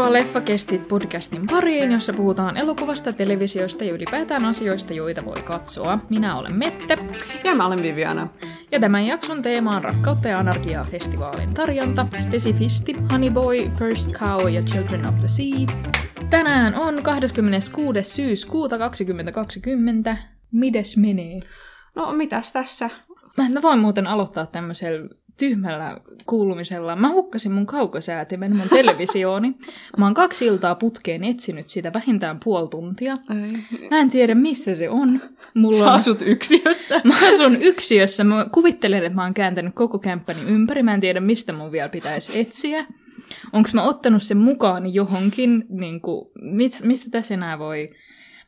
Tervetuloa 0.00 0.22
Leffakestit 0.22 0.88
podcastin 0.88 1.46
pariin, 1.46 1.92
jossa 1.92 2.12
puhutaan 2.12 2.56
elokuvasta, 2.56 3.12
televisiosta 3.12 3.84
ja 3.84 3.92
ylipäätään 3.92 4.44
asioista, 4.44 4.94
joita 4.94 5.24
voi 5.24 5.42
katsoa. 5.42 5.98
Minä 6.10 6.36
olen 6.36 6.54
Mette. 6.54 6.98
Ja 7.44 7.54
mä 7.54 7.66
olen 7.66 7.82
Viviana. 7.82 8.28
Ja 8.70 8.80
tämän 8.80 9.06
jakson 9.06 9.42
teema 9.42 9.76
on 9.76 9.84
Rakkautta 9.84 10.28
ja 10.28 10.38
anarkiaa 10.38 10.84
festivaalin 10.84 11.54
tarjonta, 11.54 12.06
spesifisti 12.18 12.96
Honey 13.12 13.30
Boy, 13.30 13.70
First 13.78 14.10
Cow 14.12 14.50
ja 14.50 14.62
Children 14.62 15.06
of 15.06 15.18
the 15.18 15.28
Sea. 15.28 15.66
Tänään 16.30 16.74
on 16.74 17.02
26. 17.02 18.02
syyskuuta 18.02 18.78
2020. 18.78 20.16
Mides 20.52 20.96
menee? 20.96 21.40
No, 21.94 22.12
mitäs 22.12 22.52
tässä? 22.52 22.90
Mä 23.52 23.62
voin 23.62 23.78
muuten 23.78 24.06
aloittaa 24.06 24.46
tämmöisellä 24.46 25.08
tyhmällä 25.40 25.96
kuulumisella. 26.26 26.96
Mä 26.96 27.08
hukkasin 27.12 27.52
mun 27.52 27.66
kaukosäätimen 27.66 28.56
mun 28.56 28.68
televisiooni. 28.68 29.54
Mä 29.98 30.04
oon 30.04 30.14
kaksi 30.14 30.46
iltaa 30.46 30.74
putkeen 30.74 31.24
etsinyt 31.24 31.70
sitä 31.70 31.92
vähintään 31.92 32.40
puoli 32.44 32.68
tuntia. 32.68 33.14
Ei. 33.42 33.88
Mä 33.90 33.98
en 33.98 34.10
tiedä, 34.10 34.34
missä 34.34 34.74
se 34.74 34.90
on. 34.90 35.20
Mulla 35.54 35.78
Sä 35.78 35.92
asut 35.92 36.22
yksiössä. 36.22 37.00
Mä 37.04 37.14
asun 37.28 37.62
yksiössä. 37.62 38.24
Mä 38.24 38.46
kuvittelen, 38.52 39.04
että 39.04 39.16
mä 39.16 39.22
oon 39.22 39.34
kääntänyt 39.34 39.74
koko 39.74 39.98
kämppäni 39.98 40.40
ympäri. 40.46 40.82
Mä 40.82 40.94
en 40.94 41.00
tiedä, 41.00 41.20
mistä 41.20 41.52
mun 41.52 41.72
vielä 41.72 41.88
pitäisi 41.88 42.40
etsiä. 42.40 42.86
Onko 43.52 43.68
mä 43.72 43.82
ottanut 43.82 44.22
sen 44.22 44.38
mukaan 44.38 44.94
johonkin, 44.94 45.64
niin 45.68 46.00
kuin, 46.00 46.30
mistä 46.82 47.10
tässä 47.10 47.34
enää 47.34 47.58
voi 47.58 47.90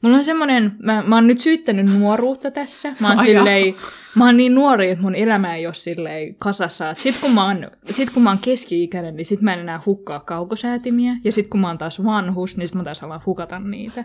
Mulla 0.02 0.16
on 0.16 0.24
semmoinen, 0.24 0.72
mä, 0.78 1.02
mä 1.06 1.14
oon 1.14 1.26
nyt 1.26 1.38
syyttänyt 1.38 1.86
nuoruutta 1.86 2.50
tässä. 2.50 2.94
Mä 3.00 3.08
oon, 3.08 3.18
sillei, 3.18 3.76
mä 4.14 4.26
oon 4.26 4.36
niin 4.36 4.54
nuori, 4.54 4.90
että 4.90 5.02
mun 5.02 5.14
elämä 5.14 5.54
ei 5.54 5.66
ole 5.66 5.74
silleen 5.74 6.34
kasassa. 6.36 6.94
sit 6.94 7.20
kun, 7.20 7.34
mä 7.34 7.46
oon, 7.46 7.70
sit 7.90 8.10
kun 8.10 8.22
mä 8.22 8.30
oon 8.30 8.38
keski-ikäinen, 8.44 9.16
niin 9.16 9.26
sit 9.26 9.40
mä 9.40 9.52
en 9.52 9.60
enää 9.60 9.80
hukkaa 9.86 10.20
kaukosäätimiä. 10.20 11.16
Ja 11.24 11.32
sit 11.32 11.48
kun 11.48 11.60
mä 11.60 11.68
oon 11.68 11.78
taas 11.78 12.04
vanhus, 12.04 12.56
niin 12.56 12.68
sit 12.68 12.74
mä 12.74 12.84
taas 12.84 13.02
alan 13.02 13.20
hukata 13.26 13.58
niitä. 13.58 14.04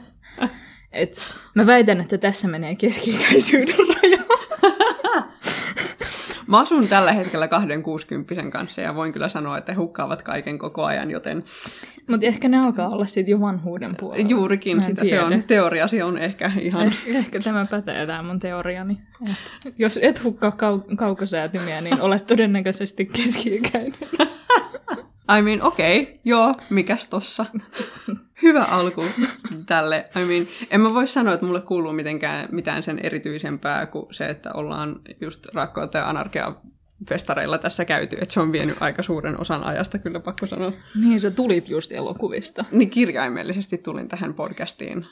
Et 0.92 1.22
mä 1.56 1.66
väitän, 1.66 2.02
että 2.02 2.18
tässä 2.18 2.48
menee 2.48 2.76
keski-ikäisyyden 2.76 3.76
raja. 3.78 4.27
Mä 6.48 6.60
asun 6.60 6.88
tällä 6.88 7.12
hetkellä 7.12 7.48
kahden 7.48 7.84
kuusikymppisen 7.84 8.52
kanssa 8.52 8.82
ja 8.82 8.96
voin 8.96 9.14
kyllä 9.14 9.30
sanoa, 9.30 9.58
että 9.58 9.72
he 9.72 9.76
hukkaavat 9.76 10.24
kaiken 10.24 10.58
koko 10.58 10.86
ajan, 10.86 11.12
joten... 11.12 11.44
Mutta 12.10 12.26
ehkä 12.26 12.48
ne 12.48 12.60
alkaa 12.60 12.90
olla 12.90 13.06
sitten 13.06 13.32
jo 13.32 13.40
vanhuuden 13.42 13.96
puolella. 14.00 14.30
Juurikin, 14.30 14.84
sitä 14.84 15.06
se 15.06 15.24
on. 15.24 15.44
Teoriasi 15.44 16.02
on 16.02 16.18
ehkä 16.18 16.52
ihan... 16.62 16.88
Eh, 16.88 17.16
ehkä 17.16 17.40
tämä 17.40 17.66
pätee 17.66 18.06
tämä 18.06 18.24
mun 18.24 18.40
teoriani. 18.40 18.98
Et 19.66 19.80
jos 19.80 20.00
et 20.02 20.24
hukkaa 20.24 20.52
kau- 20.52 20.96
kaukosäätimiä, 20.96 21.82
niin 21.82 22.02
olet 22.02 22.26
todennäköisesti 22.26 23.06
keski-ikäinen. 23.06 23.94
I 25.38 25.42
mean, 25.42 25.62
okei, 25.62 26.02
okay, 26.02 26.16
joo, 26.26 26.56
mikäs 26.70 27.08
tossa. 27.08 27.46
Hyvä 28.42 28.64
alku 28.64 29.04
tälle. 29.66 30.08
I 30.22 30.26
mean, 30.26 30.46
en 30.72 30.82
mä 30.82 30.94
voi 30.94 31.08
sanoa, 31.08 31.34
että 31.34 31.46
mulle 31.46 31.62
kuuluu 31.62 31.94
mitenkään 31.94 32.50
mitään 32.52 32.84
sen 32.84 33.00
erityisempää 33.04 33.86
kuin 33.86 34.14
se, 34.14 34.26
että 34.26 34.54
ollaan 34.54 35.02
just 35.22 35.54
rakkautta 35.54 35.98
ja 35.98 36.10
anarkia 36.10 36.56
festareilla 37.10 37.58
tässä 37.58 37.86
käyty, 37.86 38.18
että 38.22 38.34
se 38.34 38.40
on 38.40 38.52
vienyt 38.52 38.78
aika 38.80 39.04
suuren 39.04 39.42
osan 39.42 39.64
ajasta, 39.64 40.00
kyllä 40.00 40.20
pakko 40.20 40.48
sanoa. 40.48 40.72
Niin, 40.96 41.22
sä 41.22 41.32
tulit 41.32 41.70
just 41.70 41.92
elokuvista. 41.92 42.66
Niin, 42.72 42.90
kirjaimellisesti 42.90 43.78
tulin 43.78 44.08
tähän 44.08 44.34
podcastiin 44.34 45.06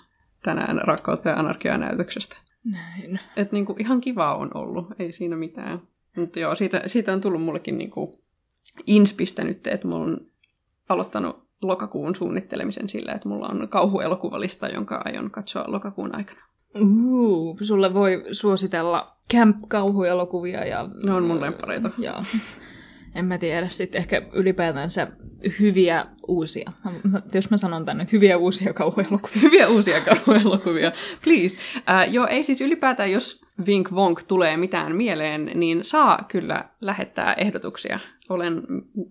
tänään 0.43 0.77
rakkautta 0.77 1.29
ja 1.29 1.35
anarkia 1.35 1.77
näytöksestä. 1.77 2.37
Näin. 2.63 3.19
Et 3.37 3.51
niinku, 3.51 3.75
ihan 3.79 4.01
kiva 4.01 4.35
on 4.35 4.51
ollut, 4.53 4.87
ei 4.99 5.11
siinä 5.11 5.35
mitään. 5.35 5.81
Mutta 6.17 6.39
joo, 6.39 6.55
siitä, 6.55 6.81
siitä 6.85 7.13
on 7.13 7.21
tullut 7.21 7.41
mullekin 7.41 7.77
niinku 7.77 8.23
inspistä 8.87 9.43
nyt, 9.43 9.67
että 9.67 9.87
mulla 9.87 10.05
on 10.05 10.17
aloittanut 10.89 11.44
lokakuun 11.61 12.15
suunnittelemisen 12.15 12.89
sillä, 12.89 13.11
että 13.11 13.29
mulla 13.29 13.47
on 13.47 13.67
kauhuelokuvalista, 13.67 14.67
jonka 14.67 15.01
aion 15.05 15.31
katsoa 15.31 15.65
lokakuun 15.67 16.15
aikana. 16.15 16.41
Uh, 16.81 17.57
sulle 17.61 17.93
voi 17.93 18.23
suositella 18.31 19.17
camp-kauhuelokuvia. 19.33 20.65
Ja, 20.65 20.89
ne 21.05 21.13
on 21.13 21.23
mun 21.23 21.41
lempareita. 21.41 21.89
Ja, 21.99 22.23
en 23.15 23.25
mä 23.25 23.37
tiedä, 23.37 23.67
sitten 23.67 23.99
ehkä 23.99 24.21
ylipäätänsä 24.33 25.07
hyviä 25.59 26.05
uusia. 26.27 26.71
Jos 27.33 27.51
mä 27.51 27.57
sanon 27.57 27.85
tänne, 27.85 28.05
hyviä 28.11 28.37
uusia 28.37 28.73
kauhuelokuvia. 28.73 29.41
hyviä 29.41 29.67
uusia 29.67 30.01
kauhuelokuvia, 30.01 30.91
please. 31.23 31.55
Uh, 31.75 32.13
joo, 32.13 32.27
ei 32.27 32.43
siis 32.43 32.61
ylipäätään, 32.61 33.11
jos 33.11 33.41
Vink 33.65 33.91
Vonk 33.91 34.23
tulee 34.27 34.57
mitään 34.57 34.95
mieleen, 34.95 35.51
niin 35.53 35.83
saa 35.83 36.25
kyllä 36.27 36.69
lähettää 36.81 37.33
ehdotuksia. 37.33 37.99
Olen 38.29 38.63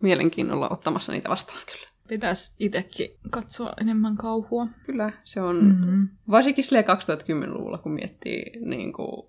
mielenkiinnolla 0.03 0.69
ottamassa 0.71 1.13
niitä 1.13 1.29
vastaan 1.29 1.61
kyllä. 1.67 1.94
Pitäisi 2.09 2.57
itsekin 2.59 3.11
katsoa 3.31 3.73
enemmän 3.81 4.17
kauhua. 4.17 4.67
Kyllä, 4.87 5.13
se 5.25 5.41
on 5.41 5.65
mm-hmm. 5.65 6.09
varsinkin 6.31 6.65
2010-luvulla, 6.65 7.79
kun 7.79 7.93
miettii 7.93 8.61
niin 8.65 8.93
kuin... 8.93 9.27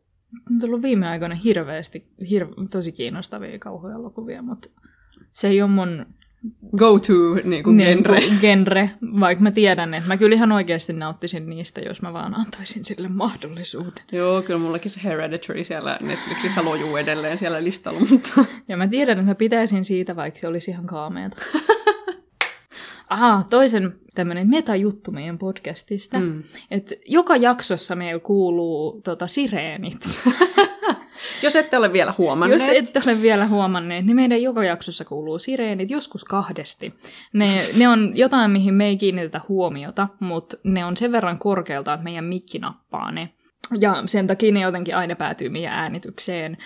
On 0.52 0.59
tullut 0.59 0.81
viime 0.81 1.08
aikoina 1.08 1.35
hirveästi, 1.35 2.08
hirve, 2.30 2.53
tosi 2.72 2.91
kiinnostavia 2.91 3.59
kauhuelokuvia, 3.59 4.41
mutta 4.41 4.69
se 5.31 5.47
ei 5.47 5.62
ole 5.62 5.69
mun 5.69 6.06
go-to 6.78 7.14
niin 7.44 7.64
kuin 7.64 7.78
niin, 7.78 7.97
genre. 7.97 8.22
genre. 8.41 8.90
Vaikka 9.19 9.44
mä 9.44 9.52
tiedän, 9.52 9.94
että 9.94 10.08
mä 10.08 10.18
kyllä 10.18 10.35
ihan 10.35 10.52
oikeasti 10.52 10.94
nauttisin 10.94 11.50
niistä, 11.50 11.81
jos 11.81 12.02
mä 12.02 12.14
vaan 12.14 12.40
antaisin 12.40 12.85
sille 12.85 13.08
mahdollisuuden. 13.08 14.03
Joo, 14.12 14.41
kyllä 14.41 14.59
mullakin 14.59 14.91
se 14.91 15.03
Hereditary 15.03 15.64
siellä 15.64 16.00
Netflixissä 16.02 16.66
lojuu 16.66 16.97
edelleen 16.97 17.40
siellä 17.40 17.64
listalla, 17.64 18.00
mutta... 18.12 18.46
Ja 18.68 18.78
mä 18.78 18.88
tiedän, 18.88 19.18
että 19.18 19.31
mä 19.31 19.35
pitäisin 19.35 19.85
siitä, 19.85 20.16
vaikka 20.16 20.40
se 20.40 20.47
olisi 20.47 20.72
ihan 20.72 20.85
kaameeta. 20.85 21.38
Aha, 23.10 23.44
toisen 23.50 24.00
tämmöinen 24.16 24.50
metajuttu 24.50 25.12
meidän 25.12 25.38
podcastista. 25.38 26.20
Mm. 26.20 26.44
Että 26.72 26.96
joka 27.06 27.36
jaksossa 27.36 27.96
meillä 27.96 28.20
kuuluu 28.20 29.02
tota, 29.02 29.28
sireenit. 29.28 30.00
Jos 31.44 31.56
ette 31.56 31.78
ole 31.78 31.94
vielä 31.94 32.14
huomanneet. 32.18 32.62
Jos 32.62 32.70
ette 32.70 33.02
ole 33.06 33.22
vielä 33.22 33.48
huomanneet, 33.48 34.06
niin 34.06 34.16
meidän 34.16 34.42
joka 34.42 34.64
jaksossa 34.64 35.06
kuuluu 35.06 35.40
sireenit, 35.40 35.92
joskus 35.92 36.24
kahdesti. 36.24 36.94
Ne, 37.34 37.48
ne 37.78 37.88
on 37.88 38.12
jotain, 38.18 38.52
mihin 38.52 38.74
me 38.74 38.86
ei 38.86 38.98
kiinnitetä 38.98 39.42
huomiota, 39.50 40.08
mutta 40.20 40.58
ne 40.64 40.86
on 40.86 40.98
sen 40.98 41.12
verran 41.12 41.40
korkealta, 41.40 41.94
että 41.94 42.04
meidän 42.04 42.26
mikki 42.26 42.60
nappaa 42.60 43.12
ne. 43.12 43.30
Ja 43.80 44.04
sen 44.06 44.28
takia 44.28 44.52
ne 44.54 44.62
jotenkin 44.62 44.96
aina 44.96 45.16
päätyy 45.16 45.50
meidän 45.50 45.74
äänitykseen. 45.74 46.58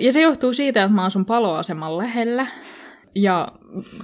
Ja 0.00 0.12
se 0.12 0.20
johtuu 0.20 0.52
siitä, 0.52 0.82
että 0.82 0.94
mä 0.94 1.04
asun 1.04 1.24
paloaseman 1.24 1.98
lähellä. 1.98 2.46
Ja 3.14 3.52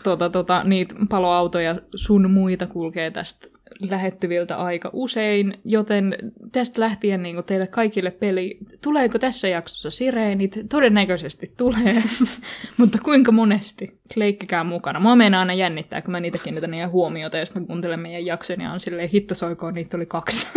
tota, 0.03 0.31
tota, 0.31 0.65
niitä 0.65 0.95
paloautoja 1.09 1.77
sun 1.95 2.31
muita 2.31 2.67
kulkee 2.67 3.11
tästä 3.11 3.49
lähettyviltä 3.91 4.57
aika 4.57 4.91
usein, 4.93 5.61
joten 5.65 6.17
tästä 6.53 6.81
lähtien 6.81 7.23
niin 7.23 7.45
teille 7.45 7.67
kaikille 7.67 8.11
peli, 8.11 8.59
tuleeko 8.83 9.19
tässä 9.19 9.49
jaksossa 9.49 9.91
sireenit? 9.91 10.59
Todennäköisesti 10.71 11.53
tulee, 11.57 12.03
mutta 12.79 12.99
kuinka 13.03 13.33
monesti? 13.33 14.01
Leikkikää 14.17 14.65
mukana. 14.65 15.01
Mua 15.01 15.17
meinaa 15.17 15.41
aina 15.41 15.55
jännittää, 15.55 16.03
kun 16.03 16.13
mä 16.13 16.21
niitä 16.21 16.39
kiinnitän 16.39 16.71
niiden 16.71 16.91
huomiota, 16.91 17.37
ja 17.37 17.47
sitten 17.47 17.67
kuuntelen 17.67 18.01
meidän 18.01 18.27
jaksoja, 18.27 18.63
ja 18.63 18.73
on 18.73 18.81
silleen 18.81 19.09
hittosoikoon, 19.09 19.75
niitä 19.75 19.97
oli 19.97 20.07
kaksi. 20.07 20.49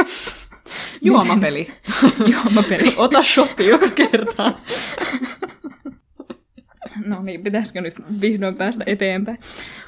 Juomapeli. 1.01 1.67
Juomapeli. 2.33 2.93
Ota 2.97 3.23
shotti 3.23 3.67
joka 3.67 3.89
kerta. 3.89 4.53
No 7.05 7.21
niin, 7.23 7.43
pitäisikö 7.43 7.81
nyt 7.81 7.93
vihdoin 8.21 8.55
päästä 8.55 8.83
eteenpäin. 8.87 9.39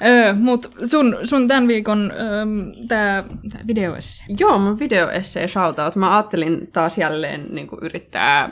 Öö, 0.04 0.34
Mutta 0.34 0.68
sun, 0.84 1.16
sun 1.24 1.48
tämän 1.48 1.68
viikon 1.68 2.12
öö, 2.16 2.44
tämä 2.88 3.24
videoesse. 3.66 4.24
Joo, 4.38 4.58
mun 4.58 4.78
videoesse 4.78 5.46
shoutout. 5.46 5.96
Mä 5.96 6.14
ajattelin 6.14 6.68
taas 6.72 6.98
jälleen 6.98 7.46
niin 7.50 7.68
yrittää 7.82 8.50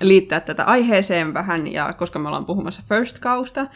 liittää 0.00 0.40
tätä 0.40 0.64
aiheeseen 0.64 1.34
vähän, 1.34 1.72
ja 1.72 1.92
koska 1.92 2.18
me 2.18 2.28
ollaan 2.28 2.46
puhumassa 2.46 2.82
First 2.88 3.18
Kausta, 3.18 3.66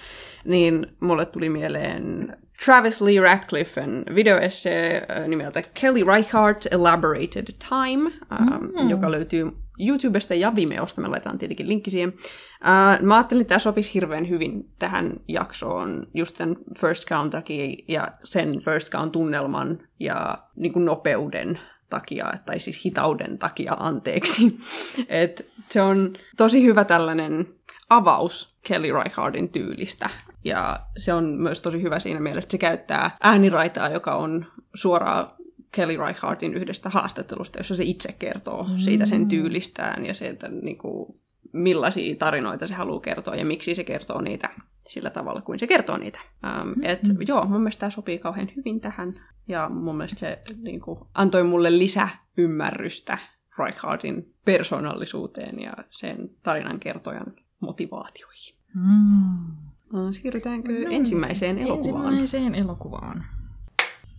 niin 0.44 0.86
mulle 1.00 1.26
tuli 1.26 1.48
mieleen 1.48 2.36
Travis 2.64 3.00
Lee 3.00 3.20
Radcliffen 3.20 4.04
videoesse 4.14 5.02
nimeltä 5.28 5.62
Kelly 5.80 6.04
Reichardt 6.04 6.66
Elaborated 6.70 7.46
Time, 7.68 8.10
mm-hmm. 8.40 8.90
joka 8.90 9.10
löytyy 9.10 9.52
YouTubesta 9.80 10.34
ja 10.34 10.56
Vimeosta, 10.56 11.00
me 11.00 11.08
laitetaan 11.08 11.38
tietenkin 11.38 11.68
linkki 11.68 11.90
siihen. 11.90 12.08
Uh, 12.08 13.06
mä 13.06 13.16
ajattelin, 13.16 13.40
että 13.40 13.48
tämä 13.48 13.58
sopisi 13.58 13.94
hirveän 13.94 14.28
hyvin 14.28 14.70
tähän 14.78 15.12
jaksoon 15.28 16.06
just 16.14 16.36
tämän 16.36 16.56
First 16.80 17.08
Count 17.08 17.30
takia 17.30 17.76
ja 17.88 18.08
sen 18.24 18.60
First 18.60 18.92
Count 18.92 19.12
tunnelman 19.12 19.78
ja 20.00 20.38
niin 20.56 20.72
kuin 20.72 20.84
nopeuden 20.84 21.60
takia, 21.90 22.32
tai 22.46 22.60
siis 22.60 22.84
hitauden 22.84 23.38
takia, 23.38 23.76
anteeksi. 23.78 24.58
Et 25.08 25.46
se 25.70 25.82
on 25.82 26.16
tosi 26.36 26.64
hyvä 26.64 26.84
tällainen 26.84 27.46
avaus 27.90 28.56
Kelly 28.62 28.92
Reichardin 28.92 29.48
tyylistä. 29.48 30.10
Ja 30.44 30.80
se 30.96 31.12
on 31.12 31.24
myös 31.24 31.60
tosi 31.60 31.82
hyvä 31.82 31.98
siinä 31.98 32.20
mielessä, 32.20 32.46
että 32.46 32.52
se 32.52 32.58
käyttää 32.58 33.10
ääniraitaa, 33.20 33.88
joka 33.88 34.14
on 34.14 34.46
suoraan 34.74 35.37
Kelly 35.72 35.96
Reichardtin 35.96 36.54
yhdestä 36.54 36.88
haastattelusta, 36.88 37.58
jossa 37.58 37.76
se 37.76 37.84
itse 37.84 38.12
kertoo 38.12 38.62
mm. 38.62 38.78
siitä 38.78 39.06
sen 39.06 39.28
tyylistään 39.28 40.06
ja 40.06 40.14
siitä, 40.14 40.48
niin 40.48 40.78
kuin, 40.78 41.20
millaisia 41.52 42.16
tarinoita 42.16 42.66
se 42.66 42.74
haluaa 42.74 43.00
kertoa 43.00 43.34
ja 43.34 43.44
miksi 43.44 43.74
se 43.74 43.84
kertoo 43.84 44.20
niitä 44.20 44.50
sillä 44.88 45.10
tavalla, 45.10 45.40
kuin 45.40 45.58
se 45.58 45.66
kertoo 45.66 45.96
niitä. 45.96 46.20
Ähm, 46.44 46.72
et, 46.82 47.02
mm. 47.08 47.16
Joo, 47.28 47.44
mun 47.44 47.60
mielestä 47.60 47.80
tämä 47.80 47.90
sopii 47.90 48.18
kauhean 48.18 48.48
hyvin 48.56 48.80
tähän. 48.80 49.20
Ja 49.48 49.68
mun 49.68 49.96
mielestä 49.96 50.20
se 50.20 50.42
niin 50.62 50.80
kuin, 50.80 50.98
antoi 51.14 51.44
mulle 51.44 51.78
lisäymmärrystä 51.78 53.18
Reichartin 53.58 54.34
persoonallisuuteen 54.44 55.60
ja 55.60 55.72
sen 55.90 56.30
tarinan 56.42 56.80
kertojan 56.80 57.34
motivaatioihin. 57.60 58.58
Mm. 58.74 60.12
Siirrytäänkö 60.12 60.72
no, 60.72 60.90
ensimmäiseen 60.90 61.58
elokuvaan? 61.58 62.04
Ensimmäiseen 62.04 62.54
elokuvaan. 62.54 63.24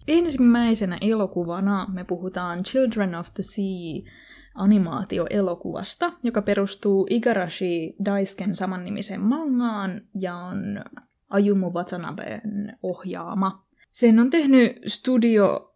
Ensimmäisenä 0.09 0.97
elokuvana 1.01 1.87
me 1.93 2.03
puhutaan 2.03 2.63
Children 2.63 3.15
of 3.15 3.33
the 3.33 3.43
Sea 3.43 4.11
animaatioelokuvasta, 4.55 6.13
joka 6.23 6.41
perustuu 6.41 7.07
Igarashi 7.09 7.95
Daisken 8.05 8.53
samannimiseen 8.53 9.21
mangaan 9.21 10.01
ja 10.15 10.35
on 10.35 10.83
Ayumu 11.29 11.71
Watanaben 11.71 12.77
ohjaama. 12.83 13.65
Sen 13.91 14.19
on 14.19 14.29
tehnyt 14.29 14.81
studio 14.87 15.75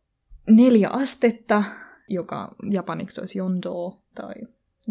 neljä 0.49 0.89
astetta, 0.89 1.63
joka 2.07 2.55
japaniksi 2.71 3.21
olisi 3.21 3.39
Yondo 3.39 4.01
tai 4.15 4.33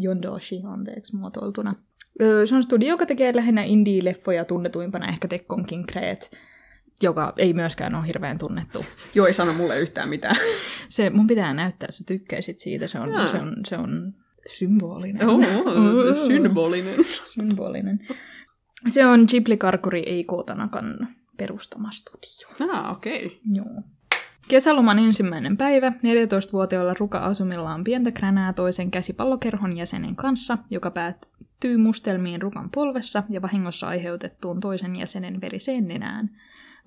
Yondoshi 0.04 0.62
anteeksi 0.64 1.16
muotoiltuna. 1.16 1.74
Se 2.44 2.54
on 2.54 2.62
studio, 2.62 2.88
joka 2.88 3.06
tekee 3.06 3.36
lähinnä 3.36 3.62
indie-leffoja 3.64 4.44
tunnetuimpana 4.44 5.08
ehkä 5.08 5.28
Tekkon 5.28 5.66
Kinkreet, 5.66 6.30
joka 7.02 7.32
ei 7.36 7.52
myöskään 7.52 7.94
ole 7.94 8.06
hirveän 8.06 8.38
tunnettu. 8.38 8.84
Joo, 9.14 9.26
ei 9.26 9.34
sano 9.34 9.52
mulle 9.52 9.80
yhtään 9.80 10.08
mitään. 10.08 10.36
Se, 10.88 11.10
mun 11.10 11.26
pitää 11.26 11.54
näyttää, 11.54 11.90
sä 11.90 12.04
tykkäisit 12.06 12.58
siitä, 12.58 12.86
se 12.86 12.98
on, 13.00 13.28
se 13.28 13.38
on, 13.38 13.56
se 13.68 13.76
on 13.76 14.14
symbolinen. 14.58 15.28
Oh, 15.28 15.44
symbolinen. 16.26 17.04
symbolinen. 17.04 18.00
Se 18.88 19.06
on 19.06 19.24
Ghibli 19.28 19.56
Karkuri 19.56 20.02
Eiko 20.06 20.42
Tanakan 20.42 21.08
perustama 21.36 21.88
studio. 21.90 22.72
Ah, 22.72 22.92
okei. 22.92 23.26
Okay. 23.26 23.38
Joo. 23.52 23.82
Kesäloman 24.48 24.98
ensimmäinen 24.98 25.56
päivä 25.56 25.90
14-vuotiaalla 25.90 26.94
Ruka 26.98 27.18
asumillaan 27.18 27.84
pientä 27.84 28.12
kränää 28.12 28.52
toisen 28.52 28.90
käsipallokerhon 28.90 29.76
jäsenen 29.76 30.16
kanssa, 30.16 30.58
joka 30.70 30.90
päättyy 30.90 31.76
mustelmiin 31.76 32.42
Rukan 32.42 32.70
polvessa 32.70 33.22
ja 33.30 33.42
vahingossa 33.42 33.88
aiheutettuun 33.88 34.60
toisen 34.60 34.96
jäsenen 34.96 35.40
veriseen 35.40 35.88
nenään. 35.88 36.30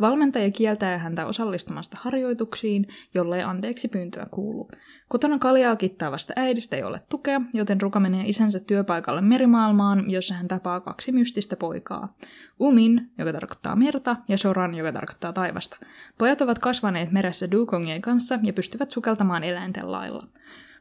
Valmentaja 0.01 0.51
kieltää 0.51 0.97
häntä 0.97 1.25
osallistumasta 1.25 1.97
harjoituksiin, 2.01 2.87
jollei 3.13 3.41
anteeksi 3.41 3.87
pyyntöä 3.87 4.25
kuulu. 4.31 4.69
Kotona 5.07 5.39
kaljaa 5.39 5.75
kittaavasta 5.75 6.33
äidistä 6.35 6.75
ei 6.75 6.83
ole 6.83 7.01
tukea, 7.09 7.41
joten 7.53 7.81
Ruka 7.81 7.99
menee 7.99 8.23
isänsä 8.25 8.59
työpaikalle 8.59 9.21
merimaailmaan, 9.21 10.11
jossa 10.11 10.33
hän 10.33 10.47
tapaa 10.47 10.81
kaksi 10.81 11.11
mystistä 11.11 11.55
poikaa. 11.55 12.15
Umin, 12.61 13.11
joka 13.17 13.33
tarkoittaa 13.33 13.75
merta, 13.75 14.15
ja 14.27 14.37
Soran, 14.37 14.75
joka 14.75 14.91
tarkoittaa 14.91 15.33
taivasta. 15.33 15.77
Pojat 16.17 16.41
ovat 16.41 16.59
kasvaneet 16.59 17.11
meressä 17.11 17.51
Dukongien 17.51 18.01
kanssa 18.01 18.39
ja 18.43 18.53
pystyvät 18.53 18.91
sukeltamaan 18.91 19.43
eläinten 19.43 19.91
lailla. 19.91 20.27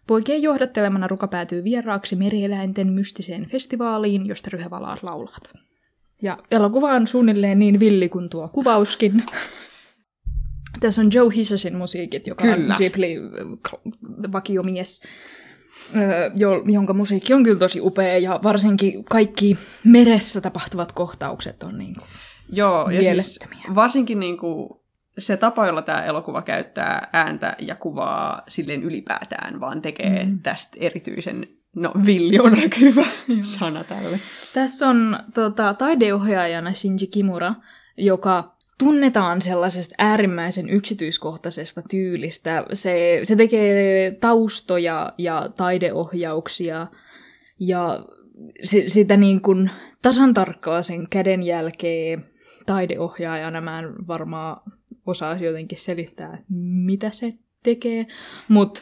Poikien 0.07 0.43
johdattelemana 0.43 1.07
Ruka 1.07 1.29
päätyy 1.29 1.65
vieraaksi 1.65 2.17
merieläinten 2.17 2.93
mystiseen 2.93 3.47
festivaaliin, 3.47 4.27
josta 4.27 4.51
ryhävalaat 4.53 5.03
laulavat. 5.03 5.64
Ja 6.25 6.39
elokuva 6.51 6.91
on 6.91 7.07
suunnilleen 7.07 7.59
niin 7.59 7.81
villi 7.81 8.09
kuin 8.09 8.31
tuo 8.31 8.49
kuvauskin. 8.49 9.23
Tässä 10.81 11.03
on 11.03 11.11
Joe 11.15 11.35
Hissasin 11.35 11.77
musiikit, 11.77 12.27
joka 12.27 12.43
kyllä. 12.43 12.75
on 12.75 12.77
Ghibli-vakiomies, 12.77 15.03
jonka 16.73 16.95
musiikki 16.95 17.35
on 17.35 17.43
kyllä 17.43 17.59
tosi 17.59 17.81
upea, 17.81 18.19
ja 18.19 18.41
varsinkin 18.43 19.05
kaikki 19.05 19.59
meressä 19.85 20.41
tapahtuvat 20.41 20.93
kohtaukset 20.93 21.63
on 21.63 21.79
niin 21.79 21.95
kuin 21.95 22.07
Joo, 22.53 22.91
ja 22.91 23.03
siis 23.03 23.41
varsinkin 23.75 24.21
niin 24.21 24.39
kuin 24.39 24.71
se 25.19 25.37
tapa, 25.37 25.67
jolla 25.67 25.83
tämä 25.83 26.05
elokuva 26.05 26.43
käyttää 26.43 27.09
ääntä 27.13 27.57
ja 27.59 27.75
kuvaa 27.75 28.43
silleen 28.49 28.83
ylipäätään, 28.83 29.61
vaan 29.61 29.83
tekee 29.83 30.25
mm. 30.25 30.39
tästä 30.39 30.77
erityisen 30.81 31.49
No, 31.75 31.93
villi 32.07 32.39
on 32.39 32.53
hyvä 32.81 33.07
sana 33.41 33.85
tälle. 33.85 34.21
Tässä 34.55 34.89
on 34.89 35.19
tota, 35.35 35.75
taideohjaajana 35.75 36.73
Shinji 36.73 37.07
Kimura, 37.07 37.55
joka 37.97 38.55
tunnetaan 38.79 39.43
sellaisesta 39.43 39.95
äärimmäisen 39.99 40.71
yksityiskohtaisesta 40.71 41.83
tyylistä. 41.91 42.65
Se, 42.73 43.21
se 43.23 43.37
tekee 43.37 44.11
taustoja 44.11 45.13
ja 45.19 45.49
taideohjauksia 45.57 46.87
ja 47.61 48.07
se, 48.63 48.85
sitä 48.87 49.17
niin 49.17 49.41
kuin 49.41 49.71
tasan 50.03 50.35
tarkkaa 50.35 50.83
sen 50.83 51.09
käden 51.09 51.43
jälkeen 51.43 52.27
taideohjaajana. 52.67 53.61
Mä 53.61 53.79
en 53.79 54.07
varmaan 54.07 54.73
osaa 55.07 55.37
jotenkin 55.37 55.79
selittää, 55.81 56.39
mitä 56.87 57.11
se 57.11 57.35
tekee, 57.63 58.07
mutta 58.49 58.81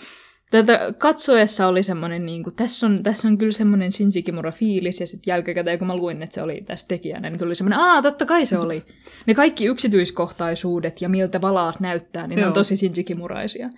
tätä 0.52 0.94
katsoessa 0.98 1.66
oli 1.66 1.82
semmoinen, 1.82 2.26
niin 2.26 2.42
kuin, 2.42 2.54
tässä, 2.54 2.86
on, 2.86 3.02
tässä 3.02 3.28
on 3.28 3.38
kyllä 3.38 3.52
semmoinen 3.52 3.92
Shinji 3.92 4.22
Kimura-fiilis, 4.22 5.00
ja 5.00 5.06
sitten 5.06 5.32
jälkikäteen, 5.32 5.78
kun 5.78 5.86
mä 5.86 5.96
luin, 5.96 6.22
että 6.22 6.34
se 6.34 6.42
oli 6.42 6.60
tässä 6.66 6.88
tekijänä, 6.88 7.30
niin 7.30 7.38
tuli 7.38 7.54
semmoinen, 7.54 7.78
aa, 7.78 8.02
totta 8.02 8.26
kai 8.26 8.46
se 8.46 8.58
oli. 8.58 8.82
Ne 9.26 9.34
kaikki 9.34 9.66
yksityiskohtaisuudet 9.66 11.02
ja 11.02 11.08
miltä 11.08 11.40
valaat 11.40 11.80
näyttää, 11.80 12.26
niin 12.26 12.40
ne 12.40 12.46
on 12.46 12.52
tosi 12.52 12.76
Shinji 12.76 13.04
Kimuraisia. 13.04 13.70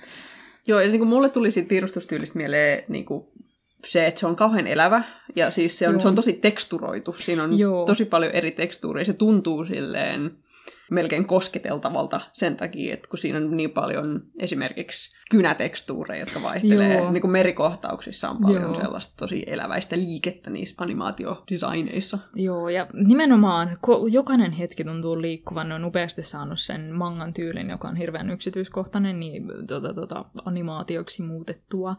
Joo, 0.66 0.80
ja 0.80 0.88
niin 0.88 0.98
kuin 0.98 1.08
mulle 1.08 1.28
tuli 1.28 1.50
siitä 1.50 1.68
piirustustyylistä 1.68 2.38
mieleen 2.38 2.84
niin 2.88 3.04
kuin 3.04 3.24
se, 3.84 4.06
että 4.06 4.20
se 4.20 4.26
on 4.26 4.36
kauhean 4.36 4.66
elävä, 4.66 5.02
ja 5.36 5.50
siis 5.50 5.78
se 5.78 5.88
on, 5.88 6.00
se 6.00 6.08
on 6.08 6.14
tosi 6.14 6.32
teksturoitu. 6.32 7.12
Siinä 7.12 7.44
on 7.44 7.58
Joo. 7.58 7.84
tosi 7.84 8.04
paljon 8.04 8.32
eri 8.32 8.50
tekstuureja, 8.50 9.04
se 9.04 9.12
tuntuu 9.12 9.64
silleen 9.64 10.30
melkein 10.90 11.26
kosketeltavalta 11.26 12.20
sen 12.32 12.56
takia, 12.56 12.94
että 12.94 13.08
kun 13.08 13.18
siinä 13.18 13.38
on 13.38 13.56
niin 13.56 13.70
paljon 13.70 14.22
esimerkiksi 14.38 15.16
kynätekstuureja, 15.30 16.20
jotka 16.20 16.42
vaihtelee. 16.42 16.96
Joo. 16.96 17.12
Niin 17.12 17.20
kuin 17.20 17.30
merikohtauksissa 17.30 18.30
on 18.30 18.36
paljon 18.42 18.62
Joo. 18.62 18.74
sellaista 18.74 19.14
tosi 19.16 19.44
eläväistä 19.46 19.96
liikettä 19.96 20.50
niissä 20.50 20.74
animaatiodesigneissa. 20.78 22.18
Joo, 22.34 22.68
ja 22.68 22.86
nimenomaan 22.92 23.78
jokainen 24.10 24.52
hetki 24.52 24.84
tuntuu 24.84 25.22
liikkuvan. 25.22 25.68
Ne 25.68 25.74
on 25.74 25.84
upeasti 25.84 26.22
saanut 26.22 26.60
sen 26.60 26.92
mangan 26.92 27.32
tyylin, 27.32 27.70
joka 27.70 27.88
on 27.88 27.96
hirveän 27.96 28.30
yksityiskohtainen, 28.30 29.20
niin 29.20 29.48
tota, 29.66 29.94
tota, 29.94 30.24
animaatioksi 30.44 31.22
muutettua. 31.22 31.96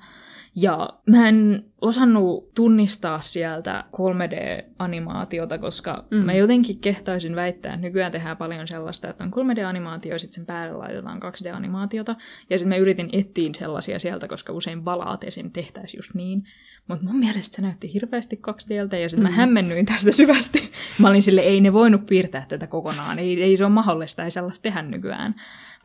Ja 0.55 0.89
mä 1.09 1.29
en 1.29 1.65
osannut 1.81 2.53
tunnistaa 2.53 3.21
sieltä 3.21 3.83
3D-animaatiota, 3.95 5.57
koska 5.57 6.05
mm. 6.11 6.17
mä 6.17 6.33
jotenkin 6.33 6.79
kehtaisin 6.79 7.35
väittää, 7.35 7.73
että 7.73 7.87
nykyään 7.87 8.11
tehdään 8.11 8.37
paljon 8.37 8.67
sellaista, 8.75 9.09
että 9.09 9.23
on 9.23 9.31
3D-animaatio 9.33 10.11
ja 10.11 10.19
sitten 10.19 10.35
sen 10.35 10.45
päälle 10.45 10.77
laitetaan 10.77 11.21
2D-animaatiota. 11.21 12.15
Ja 12.49 12.57
sitten 12.57 12.69
mä 12.69 12.75
yritin 12.75 13.09
etsiä 13.13 13.49
sellaisia 13.53 13.99
sieltä, 13.99 14.27
koska 14.27 14.53
usein 14.53 14.85
valaat 14.85 15.23
esim. 15.23 15.51
tehtäisiin 15.51 15.97
just 15.97 16.13
niin. 16.13 16.43
Mutta 16.87 17.05
mun 17.05 17.19
mielestä 17.19 17.55
se 17.55 17.61
näytti 17.61 17.93
hirveästi 17.93 18.39
2Dltä 18.47 18.95
ja 18.95 19.09
sitten 19.09 19.25
mm. 19.25 19.31
mä 19.31 19.37
hämmennyin 19.37 19.85
tästä 19.85 20.11
syvästi. 20.21 20.71
Mä 21.01 21.09
olin 21.09 21.21
sille, 21.21 21.41
ei 21.41 21.61
ne 21.61 21.73
voinut 21.73 22.05
piirtää 22.05 22.45
tätä 22.49 22.67
kokonaan, 22.67 23.19
ei, 23.19 23.43
ei 23.43 23.57
se 23.57 23.65
ole 23.65 23.73
mahdollista, 23.73 24.23
ei 24.23 24.31
sellaista 24.31 24.63
tehdä 24.63 24.81
nykyään. 24.81 25.35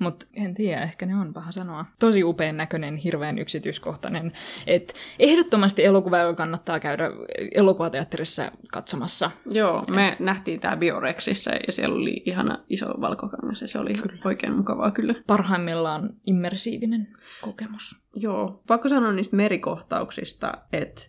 Mutta 0.01 0.27
en 0.35 0.55
tiedä, 0.55 0.83
ehkä 0.83 1.07
ne 1.07 1.17
on 1.17 1.33
paha 1.33 1.53
sanoa. 1.53 1.85
Tosi 2.01 2.25
upean 2.25 2.57
näköinen, 2.57 2.97
hirveän 2.97 3.39
yksityiskohtainen. 3.39 4.33
Et 4.67 4.95
ehdottomasti 5.19 5.85
elokuva, 5.85 6.19
joka 6.19 6.35
kannattaa 6.35 6.81
käydä 6.81 7.11
elokuvateatterissa 7.55 8.53
katsomassa. 8.73 9.31
Joo, 9.47 9.85
me 9.89 10.09
Et... 10.09 10.21
nähtiin 10.21 10.61
tämä 10.61 10.77
Biorexissa 10.77 11.51
ja 11.67 11.73
siellä 11.73 11.97
oli 11.97 12.23
ihana 12.27 12.59
iso 12.69 12.87
valkokangas 13.01 13.63
ja 13.63 13.69
se 13.69 13.79
oli 13.79 13.95
kyllä. 13.95 14.23
oikein 14.25 14.57
mukavaa 14.57 14.91
kyllä. 14.91 15.15
Parhaimmillaan 15.27 16.11
immersiivinen 16.27 17.09
kokemus. 17.41 18.03
Joo, 18.15 18.63
pakko 18.67 18.89
sanoa 18.89 19.13
niistä 19.13 19.37
merikohtauksista, 19.37 20.53
että 20.73 21.03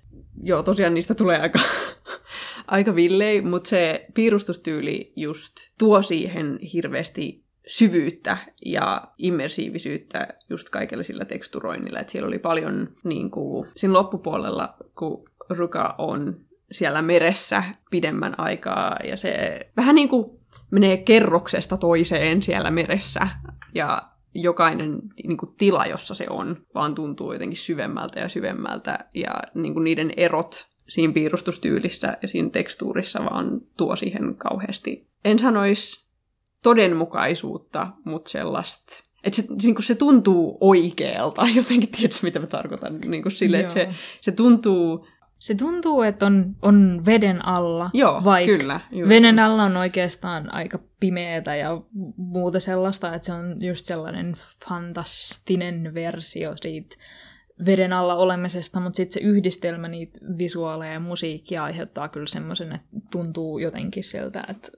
joo, 0.44 0.64
tosiaan 0.64 0.94
niistä 0.94 1.16
tulee 1.16 1.40
aika, 1.40 1.60
aika 2.68 2.96
villei, 2.96 3.42
mutta 3.42 3.70
se 3.70 4.06
piirustustyyli 4.14 5.14
just 5.16 5.54
tuo 5.80 6.02
siihen 6.02 6.60
hirveästi 6.74 7.51
syvyyttä 7.72 8.38
ja 8.66 9.02
immersiivisyyttä 9.18 10.28
just 10.50 10.70
kaikella 10.70 11.04
sillä 11.04 11.26
teksturoinnilla. 11.26 12.00
Että 12.00 12.12
siellä 12.12 12.28
oli 12.28 12.40
paljon 12.40 12.90
niin 13.04 13.32
kuin, 13.32 13.68
siinä 13.76 13.94
loppupuolella, 13.94 14.76
kun 14.96 15.30
Ruka 15.50 15.96
on 15.98 16.40
siellä 16.72 17.02
meressä 17.02 17.64
pidemmän 17.92 18.40
aikaa 18.40 18.98
ja 19.04 19.18
se 19.18 19.60
vähän 19.78 19.96
niin 19.96 20.10
kuin 20.10 20.40
menee 20.72 20.98
kerroksesta 20.98 21.78
toiseen 21.78 22.42
siellä 22.42 22.72
meressä 22.72 23.28
ja 23.74 24.10
jokainen 24.34 25.00
niin 25.24 25.38
kuin, 25.38 25.56
tila, 25.58 25.86
jossa 25.86 26.16
se 26.16 26.26
on, 26.30 26.58
vaan 26.76 26.96
tuntuu 26.96 27.34
jotenkin 27.34 27.58
syvemmältä 27.58 28.20
ja 28.20 28.28
syvemmältä 28.28 29.00
ja 29.14 29.34
niin 29.56 29.74
kuin, 29.74 29.84
niiden 29.84 30.12
erot 30.18 30.68
siinä 30.88 31.14
piirustustyylissä 31.14 32.18
ja 32.22 32.28
siinä 32.28 32.50
tekstuurissa 32.50 33.24
vaan 33.24 33.62
tuo 33.78 33.96
siihen 33.96 34.36
kauheasti. 34.36 35.08
En 35.26 35.40
sanoisi 35.40 36.11
todenmukaisuutta, 36.64 37.88
mutta 38.06 38.32
sellaista, 38.32 39.04
että 39.24 39.42
se, 39.42 39.48
niin 39.64 39.76
kuin 39.76 39.86
se 39.86 39.96
tuntuu 39.96 40.58
oikealta, 40.60 41.42
jotenkin 41.56 41.90
tiedätkö 41.90 42.20
mitä 42.22 42.40
mä 42.40 42.48
tarkoitan, 42.48 43.02
niin 43.02 43.24
kuin 43.24 43.32
sille, 43.32 43.60
että 43.60 43.74
se, 43.74 43.90
se 44.22 44.32
tuntuu 44.32 45.08
Se 45.42 45.56
tuntuu, 45.56 46.02
että 46.02 46.26
on, 46.26 46.56
on 46.62 47.02
veden 47.06 47.46
alla, 47.46 47.90
Joo, 47.94 48.24
vaikka 48.24 48.58
kyllä, 48.58 48.80
juuri 48.92 49.10
veden 49.10 49.40
alla 49.40 49.64
on 49.64 49.78
oikeastaan 49.78 50.54
aika 50.54 50.80
pimeätä 51.00 51.56
ja 51.56 51.82
muuta 52.18 52.60
sellaista, 52.60 53.16
että 53.16 53.26
se 53.26 53.34
on 53.34 53.64
just 53.64 53.86
sellainen 53.86 54.34
fantastinen 54.68 55.94
versio 55.94 56.56
siitä 56.56 56.96
veden 57.66 57.94
alla 57.94 58.16
olemisesta, 58.16 58.80
mutta 58.80 58.98
sitten 58.98 59.14
se 59.14 59.28
yhdistelmä 59.28 59.88
niitä 59.88 60.20
visuaaleja 60.38 60.94
ja 60.94 61.00
musiikkia 61.00 61.64
aiheuttaa 61.64 62.10
kyllä 62.10 62.28
semmoisen, 62.28 62.72
että 62.72 62.88
tuntuu 63.12 63.60
jotenkin 63.60 64.04
siltä, 64.04 64.44
että 64.50 64.70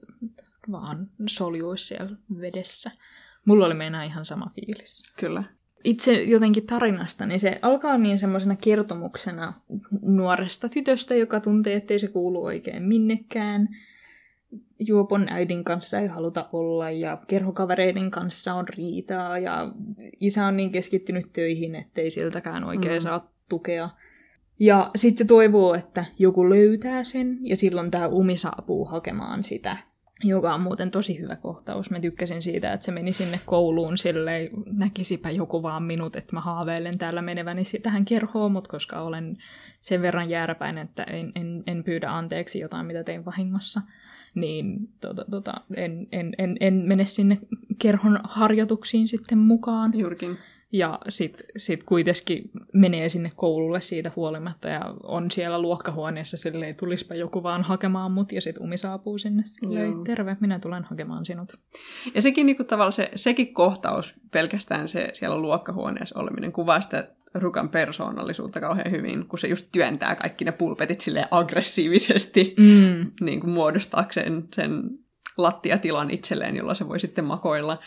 vaan 0.72 1.10
soljuisi 1.26 1.86
siellä 1.86 2.16
vedessä. 2.40 2.90
Mulla 3.44 3.66
oli 3.66 3.74
meinaa 3.74 4.02
ihan 4.02 4.24
sama 4.24 4.50
fiilis. 4.54 5.02
Kyllä. 5.16 5.44
Itse 5.84 6.22
jotenkin 6.22 6.66
tarinasta, 6.66 7.26
niin 7.26 7.40
se 7.40 7.58
alkaa 7.62 7.98
niin 7.98 8.18
semmoisena 8.18 8.56
kertomuksena 8.64 9.52
nuoresta 10.02 10.68
tytöstä, 10.68 11.14
joka 11.14 11.40
tuntee, 11.40 11.74
ettei 11.74 11.98
se 11.98 12.08
kuulu 12.08 12.44
oikein 12.44 12.82
minnekään. 12.82 13.68
Juopon 14.78 15.28
äidin 15.28 15.64
kanssa 15.64 15.98
ei 15.98 16.06
haluta 16.06 16.48
olla 16.52 16.90
ja 16.90 17.22
kerhokavereiden 17.26 18.10
kanssa 18.10 18.54
on 18.54 18.64
riitaa 18.68 19.38
ja 19.38 19.72
isä 20.20 20.46
on 20.46 20.56
niin 20.56 20.72
keskittynyt 20.72 21.24
töihin, 21.32 21.74
ettei 21.74 22.10
siltäkään 22.10 22.64
oikein 22.64 22.94
mm. 22.94 23.02
saa 23.02 23.32
tukea. 23.48 23.88
Ja 24.60 24.90
sitten 24.96 25.26
se 25.26 25.28
toivoo, 25.28 25.74
että 25.74 26.04
joku 26.18 26.48
löytää 26.48 27.04
sen 27.04 27.38
ja 27.42 27.56
silloin 27.56 27.90
tämä 27.90 28.08
Umi 28.08 28.36
saapuu 28.36 28.84
hakemaan 28.84 29.44
sitä 29.44 29.76
joka 30.22 30.54
on 30.54 30.60
muuten 30.60 30.90
tosi 30.90 31.20
hyvä 31.20 31.36
kohtaus. 31.36 31.90
Mä 31.90 32.00
tykkäsin 32.00 32.42
siitä, 32.42 32.72
että 32.72 32.86
se 32.86 32.92
meni 32.92 33.12
sinne 33.12 33.40
kouluun 33.46 33.98
silleen, 33.98 34.50
näkisipä 34.66 35.30
joku 35.30 35.62
vaan 35.62 35.82
minut, 35.82 36.16
että 36.16 36.36
mä 36.36 36.40
haaveilen 36.40 36.98
täällä 36.98 37.22
meneväni 37.22 37.62
tähän 37.82 38.04
kerhoon, 38.04 38.52
mutta 38.52 38.70
koska 38.70 39.00
olen 39.00 39.38
sen 39.80 40.02
verran 40.02 40.30
jääräpäin, 40.30 40.78
että 40.78 41.02
en, 41.02 41.32
en, 41.34 41.64
en 41.66 41.84
pyydä 41.84 42.10
anteeksi 42.10 42.60
jotain, 42.60 42.86
mitä 42.86 43.04
tein 43.04 43.24
vahingossa, 43.24 43.80
niin 44.34 44.88
tota, 45.00 45.24
tota, 45.30 45.54
en, 45.74 46.06
en, 46.12 46.34
en, 46.38 46.56
en 46.60 46.74
mene 46.74 47.04
sinne 47.04 47.38
kerhon 47.78 48.20
harjoituksiin 48.24 49.08
sitten 49.08 49.38
mukaan. 49.38 49.98
Juurikin. 49.98 50.38
Ja 50.74 50.98
sitten 51.08 51.46
sit 51.56 51.84
kuitenkin 51.84 52.50
menee 52.72 53.08
sinne 53.08 53.32
koululle 53.36 53.80
siitä 53.80 54.12
huolimatta 54.16 54.68
ja 54.68 54.80
on 55.02 55.30
siellä 55.30 55.58
luokkahuoneessa 55.58 56.36
silleen, 56.36 56.76
tulispa 56.76 57.14
joku 57.14 57.42
vaan 57.42 57.62
hakemaan 57.62 58.12
mut 58.12 58.32
ja 58.32 58.40
sitten 58.40 58.62
Umi 58.62 58.78
saapuu 58.78 59.18
sinne 59.18 59.42
silleen, 59.46 59.90
Joo. 59.90 60.04
terve, 60.04 60.36
minä 60.40 60.58
tulen 60.58 60.84
hakemaan 60.84 61.24
sinut. 61.24 61.52
Ja 62.14 62.22
sekin 62.22 62.46
niinku 62.46 62.64
tavallaan 62.64 62.92
se, 62.92 63.10
sekin 63.14 63.54
kohtaus, 63.54 64.14
pelkästään 64.30 64.88
se 64.88 65.10
siellä 65.12 65.38
luokkahuoneessa 65.38 66.20
oleminen, 66.20 66.52
kuvaa 66.52 66.80
sitä 66.80 67.08
Rukan 67.34 67.68
persoonallisuutta 67.68 68.60
kauhean 68.60 68.90
hyvin, 68.90 69.26
kun 69.28 69.38
se 69.38 69.48
just 69.48 69.68
työntää 69.72 70.16
kaikki 70.16 70.44
ne 70.44 70.52
pulpetit 70.52 71.00
silleen 71.00 71.28
aggressiivisesti 71.30 72.54
mm. 72.58 73.10
niin 73.20 73.40
kuin 73.40 73.50
muodostaakseen 73.50 74.48
sen 74.54 74.82
lattiatilan 75.38 76.10
itselleen, 76.10 76.56
jolla 76.56 76.74
se 76.74 76.88
voi 76.88 77.00
sitten 77.00 77.24
makoilla. 77.24 77.78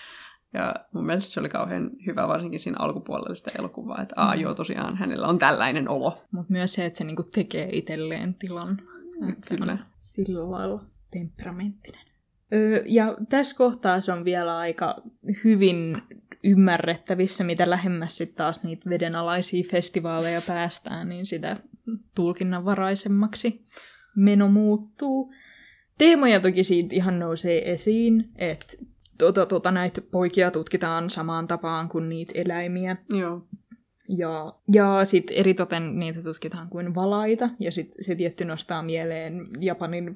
Ja 0.54 0.76
mun 0.94 1.06
mielestä 1.06 1.34
se 1.34 1.40
oli 1.40 1.50
kauhean 1.50 1.92
hyvä, 2.06 2.28
varsinkin 2.28 2.60
siinä 2.60 2.78
alkupuolella 2.80 3.36
sitä 3.36 3.52
elokuvaa, 3.60 4.02
että 4.02 4.16
aa, 4.18 4.36
mm. 4.36 4.42
joo, 4.42 4.54
tosiaan 4.54 4.96
hänellä 4.98 5.28
on 5.28 5.38
tällainen 5.38 5.90
olo. 5.90 6.24
Mutta 6.32 6.52
myös 6.52 6.74
se, 6.74 6.86
että 6.86 6.98
se 6.98 7.04
niinku 7.04 7.24
tekee 7.24 7.70
itselleen 7.72 8.34
tilan. 8.34 8.82
Että 9.30 9.56
Kyllä. 9.56 9.72
On 9.72 9.80
sillä 10.00 10.52
lailla 10.52 10.86
temperamenttinen. 11.12 12.02
Öö, 12.54 12.84
ja 12.86 13.18
tässä 13.30 13.58
kohtaa 13.58 14.02
se 14.02 14.12
on 14.12 14.26
vielä 14.26 14.58
aika 14.58 14.96
hyvin 15.44 15.98
ymmärrettävissä, 16.44 17.44
mitä 17.44 17.70
lähemmäs 17.70 18.18
sitten 18.18 18.38
taas 18.38 18.64
niitä 18.64 18.90
vedenalaisia 18.90 19.64
festivaaleja 19.72 20.42
päästään, 20.48 21.10
niin 21.10 21.26
sitä 21.26 21.58
tulkinnanvaraisemmaksi 22.16 23.66
meno 24.16 24.50
muuttuu. 24.50 25.34
Teemoja 25.98 26.40
toki 26.40 26.64
siitä 26.64 26.96
ihan 26.96 27.20
nousee 27.20 27.72
esiin, 27.72 28.32
että 28.36 28.78
tota, 29.18 29.46
tota, 29.46 29.72
näitä 29.72 30.02
poikia 30.02 30.52
tutkitaan 30.52 31.10
samaan 31.10 31.48
tapaan 31.48 31.90
kuin 31.90 32.10
niitä 32.10 32.32
eläimiä. 32.36 32.98
Joo. 33.10 33.48
Ja, 34.10 34.54
ja 34.74 35.06
sitten 35.06 35.38
eritoten 35.38 36.00
niitä 36.00 36.24
tutkitaan 36.24 36.70
kuin 36.70 36.96
valaita, 36.96 37.50
ja 37.60 37.72
sitten 37.72 38.04
se 38.04 38.16
tietty 38.16 38.46
nostaa 38.46 38.84
mieleen 38.84 39.48
Japanin 39.60 40.16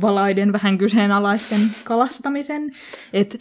valaiden 0.00 0.52
vähän 0.52 0.78
kyseenalaisten 0.78 1.60
kalastamisen. 1.84 2.70
Et 3.12 3.38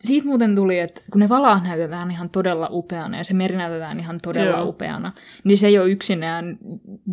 siitä 0.00 0.26
muuten 0.26 0.54
tuli, 0.54 0.78
että 0.78 1.00
kun 1.12 1.20
ne 1.20 1.28
valaat 1.28 1.62
näytetään 1.62 2.10
ihan 2.10 2.30
todella 2.30 2.68
upeana 2.70 3.16
ja 3.16 3.24
se 3.24 3.34
meri 3.34 3.56
näytetään 3.56 4.00
ihan 4.00 4.20
todella 4.20 4.58
Joo. 4.58 4.68
upeana, 4.68 5.12
niin 5.44 5.58
se 5.58 5.70
jo 5.70 5.84
yksinään 5.84 6.58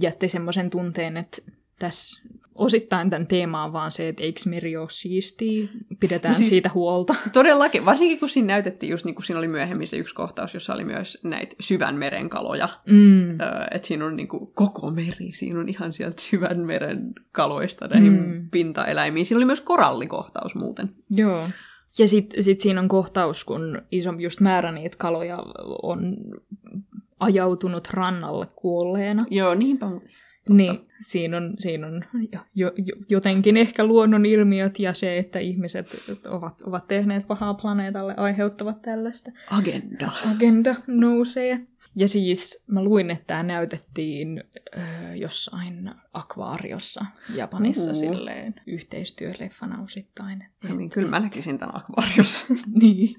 jätti 0.02 0.28
semmoisen 0.28 0.70
tunteen, 0.70 1.18
että 1.18 1.38
tässä 1.80 2.30
osittain 2.56 3.10
tämän 3.10 3.28
teemaan 3.28 3.74
vaan 3.74 3.92
se, 3.92 4.08
että 4.08 4.24
eikö 4.24 4.40
meri 4.46 4.78
ole 4.78 4.90
siistiä, 4.90 5.68
pidetään 6.00 6.34
no 6.34 6.38
siis, 6.38 6.50
siitä 6.50 6.72
huolta. 6.74 7.16
Todellakin, 7.34 7.86
varsinkin 7.86 8.20
kun 8.20 8.30
siinä 8.30 8.48
näytettiin 8.48 8.90
just 8.90 9.06
niin 9.06 9.16
kuin 9.16 9.26
siinä 9.26 9.40
oli 9.40 9.48
myöhemmin 9.48 9.88
se 9.88 9.98
yksi 9.98 10.16
kohtaus, 10.16 10.54
jossa 10.54 10.74
oli 10.74 10.84
myös 10.84 11.20
näitä 11.24 11.56
syvän 11.60 11.96
meren 11.96 12.30
kaloja. 12.30 12.70
Mm. 12.90 13.32
että 13.72 13.88
siinä 13.88 14.06
on 14.06 14.16
niin 14.16 14.28
kuin 14.28 14.48
koko 14.54 14.92
meri, 14.92 15.32
siinä 15.32 15.60
on 15.60 15.70
ihan 15.70 15.94
sieltä 15.94 16.22
syvän 16.22 16.60
meren 16.60 17.14
kaloista 17.32 17.88
näihin 17.88 18.14
mm. 18.14 18.50
pintaeläimiin. 18.50 19.26
Siinä 19.26 19.38
oli 19.38 19.46
myös 19.46 19.62
korallikohtaus 19.62 20.56
muuten. 20.56 20.90
Joo. 21.10 21.48
Ja 22.00 22.08
sitten 22.08 22.44
sit 22.44 22.60
siinä 22.60 22.82
on 22.82 22.88
kohtaus, 22.88 23.44
kun 23.44 23.82
iso 23.92 24.14
just 24.18 24.42
määrä 24.42 24.72
niitä 24.72 24.98
kaloja 25.00 25.38
on 25.84 26.18
ajautunut 27.20 27.88
rannalle 27.94 28.48
kuolleena. 28.56 29.26
Joo, 29.30 29.56
niinpä. 29.56 29.86
Niin, 30.50 30.88
siinä 31.02 31.38
on, 31.38 31.54
siinä 31.60 31.88
on 31.88 32.06
jo, 32.56 32.72
jo, 32.76 32.96
jotenkin 33.10 33.58
ehkä 33.58 33.86
luonnonilmiöt 33.86 34.80
ja 34.80 34.94
se, 34.94 35.18
että 35.18 35.40
ihmiset 35.40 35.88
ovat, 36.30 36.62
ovat 36.62 36.88
tehneet 36.88 37.28
pahaa 37.28 37.54
planeetalle, 37.54 38.14
aiheuttavat 38.18 38.82
tällaista. 38.82 39.32
Agenda. 39.52 40.12
Agenda 40.36 40.76
nousee. 40.88 41.68
Ja 41.96 42.08
siis 42.08 42.66
mä 42.68 42.84
luin, 42.84 43.12
että 43.12 43.24
tämä 43.28 43.44
näytettiin 43.44 44.44
ö, 44.78 44.82
jossain 45.16 45.92
akvaariossa 46.14 47.06
Japanissa 47.36 47.92
uh. 47.92 47.98
silleen 47.98 48.56
yhteistyöleffana 48.68 49.84
osittain. 49.84 50.42
Et, 50.42 50.52
et, 50.70 50.78
niin, 50.78 50.90
kyllä 50.90 51.10
mä 51.10 51.20
näkisin 51.20 51.58
tämän 51.58 51.76
akvaariossa. 51.76 52.54
niin. 52.82 53.16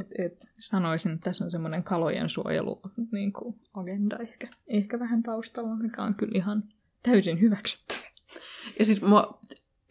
Et, 0.00 0.06
et, 0.18 0.52
sanoisin, 0.58 1.12
että 1.12 1.24
tässä 1.24 1.44
on 1.44 1.50
semmoinen 1.50 1.82
kalojen 1.82 2.28
suojelu 2.28 2.80
niin 3.12 3.32
kuin 3.32 3.60
agenda 3.74 4.16
ehkä, 4.16 4.48
ehkä 4.66 4.98
vähän 4.98 5.22
taustalla, 5.22 5.76
mikä 5.76 6.02
on 6.02 6.14
kyllä 6.14 6.32
ihan 6.34 6.64
täysin 7.02 7.40
hyväksyttävä. 7.40 8.10
Ja 8.78 8.84
siis 8.84 9.02
mua, 9.02 9.40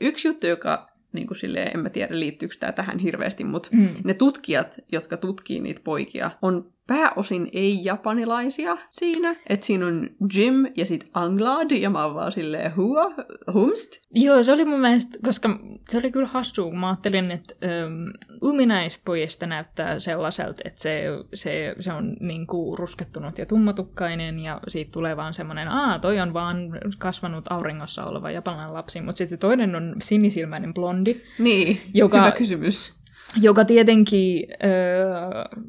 yksi 0.02 0.28
juttu, 0.28 0.48
joka 0.48 0.96
niin 1.14 1.28
kuin 1.28 1.38
silleen, 1.38 1.72
en 1.74 1.80
mä 1.80 1.90
tiedä 1.90 2.20
liittyykö 2.20 2.56
tämä 2.60 2.72
tähän 2.72 3.00
hirveästi, 3.00 3.44
mutta 3.44 3.70
mm. 3.72 3.88
ne 4.04 4.14
tutkijat, 4.14 4.80
jotka 4.92 5.18
tutkii 5.18 5.60
niitä 5.60 5.82
poikia, 5.84 6.32
on 6.42 6.74
pääosin 6.88 7.50
ei-japanilaisia 7.54 8.78
siinä. 8.92 9.36
Että 9.50 9.66
siinä 9.66 9.88
on 9.88 10.10
Jim 10.36 10.66
ja 10.78 10.86
sitten 10.86 11.10
Anglad, 11.14 11.72
ja 11.72 11.90
mä 11.90 12.06
oon 12.06 12.16
vaan 12.16 12.32
silleen, 12.32 12.76
hua, 12.76 13.12
humst? 13.54 13.92
Joo, 14.14 14.44
se 14.44 14.52
oli 14.52 14.66
mun 14.66 14.80
mielestä, 14.80 15.18
koska 15.26 15.60
se 15.90 15.98
oli 15.98 16.12
kyllä 16.12 16.28
hassua, 16.28 16.70
kun 16.70 16.80
mä 16.80 16.90
ajattelin, 16.90 17.32
että 17.32 17.56
um, 17.86 18.06
umi 18.50 18.66
näistä 18.66 19.02
pojista 19.06 19.48
näyttää 19.48 20.00
sellaiselta, 20.00 20.62
että 20.66 20.82
se, 20.82 21.04
se, 21.34 21.76
se 21.80 21.94
on 21.94 22.18
niin 22.20 22.48
kuin 22.48 22.78
ruskettunut 22.78 23.38
ja 23.38 23.46
tummatukkainen, 23.46 24.40
ja 24.40 24.60
siitä 24.68 24.92
tulee 24.92 25.18
vaan 25.18 25.34
semmoinen, 25.34 25.68
aa, 25.68 26.00
toi 26.00 26.20
on 26.20 26.34
vaan 26.34 26.80
kasvanut 27.00 27.52
auringossa 27.52 28.06
oleva 28.06 28.32
japanilainen 28.32 28.74
lapsi, 28.74 29.02
mutta 29.02 29.18
sitten 29.18 29.38
se 29.38 29.38
toinen 29.38 29.76
on 29.76 29.96
sinisilmäinen 30.02 30.74
blondi. 30.74 31.22
Niin, 31.40 31.82
joka, 31.94 32.18
hyvä 32.18 32.32
kysymys 32.32 32.94
joka 33.42 33.66
tietenkin, 33.66 34.48
öö, 34.64 35.60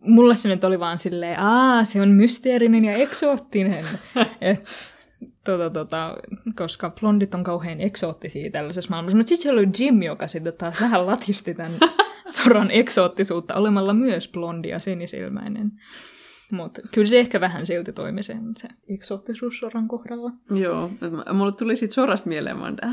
mulle 0.00 0.36
se 0.36 0.48
nyt 0.48 0.64
oli 0.64 0.80
vaan 0.80 0.98
silleen, 0.98 1.40
aa, 1.40 1.84
se 1.84 2.00
on 2.00 2.08
mysteerinen 2.08 2.84
ja 2.84 2.92
eksoottinen. 2.92 3.84
Et, 4.40 4.64
tota, 5.44 5.70
tota, 5.70 6.16
koska 6.56 6.90
blondit 7.00 7.34
on 7.34 7.44
kauhean 7.44 7.80
eksoottisia 7.80 8.50
tällaisessa 8.50 8.90
maailmassa. 8.90 9.16
Mutta 9.16 9.28
sitten 9.28 9.42
siellä 9.42 9.58
oli 9.58 9.68
Jim, 9.78 10.02
joka 10.02 10.26
sitten 10.26 10.52
taas 10.52 10.80
vähän 10.80 11.06
latisti 11.06 11.54
tämän 11.54 11.72
soran 12.36 12.70
eksoottisuutta 12.70 13.54
olemalla 13.54 13.94
myös 13.94 14.28
blondi 14.28 14.68
ja 14.68 14.78
sinisilmäinen. 14.78 15.72
Mutta 16.52 16.80
kyllä 16.92 17.08
se 17.08 17.18
ehkä 17.18 17.40
vähän 17.40 17.66
silti 17.66 17.92
toimi 17.92 18.22
se, 18.22 18.36
se 18.56 18.68
eksoottisuus 18.88 19.58
soran 19.58 19.88
kohdalla. 19.88 20.32
Joo, 20.50 20.90
mulle 21.32 21.52
tuli 21.52 21.76
siitä 21.76 21.94
sorasta 21.94 22.28
mieleen, 22.28 22.56
että 22.68 22.86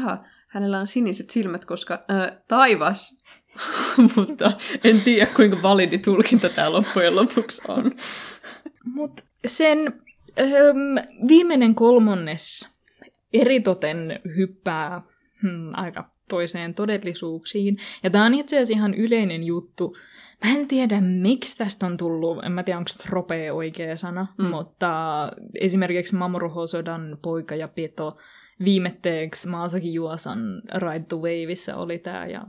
hänellä 0.52 0.80
on 0.80 0.88
siniset 0.88 1.30
silmät, 1.30 1.66
koska 1.66 1.94
äh, 1.94 2.38
taivas, 2.48 3.18
mutta 4.16 4.52
en 4.84 5.02
tiedä 5.02 5.28
kuinka 5.36 5.62
validi 5.62 5.98
tulkinta 5.98 6.50
tämä 6.50 6.72
loppujen 6.72 7.16
lopuksi 7.16 7.62
on. 7.68 7.92
Mutta 8.86 9.24
sen 9.48 9.94
ähm, 10.40 11.28
viimeinen 11.28 11.76
kolmonnes 11.76 12.78
eritoten 13.34 14.20
hyppää 14.38 15.02
hmm, 15.42 15.70
aika 15.74 16.10
toiseen 16.30 16.74
todellisuuksiin. 16.74 17.78
Ja 18.04 18.10
tämä 18.10 18.26
on 18.26 18.34
itse 18.34 18.56
asiassa 18.56 18.74
ihan 18.74 18.94
yleinen 18.94 19.44
juttu 19.44 19.98
Mä 20.46 20.52
en 20.52 20.68
tiedä, 20.68 21.02
miksi 21.02 21.58
tästä 21.58 21.86
on 21.86 21.98
tullut, 21.98 22.44
en 22.44 22.52
mä 22.52 22.64
tiedä, 22.64 22.78
onko 22.78 22.90
tropee 23.04 23.52
oikea 23.52 23.96
sana, 23.96 24.28
mm. 24.38 24.46
mutta 24.46 24.92
esimerkiksi 25.62 26.16
Mamoru 26.16 26.50
Hosodan 26.50 27.18
poika 27.22 27.56
ja 27.56 27.68
Pito 27.68 28.18
viimetteeksi 28.64 29.48
Maasaki 29.48 29.94
Juosan 29.94 30.62
Ride 30.76 31.06
the 31.10 31.18
Waveissa 31.18 31.76
oli 31.76 31.98
tää, 31.98 32.28
ja 32.28 32.48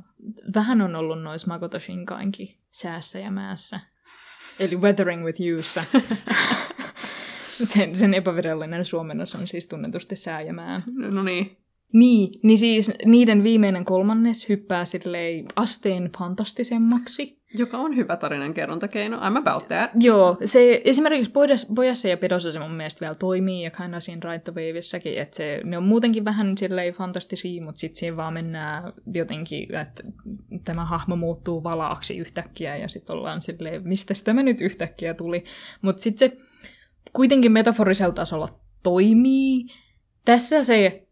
vähän 0.55 0.83
on 0.83 0.97
ollut 0.97 1.23
noissa 1.23 1.47
Makoto 1.47 1.79
Shinkainkin 1.79 2.55
säässä 2.71 3.19
ja 3.19 3.31
määssä. 3.31 3.81
Eli 4.61 4.77
Weathering 4.77 5.25
with 5.25 5.41
Youssa. 5.41 5.85
sen, 7.65 7.95
sen 7.95 8.15
epävirallinen 8.15 8.85
suomennos 8.85 9.35
on 9.35 9.47
siis 9.47 9.67
tunnetusti 9.67 10.17
sää 10.17 10.43
ja 10.43 10.53
mää. 10.53 10.83
No 10.87 11.23
niin. 11.23 11.57
Niin, 11.93 12.41
niin 12.43 12.59
siis 12.59 12.93
niiden 13.05 13.43
viimeinen 13.43 13.85
kolmannes 13.85 14.49
hyppää 14.49 14.85
silleen 14.85 15.45
asteen 15.57 16.11
fantastisemmaksi. 16.19 17.42
Joka 17.55 17.79
on 17.79 17.97
hyvä 17.97 18.17
tarinan 18.17 18.55
kerrontakeino. 18.55 19.17
I'm 19.17 19.39
about 19.39 19.67
that. 19.69 19.91
Joo, 20.01 20.37
se 20.45 20.83
esimerkiksi 20.85 21.33
Pojassa 21.75 22.09
ja 22.09 22.17
Pedossa 22.17 22.53
se 22.53 22.59
mun 22.59 22.75
mielestä 22.75 23.01
vielä 23.01 23.15
toimii 23.15 23.63
ja 23.63 23.71
kind 23.71 23.95
of 23.95 24.03
siinä 24.03 24.31
Right 24.31 24.45
the 24.45 24.53
että 25.21 25.37
se, 25.37 25.61
ne 25.65 25.77
on 25.77 25.85
muutenkin 25.85 26.25
vähän 26.25 26.59
silleen 26.59 26.95
fantastisia, 26.95 27.63
mutta 27.63 27.79
sitten 27.79 27.99
siinä 27.99 28.17
vaan 28.17 28.35
mennään 28.35 28.93
jotenkin, 29.15 29.79
että 29.79 30.03
tämä 30.65 30.85
hahmo 30.85 31.17
muuttuu 31.17 31.65
valaaksi 31.65 32.19
yhtäkkiä 32.19 32.77
ja 32.77 32.89
sitten 32.89 33.17
ollaan 33.17 33.43
silleen, 33.43 33.89
mistä 33.89 34.15
tämä 34.25 34.43
nyt 34.43 34.61
yhtäkkiä 34.61 35.15
tuli. 35.15 35.45
Mutta 35.83 36.03
sitten 36.03 36.31
se 36.31 36.37
kuitenkin 37.13 37.53
metaforisella 37.53 38.15
tasolla 38.15 38.49
toimii. 38.83 39.67
Tässä 40.25 40.65
se 40.65 41.03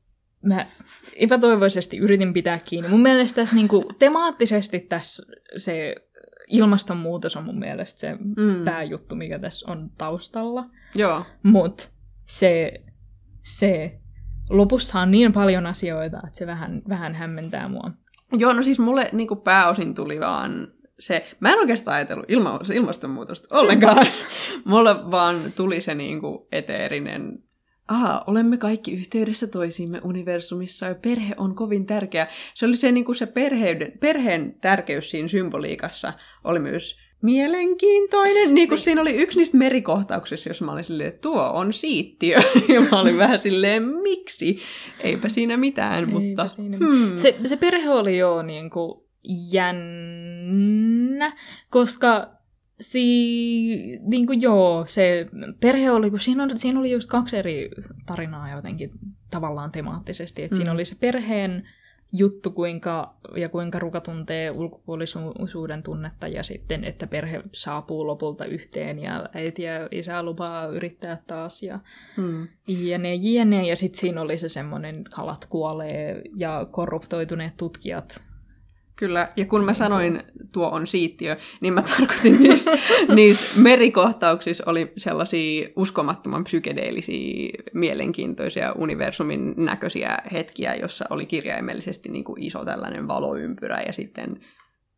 mä 0.42 0.66
epätoivoisesti 1.16 1.99
yritin 1.99 2.32
pitää 2.32 2.59
kiinni. 2.59 2.88
Mun 2.88 3.00
mielestä 3.00 3.37
tässä 3.37 3.54
niinku, 3.54 3.92
temaattisesti 3.99 4.80
tässä 4.80 5.26
se 5.56 5.94
ilmastonmuutos 6.50 7.37
on 7.37 7.45
mun 7.45 7.59
mielestä 7.59 8.00
se 8.00 8.16
mm. 8.37 8.64
pääjuttu, 8.64 9.14
mikä 9.14 9.38
tässä 9.38 9.73
on 9.73 9.90
taustalla. 9.99 10.64
Joo. 10.95 11.25
Mut 11.42 11.92
se, 12.26 12.73
se 13.42 14.00
lopussa 14.50 15.00
on 15.00 15.11
niin 15.11 15.33
paljon 15.33 15.66
asioita, 15.66 16.21
että 16.26 16.38
se 16.38 16.47
vähän, 16.47 16.83
vähän 16.88 17.14
hämmentää 17.14 17.69
mua. 17.69 17.90
Joo, 18.33 18.52
no 18.52 18.62
siis 18.62 18.78
mulle 18.78 19.09
niin 19.12 19.28
pääosin 19.45 19.95
tuli 19.95 20.21
vaan 20.21 20.69
se, 20.99 21.37
mä 21.40 21.52
en 21.52 21.59
oikeastaan 21.59 21.95
ajatellut 21.95 22.30
ilma, 22.30 22.61
ilmastonmuutosta 22.75 23.59
ollenkaan. 23.59 24.07
mulle 24.64 25.11
vaan 25.11 25.37
tuli 25.57 25.80
se 25.80 25.95
niin 25.95 26.21
kuin 26.21 26.38
eteerinen 26.52 27.42
aha, 27.90 28.25
olemme 28.26 28.56
kaikki 28.56 28.92
yhteydessä 28.92 29.47
toisiimme 29.47 30.00
universumissa 30.04 30.87
ja 30.87 30.94
perhe 30.94 31.35
on 31.38 31.54
kovin 31.54 31.87
tärkeä. 31.87 32.26
Se 32.54 32.66
oli 32.66 32.76
se, 32.76 32.92
niin 32.92 33.04
kuin 33.04 33.16
se 33.16 33.26
perheen, 33.26 33.92
perheen 34.00 34.54
tärkeys 34.61 35.11
siinä 35.11 35.28
symboliikassa 35.28 36.12
oli 36.44 36.59
myös 36.59 37.00
mielenkiintoinen. 37.23 38.54
Niin 38.54 38.68
kuin 38.68 38.76
niin. 38.76 38.85
siinä 38.85 39.00
oli 39.00 39.16
yksi 39.16 39.38
niistä 39.38 39.56
merikohtauksissa, 39.56 40.50
jos 40.50 40.62
mä 40.62 40.73
olin 40.73 40.85
silleen, 40.85 41.09
että 41.09 41.20
tuo 41.20 41.42
on 41.42 41.73
siittiö. 41.73 42.38
Ja 42.75 42.80
mä 42.80 43.00
olin 43.00 43.18
vähän 43.18 43.38
silleen, 43.38 43.82
miksi? 43.82 44.59
Eipä 45.00 45.28
siinä 45.28 45.56
mitään, 45.56 45.99
Eipä 45.99 46.11
mutta... 46.11 46.49
Siinä. 46.49 46.76
Hmm. 46.76 47.16
Se, 47.16 47.37
se 47.44 47.56
perhe 47.56 47.90
oli 47.90 48.18
jo 48.18 48.42
niin 48.42 48.70
kuin 48.70 49.00
jännä, 49.52 51.37
koska 51.70 52.39
si, 52.81 53.99
niin 54.03 54.27
kuin 54.27 54.43
joo, 54.43 54.85
se 54.89 55.27
perhe 55.61 55.91
oli, 55.91 56.11
kun 56.11 56.19
siinä, 56.19 56.43
on, 56.43 56.59
siinä 56.59 56.81
oli 56.81 56.91
just 56.91 57.11
kaksi 57.11 57.37
eri 57.37 57.71
tarinaa 58.07 58.51
jotenkin 58.51 58.91
tavallaan 59.31 59.73
temaattisesti. 59.73 60.43
Että 60.43 60.55
mm. 60.55 60.57
Siinä 60.57 60.73
oli 60.73 60.85
se 60.85 60.97
perheen 61.01 61.69
juttu, 62.13 62.51
kuinka, 62.51 63.15
ja 63.37 63.49
kuinka 63.49 63.79
Ruka 63.79 64.01
tuntee 64.01 64.51
ulkopuolisuuden 64.51 65.83
tunnetta, 65.83 66.29
ja 66.29 66.43
sitten, 66.43 66.85
että 66.85 67.07
perhe 67.07 67.43
saapuu 67.53 68.07
lopulta 68.07 68.45
yhteen, 68.45 68.99
ja 68.99 69.29
äiti 69.35 69.63
ja 69.63 69.89
isä 69.91 70.23
lupaa 70.23 70.67
yrittää 70.67 71.23
taas, 71.27 71.63
ja 71.63 71.79
mm. 72.17 72.49
jne, 72.69 73.15
jne. 73.15 73.67
Ja 73.67 73.77
sitten 73.77 74.01
siinä 74.01 74.21
oli 74.21 74.39
se 74.39 74.49
semmoinen 74.49 75.05
kalat 75.05 75.47
kuolee, 75.49 76.23
ja 76.37 76.67
korruptoituneet 76.71 77.57
tutkijat 77.57 78.30
Kyllä, 79.01 79.29
ja 79.37 79.45
kun 79.45 79.65
mä 79.65 79.75
sanoin, 79.75 80.23
tuo 80.53 80.69
on 80.69 80.87
siittiö, 80.87 81.37
niin 81.61 81.75
mä 81.75 81.83
tarkoitin 81.83 82.43
niissä, 82.43 82.73
niissä 83.15 83.63
merikohtauksissa 83.63 84.65
oli 84.67 84.93
sellaisia 84.97 85.69
uskomattoman 85.77 86.45
psykedeellisiä, 86.45 87.49
mielenkiintoisia 87.75 88.73
universumin 88.73 89.55
näköisiä 89.57 90.19
hetkiä, 90.33 90.75
jossa 90.75 91.05
oli 91.11 91.27
kirjaimellisesti 91.27 92.09
niin 92.09 92.25
kuin 92.25 92.43
iso 92.43 92.65
tällainen 92.65 93.09
valoympyrä 93.09 93.83
ja 93.87 93.93
sitten 93.93 94.41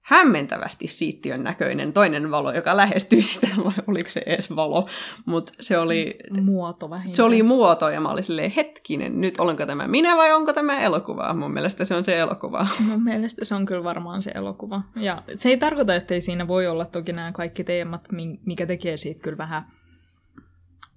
hämmentävästi 0.03 0.87
siittiön 0.87 1.43
näköinen 1.43 1.93
toinen 1.93 2.31
valo, 2.31 2.53
joka 2.53 2.77
lähestyi 2.77 3.23
sitä, 3.33 3.47
vai 3.65 3.73
oliko 3.87 4.11
se 4.11 4.23
edes 4.27 4.57
valo, 4.57 4.88
mutta 5.25 5.53
se 5.61 5.79
oli... 5.79 6.17
Muoto 6.41 6.91
vähintään. 6.91 7.17
Se 7.17 7.23
oli 7.23 7.43
muoto, 7.43 7.91
ja 7.91 8.01
mä 8.01 8.09
olin 8.09 8.25
silleen, 8.25 8.51
hetkinen, 8.51 9.21
nyt 9.21 9.41
olenko 9.41 9.67
tämä 9.67 9.88
minä 9.88 10.17
vai 10.17 10.33
onko 10.33 10.53
tämä 10.53 10.81
elokuva? 10.81 11.35
Mun 11.35 11.53
mielestä 11.53 11.85
se 11.85 11.95
on 11.95 12.05
se 12.05 12.19
elokuva. 12.19 12.67
Mun 12.88 13.03
mielestä 13.03 13.45
se 13.45 13.55
on 13.55 13.67
kyllä 13.67 13.85
varmaan 13.85 14.23
se 14.23 14.31
elokuva. 14.35 14.83
Ja 14.97 15.23
se 15.35 15.49
ei 15.49 15.57
tarkoita, 15.57 15.95
että 15.95 16.15
ei 16.15 16.21
siinä 16.21 16.49
voi 16.49 16.67
olla 16.67 16.87
toki 16.87 17.12
nämä 17.12 17.33
kaikki 17.33 17.65
teemat, 17.65 18.09
mikä 18.47 18.67
tekee 18.67 18.97
siitä 18.97 19.23
kyllä 19.23 19.38
vähän 19.38 19.62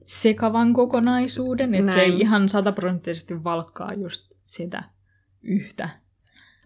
sekavan 0.05 0.73
kokonaisuuden, 0.73 1.75
että 1.75 1.93
se 1.93 2.01
ei 2.01 2.19
ihan 2.19 2.49
sataprosenttisesti 2.49 3.43
valkkaa 3.43 3.93
just 3.93 4.31
sitä 4.45 4.83
yhtä. 5.43 5.89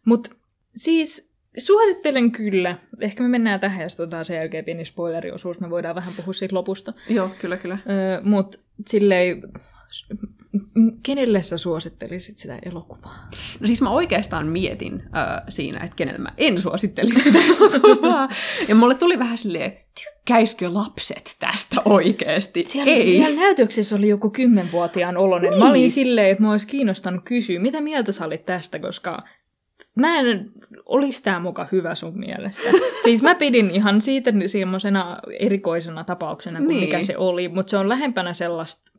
Mutta 0.05 0.29
siis 0.75 1.28
Suosittelen 1.57 2.31
kyllä. 2.31 2.77
Ehkä 3.01 3.23
me 3.23 3.29
mennään 3.29 3.59
tähän, 3.59 3.83
jos 3.83 3.99
otetaan 3.99 4.25
sen 4.25 4.35
jälkeen 4.37 4.65
pieni 4.65 4.85
spoileriosuus. 4.85 5.59
Me 5.59 5.69
voidaan 5.69 5.95
vähän 5.95 6.13
puhua 6.17 6.33
siitä 6.33 6.55
lopusta. 6.55 6.93
Joo, 7.09 7.29
kyllä, 7.41 7.57
kyllä. 7.57 7.77
Öö, 7.89 8.21
Mutta 8.23 8.57
silleen, 8.87 9.41
kenelle 11.03 11.43
sä 11.43 11.57
suosittelisit 11.57 12.37
sitä 12.37 12.59
elokuvaa? 12.65 13.27
No 13.59 13.67
siis 13.67 13.81
mä 13.81 13.89
oikeastaan 13.89 14.47
mietin 14.47 15.03
äh, 15.03 15.43
siinä, 15.49 15.79
että 15.79 15.95
kenelle 15.95 16.19
mä 16.19 16.33
en 16.37 16.61
suosittelisi 16.61 17.21
sitä 17.21 17.39
elokuvaa. 17.49 18.29
ja 18.67 18.75
mulle 18.75 18.95
tuli 18.95 19.19
vähän 19.19 19.37
silleen, 19.37 19.71
tykkäisikö 19.71 20.73
lapset 20.73 21.35
tästä 21.39 21.81
oikeasti? 21.85 22.63
Siellä, 22.67 22.91
Ei. 22.91 23.09
siellä 23.09 23.35
näytöksessä 23.35 23.95
oli 23.95 24.09
joku 24.09 24.29
kymmenvuotiaan 24.29 25.17
oloinen. 25.17 25.49
Niin. 25.49 25.59
Mä 25.59 25.69
olin 25.69 25.79
niin. 25.79 25.91
silleen, 25.91 26.29
että 26.29 26.43
mä 26.43 26.51
olisi 26.51 26.67
kiinnostanut 26.67 27.23
kysyä, 27.25 27.59
mitä 27.59 27.81
mieltä 27.81 28.11
sä 28.11 28.25
olit 28.25 28.45
tästä, 28.45 28.79
koska 28.79 29.23
mä 29.99 30.19
en, 30.19 30.51
olis 30.85 31.21
tää 31.21 31.39
muka 31.39 31.67
hyvä 31.71 31.95
sun 31.95 32.19
mielestä? 32.19 32.69
siis 33.03 33.21
mä 33.21 33.35
pidin 33.35 33.71
ihan 33.71 34.01
siitä 34.01 34.33
semmoisena 34.45 35.19
erikoisena 35.39 36.03
tapauksena 36.03 36.59
kuin 36.59 36.69
niin. 36.69 36.79
mikä 36.79 37.03
se 37.03 37.17
oli, 37.17 37.47
mutta 37.47 37.71
se 37.71 37.77
on 37.77 37.89
lähempänä 37.89 38.33
sellaista 38.33 38.91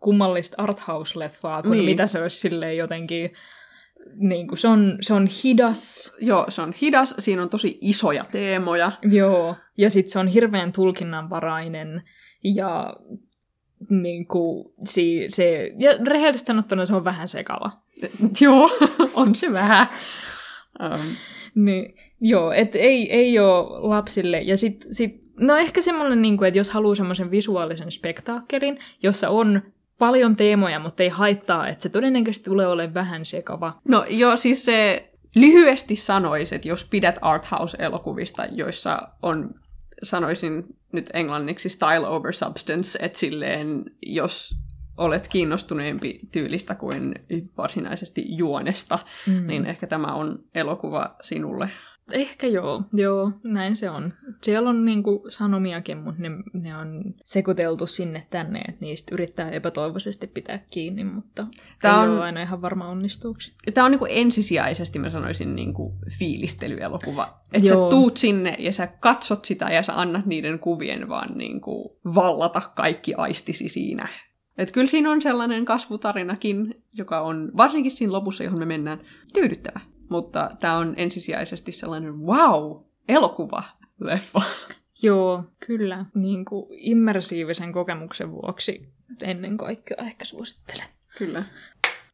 kummallista 0.00 0.62
arthouse-leffaa 0.62 1.62
kuin 1.62 1.72
niin. 1.72 1.84
mitä 1.84 2.06
se 2.06 2.22
olisi 2.22 2.38
silleen 2.38 2.76
jotenkin 2.76 3.30
niin 4.16 4.48
kuin, 4.48 4.58
se, 4.58 4.68
on, 4.68 4.98
se 5.00 5.14
on 5.14 5.28
hidas. 5.44 6.16
Joo, 6.20 6.46
se 6.48 6.62
on 6.62 6.74
hidas, 6.82 7.14
siinä 7.18 7.42
on 7.42 7.50
tosi 7.50 7.78
isoja 7.80 8.24
teemoja. 8.24 8.92
Joo, 9.02 9.56
ja 9.78 9.90
sitten 9.90 10.12
se 10.12 10.18
on 10.18 10.28
hirveän 10.28 10.72
tulkinnanvarainen 10.72 12.02
ja 12.44 12.96
niin 13.90 14.26
kuin, 14.26 14.74
si, 14.84 15.24
se, 15.28 15.72
ja 15.78 15.90
rehellisesti 16.06 16.46
sanottuna 16.46 16.84
se 16.84 16.94
on 16.94 17.04
vähän 17.04 17.28
sekava. 17.28 17.70
Joo, 18.40 18.70
on 19.14 19.34
se 19.34 19.52
vähän. 19.52 19.86
Um. 20.82 21.16
Niin, 21.54 21.94
joo, 22.20 22.52
että 22.52 22.78
ei, 22.78 23.12
ei 23.12 23.38
ole 23.38 23.88
lapsille. 23.88 24.40
Ja 24.40 24.56
sit, 24.56 24.86
sit, 24.90 25.22
no 25.40 25.56
ehkä 25.56 25.80
semmoinen, 25.80 26.22
niin 26.22 26.36
kuin, 26.36 26.48
että 26.48 26.58
jos 26.58 26.70
haluaa 26.70 26.94
semmoisen 26.94 27.30
visuaalisen 27.30 27.90
spektaakkelin, 27.90 28.78
jossa 29.02 29.28
on 29.28 29.62
paljon 29.98 30.36
teemoja, 30.36 30.78
mutta 30.78 31.02
ei 31.02 31.08
haittaa, 31.08 31.68
että 31.68 31.82
se 31.82 31.88
todennäköisesti 31.88 32.50
tulee 32.50 32.66
olemaan 32.66 32.94
vähän 32.94 33.24
sekava. 33.24 33.80
No 33.88 34.06
joo, 34.08 34.36
siis 34.36 34.64
se 34.64 35.10
lyhyesti 35.34 35.96
sanoisi, 35.96 36.54
että 36.54 36.68
jos 36.68 36.84
pidät 36.84 37.18
arthouse-elokuvista, 37.20 38.46
joissa 38.52 39.08
on, 39.22 39.54
sanoisin 40.02 40.64
nyt 40.92 41.10
englanniksi 41.14 41.68
style 41.68 42.08
over 42.08 42.32
substance, 42.32 42.98
että 43.02 43.18
silleen, 43.18 43.84
jos 44.06 44.56
olet 44.96 45.28
kiinnostuneempi 45.28 46.20
tyylistä 46.32 46.74
kuin 46.74 47.14
varsinaisesti 47.58 48.24
juonesta, 48.36 48.98
mm. 49.26 49.46
niin 49.46 49.66
ehkä 49.66 49.86
tämä 49.86 50.14
on 50.14 50.44
elokuva 50.54 51.16
sinulle. 51.22 51.70
Ehkä 52.12 52.46
joo, 52.46 52.82
joo, 52.92 53.32
näin 53.44 53.76
se 53.76 53.90
on. 53.90 54.12
Siellä 54.42 54.70
on 54.70 54.84
niinku 54.84 55.24
sanomiakin, 55.28 55.98
mutta 55.98 56.22
ne, 56.22 56.28
ne 56.52 56.76
on 56.76 57.14
sekoiteltu 57.24 57.86
sinne 57.86 58.26
tänne, 58.30 58.60
että 58.60 58.80
niistä 58.80 59.14
yrittää 59.14 59.50
epätoivoisesti 59.50 60.26
pitää 60.26 60.58
kiinni, 60.58 61.04
mutta 61.04 61.46
Tämä 61.82 61.94
ei 61.94 62.08
on, 62.08 62.14
ole 62.14 62.22
aina 62.22 62.42
ihan 62.42 62.62
varma 62.62 62.88
onnistuuko. 62.88 63.38
Tämä 63.74 63.84
on 63.84 63.90
niinku 63.90 64.06
ensisijaisesti, 64.10 64.98
mä 64.98 65.10
sanoisin, 65.10 65.56
niinku 65.56 65.94
fiilistelyelokuva. 66.18 67.40
Että 67.52 67.68
sä 67.68 67.74
tuut 67.74 68.16
sinne 68.16 68.56
ja 68.58 68.72
sä 68.72 68.86
katsot 68.86 69.44
sitä 69.44 69.70
ja 69.70 69.82
sä 69.82 70.00
annat 70.00 70.26
niiden 70.26 70.58
kuvien 70.58 71.08
vaan 71.08 71.38
niinku 71.38 71.98
vallata 72.14 72.62
kaikki 72.74 73.14
aistisi 73.14 73.68
siinä 73.68 74.08
et 74.58 74.72
kyllä 74.72 74.86
siinä 74.86 75.10
on 75.10 75.22
sellainen 75.22 75.64
kasvutarinakin, 75.64 76.84
joka 76.92 77.20
on 77.20 77.52
varsinkin 77.56 77.92
siinä 77.92 78.12
lopussa, 78.12 78.44
johon 78.44 78.58
me 78.58 78.66
mennään, 78.66 79.00
tyydyttävä. 79.32 79.80
Mutta 80.10 80.50
tämä 80.60 80.76
on 80.76 80.94
ensisijaisesti 80.96 81.72
sellainen 81.72 82.18
wow, 82.18 82.82
elokuva. 83.08 83.62
leffa. 84.00 84.42
Joo, 85.02 85.44
kyllä. 85.66 86.06
Niin 86.14 86.44
kuin 86.44 86.66
immersiivisen 86.70 87.72
kokemuksen 87.72 88.32
vuoksi 88.32 88.92
ennen 89.22 89.56
kaikkea 89.56 89.96
ehkä 90.06 90.24
suosittelen. 90.24 90.86
Kyllä. 91.18 91.42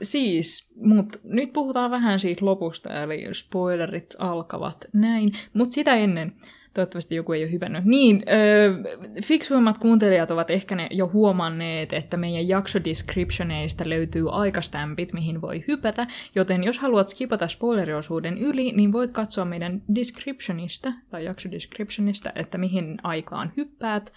Siis, 0.02 0.72
mutta 0.76 1.18
nyt 1.24 1.52
puhutaan 1.52 1.90
vähän 1.90 2.20
siitä 2.20 2.44
lopusta, 2.44 3.02
eli 3.02 3.34
spoilerit 3.34 4.14
alkavat 4.18 4.84
näin. 4.92 5.32
Mutta 5.54 5.74
sitä 5.74 5.94
ennen, 5.94 6.36
toivottavasti 6.74 7.14
joku 7.14 7.32
ei 7.32 7.44
ole 7.44 7.52
hyvännyt. 7.52 7.84
Niin, 7.84 8.22
öö, 8.32 8.74
fiksuimmat 9.22 9.78
kuuntelijat 9.78 10.30
ovat 10.30 10.50
ehkä 10.50 10.74
ne 10.74 10.88
jo 10.90 11.10
huomanneet, 11.12 11.92
että 11.92 12.16
meidän 12.16 12.48
jaksodescriptioneista 12.48 13.88
löytyy 13.88 14.42
aikastämpit, 14.42 15.12
mihin 15.12 15.40
voi 15.40 15.64
hypätä, 15.68 16.06
joten 16.34 16.64
jos 16.64 16.78
haluat 16.78 17.08
skipata 17.08 17.48
spoileriosuuden 17.48 18.38
yli, 18.38 18.72
niin 18.72 18.92
voit 18.92 19.10
katsoa 19.10 19.44
meidän 19.44 19.82
descriptionista, 19.94 20.92
tai 21.10 21.24
jaksodescriptionista, 21.24 22.32
että 22.34 22.58
mihin 22.58 22.98
aikaan 23.02 23.52
hyppäät. 23.56 24.12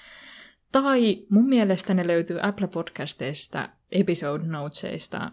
Tai 0.72 1.26
mun 1.30 1.50
mielestä 1.50 1.94
ne 1.94 2.08
löytyy 2.08 2.40
Apple 2.42 2.68
Podcasteista, 2.68 3.70
episode 3.92 4.44
notesista, 4.44 5.32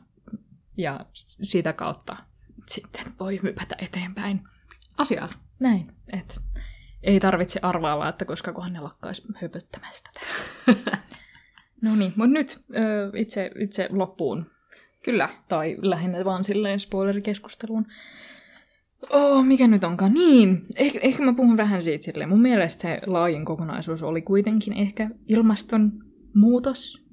ja 0.76 1.06
sitä 1.22 1.72
kautta 1.72 2.16
sitten 2.66 3.04
voi 3.20 3.40
hypätä 3.42 3.76
eteenpäin. 3.78 4.40
Asiaa. 4.98 5.28
Näin, 5.60 5.92
että 6.12 6.34
ei 7.02 7.20
tarvitse 7.20 7.60
arvailla, 7.62 8.08
että 8.08 8.24
koska 8.24 8.52
kohan 8.52 8.72
ne 8.72 8.80
lakkaisi 8.80 9.22
höpöttämästä 9.34 10.10
tästä. 10.14 10.42
no 11.82 11.96
niin, 11.96 12.12
mutta 12.16 12.32
nyt 12.32 12.60
ö, 12.76 13.10
itse, 13.16 13.50
itse 13.58 13.88
loppuun. 13.90 14.46
Kyllä. 15.04 15.28
Tai 15.48 15.76
lähinnä 15.82 16.24
vaan 16.24 16.44
silleen 16.44 16.80
spoilerikeskusteluun. 16.80 17.86
Oh, 19.10 19.44
mikä 19.44 19.66
nyt 19.66 19.84
onkaan? 19.84 20.14
Niin, 20.14 20.66
ehkä, 20.76 20.98
ehkä 21.02 21.22
mä 21.22 21.32
puhun 21.32 21.56
vähän 21.56 21.82
siitä 21.82 22.04
silleen. 22.04 22.28
Mun 22.28 22.42
mielestä 22.42 22.82
se 22.82 23.00
laajin 23.06 23.44
kokonaisuus 23.44 24.02
oli 24.02 24.22
kuitenkin 24.22 24.72
ehkä 24.72 25.10
ilmastonmuutos. 25.28 27.06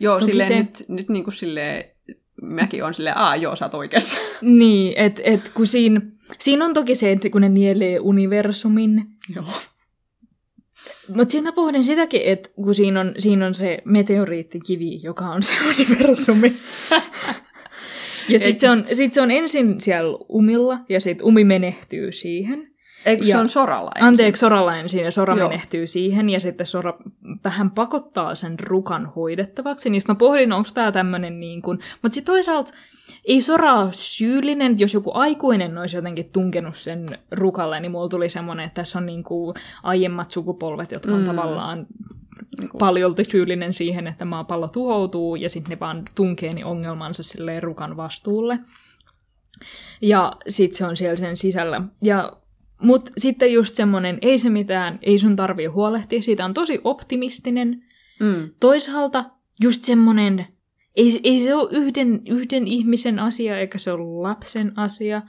Joo, 0.00 0.18
Toki 0.18 0.30
silleen 0.30 0.48
se- 0.48 0.56
nyt, 0.58 0.84
nyt 0.88 1.08
niin 1.08 1.24
kuin 1.24 1.34
silleen, 1.34 1.84
mäkin 2.42 2.84
on 2.84 2.94
silleen, 2.94 3.18
aa 3.18 3.36
joo, 3.36 3.56
sä 3.56 3.64
oot 3.64 3.74
oikeassa. 3.74 4.16
Niin, 4.42 4.92
että 4.96 5.22
et, 5.24 5.40
kun 5.54 5.66
siinä, 5.66 6.00
siinä 6.38 6.64
on 6.64 6.74
toki 6.74 6.94
se, 6.94 7.10
että 7.10 7.30
kun 7.30 7.40
ne 7.40 7.48
nielee 7.48 8.00
universumin, 8.00 9.04
joo. 9.34 9.44
Mutta 11.14 11.32
siinä 11.32 11.52
pohdin 11.52 11.84
sitäkin, 11.84 12.20
että 12.24 12.48
kun 12.54 12.74
siinä 12.74 13.00
on, 13.00 13.14
siinä 13.18 13.46
on 13.46 13.54
se 13.54 13.78
meteoriittikivi, 13.84 15.02
joka 15.02 15.24
on 15.24 15.42
se 15.42 15.54
universumi. 15.70 16.56
ja 18.28 18.38
sitten 18.38 18.58
se, 18.58 18.70
on, 18.70 18.84
sit 18.92 19.12
se 19.12 19.20
on 19.20 19.30
ensin 19.30 19.80
siellä 19.80 20.18
umilla, 20.30 20.78
ja 20.88 21.00
sitten 21.00 21.26
umi 21.26 21.44
menehtyy 21.44 22.12
siihen. 22.12 22.71
Eikö 23.04 23.24
se 23.24 23.30
Ja- 23.30 23.40
on 23.40 23.48
soralla 23.48 23.90
ensin? 23.94 24.06
Anteeksi, 24.06 24.40
Soralla 24.40 24.76
ensin, 24.76 25.04
ja 25.04 25.10
Sora 25.10 25.36
Joo. 25.36 25.48
menehtyy 25.48 25.86
siihen, 25.86 26.30
ja 26.30 26.40
sitten 26.40 26.66
Sora 26.66 26.94
vähän 27.44 27.70
pakottaa 27.70 28.34
sen 28.34 28.60
rukan 28.60 29.12
hoidettavaksi. 29.16 29.90
Niin 29.90 30.00
sit 30.00 30.08
mä 30.08 30.14
pohdin, 30.14 30.52
onko 30.52 30.68
tämä 30.74 30.92
tämmöinen 30.92 31.40
niin 31.40 31.62
kuin... 31.62 31.78
Mutta 32.02 32.14
sitten 32.14 32.34
toisaalta 32.34 32.72
ei 33.24 33.40
Sora 33.40 33.74
ole 33.74 33.88
syyllinen, 33.92 34.78
jos 34.78 34.94
joku 34.94 35.10
aikuinen 35.14 35.78
olisi 35.78 35.96
jotenkin 35.96 36.30
tunkenut 36.32 36.76
sen 36.76 37.06
rukalle, 37.30 37.80
niin 37.80 37.92
mulla 37.92 38.08
tuli 38.08 38.28
semmoinen, 38.28 38.66
että 38.66 38.82
tässä 38.82 38.98
on 38.98 39.06
niin 39.06 39.24
kuin 39.24 39.54
aiemmat 39.82 40.30
sukupolvet, 40.30 40.92
jotka 40.92 41.14
on 41.14 41.20
mm. 41.20 41.26
tavallaan 41.26 41.86
paljolti 42.78 43.24
syyllinen 43.24 43.72
siihen, 43.72 44.06
että 44.06 44.24
maapallo 44.24 44.68
tuhoutuu, 44.68 45.36
ja 45.36 45.48
sitten 45.48 45.70
ne 45.70 45.80
vaan 45.80 46.02
tunkee 46.14 46.52
niin 46.52 46.66
ongelmansa 46.66 47.22
silleen 47.22 47.62
rukan 47.62 47.96
vastuulle. 47.96 48.58
Ja 50.02 50.32
sit 50.48 50.74
se 50.74 50.86
on 50.86 50.96
siellä 50.96 51.16
sen 51.16 51.36
sisällä. 51.36 51.80
Ja, 52.02 52.32
mut 52.82 53.10
sitten 53.16 53.52
just 53.52 53.74
semmonen, 53.74 54.18
ei 54.22 54.38
se 54.38 54.50
mitään, 54.50 54.98
ei 55.02 55.18
sun 55.18 55.36
tarvii 55.36 55.66
huolehtia, 55.66 56.22
siitä 56.22 56.44
on 56.44 56.54
tosi 56.54 56.80
optimistinen. 56.84 57.84
Mm. 58.20 58.50
Toisaalta 58.60 59.24
just 59.60 59.84
semmonen, 59.84 60.46
ei, 60.96 61.20
ei 61.24 61.38
se 61.38 61.54
ole 61.54 61.68
yhden, 61.72 62.22
yhden 62.28 62.66
ihmisen 62.66 63.18
asia, 63.18 63.58
eikä 63.58 63.78
se 63.78 63.92
ole 63.92 64.22
lapsen 64.22 64.78
asia, 64.78 65.22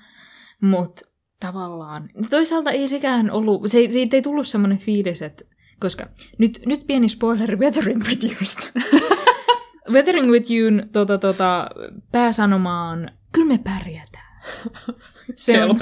mutta 0.61 1.05
tavallaan. 1.39 2.09
Toisaalta 2.29 2.71
ei 2.71 2.87
sekään 2.87 3.31
ollut, 3.31 3.61
se, 3.65 3.89
siitä 3.89 4.15
ei 4.15 4.21
tullut 4.21 4.47
semmoinen 4.47 4.77
fiilis, 4.77 5.21
että 5.21 5.43
koska 5.79 6.07
nyt, 6.37 6.61
nyt 6.65 6.87
pieni 6.87 7.09
spoiler 7.09 7.57
Weathering 7.61 8.03
with 8.07 8.25
Yousta. 8.25 8.67
Weathering 9.93 10.31
with 10.31 10.51
Youn 10.51 10.83
tota, 10.91 11.17
tota, 11.17 11.69
pääsanoma 12.11 12.89
on, 12.89 13.09
kyllä 13.31 13.47
me 13.47 13.59
pärjätään. 13.63 14.41
Se 15.35 15.63
on. 15.63 15.79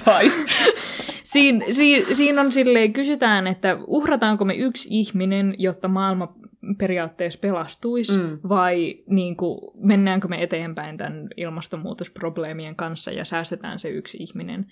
Siin, 1.31 1.63
si, 1.69 2.05
siinä 2.15 2.41
on 2.41 2.51
silleen, 2.51 2.93
kysytään, 2.93 3.47
että 3.47 3.77
uhrataanko 3.87 4.45
me 4.45 4.53
yksi 4.53 4.87
ihminen, 4.91 5.55
jotta 5.57 5.87
maailma 5.87 6.35
periaatteessa 6.77 7.39
pelastuisi, 7.39 8.17
mm. 8.17 8.39
vai 8.49 8.95
niin 9.07 9.37
kuin, 9.37 9.59
mennäänkö 9.75 10.27
me 10.27 10.43
eteenpäin 10.43 10.97
tämän 10.97 11.27
ilmastonmuutosprobleemien 11.37 12.75
kanssa 12.75 13.11
ja 13.11 13.25
säästetään 13.25 13.79
se 13.79 13.89
yksi 13.89 14.17
ihminen. 14.17 14.71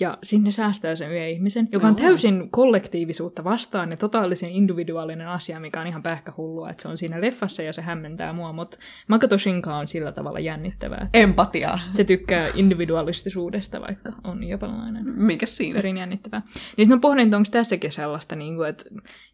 Ja 0.00 0.18
sinne 0.22 0.50
säästää 0.50 0.96
sen 0.96 1.10
yhden 1.12 1.30
ihmisen, 1.30 1.68
joka 1.72 1.86
on 1.86 1.96
täysin 1.96 2.50
kollektiivisuutta 2.50 3.44
vastaan 3.44 3.90
ja 3.90 3.96
totaalisen 3.96 4.50
individuaalinen 4.50 5.28
asia, 5.28 5.60
mikä 5.60 5.80
on 5.80 5.86
ihan 5.86 6.02
pähkähullua, 6.02 6.70
että 6.70 6.82
se 6.82 6.88
on 6.88 6.96
siinä 6.96 7.20
leffassa 7.20 7.62
ja 7.62 7.72
se 7.72 7.82
hämmentää 7.82 8.32
mua, 8.32 8.52
mutta 8.52 8.76
Makoto 9.08 9.38
Shinka 9.38 9.76
on 9.76 9.88
sillä 9.88 10.12
tavalla 10.12 10.40
jännittävää. 10.40 11.08
Empatiaa. 11.14 11.80
Se 11.90 12.04
tykkää 12.04 12.46
individualistisuudesta, 12.54 13.80
vaikka 13.80 14.12
on 14.24 14.44
japanilainen 14.44 15.04
Mikä 15.06 15.46
siinä? 15.46 15.76
perin 15.76 15.96
jännittävää. 15.96 16.42
Niin 16.76 16.86
sit 16.86 16.94
mä 16.94 17.00
pohdin, 17.00 17.24
että 17.24 17.36
onko 17.36 17.48
tässäkin 17.52 17.92
sellaista, 17.92 18.36
niin 18.36 18.56
kuin, 18.56 18.68
että 18.68 18.84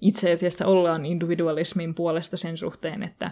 itse 0.01 0.33
asiassa 0.33 0.67
ollaan 0.67 1.07
individualismin 1.07 1.95
puolesta 1.95 2.37
sen 2.37 2.57
suhteen, 2.57 3.03
että 3.03 3.31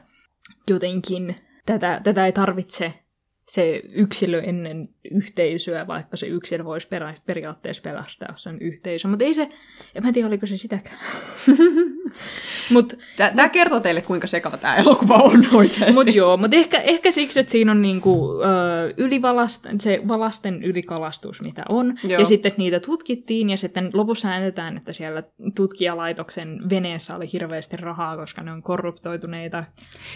jotenkin 0.71 1.37
tätä, 1.67 2.01
tätä 2.05 2.27
ei 2.27 2.33
tarvitse 2.33 3.06
se 3.49 3.83
yksilö 3.95 4.43
ennen 4.43 4.89
yhteisöä, 5.11 5.87
vaikka 5.87 6.17
se 6.17 6.27
yksilö 6.27 6.65
voisi 6.65 6.89
perä, 6.89 7.15
periaatteessa 7.27 7.83
pelastaa 7.83 8.33
sen 8.35 8.59
yhteisön. 8.61 9.11
Mutta 9.11 9.25
ei 9.25 9.35
se, 9.35 9.49
en 9.95 10.03
mä 10.03 10.13
tiedä, 10.13 10.29
oliko 10.29 10.47
se 10.47 10.57
sitäkään. 10.57 10.99
Mutta 12.73 12.97
Tämä 13.17 13.49
kertoo 13.49 13.81
teille, 13.81 14.03
kuinka 14.03 14.27
sekava 14.27 14.57
tämä 14.57 14.77
elokuva 14.77 15.15
on 15.15 15.45
oikeasti. 15.55 15.93
Mut 15.93 16.15
joo, 16.15 16.37
mutta 16.37 16.57
ehkä, 16.57 16.81
ehkä 16.81 17.11
siksi, 17.11 17.41
että 17.41 17.53
siinä 17.53 17.73
on 17.73 17.83
niinku, 17.83 18.41
ö, 18.41 18.95
ylivalast, 18.97 19.67
se 19.79 20.01
valasten 20.09 20.63
ylikalastus, 20.63 21.43
mitä 21.43 21.63
on. 21.69 21.95
Joo. 22.05 22.21
Ja 22.21 22.27
sitten 22.27 22.53
niitä 22.57 22.81
tutkittiin, 22.81 23.51
ja 23.51 23.57
sitten 23.57 23.91
lopussa 23.93 24.29
näytetään, 24.29 24.77
että 24.77 24.93
siellä 24.93 25.23
tutkijalaitoksen 25.55 26.71
veneessä 26.71 27.17
oli 27.17 27.33
hirveästi 27.33 27.77
rahaa, 27.77 28.17
koska 28.17 28.43
ne 28.43 28.53
on 28.53 28.63
korruptoituneita. 28.63 29.65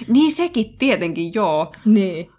Niin 0.09 0.33
sekin 0.33 0.79
tietenkin, 0.79 1.35
joo. 1.35 1.73
Niin. 1.85 2.31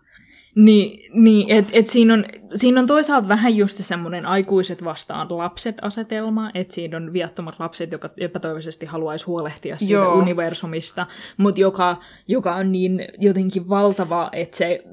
Niin, 0.56 1.12
niin 1.14 1.50
että 1.50 1.72
et 1.76 1.88
siinä, 1.88 2.14
on, 2.14 2.26
siinä 2.56 2.80
on 2.80 2.88
toisaalta 2.88 3.30
vähän 3.30 3.56
just 3.56 3.78
semmoinen 3.78 4.26
aikuiset 4.26 4.84
vastaan 4.84 5.28
lapset 5.38 5.78
asetelma, 5.82 6.52
että 6.54 6.74
siinä 6.74 6.98
on 6.98 7.14
viattomat 7.14 7.56
lapset, 7.60 7.92
jotka 7.92 8.10
epätoivoisesti 8.18 8.86
haluaisi 8.86 9.26
huolehtia 9.26 9.78
siitä 9.78 9.94
Joo. 9.94 10.04
Joo. 10.04 10.14
universumista, 10.16 11.08
mutta 11.38 11.62
joka, 11.62 11.98
joka 12.28 12.56
on 12.56 12.72
niin 12.72 13.08
jotenkin 13.20 13.70
valtava, 13.70 14.30
että 14.32 14.58
se 14.58 14.84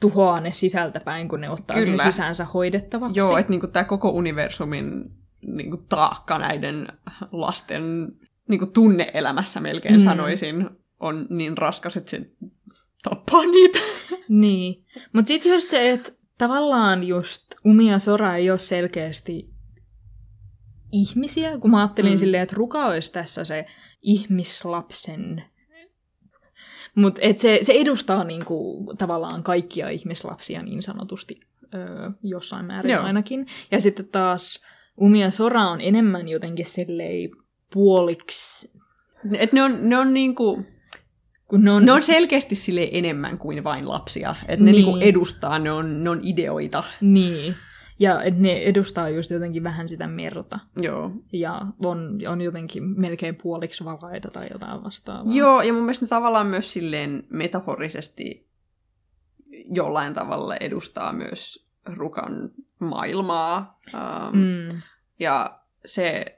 tuhoaa 0.00 0.40
ne 0.40 0.52
sisältäpäin, 0.52 1.28
kun 1.28 1.40
ne 1.40 1.50
ottaa 1.50 1.76
Kyllä. 1.76 1.96
sen 1.96 2.12
sisäänsä 2.12 2.44
hoidettavaksi. 2.44 3.18
Joo, 3.18 3.38
että 3.38 3.50
niinku 3.50 3.66
tämä 3.66 3.84
koko 3.84 4.10
universumin 4.10 5.04
niinku 5.46 5.76
taakka 5.76 6.38
näiden 6.38 6.86
lasten 7.32 8.12
niinku 8.48 8.66
tunneelämässä 8.66 9.60
melkein 9.60 10.00
mm. 10.00 10.04
sanoisin 10.04 10.70
on 11.00 11.26
niin 11.30 11.58
raskas, 11.58 11.96
että 11.96 12.10
se 12.10 12.30
tappaa 13.02 13.46
niitä. 13.46 13.78
Niin, 14.28 14.84
mutta 15.12 15.28
sitten 15.28 15.52
just 15.52 15.68
se, 15.68 15.90
että 15.90 16.12
tavallaan 16.38 17.04
just 17.04 17.44
Umi 17.64 17.90
ja 17.90 17.98
Sora 17.98 18.36
ei 18.36 18.50
ole 18.50 18.58
selkeästi 18.58 19.50
ihmisiä, 20.92 21.58
kun 21.58 21.70
mä 21.70 21.78
ajattelin 21.78 22.12
mm. 22.12 22.18
silleen, 22.18 22.42
että 22.42 22.56
Ruka 22.56 22.86
olisi 22.86 23.12
tässä 23.12 23.44
se 23.44 23.66
ihmislapsen. 24.02 25.44
Mutta 26.94 27.20
se, 27.36 27.58
se 27.62 27.72
edustaa 27.72 28.24
niinku, 28.24 28.84
tavallaan 28.98 29.42
kaikkia 29.42 29.88
ihmislapsia 29.88 30.62
niin 30.62 30.82
sanotusti, 30.82 31.40
öö, 31.74 32.10
jossain 32.22 32.66
määrin 32.66 32.92
Joo. 32.92 33.04
Ainakin. 33.04 33.46
Ja 33.70 33.80
sitten 33.80 34.08
taas 34.08 34.64
Umi 35.00 35.22
ja 35.22 35.30
Sora 35.30 35.68
on 35.68 35.80
enemmän 35.80 36.28
jotenkin 36.28 36.66
silleen 36.66 37.30
puoliksi, 37.72 38.78
Et 39.38 39.52
ne 39.52 39.62
on, 39.62 39.88
ne 39.88 39.98
on 39.98 40.14
niinku, 40.14 40.64
kun 41.48 41.64
ne 41.64 41.70
on, 41.70 41.84
ne 41.84 41.92
on 41.92 42.02
selkeästi 42.02 42.54
sille 42.54 42.88
enemmän 42.92 43.38
kuin 43.38 43.64
vain 43.64 43.88
lapsia. 43.88 44.34
Et 44.48 44.60
ne 44.60 44.70
Niin. 44.72 44.84
niinku 44.84 44.98
edustaa, 45.00 45.58
ne 45.58 45.72
on, 45.72 46.04
ne 46.04 46.10
on 46.10 46.20
ideoita. 46.22 46.84
Niin. 47.00 47.54
Ja 48.00 48.22
et 48.22 48.38
ne 48.38 48.52
edustaa 48.52 49.08
just 49.08 49.30
jotenkin 49.30 49.62
vähän 49.62 49.88
sitä 49.88 50.06
merta. 50.06 50.58
Joo. 50.76 51.10
Ja 51.32 51.62
on, 51.84 52.18
on 52.28 52.40
jotenkin 52.40 53.00
melkein 53.00 53.36
puoliksi 53.42 53.84
valaita 53.84 54.28
tai 54.28 54.46
jotain 54.52 54.84
vastaavaa. 54.84 55.34
Joo, 55.34 55.62
ja 55.62 55.72
mun 55.72 55.82
mielestä 55.82 56.04
ne 56.04 56.08
tavallaan 56.08 56.46
myös 56.46 56.72
silleen 56.72 57.24
metaforisesti 57.30 58.48
jollain 59.74 60.14
tavalla 60.14 60.56
edustaa 60.56 61.12
myös 61.12 61.68
Rukan 61.86 62.50
maailmaa. 62.80 63.78
Um, 63.94 64.38
Mm. 64.38 64.82
Ja 65.20 65.60
se, 65.86 66.37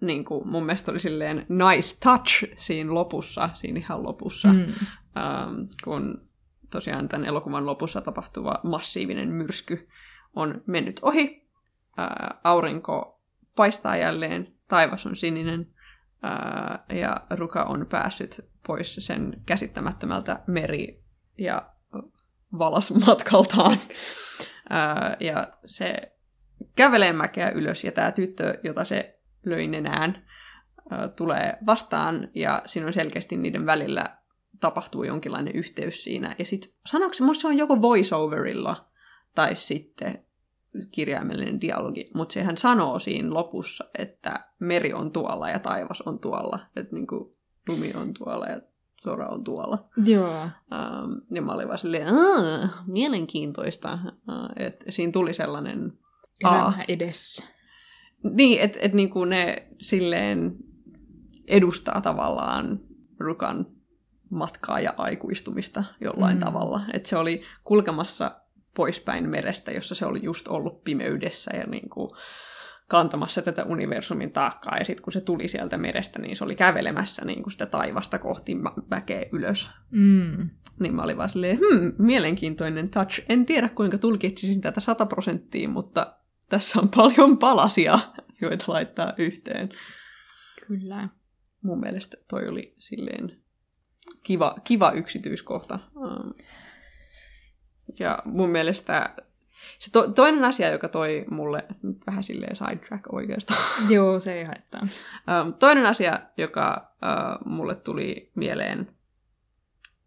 niin 0.00 0.24
kuin, 0.24 0.48
mun 0.48 0.66
mielestä 0.66 0.90
oli 0.90 1.00
silleen 1.00 1.36
nice 1.36 2.00
touch 2.02 2.44
siinä 2.56 2.94
lopussa, 2.94 3.50
siinä 3.54 3.78
ihan 3.78 4.02
lopussa, 4.02 4.48
mm. 4.48 4.60
ähm, 5.16 5.54
kun 5.84 6.28
tosiaan 6.70 7.08
tämän 7.08 7.26
elokuvan 7.26 7.66
lopussa 7.66 8.00
tapahtuva 8.00 8.60
massiivinen 8.62 9.28
myrsky 9.28 9.88
on 10.34 10.62
mennyt 10.66 11.00
ohi. 11.02 11.48
Äh, 11.98 12.08
aurinko 12.44 13.20
paistaa 13.56 13.96
jälleen, 13.96 14.54
taivas 14.68 15.06
on 15.06 15.16
sininen 15.16 15.74
äh, 16.24 16.98
ja 16.98 17.26
Ruka 17.30 17.62
on 17.62 17.86
päässyt 17.86 18.40
pois 18.66 18.94
sen 18.94 19.42
käsittämättömältä 19.46 20.40
meri- 20.46 21.04
ja 21.38 21.70
valasmatkaltaan. 22.58 23.78
Äh, 24.72 25.16
ja 25.20 25.52
se 25.64 26.12
kävelee 26.76 27.12
mäkeä 27.12 27.50
ylös 27.50 27.84
ja 27.84 27.92
tämä 27.92 28.12
tyttö, 28.12 28.58
jota 28.64 28.84
se 28.84 29.19
löi 29.44 29.66
nenään, 29.66 30.26
tulee 31.16 31.58
vastaan 31.66 32.28
ja 32.34 32.62
siinä 32.66 32.86
on 32.86 32.92
selkeästi 32.92 33.36
niiden 33.36 33.66
välillä 33.66 34.16
tapahtuu 34.60 35.04
jonkinlainen 35.04 35.56
yhteys 35.56 36.04
siinä. 36.04 36.34
Ja 36.38 36.44
sitten 36.44 36.70
sanoiko 36.86 37.14
se, 37.34 37.46
on 37.46 37.58
joko 37.58 37.82
voiceoverilla 37.82 38.88
tai 39.34 39.56
sitten 39.56 40.24
kirjaimellinen 40.90 41.60
dialogi, 41.60 42.10
mutta 42.14 42.32
sehän 42.32 42.56
sanoo 42.56 42.98
siinä 42.98 43.34
lopussa, 43.34 43.84
että 43.98 44.48
meri 44.58 44.92
on 44.92 45.12
tuolla 45.12 45.48
ja 45.48 45.58
taivas 45.58 46.02
on 46.02 46.18
tuolla, 46.18 46.58
että 46.76 46.94
niin 46.94 47.06
kuin 47.06 47.36
lumi 47.68 47.92
on 47.94 48.14
tuolla 48.14 48.46
ja 48.46 48.60
Sora 49.02 49.28
on 49.28 49.44
tuolla. 49.44 49.88
Joo. 50.04 50.42
Um, 50.42 51.20
ja 51.30 51.42
mä 51.42 51.52
olin 51.52 51.68
vaan 51.68 51.78
silleen, 51.78 52.06
mielenkiintoista, 52.86 53.98
uh, 54.04 54.50
että 54.56 54.90
siinä 54.90 55.12
tuli 55.12 55.34
sellainen... 55.34 55.98
Elämä 56.44 56.72
edessä. 56.88 57.44
Niin, 58.22 58.60
että 58.60 58.78
et 58.82 58.92
niinku 58.92 59.24
ne 59.24 59.68
silleen 59.80 60.56
edustaa 61.48 62.00
tavallaan 62.00 62.80
Rukan 63.18 63.66
matkaa 64.30 64.80
ja 64.80 64.94
aikuistumista 64.96 65.84
jollain 66.00 66.36
mm. 66.36 66.40
tavalla. 66.40 66.80
Että 66.92 67.08
se 67.08 67.16
oli 67.16 67.42
kulkemassa 67.64 68.40
poispäin 68.76 69.28
merestä, 69.28 69.72
jossa 69.72 69.94
se 69.94 70.06
oli 70.06 70.20
just 70.22 70.48
ollut 70.48 70.84
pimeydessä 70.84 71.56
ja 71.56 71.66
niinku 71.66 72.16
kantamassa 72.88 73.42
tätä 73.42 73.64
universumin 73.64 74.32
taakkaa. 74.32 74.78
Ja 74.78 74.84
sitten 74.84 75.04
kun 75.04 75.12
se 75.12 75.20
tuli 75.20 75.48
sieltä 75.48 75.78
merestä, 75.78 76.18
niin 76.18 76.36
se 76.36 76.44
oli 76.44 76.56
kävelemässä 76.56 77.24
niin 77.24 77.42
kuin 77.42 77.52
sitä 77.52 77.66
taivasta 77.66 78.18
kohti 78.18 78.56
väkeä 78.90 79.26
ylös. 79.32 79.70
Mm. 79.90 80.50
Niin 80.80 80.94
mä 80.94 81.02
olin 81.02 81.16
vaan 81.16 81.28
silleen, 81.28 81.58
hmm, 81.58 81.92
mielenkiintoinen 81.98 82.90
touch. 82.90 83.22
En 83.28 83.46
tiedä 83.46 83.68
kuinka 83.68 83.98
tulkitsisin 83.98 84.60
tätä 84.60 84.80
sata 84.80 85.06
prosenttia, 85.06 85.68
mutta 85.68 86.16
tässä 86.50 86.80
on 86.80 86.88
paljon 86.96 87.38
palasia, 87.38 87.98
joita 88.40 88.64
laittaa 88.68 89.12
yhteen. 89.18 89.70
Kyllä. 90.66 91.08
Mun 91.62 91.80
mielestä 91.80 92.16
toi 92.28 92.48
oli 92.48 92.74
silleen 92.78 93.42
kiva, 94.22 94.54
kiva 94.64 94.92
yksityiskohta. 94.92 95.78
Ja 97.98 98.18
mun 98.24 98.50
mielestä 98.50 99.14
se 99.78 99.90
to, 99.90 100.08
toinen 100.08 100.44
asia, 100.44 100.68
joka 100.68 100.88
toi 100.88 101.24
mulle 101.30 101.66
nyt 101.82 101.98
vähän 102.06 102.24
silleen 102.24 102.56
sidetrack 102.56 103.12
oikeastaan. 103.12 103.60
Joo, 103.94 104.20
se 104.20 104.32
ei 104.32 104.44
haittaa. 104.44 104.82
toinen 105.58 105.86
asia, 105.86 106.20
joka 106.36 106.92
uh, 106.94 107.52
mulle 107.52 107.74
tuli 107.74 108.30
mieleen 108.34 108.96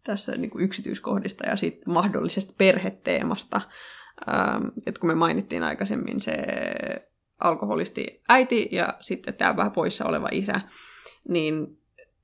tässä 0.02 0.36
niin 0.36 0.50
kuin 0.50 0.64
yksityiskohdista 0.64 1.46
ja 1.46 1.56
siitä 1.56 1.90
mahdollisesta 1.90 2.54
perheteemasta, 2.58 3.60
um, 4.28 4.70
että 4.86 5.00
kun 5.00 5.10
me 5.10 5.14
mainittiin 5.14 5.62
aikaisemmin 5.62 6.20
se 6.20 6.36
alkoholisti 7.40 8.22
äiti 8.28 8.68
ja 8.72 8.94
sitten 9.00 9.34
tämä 9.34 9.56
vähän 9.56 9.72
poissa 9.72 10.04
oleva 10.04 10.28
isä, 10.32 10.60
niin 11.28 11.78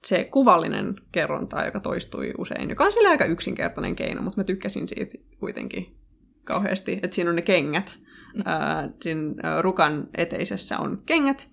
se 0.05 0.25
kuvallinen 0.25 0.95
kerronta, 1.13 1.65
joka 1.65 1.81
toistui 1.81 2.35
usein, 2.39 2.71
joka 2.71 2.85
on 2.85 2.93
sillä 2.93 3.11
aika 3.11 3.25
yksinkertainen 3.25 3.97
keino, 3.97 4.23
mutta 4.23 4.41
mä 4.41 4.45
tykkäsin 4.45 4.89
siitä 4.89 5.19
kuitenkin 5.39 5.97
kauheasti, 6.45 7.01
että 7.03 7.15
siinä 7.15 7.31
on 7.31 7.37
ne 7.37 7.43
kengät. 7.43 7.99
Äh, 8.39 8.91
siinä 9.03 9.35
Rukan 9.61 10.09
eteisessä 10.15 10.79
on 10.79 11.03
kengät, 11.07 11.49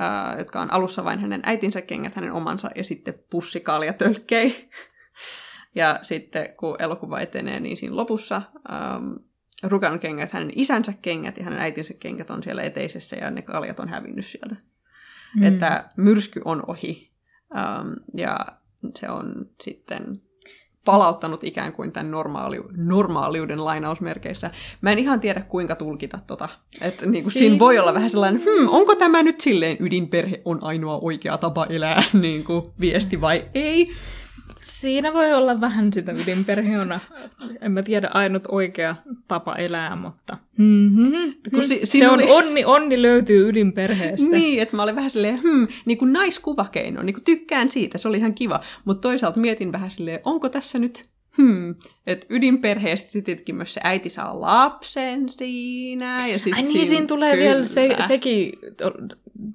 äh, 0.00 0.38
jotka 0.38 0.60
on 0.60 0.72
alussa 0.72 1.04
vain 1.04 1.18
hänen 1.18 1.40
äitinsä 1.44 1.82
kengät, 1.82 2.14
hänen 2.14 2.32
omansa, 2.32 2.70
ja 2.76 2.84
sitten 2.84 3.14
pussikalja 3.30 3.92
tölkkei. 3.92 4.70
ja 5.74 5.98
sitten 6.02 6.56
kun 6.56 6.76
elokuva 6.78 7.20
etenee, 7.20 7.60
niin 7.60 7.76
siinä 7.76 7.96
lopussa 7.96 8.42
ähm, 8.72 9.12
Rukan 9.68 10.00
kengät, 10.00 10.32
hänen 10.32 10.52
isänsä 10.54 10.92
kengät 11.02 11.38
ja 11.38 11.44
hänen 11.44 11.58
äitinsä 11.58 11.94
kengät 11.94 12.30
on 12.30 12.42
siellä 12.42 12.62
eteisessä, 12.62 13.16
ja 13.16 13.30
ne 13.30 13.42
kaljat 13.42 13.80
on 13.80 13.88
hävinnyt 13.88 14.26
sieltä. 14.26 14.56
Mm. 15.36 15.42
Että 15.42 15.90
myrsky 15.96 16.40
on 16.44 16.62
ohi. 16.66 17.10
Ähm, 17.56 17.92
ja 18.16 18.46
se 18.94 19.10
on 19.10 19.46
sitten 19.60 20.22
palauttanut 20.84 21.44
ikään 21.44 21.72
kuin 21.72 21.92
tämän 21.92 22.10
normaali, 22.10 22.60
normaaliuden 22.76 23.64
lainausmerkeissä. 23.64 24.50
Mä 24.80 24.90
en 24.90 24.98
ihan 24.98 25.20
tiedä, 25.20 25.40
kuinka 25.40 25.76
tulkita 25.76 26.18
tota. 26.26 26.48
Että 26.80 27.06
niin 27.06 27.24
kuin 27.24 27.32
siinä 27.32 27.58
voi 27.58 27.78
olla 27.78 27.94
vähän 27.94 28.10
sellainen, 28.10 28.40
hmm, 28.44 28.68
onko 28.68 28.94
tämä 28.94 29.22
nyt 29.22 29.40
silleen 29.40 29.76
ydinperhe 29.80 30.42
on 30.44 30.58
ainoa 30.64 30.98
oikea 30.98 31.38
tapa 31.38 31.66
elää 31.66 32.02
niin 32.20 32.44
kuin 32.44 32.64
viesti 32.80 33.20
vai 33.20 33.48
ei? 33.54 33.92
Siinä 34.62 35.12
voi 35.12 35.32
olla 35.32 35.60
vähän 35.60 35.92
sitä 35.92 36.12
ydinperheona. 36.12 37.00
En 37.60 37.72
mä 37.72 37.82
tiedä 37.82 38.10
ainut 38.14 38.42
oikea 38.48 38.96
tapa 39.28 39.56
elää, 39.56 39.96
mutta 39.96 40.38
mm-hmm. 40.58 41.34
Kun 41.54 41.68
si- 41.68 41.80
se 41.84 42.08
on 42.08 42.14
oli... 42.14 42.30
onni, 42.30 42.64
onni 42.64 43.02
löytyy 43.02 43.48
ydinperheestä. 43.48 44.30
niin, 44.30 44.62
että 44.62 44.76
mä 44.76 44.82
olin 44.82 44.96
vähän 44.96 45.10
silleen, 45.10 45.42
hmm, 45.42 45.68
niin 45.84 45.98
kuin 45.98 46.12
naiskuvakeino, 46.12 47.02
niin 47.02 47.14
kuin 47.14 47.24
tykkään 47.24 47.70
siitä, 47.70 47.98
se 47.98 48.08
oli 48.08 48.18
ihan 48.18 48.34
kiva. 48.34 48.60
Mutta 48.84 49.00
toisaalta 49.00 49.40
mietin 49.40 49.72
vähän 49.72 49.90
silleen, 49.90 50.20
onko 50.24 50.48
tässä 50.48 50.78
nyt 50.78 51.14
Hmm. 51.36 51.74
Että 52.06 52.26
ydinperheestä 52.30 53.10
tietenkin 53.12 53.54
myös 53.54 53.74
se 53.74 53.80
äiti 53.84 54.08
saa 54.08 54.40
lapsen 54.40 55.28
siinä. 55.28 56.28
Ja 56.28 56.38
sit 56.38 56.54
Ai 56.54 56.62
niin, 56.62 56.86
siinä 56.86 57.06
tulee 57.06 57.32
kyllä. 57.32 57.44
vielä 57.44 57.64
se, 57.64 57.96
sekin, 58.06 58.52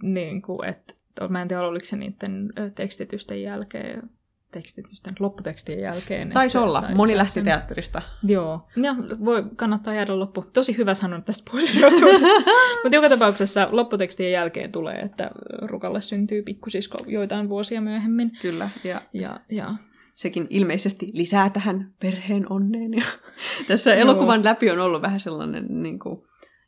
niin 0.04 0.42
kuin, 0.42 0.70
että 0.70 0.94
mä 1.30 1.42
en 1.42 1.48
tiedä, 1.48 1.68
oliko 1.68 1.86
se 1.86 1.98
niiden 1.98 2.54
tekstitysten 2.76 3.42
jälkeen 3.42 4.10
tekstitysten 4.52 5.14
lopputekstien 5.20 5.80
jälkeen. 5.80 6.30
Taisi 6.30 6.58
olla. 6.58 6.84
Moni 6.96 7.18
lähti 7.18 7.34
sen... 7.34 7.44
teatterista. 7.44 8.02
Joo. 8.24 8.68
Ja 8.76 8.96
voi 9.26 9.46
kannattaa 9.56 9.94
jäädä 9.94 10.20
loppu. 10.20 10.46
Tosi 10.54 10.78
hyvä 10.78 10.94
sanoa 10.94 11.22
tästä 11.22 11.42
spoileriosuudessa. 11.42 12.52
Mutta 12.84 12.96
joka 12.96 13.10
tapauksessa 13.10 13.68
lopputekstien 13.72 14.32
jälkeen 14.32 14.72
tulee, 14.72 14.96
että 14.96 15.32
Rukalle 15.62 16.02
syntyy 16.02 16.42
pikkusisko 16.42 16.98
joitain 17.08 17.50
vuosia 17.50 17.82
myöhemmin. 17.82 18.32
Kyllä. 18.42 18.70
Ja, 18.84 19.02
ja, 19.14 19.40
ja 19.52 19.76
sekin 20.16 20.48
ilmeisesti 20.50 21.12
lisää 21.14 21.50
tähän 21.50 21.94
perheen 22.00 22.52
onneen. 22.52 22.94
Ja 22.94 23.04
tässä 23.68 23.90
Joo. 23.90 24.00
elokuvan 24.00 24.44
läpi 24.44 24.72
on 24.72 24.80
ollut 24.80 25.02
vähän 25.02 25.20
sellainen, 25.20 25.66
niin 25.70 26.00
kuin, 26.00 26.22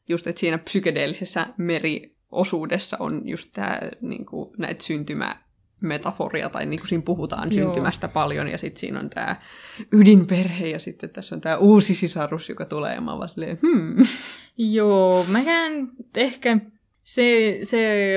just 0.10 0.28
että 0.28 0.40
siinä 0.40 0.58
psykedeellisessä 0.58 1.48
meriosuudessa 1.58 2.98
on 3.00 3.22
just 3.26 3.52
tämä 3.54 3.80
niin 4.02 4.26
kuin, 4.26 4.50
näitä 4.58 4.84
syntymä 4.84 5.36
metaforia, 5.82 6.50
tai 6.50 6.66
niin 6.66 6.80
kuin 6.80 6.88
siinä 6.88 7.04
puhutaan 7.04 7.50
Joo. 7.52 7.64
syntymästä 7.64 8.08
paljon, 8.08 8.48
ja 8.48 8.58
sitten 8.58 8.80
siinä 8.80 9.00
on 9.00 9.10
tämä 9.10 9.36
ydinperhe, 9.92 10.68
ja 10.68 10.80
sitten 10.80 11.10
tässä 11.10 11.36
on 11.36 11.42
tämä 11.42 11.58
uusi 11.58 11.96
sisarus, 11.96 12.50
joka 12.50 12.66
tulee, 12.66 12.96
ja 12.96 13.02
mä 13.02 13.18
vaan 13.18 13.30
silleen, 13.30 13.60
hmm. 13.62 13.96
Joo, 14.58 15.26
mäkään 15.32 15.92
ehkä 16.16 16.58
se, 17.04 17.60
se 17.64 18.14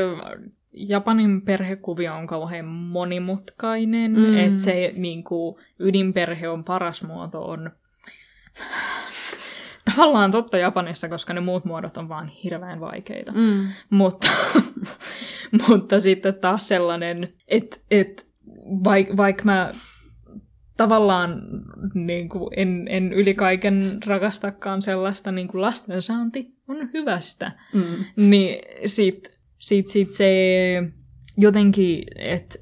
Japanin 0.72 1.42
perhekuvio 1.42 2.14
on 2.14 2.26
kauhean 2.26 2.66
monimutkainen, 2.66 4.12
mm. 4.12 4.38
että 4.38 4.62
se 4.62 4.92
niin 4.96 5.24
kuin, 5.24 5.56
ydinperhe 5.78 6.48
on 6.48 6.64
paras 6.64 7.02
muoto 7.02 7.44
on 7.44 7.70
tavallaan 9.96 10.30
totta 10.30 10.58
Japanissa, 10.58 11.08
koska 11.08 11.34
ne 11.34 11.40
muut 11.40 11.64
muodot 11.64 11.96
on 11.96 12.08
vaan 12.08 12.28
hirveän 12.28 12.80
vaikeita. 12.80 13.32
Mm. 13.32 13.68
Mutta, 13.90 14.28
mutta 15.68 16.00
sitten 16.00 16.34
taas 16.34 16.68
sellainen, 16.68 17.32
että 17.48 17.76
et, 17.90 18.26
vaikka 18.84 19.16
vaik 19.16 19.44
mä 19.44 19.70
tavallaan 20.76 21.42
niin 21.94 22.28
kuin 22.28 22.48
en, 22.56 22.86
en 22.90 23.12
yli 23.12 23.34
kaiken 23.34 24.00
rakastakaan 24.06 24.82
sellaista 24.82 25.32
niin 25.32 25.48
kuin 25.48 25.62
lastensaanti 25.62 26.54
on 26.68 26.90
hyvästä, 26.92 27.52
mm. 27.74 27.82
niin 28.16 28.58
sit, 28.86 29.38
sit, 29.58 29.86
sit 29.86 30.12
se 30.12 30.82
jotenkin, 31.36 32.04
että 32.16 32.58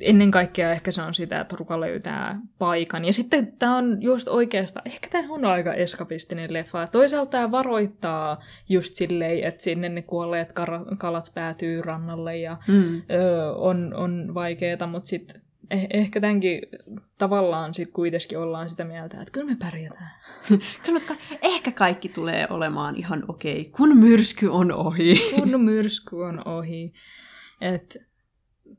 ennen 0.00 0.30
kaikkea 0.30 0.72
ehkä 0.72 0.92
se 0.92 1.02
on 1.02 1.14
sitä, 1.14 1.40
että 1.40 1.56
Ruka 1.58 1.80
löytää 1.80 2.40
paikan. 2.58 3.04
Ja 3.04 3.12
sitten 3.12 3.52
tämä 3.58 3.76
on 3.76 4.02
just 4.02 4.28
oikeastaan, 4.28 4.88
ehkä 4.88 5.08
tämä 5.10 5.32
on 5.32 5.44
aika 5.44 5.74
eskapistinen 5.74 6.52
leffa. 6.52 6.86
Toisaalta 6.86 7.30
tämä 7.30 7.50
varoittaa 7.50 8.40
just 8.68 8.94
silleen, 8.94 9.44
että 9.44 9.62
sinne 9.62 9.88
ne 9.88 10.02
kuolleet 10.02 10.52
kalat 10.98 11.30
päätyy 11.34 11.82
rannalle 11.82 12.36
ja 12.36 12.56
mm. 12.68 13.02
ö, 13.10 13.52
on, 13.56 13.94
on 13.94 14.34
vaikeaa, 14.34 14.86
mutta 14.86 15.08
sitten 15.08 15.42
eh, 15.70 15.86
ehkä 15.90 16.20
tämänkin 16.20 16.60
tavallaan 17.18 17.74
sit 17.74 17.90
kuitenkin 17.92 18.38
ollaan 18.38 18.68
sitä 18.68 18.84
mieltä, 18.84 19.20
että 19.20 19.32
kyllä 19.32 19.46
me 19.46 19.56
pärjätään. 19.56 20.10
kyllä, 20.86 21.00
ehkä 21.42 21.72
kaikki 21.72 22.08
tulee 22.08 22.46
olemaan 22.50 22.96
ihan 22.96 23.24
okei, 23.28 23.64
kun 23.64 23.96
myrsky 23.96 24.46
on 24.46 24.72
ohi. 24.72 25.20
kun 25.34 25.60
myrsky 25.60 26.16
on 26.16 26.48
ohi. 26.48 26.92
Et 27.60 28.05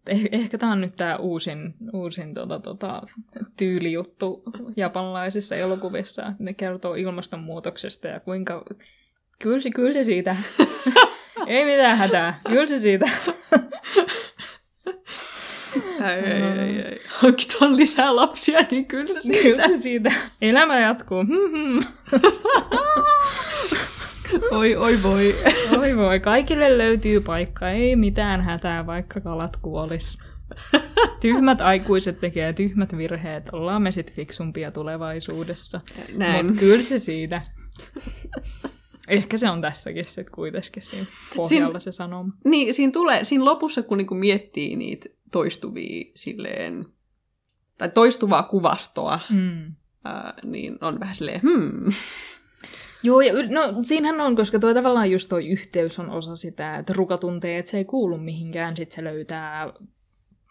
eh- 0.10 0.30
ehkä 0.32 0.58
tämä 0.58 0.72
on 0.72 0.82
nyt 0.82 0.96
tämä 0.96 1.16
uusin, 1.16 1.74
uusin 1.94 2.34
tota, 2.34 2.60
tota, 2.60 3.02
tyylijuttu 3.58 4.44
japanlaisissa 4.78 5.56
elokuvissa. 5.56 6.34
Ne 6.40 6.54
kertoo 6.54 6.94
ilmastonmuutoksesta 6.94 8.08
ja 8.08 8.20
kuinka... 8.20 8.66
Kyllä 9.40 9.62
se, 9.62 9.70
kyllä 9.70 9.94
se 9.94 10.04
siitä. 10.04 10.36
ei 11.48 11.66
mitään 11.66 11.98
hätää. 11.98 12.40
Kyllä 12.48 12.68
se 12.68 12.78
siitä. 12.78 13.10
Ei, 16.02 16.32
ei, 16.32 16.42
ei, 16.42 16.82
ei. 16.82 17.02
Hankitaan 17.08 17.78
lisää 17.78 18.16
lapsia, 18.16 18.60
niin 18.72 18.86
kyllä 18.86 19.08
se 19.08 19.22
siitä. 19.22 19.42
Kyllä 19.42 19.68
se 19.68 19.80
siitä. 19.80 20.12
Elämä 20.42 20.80
jatkuu. 20.80 21.26
Oi, 24.52 24.76
oi 24.76 24.94
voi. 25.04 25.36
Oi 25.80 25.98
voi, 25.98 26.20
kaikille 26.20 26.78
löytyy 26.78 27.22
paikka. 27.22 27.70
Ei 27.70 27.96
mitään 27.96 28.42
hätää, 28.42 28.86
vaikka 28.86 29.22
kalat 29.22 29.58
kuolis. 29.62 30.18
Tyhmät 31.22 31.62
aikuiset 31.62 32.20
tekee 32.20 32.54
tyhmät 32.54 32.98
virheet. 32.98 33.50
Ollaan 33.52 33.82
me 33.82 33.92
sit 33.92 34.14
fiksumpia 34.14 34.72
tulevaisuudessa. 34.72 35.82
Näin. 36.16 36.46
Mutta 36.46 36.60
kyllä 36.60 36.84
se 36.84 37.00
siitä. 37.00 37.42
Ehkä 39.08 39.38
se 39.38 39.50
on 39.50 39.62
tässäkin 39.62 40.06
sitten 40.06 40.34
kuitenkin 40.36 40.84
siinä 40.84 41.06
pohjalla 41.36 41.80
se 41.80 41.92
sanoma. 41.92 42.34
Niin, 42.46 42.74
siinä, 42.74 42.92
tulee, 42.92 43.26
siinä 43.26 43.46
lopussa, 43.46 43.84
kun 43.84 43.98
niinku 43.98 44.16
miettii 44.16 44.76
niitä 44.76 45.10
toistuvia 45.32 46.12
silleen, 46.16 46.86
tai 47.78 47.90
toistuvaa 47.90 48.44
kuvastoa, 48.44 49.20
Mm. 49.30 49.76
ää, 50.04 50.34
niin 50.44 50.78
on 50.82 51.00
vähän 51.00 51.16
silleen, 51.16 51.42
hmm. 51.42 51.86
Joo, 53.04 53.22
ja 53.22 53.34
no 53.34 53.84
siinähän 53.84 54.22
on, 54.22 54.36
koska 54.36 54.60
toi 54.60 54.74
tavallaan 54.74 55.12
just 55.12 55.30
toi 55.30 55.48
yhteys 55.48 56.00
on 56.00 56.10
osa 56.10 56.36
sitä, 56.36 56.76
että 56.78 56.94
ruka 56.94 57.18
tuntee, 57.18 57.58
että 57.58 57.72
se 57.72 57.78
ei 57.78 57.86
kuulu 57.86 58.18
mihinkään, 58.18 58.76
sit 58.76 58.92
se 58.92 59.04
löytää, 59.04 59.74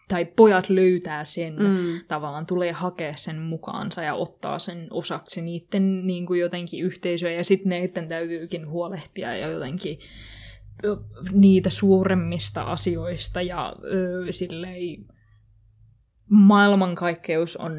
tai 0.07 0.25
pojat 0.25 0.69
löytää 0.69 1.23
sen, 1.23 1.55
Mm. 1.59 1.99
tavallaan 2.07 2.45
tulee 2.45 2.71
hakea 2.71 3.13
sen 3.15 3.39
mukaansa 3.39 4.03
ja 4.03 4.13
ottaa 4.13 4.59
sen 4.59 4.87
osaksi 4.91 5.41
niiden 5.41 6.07
niin 6.07 6.25
kuin 6.25 6.39
jotenkin 6.39 6.85
yhteisöä, 6.85 7.31
ja 7.31 7.43
sitten 7.43 7.69
neiden 7.69 8.07
täytyykin 8.07 8.69
huolehtia 8.69 9.35
ja 9.35 9.47
jotenkin 9.47 9.99
niitä 11.31 11.69
suuremmista 11.69 12.61
asioista, 12.63 13.41
ja 13.41 13.75
ö, 13.83 14.31
silleen 14.31 15.05
maailmankaikkeus 16.29 17.57
on 17.57 17.71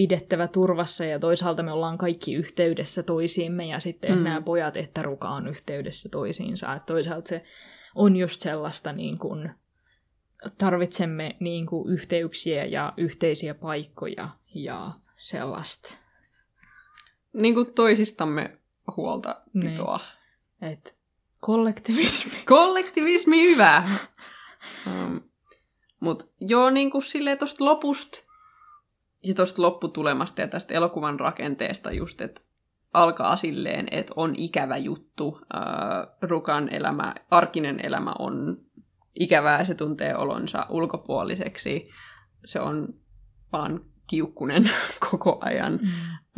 pidettävä 0.00 0.48
turvassa 0.48 1.04
ja 1.04 1.18
toisaalta 1.18 1.62
me 1.62 1.72
ollaan 1.72 1.98
kaikki 1.98 2.34
yhteydessä 2.34 3.02
toisiimme 3.02 3.66
ja 3.66 3.80
sitten 3.80 4.18
mm. 4.18 4.24
nämä 4.24 4.40
pojat 4.40 4.76
että 4.76 5.02
ruka 5.02 5.28
on 5.28 5.48
yhteydessä 5.48 6.08
toisiinsa. 6.08 6.74
Että 6.74 6.86
toisaalta 6.86 7.28
se 7.28 7.44
on 7.94 8.16
just 8.16 8.40
sellaista 8.40 8.92
niin 8.92 9.18
kuin, 9.18 9.50
tarvitsemme 10.58 11.36
niin 11.40 11.66
kuin 11.66 11.92
yhteyksiä 11.92 12.64
ja 12.64 12.92
yhteisiä 12.96 13.54
paikkoja 13.54 14.28
ja 14.54 14.90
sellaista. 15.16 15.98
Niin 17.32 17.54
kuin 17.54 17.74
toisistamme 17.74 18.58
huolta 18.96 19.42
Niin. 19.54 19.70
pitoa. 19.70 20.00
Et 20.62 20.96
kollektivismi. 21.40 22.42
Kollektivismi 22.56 23.42
hyvä. 23.42 23.82
um, 24.86 25.20
Mutta 26.00 26.24
joo, 26.40 26.70
niin 26.70 26.90
kuin 26.90 27.02
silleen 27.02 27.38
tosta 27.38 27.64
lopusta 27.64 28.29
ja 29.24 29.34
tosta 29.34 29.62
lopputulemasta 29.62 30.40
ja 30.40 30.48
tästä 30.48 30.74
elokuvan 30.74 31.20
rakenteesta 31.20 31.90
just, 31.90 32.20
että 32.20 32.40
alkaa 32.92 33.36
silleen, 33.36 33.88
että 33.90 34.12
on 34.16 34.34
ikävä 34.36 34.76
juttu. 34.76 35.26
Uh, 35.28 35.40
Rukan 36.22 36.68
elämä, 36.68 37.14
arkinen 37.30 37.80
elämä 37.86 38.12
on 38.18 38.58
ikävää, 39.14 39.64
se 39.64 39.74
tuntee 39.74 40.16
olonsa 40.16 40.66
ulkopuoliseksi. 40.68 41.84
Se 42.44 42.60
on 42.60 42.88
vaan 43.52 43.84
kiukkunen 44.10 44.70
koko 45.10 45.38
ajan. 45.40 45.72
Mm. 45.72 45.88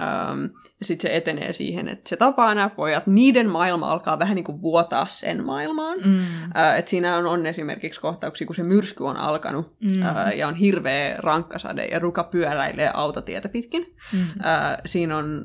Um, 0.02 0.50
ja 0.80 0.86
sitten 0.86 1.10
se 1.10 1.16
etenee 1.16 1.52
siihen, 1.52 1.88
että 1.88 2.08
se 2.08 2.16
tapaa 2.16 2.54
nämä 2.54 2.68
pojat, 2.68 3.06
niiden 3.06 3.50
maailma 3.50 3.90
alkaa 3.90 4.18
vähän 4.18 4.34
niin 4.34 4.44
kuin 4.44 4.62
vuotaa 4.62 5.06
sen 5.06 5.44
maailmaan. 5.44 5.98
Mm. 6.04 6.18
Uh, 6.18 6.78
et 6.78 6.88
siinä 6.88 7.16
on, 7.16 7.26
on 7.26 7.46
esimerkiksi 7.46 8.00
kohtauksia, 8.00 8.46
kun 8.46 8.56
se 8.56 8.62
myrsky 8.62 9.04
on 9.04 9.16
alkanut 9.16 9.76
mm. 9.80 9.90
uh, 9.90 10.36
ja 10.36 10.48
on 10.48 10.54
hirveä 10.54 11.16
rankkasade 11.18 11.84
ja 11.84 11.98
ruka 11.98 12.24
pyöräilee 12.24 12.90
autotietä 12.94 13.48
pitkin. 13.48 13.96
Mm. 14.12 14.20
Uh, 14.20 14.26
siinä 14.86 15.16
on 15.16 15.44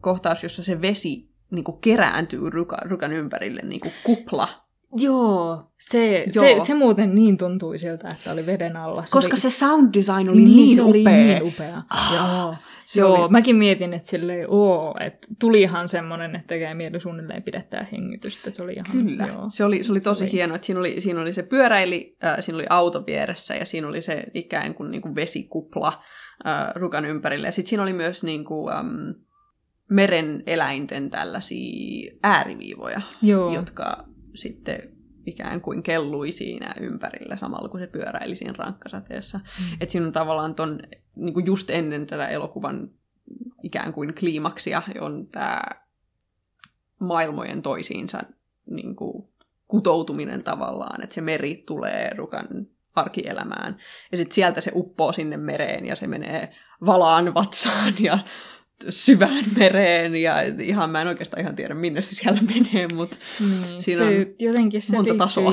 kohtaus, 0.00 0.42
jossa 0.42 0.62
se 0.62 0.80
vesi 0.80 1.30
niin 1.50 1.64
kuin 1.64 1.80
kerääntyy 1.80 2.50
ruka, 2.50 2.76
rukan 2.84 3.12
ympärille, 3.12 3.62
niin 3.62 3.80
kuin 3.80 3.94
kupla. 4.04 4.67
Joo, 4.96 5.70
se, 5.78 6.24
Joo. 6.34 6.44
Se, 6.44 6.56
se 6.64 6.74
muuten 6.74 7.14
niin 7.14 7.36
tuntui 7.38 7.78
siltä, 7.78 8.08
että 8.12 8.32
oli 8.32 8.46
veden 8.46 8.76
alla. 8.76 9.04
Se 9.04 9.12
Koska 9.12 9.32
oli, 9.34 9.40
se 9.40 9.50
sound 9.50 9.94
design 9.94 10.28
oli 10.28 10.44
niin, 10.44 10.74
se 10.74 10.82
upea. 10.82 10.90
oli 10.90 11.04
niin 11.04 11.42
upea. 11.42 11.82
Joo. 12.16 12.54
se 12.84 13.00
Joo, 13.00 13.14
oli- 13.22 13.30
mäkin 13.30 13.56
mietin, 13.56 13.92
että 13.94 14.08
silleen, 14.08 14.46
oo, 14.48 14.94
että 15.00 15.26
tulihan 15.40 15.88
semmoinen, 15.88 16.34
että 16.36 16.46
tekee 16.46 16.74
mieli 16.74 17.00
suunnilleen 17.00 17.42
pidettää 17.42 17.86
hengitystä. 17.92 18.50
Se 18.50 18.62
oli 18.62 18.72
ihan, 18.72 18.86
Kyllä, 19.06 19.26
Joo. 19.26 19.46
se 19.50 19.64
oli, 19.64 19.82
se 19.82 19.92
oli 19.92 20.00
tosi 20.00 20.24
oli- 20.24 20.32
hieno, 20.32 20.54
että 20.54 20.66
siinä 20.66 20.80
oli, 20.80 21.00
siinä 21.00 21.20
oli 21.20 21.32
se 21.32 21.42
pyöräili, 21.42 22.16
äh, 22.24 22.36
siinä 22.40 22.56
oli 22.56 22.66
auto 22.70 23.06
vieressä 23.06 23.54
ja 23.54 23.64
siinä 23.64 23.88
oli 23.88 24.02
se 24.02 24.24
ikään 24.34 24.74
kuin, 24.74 24.90
niin 24.90 25.02
kuin 25.02 25.14
vesikupla 25.14 25.88
äh, 26.46 26.74
rukan 26.74 27.04
ympärille. 27.04 27.46
Ja 27.48 27.52
sitten 27.52 27.68
siinä 27.70 27.82
oli 27.82 27.92
myös 27.92 28.24
niin 28.24 28.44
kuin, 28.44 28.72
äm, 28.74 29.14
meren 29.90 30.42
eläinten 30.46 31.10
tällaisia 31.10 32.12
ääriviivoja, 32.22 33.00
Joo. 33.22 33.54
jotka 33.54 34.07
sitten 34.40 34.98
ikään 35.26 35.60
kuin 35.60 35.82
kellui 35.82 36.32
siinä 36.32 36.74
ympärillä 36.80 37.36
samalla, 37.36 37.68
kun 37.68 37.80
se 37.80 37.86
pyöräili 37.86 38.34
siinä 38.34 38.54
rankkasateessa. 38.58 39.38
Mm. 39.38 39.76
Että 39.80 39.92
siinä 39.92 40.06
on 40.06 40.12
tavallaan 40.12 40.54
ton, 40.54 40.80
niin 41.16 41.34
kuin 41.34 41.46
just 41.46 41.70
ennen 41.70 42.06
tätä 42.06 42.26
elokuvan 42.26 42.90
ikään 43.62 43.92
kuin 43.92 44.14
kliimaksia 44.14 44.82
on 45.00 45.26
tämä 45.26 45.60
maailmojen 46.98 47.62
toisiinsa 47.62 48.22
niin 48.70 48.96
kuin 48.96 49.28
kutoutuminen 49.68 50.42
tavallaan, 50.42 51.02
että 51.02 51.14
se 51.14 51.20
meri 51.20 51.62
tulee 51.66 52.10
rukan 52.16 52.48
arkielämään 52.94 53.78
ja 54.12 54.18
sitten 54.18 54.34
sieltä 54.34 54.60
se 54.60 54.72
uppoo 54.74 55.12
sinne 55.12 55.36
mereen 55.36 55.86
ja 55.86 55.96
se 55.96 56.06
menee 56.06 56.54
valaan 56.86 57.34
vatsaan 57.34 57.92
ja 58.00 58.18
syvään 58.88 59.44
mereen 59.58 60.16
ja 60.16 60.34
ihan 60.62 60.90
mä 60.90 61.02
en 61.02 61.08
oikeastaan 61.08 61.40
ihan 61.40 61.56
tiedä 61.56 61.74
minne 61.74 62.00
se 62.00 62.14
siellä 62.14 62.40
menee, 62.42 62.88
mutta 62.88 63.16
Niin, 63.40 63.82
siinä 63.82 64.04
se, 64.04 64.08
on 64.08 64.26
jotenkin 64.38 64.82
se 64.82 64.96
monta 64.96 65.14
tasoa. 65.14 65.52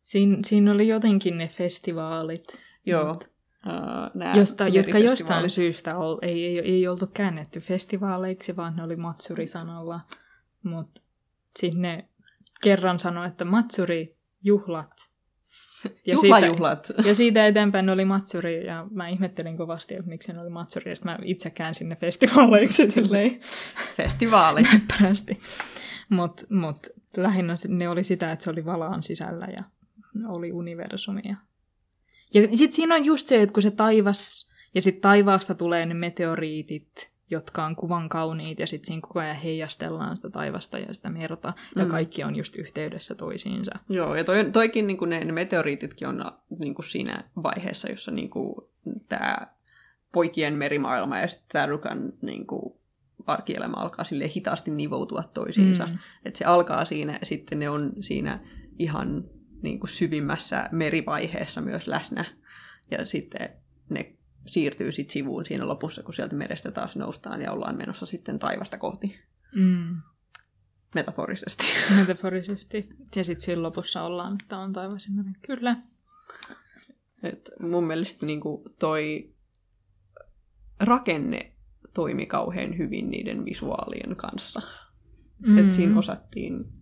Siin, 0.00 0.44
siinä 0.44 0.72
oli 0.72 0.88
jotenkin 0.88 1.38
ne 1.38 1.48
festivaalit. 1.48 2.44
Joo. 2.86 3.12
Mut 3.14 3.34
Uh, 3.66 4.36
Josta, 4.36 4.68
jotka 4.68 4.98
jostain 4.98 5.50
syystä 5.50 5.98
ol, 5.98 6.18
ei, 6.22 6.46
ei, 6.46 6.58
ei 6.58 6.88
oltu 6.88 7.06
käännetty 7.06 7.60
festivaaleiksi, 7.60 8.56
vaan 8.56 8.76
ne 8.76 8.82
oli 8.82 8.96
Matsuri-sanalla. 8.96 10.00
Mutta 10.62 11.00
sitten 11.56 11.82
ne 11.82 12.08
kerran 12.62 12.98
sanoi, 12.98 13.26
että 13.26 13.44
Matsuri-juhlat. 13.44 15.13
Ja 16.06 16.14
Juhlajuhlat. 16.14 16.86
Siitä, 16.86 17.08
ja 17.08 17.14
siitä 17.14 17.46
eteenpäin 17.46 17.90
oli 17.90 18.04
Matsuri, 18.04 18.66
ja 18.66 18.86
mä 18.90 19.08
ihmettelin 19.08 19.56
kovasti, 19.56 19.94
että 19.94 20.08
miksi 20.08 20.32
ne 20.32 20.40
oli 20.40 20.50
Matsuri, 20.50 20.90
ja 20.90 20.94
mä 21.04 21.18
itse 21.22 21.50
käänsin 21.50 21.88
ne 21.88 21.96
festivaaleiksi 21.96 22.90
silleen 22.90 23.40
Festivaali. 23.96 24.62
näppärästi. 24.72 25.40
Mutta 26.08 26.44
mut, 26.50 26.86
lähinnä 27.16 27.54
ne 27.68 27.88
oli 27.88 28.04
sitä, 28.04 28.32
että 28.32 28.42
se 28.42 28.50
oli 28.50 28.64
valaan 28.64 29.02
sisällä 29.02 29.46
ja 29.46 29.64
oli 30.28 30.52
universumia. 30.52 31.36
Ja 32.34 32.42
sitten 32.42 32.72
siinä 32.72 32.94
on 32.94 33.04
just 33.04 33.26
se, 33.26 33.42
että 33.42 33.52
kun 33.52 33.62
se 33.62 33.70
taivas, 33.70 34.52
ja 34.74 34.82
sitten 34.82 35.02
taivaasta 35.02 35.54
tulee 35.54 35.86
ne 35.86 35.94
meteoriitit, 35.94 37.13
jotka 37.30 37.64
on 37.64 37.76
kuvan 37.76 38.08
kauniit, 38.08 38.58
ja 38.58 38.66
sitten 38.66 38.86
siinä 38.86 39.00
koko 39.00 39.20
ajan 39.20 39.36
heijastellaan 39.36 40.16
sitä 40.16 40.30
taivasta 40.30 40.78
ja 40.78 40.94
sitä 40.94 41.10
merta, 41.10 41.52
ja 41.76 41.86
kaikki 41.86 42.24
on 42.24 42.36
just 42.36 42.56
yhteydessä 42.56 43.14
toisiinsa. 43.14 43.78
Joo, 43.88 44.14
ja 44.14 44.24
toi, 44.24 44.50
toikin 44.52 44.86
niin 44.86 44.98
ne, 45.06 45.24
ne 45.24 45.32
meteoriititkin 45.32 46.08
on 46.08 46.24
niin 46.58 46.74
kuin 46.74 46.86
siinä 46.86 47.24
vaiheessa, 47.42 47.90
jossa 47.90 48.10
niin 48.10 48.30
kuin, 48.30 48.54
tämä 49.08 49.36
poikien 50.12 50.54
merimaailma 50.54 51.18
ja 51.18 51.28
sitten 51.28 51.48
tämä 51.52 51.66
rukan 51.66 52.12
niin 52.22 52.46
kuin, 52.46 52.74
arkielämä 53.26 53.76
alkaa 53.76 54.04
sille 54.04 54.30
hitaasti 54.36 54.70
nivoutua 54.70 55.22
toisiinsa. 55.34 55.86
Mm. 55.86 55.98
Että 56.24 56.38
se 56.38 56.44
alkaa 56.44 56.84
siinä 56.84 57.18
ja 57.20 57.26
sitten 57.26 57.58
ne 57.58 57.68
on 57.68 57.92
siinä 58.00 58.40
ihan 58.78 59.24
niin 59.62 59.80
kuin 59.80 59.90
syvimmässä 59.90 60.68
merivaiheessa 60.72 61.60
myös 61.60 61.86
läsnä. 61.86 62.24
Ja 62.90 63.06
sitten 63.06 63.50
ne 63.88 64.13
siirtyy 64.46 64.92
sitten 64.92 65.12
sivuun 65.12 65.44
siinä 65.44 65.68
lopussa, 65.68 66.02
kun 66.02 66.14
sieltä 66.14 66.36
merestä 66.36 66.70
taas 66.70 66.96
noustaan 66.96 67.42
ja 67.42 67.52
ollaan 67.52 67.76
menossa 67.76 68.06
sitten 68.06 68.38
taivasta 68.38 68.78
kohti 68.78 69.18
Mm. 69.54 70.02
metaforisesti. 70.94 71.64
Metaforisesti. 71.96 72.88
Ja 73.16 73.24
sitten 73.24 73.44
siinä 73.44 73.62
lopussa 73.62 74.02
ollaan, 74.02 74.36
että 74.42 74.58
on 74.58 74.72
taivas. 74.72 75.08
Kyllä. 75.46 75.76
Et 77.22 77.50
mun 77.60 77.84
mielestä 77.84 78.26
niinku 78.26 78.64
toi 78.78 79.34
rakenne 80.80 81.52
toimi 81.94 82.26
kauhean 82.26 82.78
hyvin 82.78 83.10
niiden 83.10 83.44
visuaalien 83.44 84.16
kanssa. 84.16 84.62
Mm. 85.46 85.58
Et 85.58 85.70
siinä 85.70 85.98
osattiin 85.98 86.72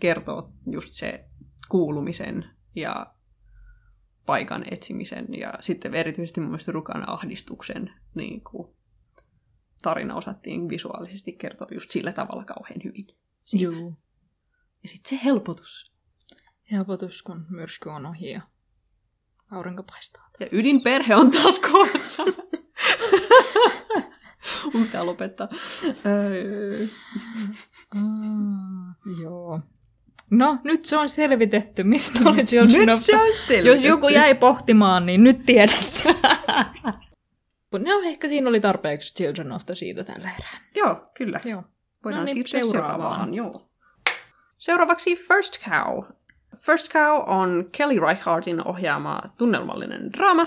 kertoa 0.00 0.52
just 0.66 0.88
se 0.94 1.24
kuulumisen 1.68 2.44
ja 2.74 3.14
paikan 4.30 4.64
etsimisen 4.70 5.26
ja 5.38 5.54
sitten 5.60 5.94
erityisesti 5.94 6.40
mun 6.40 6.50
mielestä 6.50 6.72
Rukan 6.72 7.08
ahdistuksen 7.08 7.94
niin 8.14 8.40
kuin, 8.40 8.74
tarina 9.82 10.14
osattiin 10.14 10.68
visuaalisesti 10.68 11.32
kertoa 11.32 11.68
just 11.70 11.90
sillä 11.90 12.12
tavalla 12.12 12.44
kauhean 12.44 12.80
hyvin. 12.84 13.06
Joo. 13.52 13.92
Ja 14.82 14.88
sitten 14.88 15.18
se 15.18 15.24
helpotus. 15.24 15.92
Helpotus, 16.72 17.22
kun 17.22 17.46
myrsky 17.48 17.88
on 17.88 18.06
ohi 18.06 18.30
ja 18.30 18.40
aurinko 19.50 19.82
paistaa. 19.82 20.30
Ja 20.40 20.46
ydinperhe 20.52 21.16
on 21.16 21.30
taas 21.30 21.58
koossa. 21.58 22.22
Mun 24.74 24.82
pitää 24.82 25.06
lopettaa. 25.06 25.48
Ah, 27.94 28.96
joo. 29.22 29.60
No, 30.30 30.58
nyt 30.64 30.84
se 30.84 30.96
on 30.96 31.08
selvitetty, 31.08 31.82
mistä 31.84 32.18
oli 32.30 32.44
Children 32.44 32.80
Nyt 32.80 32.88
of 32.88 32.98
se 32.98 33.16
on 33.16 33.26
Jos 33.28 33.46
selvitetty. 33.48 33.88
joku 33.88 34.08
jäi 34.08 34.34
pohtimaan, 34.34 35.06
niin 35.06 35.24
nyt 35.24 35.42
tiedätte. 35.46 36.14
no, 37.72 38.00
ehkä 38.04 38.28
siinä 38.28 38.48
oli 38.48 38.60
tarpeeksi 38.60 39.14
Children 39.14 39.52
of 39.52 39.66
the 39.66 39.74
siitä 39.74 40.04
tällä 40.04 40.30
erää. 40.38 40.60
Joo, 40.74 41.06
kyllä. 41.14 41.40
Joo. 41.44 41.62
Voidaan 42.04 42.20
No 42.20 42.24
niin, 42.24 42.34
siirtyä 42.34 42.70
seuraavaan. 42.70 43.00
seuraavaan. 43.00 43.34
Joo. 43.34 43.70
Seuraavaksi 44.58 45.16
First 45.16 45.64
Cow. 45.64 46.04
First 46.56 46.92
Cow 46.92 47.22
on 47.26 47.68
Kelly 47.72 48.00
Reichardtin 48.00 48.66
ohjaama 48.66 49.20
tunnelmallinen 49.38 50.12
draama, 50.12 50.42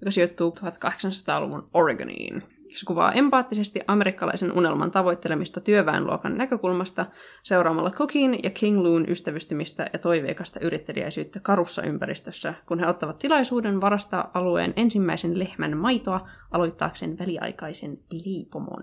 joka 0.00 0.10
sijoittuu 0.10 0.54
1800-luvun 0.60 1.68
Oregoniin. 1.74 2.42
Se 2.74 2.86
kuvaa 2.86 3.12
empaattisesti 3.12 3.80
amerikkalaisen 3.86 4.52
unelman 4.52 4.90
tavoittelemista 4.90 5.60
työväenluokan 5.60 6.38
näkökulmasta 6.38 7.06
seuraamalla 7.42 7.90
Cookin 7.90 8.38
ja 8.42 8.50
King 8.50 8.78
Loon 8.78 9.04
ystävystymistä 9.08 9.86
ja 9.92 9.98
toiveikasta 9.98 10.60
yrittelijäisyyttä 10.60 11.40
karussa 11.40 11.82
ympäristössä, 11.82 12.54
kun 12.66 12.78
he 12.78 12.86
ottavat 12.86 13.18
tilaisuuden 13.18 13.80
varastaa 13.80 14.30
alueen 14.34 14.72
ensimmäisen 14.76 15.38
lehmän 15.38 15.76
maitoa 15.76 16.28
aloittaakseen 16.50 17.18
väliaikaisen 17.18 17.98
liipomon. 18.10 18.82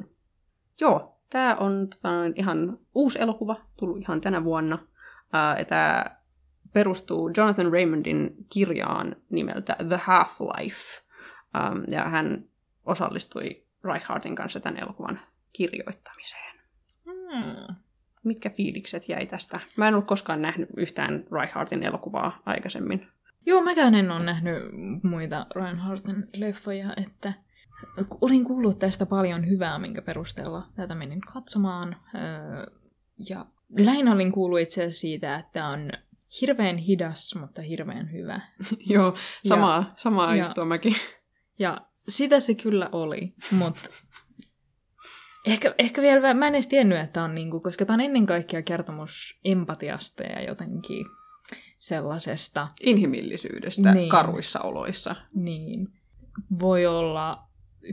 Joo, 0.80 1.18
tämä 1.30 1.56
on 1.56 1.88
tota, 1.88 2.10
ihan 2.36 2.80
uusi 2.96 3.22
elokuva, 3.22 3.56
tullut 3.78 3.98
ihan 3.98 4.22
tänä 4.22 4.44
vuonna. 4.44 4.76
Uh, 4.76 5.66
tämä 5.68 6.06
perustuu 6.74 7.32
Jonathan 7.38 7.72
Raymondin 7.72 8.36
kirjaan 8.54 9.16
nimeltä 9.30 9.76
The 9.88 9.96
Half-Life. 9.96 11.06
Um, 11.58 11.84
ja 11.88 12.04
hän 12.04 12.46
osallistui 12.86 13.61
Reichardtin 13.84 14.36
kanssa 14.36 14.60
tämän 14.60 14.80
elokuvan 14.84 15.20
kirjoittamiseen. 15.54 16.52
Hmm. 17.06 17.76
Mitkä 18.24 18.50
fiilikset 18.50 19.10
jäi 19.10 19.26
tästä? 19.26 19.60
Mä 19.78 19.88
en 19.88 19.94
ollut 19.94 20.08
koskaan 20.08 20.42
nähnyt 20.42 20.70
yhtään 20.78 21.24
Reichardtin 21.32 21.84
elokuvaa 21.84 22.42
aikaisemmin. 22.46 23.08
Joo, 23.46 23.62
mäkään 23.64 23.96
en 23.96 24.12
ole 24.12 24.24
nähnyt 24.24 24.64
muita 25.04 25.46
Reinhardtin 25.56 26.24
leffoja, 26.38 26.94
että 27.06 27.34
olin 28.22 28.44
kuullut 28.46 28.80
tästä 28.80 29.06
paljon 29.06 29.50
hyvää, 29.50 29.80
minkä 29.80 30.02
perusteella 30.02 30.68
tätä 30.76 30.96
menin 30.96 31.22
katsomaan. 31.22 31.96
Öö, 32.16 32.66
Ja 33.30 33.46
lähinnä 33.80 34.12
olin 34.12 34.32
kuullut 34.32 34.60
itse 34.60 34.82
asiassa 34.82 35.00
siitä, 35.00 35.36
että 35.36 35.68
on 35.68 35.92
hirveän 36.42 36.78
hidas, 36.78 37.36
mutta 37.40 37.62
hirveän 37.62 38.12
hyvä. 38.12 38.42
Joo, 38.94 39.16
samaa, 39.48 39.88
samaa 39.96 40.36
ja- 40.36 40.46
juttua 40.46 40.66
mäkin. 40.66 40.96
Ja 41.60 41.78
sitä 42.08 42.40
se 42.40 42.54
kyllä 42.54 42.90
oli, 42.92 43.34
mutta 43.52 43.90
ehkä, 45.46 45.76
ehkä 45.78 46.02
vielä, 46.02 46.34
mä 46.34 46.48
en 46.48 46.56
edes 46.56 46.68
tiennyt, 46.68 47.00
että 47.00 47.24
on 47.24 47.36
niinku, 47.36 47.60
koska 47.60 47.86
tämä 47.86 47.94
on 47.96 48.02
ennen 48.02 48.26
kaikkea 48.26 48.62
kertomus 48.62 49.40
empatiasta 49.46 50.24
ja 50.24 50.44
jotenkin 50.44 51.06
sellaisesta, 51.80 52.68
Inhimillisyydestä 52.82 53.94
Niin. 53.94 54.10
karuissa 54.10 54.60
oloissa. 54.60 55.16
niin 55.36 55.88
voi 56.60 56.86
olla 56.86 57.44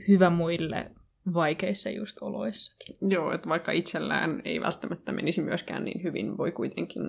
hyvä 0.08 0.30
muille 0.30 0.90
vaikeissa 1.34 1.90
just 1.90 2.18
oloissakin. 2.20 2.96
Joo, 3.10 3.32
että 3.32 3.48
vaikka 3.48 3.72
itsellään 3.72 4.42
ei 4.44 4.60
välttämättä 4.60 5.12
menisi 5.12 5.42
myöskään 5.42 5.84
niin 5.84 6.02
hyvin, 6.02 6.38
voi 6.38 6.52
kuitenkin 6.52 7.02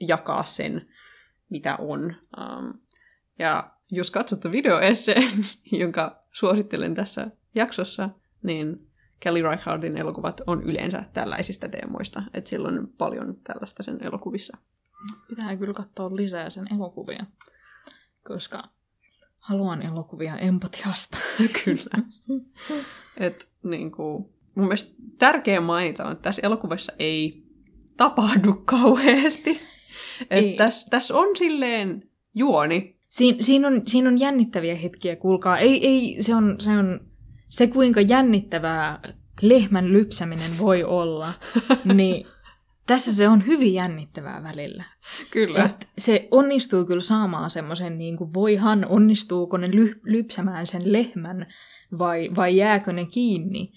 jakaa 0.00 0.44
sen, 0.44 0.88
mitä 1.50 1.76
on. 1.76 2.16
Um, 2.40 2.80
ja 3.38 3.70
jos 3.90 4.10
katsotte 4.10 4.52
videoesseen, 4.52 5.30
jonka 5.80 6.22
suosittelen 6.38 6.94
tässä 6.94 7.30
jaksossa, 7.54 8.10
niin 8.42 8.88
Kelly 9.20 9.42
Reichardtin 9.42 9.96
elokuvat 9.96 10.40
on 10.46 10.62
yleensä 10.62 11.04
tällaisista 11.12 11.68
teemoista, 11.68 12.22
että 12.34 12.50
sillä 12.50 12.68
on 12.68 12.88
paljon 12.98 13.36
tällaista 13.44 13.82
sen 13.82 13.98
elokuvissa. 14.04 14.58
Pitää 15.28 15.56
kyllä 15.56 15.74
katsoa 15.74 16.16
lisää 16.16 16.50
sen 16.50 16.74
elokuvia, 16.74 17.26
koska 18.28 18.62
haluan 19.38 19.82
elokuvia 19.82 20.36
empatiasta. 20.36 21.18
Kyllä. 21.64 22.02
Et, 23.16 23.52
niin 23.62 23.92
kuin, 23.92 24.24
mun 24.54 24.64
mielestä 24.66 25.02
tärkeä 25.18 25.60
mainita 25.60 26.04
on, 26.04 26.12
että 26.12 26.22
tässä 26.22 26.42
elokuvassa 26.44 26.92
ei 26.98 27.42
tapahdu 27.96 28.62
kauheasti. 28.64 29.60
Että 30.30 30.64
tässä 30.64 30.90
täs 30.90 31.10
on 31.10 31.36
silleen 31.36 32.10
juoni. 32.34 32.97
Siin, 33.08 33.44
siinä, 33.44 33.68
on, 33.68 33.82
siinä 33.86 34.08
on 34.08 34.20
jännittäviä 34.20 34.74
hetkiä, 34.74 35.16
kuulkaa. 35.16 35.58
Ei, 35.58 35.86
ei, 35.86 36.16
se 36.22 36.34
on, 36.34 36.56
se 36.58 36.70
on 36.70 37.00
se, 37.48 37.66
kuinka 37.66 38.00
jännittävää 38.00 39.00
lehmän 39.42 39.92
lypsäminen 39.92 40.50
voi 40.58 40.84
olla, 40.84 41.32
niin 41.94 42.26
tässä 42.86 43.14
se 43.14 43.28
on 43.28 43.46
hyvin 43.46 43.74
jännittävää 43.74 44.42
välillä. 44.42 44.84
Kyllä. 45.30 45.64
Et 45.64 45.88
se 45.98 46.28
onnistuu 46.30 46.84
kyllä 46.84 47.00
saamaan 47.00 47.50
semmoisen, 47.50 47.98
niin 47.98 48.16
kuin 48.16 48.34
voihan, 48.34 48.86
onnistuuko 48.88 49.56
ne 49.56 49.66
ly- 49.66 50.00
lypsämään 50.02 50.66
sen 50.66 50.92
lehmän 50.92 51.46
vai, 51.98 52.30
vai 52.36 52.56
jääkö 52.56 52.92
ne 52.92 53.06
kiinni. 53.06 53.72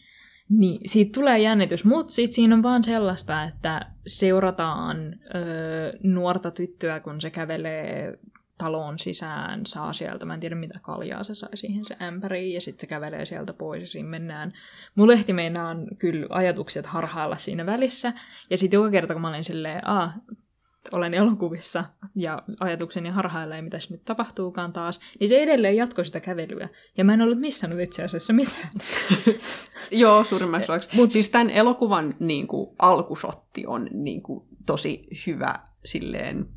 Niin 0.49 0.81
siitä 0.85 1.19
tulee 1.19 1.39
jännitys, 1.39 1.85
mutta 1.85 2.13
sitten 2.13 2.33
siinä 2.33 2.55
on 2.55 2.63
vaan 2.63 2.83
sellaista, 2.83 3.43
että 3.43 3.91
seurataan 4.07 4.97
öö, 5.35 5.93
nuorta 6.03 6.51
tyttöä, 6.51 6.99
kun 6.99 7.21
se 7.21 7.29
kävelee 7.29 8.19
taloon 8.61 8.99
sisään, 8.99 9.65
saa 9.65 9.93
sieltä, 9.93 10.25
mä 10.25 10.33
en 10.33 10.39
tiedä 10.39 10.55
mitä 10.55 10.79
kaljaa 10.81 11.23
se 11.23 11.35
sai 11.35 11.57
siihen 11.57 11.85
se 11.85 11.95
ämpäriin, 12.01 12.53
ja 12.53 12.61
sitten 12.61 12.81
se 12.81 12.87
kävelee 12.87 13.25
sieltä 13.25 13.53
pois, 13.53 13.81
ja 13.81 13.87
siinä 13.87 14.09
mennään. 14.09 14.53
Mulla 14.95 15.13
ehti 15.13 15.33
meinaan 15.33 15.87
kyllä 15.97 16.27
ajatukset 16.29 16.85
harhailla 16.85 17.35
siinä 17.35 17.65
välissä, 17.65 18.13
ja 18.49 18.57
sitten 18.57 18.77
joka 18.77 18.91
kerta, 18.91 19.13
kun 19.13 19.21
mä 19.21 19.29
olin 19.29 19.43
silleen, 19.43 19.87
Aa, 19.87 20.13
olen 20.91 21.13
elokuvissa 21.13 21.83
ja 22.15 22.43
ajatukseni 22.59 23.09
harhailee, 23.09 23.61
mitä 23.61 23.77
nyt 23.89 24.05
tapahtuukaan 24.05 24.73
taas, 24.73 24.99
niin 25.19 25.29
se 25.29 25.43
edelleen 25.43 25.77
jatkoi 25.77 26.05
sitä 26.05 26.19
kävelyä. 26.19 26.69
Ja 26.97 27.03
mä 27.03 27.13
en 27.13 27.21
ollut 27.21 27.39
missannut 27.39 27.79
itse 27.79 28.03
asiassa 28.03 28.33
mitään. 28.33 28.71
Joo, 29.91 30.23
suurimmaksi 30.23 30.71
osaksi. 30.71 30.95
Mutta 30.95 31.13
siis 31.13 31.29
tämän 31.29 31.49
elokuvan 31.49 32.13
niin 32.19 32.47
kuin, 32.47 32.75
alkusotti 32.79 33.65
on 33.67 33.87
niin 33.91 34.21
kuin, 34.21 34.47
tosi 34.65 35.07
hyvä 35.27 35.59
silleen, 35.85 36.49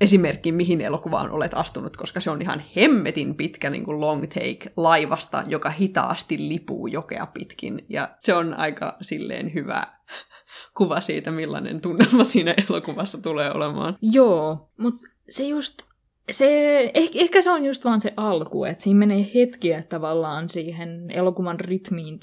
esimerkki, 0.00 0.52
mihin 0.52 0.80
elokuvaan 0.80 1.30
olet 1.30 1.54
astunut, 1.54 1.96
koska 1.96 2.20
se 2.20 2.30
on 2.30 2.42
ihan 2.42 2.62
hemmetin 2.76 3.34
pitkä 3.34 3.70
niin 3.70 3.84
kuin 3.84 4.00
long 4.00 4.22
take 4.22 4.72
laivasta, 4.76 5.44
joka 5.46 5.70
hitaasti 5.70 6.48
lipuu 6.48 6.86
jokea 6.86 7.26
pitkin. 7.26 7.86
Ja 7.88 8.08
se 8.20 8.34
on 8.34 8.54
aika 8.54 8.96
silleen 9.00 9.54
hyvä 9.54 9.86
kuva 10.78 11.00
siitä, 11.00 11.30
millainen 11.30 11.80
tunnelma 11.80 12.24
siinä 12.24 12.54
elokuvassa 12.68 13.22
tulee 13.22 13.52
olemaan. 13.52 13.96
Joo, 14.02 14.70
mutta 14.76 15.06
se 15.28 15.44
just, 15.44 15.82
se, 16.30 16.80
ehkä, 16.94 17.18
ehkä 17.18 17.40
se 17.40 17.50
on 17.50 17.64
just 17.64 17.84
vaan 17.84 18.00
se 18.00 18.14
alku, 18.16 18.64
että 18.64 18.82
siinä 18.82 18.98
menee 18.98 19.30
hetkiä 19.34 19.82
tavallaan 19.82 20.48
siihen 20.48 21.10
elokuvan 21.10 21.60
rytmiin 21.60 22.18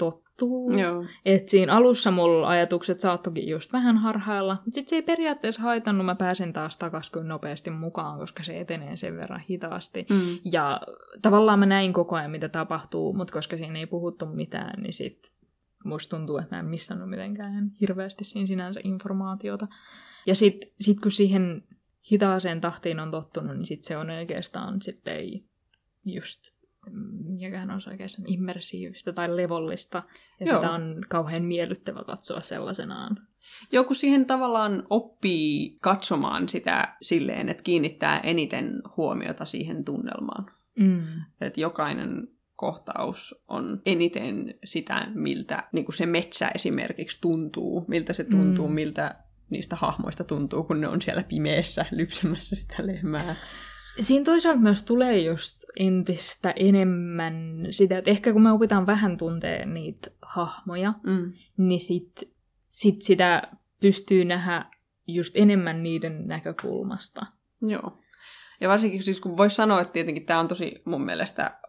Joo. 0.80 1.04
Et 1.24 1.48
siinä 1.48 1.76
alussa 1.76 2.10
mulla 2.10 2.48
ajatukset 2.48 3.00
saattokin 3.00 3.48
just 3.48 3.72
vähän 3.72 3.98
harhailla, 3.98 4.54
mutta 4.54 4.74
sitten 4.74 4.90
se 4.90 4.96
ei 4.96 5.02
periaatteessa 5.02 5.62
haitannut, 5.62 6.06
mä 6.06 6.14
pääsen 6.14 6.52
taas 6.52 6.76
takaisin 6.76 7.12
kyllä 7.12 7.26
nopeasti 7.26 7.70
mukaan, 7.70 8.18
koska 8.18 8.42
se 8.42 8.60
etenee 8.60 8.96
sen 8.96 9.16
verran 9.16 9.40
hitaasti. 9.50 10.06
Mm. 10.10 10.38
Ja 10.52 10.80
tavallaan 11.22 11.58
mä 11.58 11.66
näin 11.66 11.92
koko 11.92 12.16
ajan, 12.16 12.30
mitä 12.30 12.48
tapahtuu, 12.48 13.12
mutta 13.12 13.32
koska 13.32 13.56
siinä 13.56 13.78
ei 13.78 13.86
puhuttu 13.86 14.26
mitään, 14.26 14.82
niin 14.82 14.92
sit 14.92 15.32
musta 15.84 16.16
tuntuu, 16.16 16.38
että 16.38 16.56
mä 16.56 16.60
en 16.60 16.66
missannut 16.66 17.10
mitenkään 17.10 17.70
hirveästi 17.80 18.24
siinä 18.24 18.46
sinänsä 18.46 18.80
informaatiota. 18.84 19.66
Ja 20.26 20.34
sit, 20.34 20.74
sit 20.80 21.00
kun 21.00 21.12
siihen 21.12 21.64
hitaaseen 22.12 22.60
tahtiin 22.60 23.00
on 23.00 23.10
tottunut, 23.10 23.56
niin 23.56 23.66
sit 23.66 23.84
se 23.84 23.96
on 23.96 24.10
oikeastaan 24.10 24.82
sitten 24.82 25.14
ei 25.14 25.44
just 26.04 26.57
mikäkään 27.24 27.70
on 27.70 27.80
oikeastaan 27.90 28.28
immersiivistä 28.32 29.12
tai 29.12 29.36
levollista, 29.36 30.02
ja 30.40 30.46
Joo. 30.46 30.60
sitä 30.60 30.72
on 30.72 31.04
kauhean 31.08 31.42
miellyttävä 31.42 32.04
katsoa 32.04 32.40
sellaisenaan. 32.40 33.16
Joku 33.72 33.94
siihen 33.94 34.26
tavallaan 34.26 34.82
oppii 34.90 35.78
katsomaan 35.80 36.48
sitä 36.48 36.96
silleen, 37.02 37.48
että 37.48 37.62
kiinnittää 37.62 38.20
eniten 38.20 38.82
huomiota 38.96 39.44
siihen 39.44 39.84
tunnelmaan. 39.84 40.50
Mm. 40.78 41.02
Että 41.40 41.60
jokainen 41.60 42.28
kohtaus 42.56 43.44
on 43.48 43.82
eniten 43.86 44.54
sitä, 44.64 45.06
miltä 45.14 45.68
niin 45.72 45.84
kuin 45.84 45.96
se 45.96 46.06
metsä 46.06 46.50
esimerkiksi 46.54 47.20
tuntuu, 47.20 47.84
miltä 47.88 48.12
se 48.12 48.24
tuntuu, 48.24 48.68
Mm. 48.68 48.74
miltä 48.74 49.14
niistä 49.50 49.76
hahmoista 49.76 50.24
tuntuu, 50.24 50.64
kun 50.64 50.80
ne 50.80 50.88
on 50.88 51.02
siellä 51.02 51.22
pimeässä 51.22 51.86
lypsämässä 51.90 52.56
sitä 52.56 52.86
lehmää. 52.86 53.36
Siinä 54.00 54.24
toisaalta 54.24 54.60
myös 54.60 54.82
tulee 54.82 55.18
just 55.18 55.64
entistä 55.76 56.52
enemmän 56.56 57.66
sitä, 57.70 57.98
että 57.98 58.10
ehkä 58.10 58.32
kun 58.32 58.42
me 58.42 58.52
opitaan 58.52 58.86
vähän 58.86 59.16
tuntee 59.16 59.66
niitä 59.66 60.10
hahmoja, 60.22 60.94
Mm. 61.02 61.32
niin 61.56 61.80
sit, 61.80 62.34
sit 62.68 63.02
sitä 63.02 63.42
pystyy 63.80 64.24
nähdä 64.24 64.64
just 65.06 65.36
enemmän 65.36 65.82
niiden 65.82 66.26
näkökulmasta. 66.26 67.26
Joo. 67.62 67.98
Ja 68.60 68.68
varsinkin 68.68 69.02
siis 69.02 69.20
kun 69.20 69.36
voisi 69.36 69.56
sanoa, 69.56 69.80
että 69.80 69.92
tietenkin 69.92 70.26
tämä 70.26 70.40
on 70.40 70.48
tosi 70.48 70.82
mun 70.84 71.04
mielestä 71.04 71.60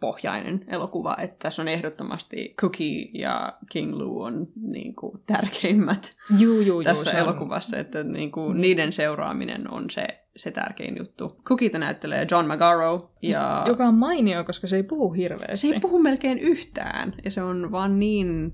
hahmopohjainen 0.00 0.64
elokuva, 0.68 1.16
että 1.18 1.36
tässä 1.38 1.62
on 1.62 1.68
ehdottomasti 1.68 2.54
Cookie 2.60 3.10
ja 3.14 3.58
King 3.70 3.94
Lou 3.94 4.20
on 4.20 4.46
niin 4.62 4.94
kuin, 4.94 5.22
tärkeimmät 5.26 6.12
Juu, 6.38 6.60
juu, 6.60 6.82
tässä 6.82 7.10
juu, 7.10 7.10
se 7.10 7.22
on- 7.22 7.28
elokuvassa, 7.28 7.76
että 7.78 8.04
niin 8.04 8.32
kuin, 8.32 8.60
niiden 8.60 8.92
seuraaminen 8.92 9.70
on 9.70 9.90
se, 9.90 10.06
se 10.36 10.50
tärkein 10.50 10.96
juttu. 10.98 11.36
Cookieta 11.44 11.78
näyttelee 11.78 12.26
John 12.30 12.52
McGarrow 12.52 13.00
ja 13.22 13.64
Joka 13.66 13.84
on 13.84 13.94
mainio, 13.94 14.44
koska 14.44 14.66
se 14.66 14.76
ei 14.76 14.82
puhu 14.82 15.12
hirveästi. 15.12 15.68
se 15.68 15.74
ei 15.74 15.80
puhu 15.80 15.98
melkein 15.98 16.38
yhtään 16.38 17.14
ja 17.24 17.30
se 17.30 17.42
on 17.42 17.72
vaan 17.72 17.98
niin, 17.98 18.52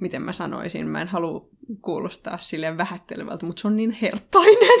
miten 0.00 0.22
mä 0.22 0.32
sanoisin, 0.32 0.88
mä 0.88 1.00
en 1.00 1.08
halua 1.08 1.48
kuulostaa 1.82 2.38
silleen 2.38 2.78
vähättelevältä, 2.78 3.46
mutta 3.46 3.60
se 3.62 3.68
on 3.68 3.76
niin 3.76 3.90
herttainen. 3.90 4.80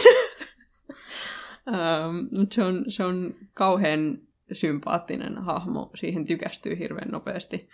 um, 1.68 2.46
se 2.50 2.64
on, 2.64 2.84
se 2.88 3.04
on 3.04 3.34
kauhean 3.54 4.18
sympaattinen 4.52 5.38
hahmo, 5.38 5.90
siihen 5.94 6.26
tykästyy 6.26 6.78
hirveän 6.78 7.08
nopeasti. 7.08 7.68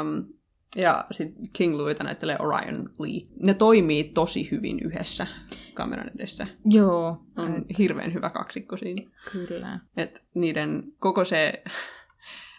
Um, 0.00 0.26
ja 0.76 1.04
sitten 1.10 1.44
King 1.52 1.74
Louita 1.74 2.04
näyttelee 2.04 2.36
Orion 2.38 2.90
Lee. 2.98 3.20
Ne 3.40 3.54
toimii 3.54 4.04
tosi 4.04 4.50
hyvin 4.50 4.80
yhdessä 4.84 5.26
kameran 5.74 6.10
edessä. 6.14 6.46
Joo, 6.64 7.26
On 7.36 7.64
hirveän 7.78 8.14
hyvä 8.14 8.30
kaksikko 8.30 8.76
siinä. 8.76 9.10
kyllä. 9.32 9.80
että 9.96 10.20
niiden 10.34 10.82
koko 10.98 11.24
se, 11.24 11.62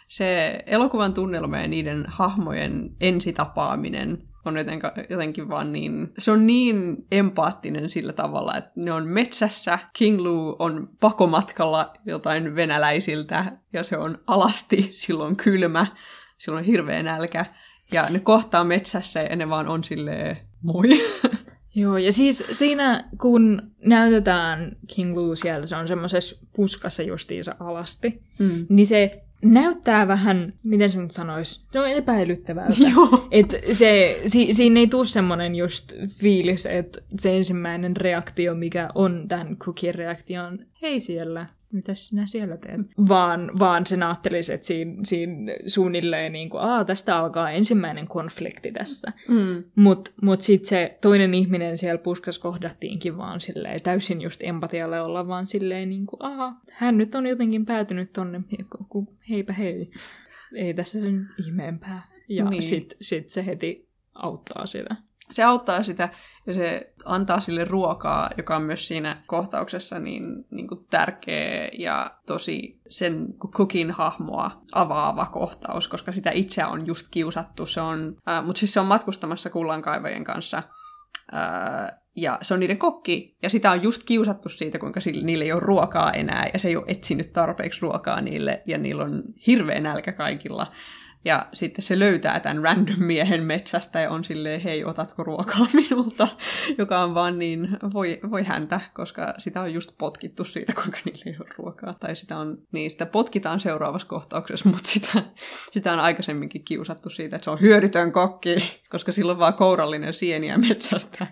se 0.07 0.59
elokuvan 0.65 1.13
tunnelma 1.13 1.57
ja 1.57 1.67
niiden 1.67 2.05
hahmojen 2.07 2.95
ensitapaaminen 3.01 4.27
on 4.45 4.57
jotenkin, 4.57 4.89
jotenkin 5.09 5.49
vaan 5.49 5.71
niin, 5.71 6.11
se 6.17 6.31
on 6.31 6.47
niin 6.47 6.97
empaattinen 7.11 7.89
sillä 7.89 8.13
tavalla, 8.13 8.57
että 8.57 8.71
ne 8.75 8.93
on 8.93 9.07
metsässä, 9.07 9.79
King 9.93 10.19
Lou 10.19 10.55
on 10.59 10.89
pakomatkalla 10.99 11.93
jotain 12.05 12.55
venäläisiltä 12.55 13.57
ja 13.73 13.83
se 13.83 13.97
on 13.97 14.17
alasti, 14.27 14.89
silloin 14.91 15.35
kylmä, 15.35 15.87
silloin 16.37 16.65
hirveä 16.65 17.03
nälkä 17.03 17.45
ja 17.91 18.07
ne 18.09 18.19
kohtaa 18.19 18.63
metsässä 18.63 19.21
ja 19.21 19.35
ne 19.35 19.49
vaan 19.49 19.67
on 19.67 19.83
silleen 19.83 20.37
moi. 20.61 20.83
Joo, 21.75 21.97
ja 21.97 22.11
siis 22.11 22.45
siinä, 22.51 23.09
kun 23.21 23.61
näytetään 23.85 24.75
King 24.95 25.17
Lou 25.17 25.35
siellä, 25.35 25.65
se 25.65 25.75
on 25.75 25.87
semmoisessa 25.87 26.45
puskassa 26.55 27.03
justiinsa 27.03 27.55
alasti, 27.59 28.23
Mm. 28.39 28.65
niin 28.69 28.87
se 28.87 29.23
näyttää 29.43 30.07
vähän, 30.07 30.53
miten 30.63 30.91
sen 30.91 31.11
sanoisi, 31.11 31.65
se 31.71 31.79
on 31.79 31.89
epäilyttävältä. 31.89 32.75
Joo. 32.93 33.27
Et 33.31 33.55
se, 33.71 34.21
si, 34.25 34.53
siinä 34.53 34.79
ei 34.79 34.87
tule 34.87 35.05
semmoinen 35.05 35.55
just 35.55 35.93
fiilis, 36.19 36.65
että 36.65 37.01
se 37.19 37.37
ensimmäinen 37.37 37.97
reaktio, 37.97 38.55
mikä 38.55 38.89
on 38.95 39.25
tämän 39.27 39.57
cookin 39.57 39.95
reaktio 39.95 40.43
on, 40.43 40.59
hei 40.81 40.99
siellä, 40.99 41.45
mitä 41.73 41.95
sinä 41.95 42.25
siellä 42.25 42.57
teet? 42.57 42.81
Vaan, 43.09 43.51
vaan 43.59 43.85
sen 43.85 44.03
ajattelisi, 44.03 44.53
että 44.53 44.67
siinä, 44.67 44.95
siinä 45.03 45.53
suunnilleen 45.67 46.31
niin 46.31 46.49
kuin, 46.49 46.63
Aa, 46.63 46.85
tästä 46.85 47.17
alkaa 47.17 47.51
ensimmäinen 47.51 48.07
konflikti 48.07 48.71
tässä. 48.71 49.13
Mm. 49.27 49.63
Mutta 49.75 50.11
mut 50.21 50.41
sitten 50.41 50.69
se 50.69 50.97
toinen 51.01 51.33
ihminen 51.33 51.77
siellä 51.77 51.97
puskas 51.97 52.39
kohdattiinkin 52.39 53.17
vaan 53.17 53.41
silleen, 53.41 53.79
täysin 53.83 54.21
just 54.21 54.43
empatialle 54.43 55.01
olla 55.01 55.27
vaan 55.27 55.47
silleen 55.47 55.89
niin 55.89 56.05
kuin, 56.05 56.23
aha, 56.23 56.53
hän 56.73 56.97
nyt 56.97 57.15
on 57.15 57.27
jotenkin 57.27 57.65
päätynyt 57.65 58.13
tonne, 58.13 58.41
heipä 59.29 59.53
hei. 59.53 59.91
Ei 60.55 60.73
tässä 60.73 61.01
sen 61.01 61.29
ihmeempää. 61.37 62.07
Ja 62.29 62.49
niin. 62.49 62.63
sitten 62.63 62.97
sit 63.01 63.29
se 63.29 63.45
heti 63.45 63.87
auttaa 64.13 64.65
sitä. 64.65 64.95
Se 65.33 65.43
auttaa 65.43 65.83
sitä 65.83 66.09
ja 66.47 66.53
se 66.53 66.93
antaa 67.05 67.39
sille 67.39 67.65
ruokaa, 67.65 68.29
joka 68.37 68.55
on 68.55 68.61
myös 68.61 68.87
siinä 68.87 69.23
kohtauksessa 69.27 69.99
niin, 69.99 70.23
niin 70.51 70.67
kuin 70.67 70.85
tärkeä 70.89 71.69
ja 71.79 72.11
tosi 72.27 72.81
sen 72.89 73.27
kukin 73.55 73.91
hahmoa 73.91 74.61
avaava 74.71 75.25
kohtaus, 75.25 75.87
koska 75.87 76.11
sitä 76.11 76.31
itseä 76.31 76.67
on 76.67 76.87
just 76.87 77.07
kiusattu. 77.11 77.65
Se 77.65 77.81
on, 77.81 78.17
äh, 78.29 78.45
mutta 78.45 78.59
siis 78.59 78.73
se 78.73 78.79
on 78.79 78.85
matkustamassa 78.85 79.49
kullankaivajien 79.49 80.23
kanssa 80.23 80.63
äh, 81.33 81.99
ja 82.15 82.37
se 82.41 82.53
on 82.53 82.59
niiden 82.59 82.77
kokki, 82.77 83.37
ja 83.41 83.49
sitä 83.49 83.71
on 83.71 83.83
just 83.83 84.03
kiusattu 84.05 84.49
siitä, 84.49 84.79
kuinka 84.79 84.99
sille, 84.99 85.25
niille 85.25 85.43
ei 85.43 85.51
ole 85.51 85.59
ruokaa 85.59 86.11
enää, 86.11 86.49
ja 86.53 86.59
se 86.59 86.67
ei 86.67 86.75
ole 86.75 86.85
etsinyt 86.87 87.33
tarpeeksi 87.33 87.81
ruokaa 87.81 88.21
niille, 88.21 88.61
ja 88.65 88.77
niillä 88.77 89.03
on 89.03 89.23
hirveä 89.47 89.79
nälkä 89.79 90.11
kaikilla. 90.11 90.71
Ja 91.25 91.47
sitten 91.53 91.85
se 91.85 91.99
löytää 91.99 92.39
tämän 92.39 92.63
random 92.63 92.99
miehen 92.99 93.43
metsästä 93.43 93.99
ja 93.99 94.09
on 94.09 94.23
silleen, 94.23 94.61
hei, 94.61 94.85
otatko 94.85 95.23
ruokaa 95.23 95.65
minulta? 95.89 96.27
Joka 96.77 96.99
on 96.99 97.13
vaan 97.13 97.39
niin, 97.39 97.69
voi, 97.93 98.19
voi 98.31 98.43
häntä, 98.43 98.81
koska 98.93 99.33
sitä 99.37 99.61
on 99.61 99.73
just 99.73 99.91
potkittu 99.97 100.43
siitä, 100.43 100.73
kuinka 100.73 100.99
niillä 101.05 101.23
ei 101.25 101.37
ole 101.39 101.49
ruokaa. 101.57 101.93
Tai 101.93 102.15
sitä 102.15 102.37
on, 102.37 102.57
niin 102.71 102.91
sitä 102.91 103.05
potkitaan 103.05 103.59
seuraavassa 103.59 104.07
kohtauksessa, 104.07 104.69
mutta 104.69 104.87
sitä, 104.87 105.23
sitä 105.71 105.93
on 105.93 105.99
aikaisemminkin 105.99 106.65
kiusattu 106.65 107.09
siitä, 107.09 107.35
että 107.35 107.43
se 107.43 107.51
on 107.51 107.61
hyödytön 107.61 108.11
kokki, 108.11 108.55
koska 108.91 109.11
sillä 109.11 109.31
on 109.31 109.39
vaan 109.39 109.53
kourallinen 109.53 110.13
sieniä 110.13 110.57
metsästä. 110.57 111.27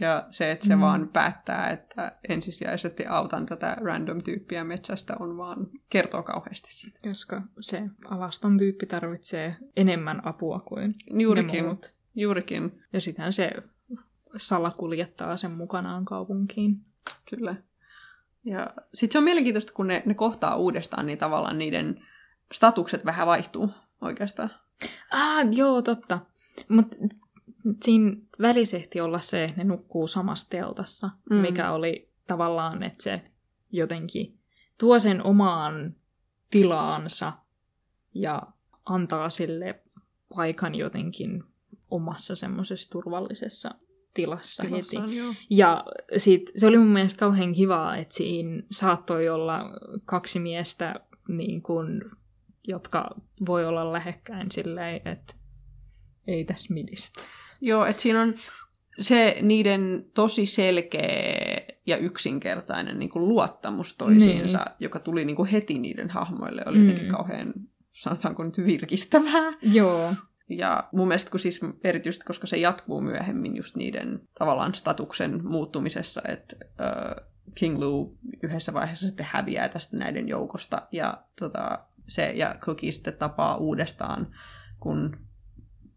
Ja 0.00 0.26
se, 0.28 0.50
että 0.50 0.66
se 0.66 0.74
mm. 0.76 0.80
vaan 0.80 1.08
päättää, 1.08 1.70
että 1.70 2.18
ensisijaisesti 2.28 3.06
autan 3.06 3.46
tätä 3.46 3.76
random-tyyppiä 3.80 4.64
metsästä, 4.64 5.16
on 5.20 5.36
vaan 5.36 5.66
kertoo 5.88 6.22
kauheasti 6.22 6.74
siitä. 6.74 6.98
Koska 7.08 7.42
se 7.60 7.82
alaston 8.10 8.58
tyyppi 8.58 8.86
tarvitsee 8.86 9.56
enemmän 9.76 10.26
apua 10.26 10.60
kuin 10.60 10.94
Juurikin, 11.10 11.62
ne 11.64 11.68
muut. 11.68 11.94
juurikin, 12.14 12.80
Ja 12.92 13.00
sitten 13.00 13.32
se 13.32 13.50
salakuljettaa 14.36 15.36
sen 15.36 15.50
mukanaan 15.50 16.04
kaupunkiin. 16.04 16.80
kyllä. 17.30 17.54
Ja 18.44 18.70
sitten 18.94 19.12
se 19.12 19.18
on 19.18 19.24
mielenkiintoista, 19.24 19.72
kun 19.72 19.86
ne, 19.86 20.02
ne 20.06 20.14
kohtaa 20.14 20.56
uudestaan, 20.56 21.06
niin 21.06 21.18
tavallaan 21.18 21.58
niiden 21.58 22.06
statukset 22.52 23.04
vähän 23.04 23.26
vaihtuu 23.26 23.70
oikeastaan. 24.00 24.50
Ah, 25.10 25.46
joo, 25.52 25.82
totta. 25.82 26.18
Mutta 26.68 26.96
siinä 27.82 28.16
välisehti 28.40 29.00
olla 29.00 29.20
se, 29.20 29.44
että 29.44 29.56
ne 29.56 29.64
nukkuu 29.64 30.06
samassa 30.06 30.50
teltassa, 30.50 31.10
Mm. 31.30 31.36
mikä 31.36 31.72
oli 31.72 32.10
tavallaan, 32.26 32.82
että 32.86 33.02
se 33.02 33.22
jotenkin 33.72 34.38
tuo 34.78 34.98
sen 34.98 35.26
omaan 35.26 35.94
tilaansa 36.50 37.32
ja 38.14 38.42
antaa 38.84 39.30
sille 39.30 39.82
paikan 40.36 40.74
jotenkin 40.74 41.44
omassa 41.90 42.34
semmoisessa 42.34 42.90
turvallisessa 42.90 43.74
tilassa 44.14 44.62
heti. 44.62 44.72
Tilassaan, 44.88 45.16
joo. 45.16 45.34
Ja 45.50 45.84
sit, 46.16 46.50
se 46.56 46.66
oli 46.66 46.78
mun 46.78 46.86
mielestä 46.92 47.20
kauhean 47.20 47.52
kivaa, 47.52 47.96
että 47.96 48.14
siinä 48.14 48.62
saattoi 48.70 49.28
olla 49.28 49.60
kaksi 50.04 50.38
miestä, 50.38 50.94
niin 51.28 51.62
kun, 51.62 52.10
jotka 52.68 53.10
voi 53.46 53.66
olla 53.66 53.92
lähekkäin 53.92 54.50
silleen, 54.50 55.00
että 55.08 55.34
ei 56.26 56.44
tässä 56.44 56.74
midistä. 56.74 57.22
Joo, 57.60 57.84
että 57.84 58.02
siinä 58.02 58.22
on 58.22 58.34
se 59.00 59.36
niiden 59.42 60.04
tosi 60.14 60.46
selkeä 60.46 61.60
ja 61.86 61.96
yksinkertainen 61.96 62.98
niin 62.98 63.10
kuin 63.10 63.28
luottamus 63.28 63.96
toisiinsa, 63.96 64.58
niin. 64.58 64.76
joka 64.80 64.98
tuli 64.98 65.24
niin 65.24 65.36
kuin 65.36 65.48
heti 65.48 65.78
niiden 65.78 66.10
hahmoille, 66.10 66.62
oli 66.66 66.78
Mm. 66.78 67.08
kauhean, 67.10 67.54
sanotaanko 67.92 68.44
nyt 68.44 68.58
virkistävää. 68.58 69.52
Joo. 69.62 70.14
Ja 70.48 70.88
mun 70.92 71.08
mielestä, 71.08 71.30
kun 71.30 71.40
siis 71.40 71.60
erityisesti, 71.84 72.24
koska 72.26 72.46
se 72.46 72.56
jatkuu 72.56 73.00
myöhemmin 73.00 73.56
just 73.56 73.76
niiden 73.76 74.20
tavallaan 74.38 74.74
statuksen 74.74 75.44
muuttumisessa, 75.46 76.22
että 76.28 76.56
äh, 76.80 77.26
King 77.54 77.78
Lou 77.78 78.16
yhdessä 78.42 78.72
vaiheessa 78.72 79.08
sitten 79.08 79.26
häviää 79.30 79.68
tästä 79.68 79.96
näiden 79.96 80.28
joukosta, 80.28 80.82
ja 80.92 81.22
tota, 81.40 81.78
se 82.08 82.32
ja 82.36 82.54
Cookie 82.60 82.92
sitten 82.92 83.14
tapaa 83.14 83.56
uudestaan, 83.56 84.34
kun 84.80 85.16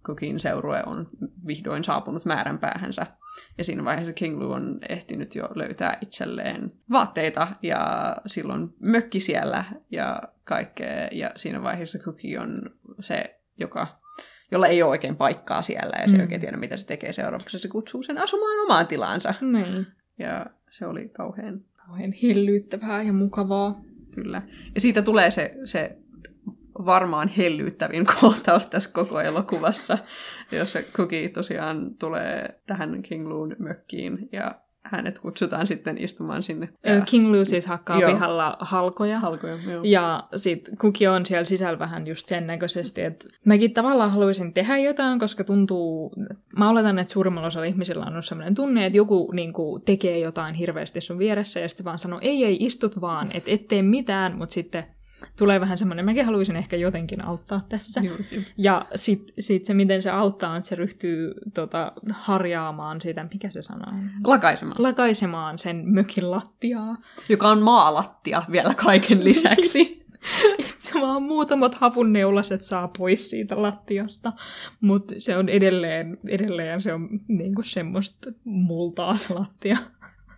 Cookin 0.04 0.40
seurue 0.40 0.84
on 0.86 1.10
vihdoin 1.48 1.84
saapunut 1.84 2.26
määränpäähänsä. 2.26 3.08
Ja 3.58 3.64
siinä 3.64 3.86
vaiheessa 3.86 4.14
King 4.14 4.42
Lou 4.42 4.52
on 4.52 4.80
ehtinyt 4.90 5.36
jo 5.36 5.50
löytää 5.56 5.98
itselleen 6.02 6.72
vaatteita 6.92 7.48
ja 7.62 8.16
silloin 8.26 8.70
mökki 8.80 9.20
siellä 9.20 9.64
ja 9.92 10.22
kaikkea. 10.44 11.08
Ja 11.12 11.32
siinä 11.36 11.64
vaiheessa 11.64 12.00
Cookie 12.00 12.40
on 12.40 12.62
se, 13.00 13.40
joka, 13.60 13.88
jolla 14.52 14.68
ei 14.68 14.84
ole 14.84 14.90
oikein 14.90 15.16
paikkaa 15.16 15.62
siellä 15.62 15.98
ja 16.02 16.08
se 16.08 16.14
ei 16.14 16.18
Mm. 16.18 16.22
oikein 16.24 16.42
tiedä, 16.42 16.58
mitä 16.58 16.78
se 16.78 16.88
tekee 16.88 17.14
seuraavaksi. 17.14 17.60
Se 17.60 17.68
kutsuu 17.68 18.04
sen 18.04 18.18
asumaan 18.18 18.60
omaan 18.66 18.88
tilaansa. 18.88 19.34
Niin. 19.42 19.88
Ja 20.20 20.46
se 20.70 20.86
oli 20.86 21.10
kauhean 21.10 21.62
Kauhean 21.88 22.14
hellyyttävää 22.24 23.04
ja 23.04 23.14
mukavaa. 23.14 23.82
Kyllä. 24.12 24.42
Ja 24.76 24.82
siitä 24.82 25.02
tulee 25.02 25.32
se, 25.32 25.56
se 25.64 25.98
varmaan 26.86 27.28
hellyyttävin 27.28 28.06
kohtaus 28.22 28.68
tässä 28.68 28.90
koko 28.94 29.22
elokuvassa, 29.22 29.98
jossa 30.52 30.80
Cookie 30.94 31.30
tosiaan 31.30 31.96
tulee 32.00 32.62
tähän 32.66 33.02
King 33.02 33.28
Loon 33.28 33.56
mökkiin 33.60 34.30
ja 34.32 34.64
hänet 34.84 35.20
kutsutaan 35.20 35.68
sitten 35.68 35.98
istumaan 35.98 36.44
sinne. 36.44 36.70
Ö, 36.90 37.02
King 37.10 37.32
Lou 37.32 37.46
siis 37.46 37.68
hakkaa 37.68 38.00
Joo. 38.00 38.12
pihalla 38.12 38.58
halkoja. 38.60 39.20
Halkoja, 39.20 39.58
joo. 39.68 39.84
Ja 39.84 40.28
sit 40.36 40.70
kuki 40.82 41.08
on 41.08 41.26
siellä 41.26 41.46
sisällä 41.46 41.80
vähän 41.80 42.08
just 42.08 42.28
sen 42.28 42.48
näköisesti, 42.48 43.02
että 43.02 43.26
mäkin 43.46 43.74
tavallaan 43.74 44.12
haluaisin 44.12 44.54
tehdä 44.54 44.78
jotain, 44.78 45.20
koska 45.20 45.44
tuntuu, 45.44 46.14
mä 46.58 46.70
oletan, 46.70 47.00
että 47.00 47.14
suurimmalla 47.14 47.48
osalla 47.48 47.66
ihmisillä 47.66 48.06
on 48.06 48.24
sellainen 48.24 48.56
tunne, 48.56 48.86
että 48.86 48.98
joku 48.98 49.32
niin 49.32 49.54
kuin, 49.54 49.82
tekee 49.82 50.20
jotain 50.20 50.56
hirveästi 50.56 51.02
sun 51.02 51.20
vieressä 51.20 51.60
ja 51.60 51.70
sitten 51.70 51.86
vaan 51.86 52.00
sanoo, 52.00 52.20
ei 52.22 52.46
ei, 52.46 52.58
istut 52.60 53.02
vaan, 53.02 53.28
että 53.34 53.52
et 53.52 53.68
tee 53.68 53.82
mitään, 53.82 54.38
mutta 54.38 54.54
sitten 54.54 54.84
tulee 55.38 55.60
vähän 55.60 55.78
semmoinen, 55.78 56.06
mäkin 56.06 56.26
haluaisin 56.26 56.56
ehkä 56.56 56.76
jotenkin 56.76 57.26
auttaa 57.26 57.66
tässä. 57.70 58.02
Joo. 58.02 58.18
Ja 58.58 58.86
sitten 58.96 59.34
sit 59.40 59.66
se, 59.66 59.74
miten 59.74 60.02
se 60.02 60.10
auttaa, 60.10 60.52
on, 60.52 60.58
että 60.58 60.70
se 60.70 60.76
ryhtyy 60.76 61.34
tota, 61.54 61.92
harjaamaan 62.10 63.02
sitä, 63.02 63.28
mikä 63.34 63.50
se 63.50 63.62
sana 63.62 63.86
on? 63.94 64.10
Lakaisemaan. 64.24 64.84
Lakaisemaan 64.84 65.58
sen 65.58 65.84
mökin 65.86 66.32
lattiaa. 66.32 66.98
Joka 67.30 67.48
on 67.48 67.62
maalattia 67.62 68.44
vielä 68.52 68.74
kaiken 68.74 69.24
lisäksi. 69.30 70.04
se 70.80 71.02
vaan 71.02 71.24
muutamat 71.24 71.76
hapunneulaset 71.76 72.64
saa 72.64 72.88
pois 72.98 73.30
siitä 73.30 73.62
lattiasta, 73.62 74.34
mutta 74.82 75.14
se 75.18 75.38
on 75.38 75.50
edelleen, 75.50 76.18
edelleen 76.28 76.82
se 76.82 76.94
on 76.94 77.10
niinku 77.28 77.62
semmoista 77.62 78.32
multaa 78.44 79.18
se 79.18 79.34
lattia. 79.34 79.78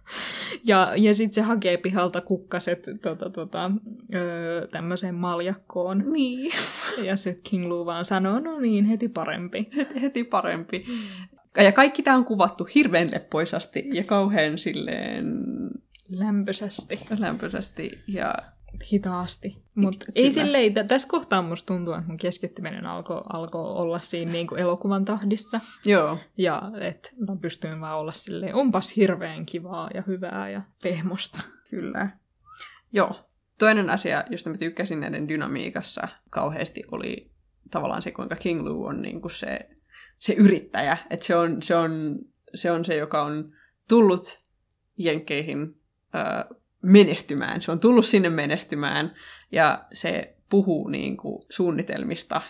Ja, 0.63 0.93
ja 0.95 1.13
sitten 1.13 1.33
se 1.33 1.41
hakee 1.41 1.77
pihalta 1.77 2.21
kukkaset 2.21 2.85
tota, 3.01 3.29
tota, 3.29 3.71
öö, 4.13 4.67
tämmöiseen 4.67 5.15
maljakkoon. 5.15 6.03
niin. 6.11 6.51
Ja 7.03 7.15
se 7.15 7.39
King 7.49 7.67
Lou 7.67 7.85
vaan 7.85 8.05
sanoo, 8.05 8.39
no 8.39 8.59
niin, 8.59 8.85
heti 8.85 9.09
parempi. 9.09 9.69
Heti 10.01 10.23
parempi. 10.23 10.85
Ja 11.57 11.71
kaikki 11.71 12.03
tämä 12.03 12.17
on 12.17 12.25
kuvattu 12.25 12.67
hirveän 12.75 13.11
leppoisasti 13.11 13.83
ja 13.93 14.03
kauhean 14.03 14.57
silleen 14.57 15.25
Lämpösästi, 16.09 16.99
lämpöisesti. 17.19 17.91
Ja 18.07 18.35
hitaasti. 18.93 19.63
Mutta 19.75 20.05
ei 20.15 20.31
silleen, 20.31 20.73
t- 20.73 20.87
tässä 20.87 21.07
kohtaa 21.07 21.41
musta 21.41 21.73
tuntuu, 21.73 21.93
että 21.93 22.07
mun 22.07 22.17
keskittyminen 22.17 22.85
alkoi 22.85 23.21
alko 23.33 23.73
olla 23.73 23.99
siinä 23.99 24.31
niinku 24.31 24.55
elokuvan 24.55 25.05
tahdissa. 25.05 25.59
joo, 25.85 26.17
Ja 26.37 26.61
että 26.79 27.09
mä 27.27 27.35
pystyin 27.41 27.81
vaan 27.81 27.97
olla 27.97 28.11
silleen, 28.11 28.55
onpas 28.55 28.95
hirveän 28.95 29.45
kivaa 29.45 29.89
ja 29.93 30.03
hyvää 30.07 30.49
ja 30.49 30.61
pehmosta. 30.83 31.41
kyllä. 31.69 32.09
Joo. 32.93 33.15
Toinen 33.59 33.89
asia, 33.89 34.23
josta 34.29 34.49
mä 34.49 34.57
tykkäsin 34.57 34.99
näiden 34.99 35.27
dynamiikassa 35.27 36.07
kauheasti, 36.29 36.83
oli 36.91 37.31
tavallaan 37.71 38.01
se, 38.01 38.11
kuinka 38.11 38.35
King 38.35 38.61
Lou 38.61 38.83
on 38.85 39.01
niin 39.01 39.21
kuin 39.21 39.31
se, 39.31 39.69
se 40.19 40.33
yrittäjä. 40.33 40.97
Että 41.09 41.25
se 41.25 41.35
on, 41.35 41.61
se, 41.61 41.75
on, 41.75 42.19
se 42.53 42.71
on 42.71 42.85
se, 42.85 42.95
joka 42.95 43.23
on 43.23 43.51
tullut 43.89 44.21
Jenkkeihin 44.97 45.81
menestymään. 46.85 47.61
Se 47.61 47.71
on 47.71 47.79
tullut 47.79 48.05
sinne 48.05 48.29
menestymään 48.29 49.11
ja 49.51 49.85
se 49.93 50.35
puhuu 50.49 50.87
niin 50.87 51.17
kuin 51.17 51.45
suunnitelmista, 51.49 52.41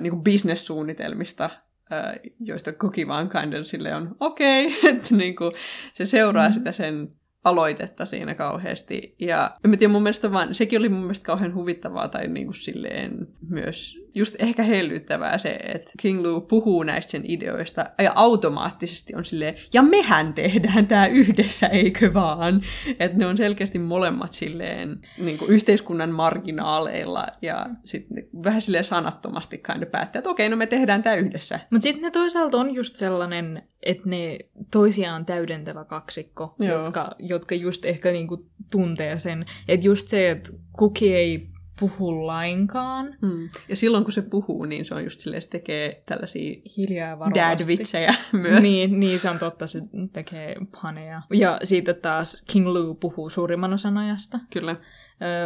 niin 0.00 0.10
kuin 0.10 0.24
business-suunnitelmista, 0.24 1.50
ö, 1.92 2.30
joista 2.40 2.72
koki 2.72 3.08
vaan 3.08 3.28
kind 3.28 3.54
of 3.54 3.66
sille 3.66 3.94
on 3.94 4.16
okei, 4.20 4.66
okay. 4.78 4.90
että 4.90 5.16
niin 5.16 5.36
kuin 5.36 5.52
se 5.92 6.04
seuraa 6.04 6.48
mm. 6.48 6.54
sitä 6.54 6.72
sen 6.72 7.12
aloitetta 7.44 8.04
siinä 8.04 8.34
kauheasti. 8.34 9.14
Ja 9.18 9.56
en 9.64 9.70
mä 9.70 9.76
tiedä, 9.76 9.92
mun 9.92 10.02
mielestä 10.02 10.32
vaan, 10.32 10.54
sekin 10.54 10.78
oli 10.78 10.88
mun 10.88 11.00
mielestä 11.00 11.26
kauhean 11.26 11.54
huvittavaa 11.54 12.08
tai 12.08 12.28
niin 12.28 12.46
kuin 12.46 12.54
silleen 12.54 13.28
myös 13.48 14.01
just 14.14 14.36
ehkä 14.38 14.62
hellyttävää 14.62 15.38
se, 15.38 15.50
että 15.50 15.90
King 15.98 16.22
Lou 16.22 16.40
puhuu 16.40 16.82
näistä 16.82 17.10
sen 17.10 17.22
ideoista 17.24 17.86
ja 18.02 18.12
automaattisesti 18.14 19.14
on 19.14 19.24
silleen, 19.24 19.54
ja 19.72 19.82
mehän 19.82 20.34
tehdään 20.34 20.86
tämä 20.86 21.06
yhdessä, 21.06 21.66
eikö 21.66 22.14
vaan? 22.14 22.62
Että 22.98 23.18
ne 23.18 23.26
on 23.26 23.36
selkeästi 23.36 23.78
molemmat 23.78 24.32
silleen 24.32 25.00
niin 25.18 25.38
kuin 25.38 25.50
yhteiskunnan 25.50 26.10
marginaaleilla 26.10 27.26
ja 27.42 27.66
sitten 27.84 28.26
vähän 28.44 28.62
silleen 28.62 28.84
sanattomasti 28.84 29.58
kind 29.58 29.82
of 29.82 29.90
päättää, 29.90 30.18
että 30.20 30.30
okei, 30.30 30.48
no 30.48 30.56
me 30.56 30.66
tehdään 30.66 31.02
tämä 31.02 31.16
yhdessä. 31.16 31.60
Mutta 31.70 31.82
sitten 31.82 32.02
ne 32.02 32.10
toisaalta 32.10 32.58
on 32.58 32.74
just 32.74 32.96
sellainen, 32.96 33.62
että 33.82 34.08
ne 34.08 34.38
toisiaan 34.70 35.26
täydentävä 35.26 35.84
kaksikko, 35.84 36.54
Joo. 36.58 36.84
jotka, 36.84 37.10
jotka 37.18 37.54
just 37.54 37.84
ehkä 37.84 38.12
niinku 38.12 38.46
tuntee 38.72 39.18
sen. 39.18 39.44
Että 39.68 39.86
just 39.86 40.08
se, 40.08 40.30
että 40.30 40.52
kuki 40.72 41.14
ei 41.14 41.51
puhu 41.82 42.26
lainkaan, 42.26 43.16
Hmm. 43.22 43.48
Ja 43.68 43.76
silloin 43.76 44.04
kun 44.04 44.12
se 44.12 44.22
puhuu, 44.22 44.64
niin 44.64 44.84
se 44.84 44.94
on 44.94 45.04
just 45.04 45.20
silleen, 45.20 45.42
se 45.42 45.48
tekee 45.48 46.02
tällaisia 46.06 46.60
hiljaa 46.76 47.18
varovasti. 47.18 47.40
dad-vitsejä 47.40 48.14
myös. 48.32 48.62
Niin, 48.62 49.00
niin, 49.00 49.18
se 49.18 49.30
on 49.30 49.38
totta, 49.38 49.66
se 49.66 49.82
tekee 50.12 50.56
paneja. 50.82 51.22
Ja 51.32 51.58
siitä 51.62 51.94
taas 51.94 52.42
King 52.52 52.66
Lou 52.66 52.94
puhuu 52.94 53.30
suurimman 53.30 53.72
osan 53.72 53.98
ajasta. 53.98 54.38
Kyllä. 54.50 54.76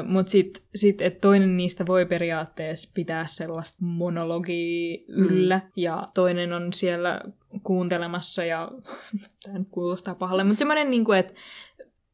Mutta 0.07 0.30
sitten, 0.30 0.62
sit, 0.74 1.03
että 1.03 1.20
toinen 1.20 1.57
niistä 1.57 1.87
voi 1.87 2.07
periaatteessa 2.07 2.91
pitää 2.95 3.26
sellaista 3.26 3.78
monologia 3.84 4.99
yllä, 5.09 5.57
mm. 5.57 5.70
ja 5.76 6.03
toinen 6.14 6.53
on 6.53 6.72
siellä 6.72 7.20
kuuntelemassa, 7.62 8.45
ja 8.45 8.70
tämä 9.43 9.64
kuulostaa 9.70 10.14
pahalle, 10.14 10.45
mutta 10.45 10.59
semmoinen, 10.59 10.91
niinku, 10.91 11.12
että 11.12 11.34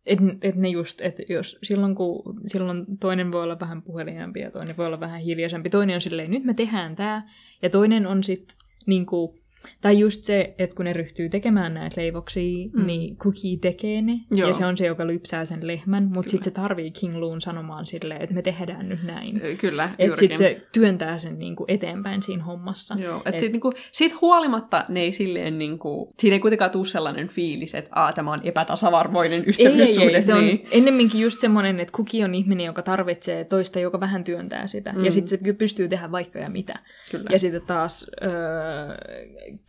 et, 0.06 0.18
et 0.42 0.56
ne 0.56 0.68
just, 0.68 1.00
että 1.00 1.22
jos 1.28 1.58
silloin 1.62 1.94
kun 1.94 2.40
silloin 2.46 2.98
toinen 3.00 3.32
voi 3.32 3.42
olla 3.42 3.60
vähän 3.60 3.82
puheliaampi 3.82 4.40
ja 4.40 4.50
toinen 4.50 4.76
voi 4.76 4.86
olla 4.86 5.00
vähän 5.00 5.20
hiljaisempi, 5.20 5.70
toinen 5.70 5.94
on 5.94 6.00
silleen, 6.00 6.30
nyt 6.30 6.44
me 6.44 6.54
tehdään 6.54 6.96
tämä, 6.96 7.22
ja 7.62 7.70
toinen 7.70 8.06
on 8.06 8.24
sitten 8.24 8.56
niinku, 8.86 9.41
tai 9.80 9.98
just 9.98 10.24
se, 10.24 10.54
että 10.58 10.76
kun 10.76 10.84
ne 10.84 10.92
ryhtyy 10.92 11.28
tekemään 11.28 11.74
näitä 11.74 12.00
leivoksia, 12.00 12.68
mm. 12.72 12.86
niin 12.86 13.16
Cookie 13.16 13.56
tekee 13.60 14.02
ne, 14.02 14.20
Joo. 14.30 14.48
ja 14.48 14.54
se 14.54 14.66
on 14.66 14.76
se, 14.76 14.86
joka 14.86 15.06
lypsää 15.06 15.44
sen 15.44 15.66
lehmän, 15.66 16.10
mutta 16.14 16.30
sitten 16.30 16.44
se 16.44 16.50
tarvii 16.50 16.90
King 16.90 17.14
Loon 17.16 17.40
sanomaan 17.40 17.86
silleen, 17.86 18.22
että 18.22 18.34
me 18.34 18.42
tehdään 18.42 18.88
nyt 18.88 19.02
näin. 19.02 19.40
Kyllä, 19.58 19.94
Että 19.98 20.18
sitten 20.18 20.38
se 20.38 20.62
työntää 20.72 21.18
sen 21.18 21.38
niinku 21.38 21.64
eteenpäin 21.68 22.22
siinä 22.22 22.44
hommassa. 22.44 22.94
Joo, 22.98 23.16
että 23.18 23.30
Et- 23.30 23.40
sit, 23.40 23.52
niinku, 23.52 23.72
siitä 23.92 24.14
huolimatta 24.20 24.84
ne 24.88 25.00
ei 25.00 25.12
silleen, 25.12 25.58
niinku, 25.58 26.12
siinä 26.18 26.34
ei 26.34 26.40
kuitenkaan 26.40 26.70
tule 26.70 26.86
sellainen 26.86 27.28
fiilis, 27.28 27.74
että 27.74 27.90
Aa, 27.94 28.12
tämä 28.12 28.32
on 28.32 28.40
epätasavarvoinen 28.44 29.38
Ei, 29.38 29.44
ei, 29.44 29.50
ystävyyssuhde. 29.50 30.16
ei, 30.16 30.22
se 30.22 30.34
on 30.34 30.46
niin. 30.46 30.66
ennemminkin 30.70 31.20
just 31.20 31.40
semmoinen, 31.40 31.80
että 31.80 31.92
kuki 31.96 32.24
on 32.24 32.34
ihminen, 32.34 32.66
joka 32.66 32.82
tarvitsee 32.82 33.44
toista, 33.44 33.78
joka 33.80 34.00
vähän 34.00 34.24
työntää 34.24 34.66
sitä. 34.66 34.92
Mm. 34.92 35.04
Ja 35.04 35.12
sitten 35.12 35.38
se 35.46 35.52
pystyy 35.52 35.88
tehdä 35.88 36.12
vaikka 36.12 36.38
ja 36.38 36.50
mitä. 36.50 36.74
Kyllä. 37.10 37.30
Ja 37.32 37.38
sitten 37.38 37.62
taas 37.62 38.10
äh, 38.24 38.30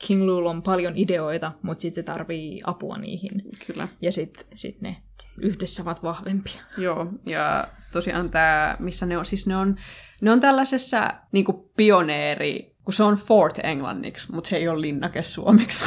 King 0.08 0.24
Lul 0.24 0.46
on 0.46 0.64
paljon 0.64 0.94
ideoita, 0.96 1.52
mutta 1.62 1.82
sitten 1.82 2.04
se 2.04 2.12
tarvii 2.12 2.62
apua 2.66 2.98
niihin. 2.98 3.32
Kyllä. 3.68 3.88
Ja 4.02 4.12
sitten 4.12 4.46
sit 4.54 4.82
ne 4.82 4.98
yhdessä 5.38 5.82
ovat 5.82 6.04
vahvempia. 6.04 6.62
Joo, 6.78 7.08
ja 7.26 7.68
tosiaan 7.94 8.30
tämä, 8.30 8.78
missä 8.80 9.06
ne 9.06 9.18
on, 9.18 9.26
siis 9.26 9.48
ne 9.48 9.58
on, 9.58 9.76
ne 10.22 10.32
on 10.32 10.40
tällaisessa 10.40 11.10
niinku 11.32 11.72
pioneeri, 11.78 12.76
kun 12.84 12.94
se 12.94 13.04
on 13.04 13.16
fort 13.16 13.60
englanniksi, 13.64 14.32
mutta 14.32 14.48
se 14.48 14.58
ei 14.58 14.68
ole 14.68 14.82
linnake 14.82 15.24
suomeksi. 15.24 15.86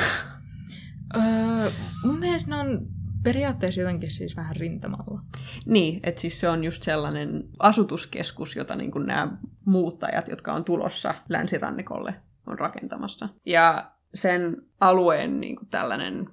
Öö, 1.17 1.71
mun 2.05 2.19
mielestä 2.19 2.51
ne 2.51 2.57
on 2.57 2.87
periaatteessa 3.23 3.81
jotenkin 3.81 4.11
siis 4.11 4.37
vähän 4.37 4.57
rintamalla. 4.57 5.23
niin, 5.67 6.01
että 6.03 6.21
siis 6.21 6.41
se 6.41 6.49
on 6.49 6.65
just 6.65 6.83
sellainen 6.83 7.45
asutuskeskus, 7.59 8.57
jota 8.57 8.77
niinku 8.77 8.99
nämä 8.99 9.37
muuttajat, 9.65 10.29
jotka 10.29 10.53
on 10.53 10.65
tulossa 10.65 11.15
länsirannikolle, 11.29 12.15
on 12.47 12.59
rakentamassa. 12.59 13.29
Ja 13.47 13.93
sen 14.15 14.63
alueen 14.81 15.41
niinku 15.41 15.65
tällainen 15.71 16.29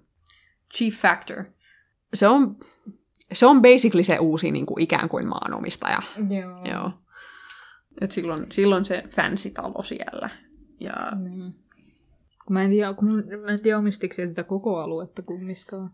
chief 0.76 0.94
factor, 0.94 1.44
se 2.14 2.28
on, 2.28 2.58
se 3.34 3.46
on 3.46 3.62
basically 3.62 4.04
se 4.04 4.20
uusi 4.20 4.52
niinku 4.52 4.76
ikään 4.80 5.10
kuin 5.10 5.28
maanomistaja. 5.28 6.00
Joo. 6.30 6.66
Joo. 6.66 6.92
Et 8.02 8.12
silloin, 8.12 8.46
silloin 8.52 8.86
se 8.86 9.04
fancy 9.10 9.50
talo 9.50 9.84
siellä. 9.84 10.30
Ja 10.80 10.94
Niin. 11.16 11.56
Kun 12.46 12.54
mä 12.54 12.64
en 12.64 12.70
tiedä, 12.70 12.94
kun 12.94 13.24
mä 13.46 13.52
en 13.52 13.60
tiedä 13.60 13.78
omistiko 13.78 14.14
se 14.14 14.28
sitä 14.28 14.44
koko 14.44 14.80
aluetta 14.80 15.22
kummiskaan. 15.22 15.92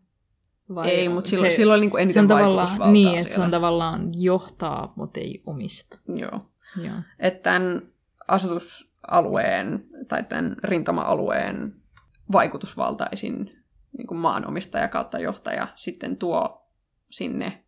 Vai 0.76 0.89
ei, 0.89 1.09
mutta 1.09 1.30
silloin, 1.30 1.51
silloin 1.51 1.78
oli 1.78 1.82
niinku 1.82 1.97
eniten 1.97 2.13
se 2.13 2.20
on 2.20 2.28
tavallaan, 2.28 2.93
niin, 2.93 3.20
että 3.20 3.34
se 3.34 3.41
on 3.41 3.51
tavallaan 3.51 4.09
johtaa, 4.17 4.93
mutta 4.95 5.20
ei 5.20 5.43
omista. 5.45 5.97
Joo. 6.07 6.41
Joo. 6.84 6.95
Että 7.20 7.43
tämän 7.43 7.82
asutusalueen 8.30 9.86
tai 10.07 10.23
tämän 10.23 10.55
rintama-alueen 10.63 11.75
vaikutusvaltaisin 12.32 13.59
niin 13.97 14.07
kuin 14.07 14.17
maanomistaja 14.17 14.88
kautta 14.88 15.19
johtaja 15.19 15.67
sitten 15.75 16.17
tuo 16.17 16.69
sinne 17.09 17.63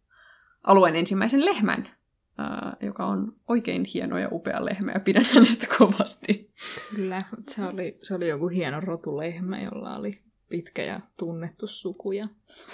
alueen 0.64 0.95
ensimmäisen 0.95 1.45
lehmän, 1.45 1.89
ää, 2.38 2.76
joka 2.82 3.05
on 3.05 3.36
oikein 3.47 3.86
hieno 3.93 4.18
ja 4.18 4.28
upea 4.32 4.66
lehmä 4.66 4.91
ja 4.91 4.99
pidän 4.99 5.26
hänestä 5.34 5.68
kovasti. 5.78 6.53
Kyllä, 6.95 7.22
se 7.47 7.66
oli, 7.66 7.97
se 8.01 8.16
oli 8.16 8.28
joku 8.28 8.47
hieno 8.47 8.80
rotulehmä, 8.80 9.62
jolla 9.62 9.95
oli 9.95 10.22
pitkä 10.49 10.84
ja 10.84 10.99
tunnettu 11.20 11.68
suku. 11.68 12.12
Ja... 12.12 12.24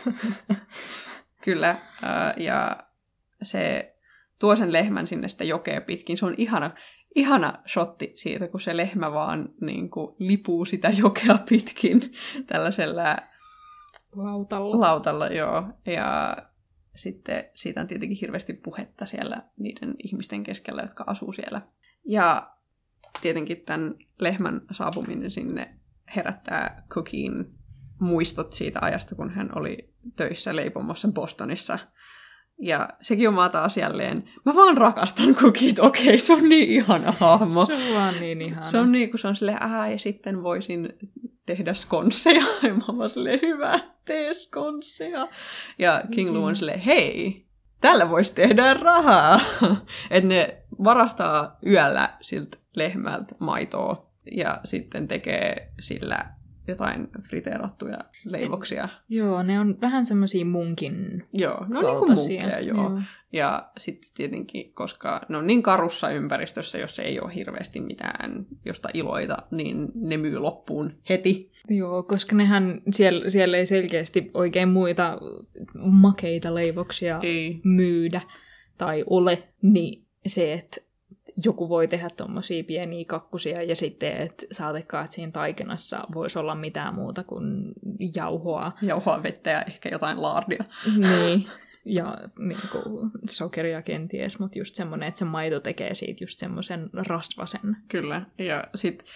Kyllä, 1.45 1.75
ää, 2.03 2.33
ja 2.37 2.77
se 3.41 3.93
tuo 4.39 4.55
sen 4.55 4.73
lehmän 4.73 5.07
sinne 5.07 5.27
sitä 5.27 5.43
jokea 5.43 5.81
pitkin. 5.81 6.17
Se 6.17 6.25
on 6.25 6.35
ihana, 6.37 6.71
ihana 7.17 7.53
shotti 7.67 8.11
siitä, 8.15 8.47
kun 8.47 8.59
se 8.59 8.77
lehmä 8.77 9.11
vaan 9.11 9.49
niin 9.61 9.89
kuin, 9.89 10.15
lipuu 10.19 10.65
sitä 10.65 10.89
jokea 10.89 11.37
pitkin 11.49 12.01
tällaisella 12.47 13.17
Lautalla. 14.15 14.79
Lautalla, 14.79 15.27
joo. 15.27 15.63
Ja 15.85 16.37
sitten 16.95 17.45
siitä 17.53 17.81
on 17.81 17.87
tietenkin 17.87 18.17
hirveästi 18.21 18.53
puhetta 18.53 19.05
siellä 19.05 19.41
niiden 19.57 19.95
ihmisten 20.03 20.43
keskellä, 20.43 20.81
jotka 20.81 21.03
asuu 21.07 21.31
siellä. 21.31 21.61
Ja 22.05 22.53
tietenkin 23.21 23.61
tämän 23.61 23.95
lehmän 24.19 24.61
saapuminen 24.71 25.31
sinne 25.31 25.79
herättää 26.15 26.83
Cookin 26.89 27.53
muistot 27.99 28.53
siitä 28.53 28.79
ajasta, 28.81 29.15
kun 29.15 29.29
hän 29.29 29.57
oli 29.57 29.93
töissä 30.15 30.55
leipomossa 30.55 31.07
Bostonissa. 31.07 31.79
Ja 32.59 32.89
sekin 33.01 33.29
on 33.29 33.51
taas 33.51 33.77
jälleen, 33.77 34.29
mä 34.45 34.55
vaan 34.55 34.77
rakastan 34.77 35.35
Cookit, 35.35 35.79
okei, 35.79 36.19
se 36.19 36.33
on 36.33 36.49
niin 36.49 36.69
ihana 36.69 37.13
hahmo. 37.19 37.65
Se 37.65 37.73
on 37.73 37.95
vaan 37.95 38.19
niin 38.19 38.41
ihana. 38.41 38.65
Se 38.65 38.77
on 38.77 38.91
niin, 38.91 39.09
kun 39.09 39.19
se 39.19 39.27
on 39.27 39.35
silleen, 39.35 39.57
ää, 39.61 39.91
ja 39.91 39.99
sitten 39.99 40.43
voisin 40.43 40.93
tehdä 41.45 41.73
skonsseja. 41.73 42.43
Ja 42.63 42.73
mä 42.73 42.83
oon 42.87 43.09
silleen, 43.09 43.39
hyvä, 43.41 43.79
tee 44.05 44.33
skonsseja. 44.33 45.27
Ja 45.79 46.03
King 46.11 46.31
Lu 46.31 46.43
on 46.43 46.55
silleen, 46.55 46.79
hei, 46.79 47.45
tällä 47.81 48.09
voisi 48.09 48.35
tehdä 48.35 48.73
rahaa. 48.73 49.39
että 50.11 50.27
ne 50.27 50.61
varastaa 50.83 51.57
yöllä 51.65 52.17
siltä 52.21 52.57
lehmältä 52.75 53.35
maitoa 53.39 54.11
ja 54.31 54.61
sitten 54.63 55.07
tekee 55.07 55.71
sillä 55.79 56.36
jotain 56.67 57.07
friteerattuja 57.29 57.97
leivoksia. 58.25 58.89
Joo, 59.09 59.43
ne 59.43 59.59
on 59.59 59.77
vähän 59.81 60.05
semmoisia 60.05 60.45
munkin 60.45 61.23
Joo, 61.33 61.65
ne 61.67 61.79
on 61.79 61.85
niin 61.85 61.97
kuin 61.97 62.67
joo. 62.67 62.77
joo. 62.77 63.01
Ja 63.33 63.71
sitten 63.77 64.09
tietenkin, 64.13 64.73
koska 64.73 65.21
ne 65.29 65.37
on 65.37 65.47
niin 65.47 65.63
karussa 65.63 66.09
ympäristössä, 66.09 66.77
jos 66.77 66.99
ei 66.99 67.19
ole 67.19 67.35
hirveästi 67.35 67.81
mitään, 67.81 68.45
josta 68.65 68.89
iloita, 68.93 69.37
niin 69.51 69.87
ne 69.95 70.17
myy 70.17 70.37
loppuun 70.37 70.93
heti. 71.09 71.51
Joo, 71.69 72.03
koska 72.03 72.35
nehän 72.35 72.81
siellä, 72.91 73.29
siellä 73.29 73.57
ei 73.57 73.65
selkeästi 73.65 74.31
oikein 74.33 74.69
muita 74.69 75.17
makeita 75.75 76.55
leivoksia 76.55 77.19
ei. 77.23 77.61
myydä 77.63 78.21
tai 78.77 79.03
ole, 79.09 79.43
niin 79.61 80.05
se, 80.25 80.53
että 80.53 80.86
joku 81.43 81.69
voi 81.69 81.87
tehdä 81.87 82.09
tuommoisia 82.17 82.63
pieniä 82.63 83.05
kakkusia 83.07 83.63
ja 83.63 83.75
sitten, 83.75 84.17
että 84.17 84.45
saatekaan, 84.51 85.03
että 85.03 85.15
siinä 85.15 85.31
taikinassa 85.31 85.99
voisi 86.13 86.39
olla 86.39 86.55
mitään 86.55 86.95
muuta 86.95 87.23
kuin 87.23 87.73
jauhoa. 88.15 88.71
Jauhoa, 88.81 89.23
vettä 89.23 89.49
ja 89.49 89.61
ehkä 89.61 89.89
jotain 89.89 90.21
laardia. 90.21 90.63
Niin, 90.97 91.47
ja 91.97 92.17
niin 92.39 92.59
kuin, 92.71 93.11
sokeria 93.29 93.81
kenties, 93.81 94.39
mutta 94.39 94.59
just 94.59 94.75
semmoinen, 94.75 95.07
että 95.07 95.17
se 95.17 95.25
maito 95.25 95.59
tekee 95.59 95.93
siitä 95.93 96.23
just 96.23 96.39
semmoisen 96.39 96.89
rasvasen. 96.93 97.77
Kyllä, 97.87 98.21
ja 98.37 98.63
sitten 98.75 99.07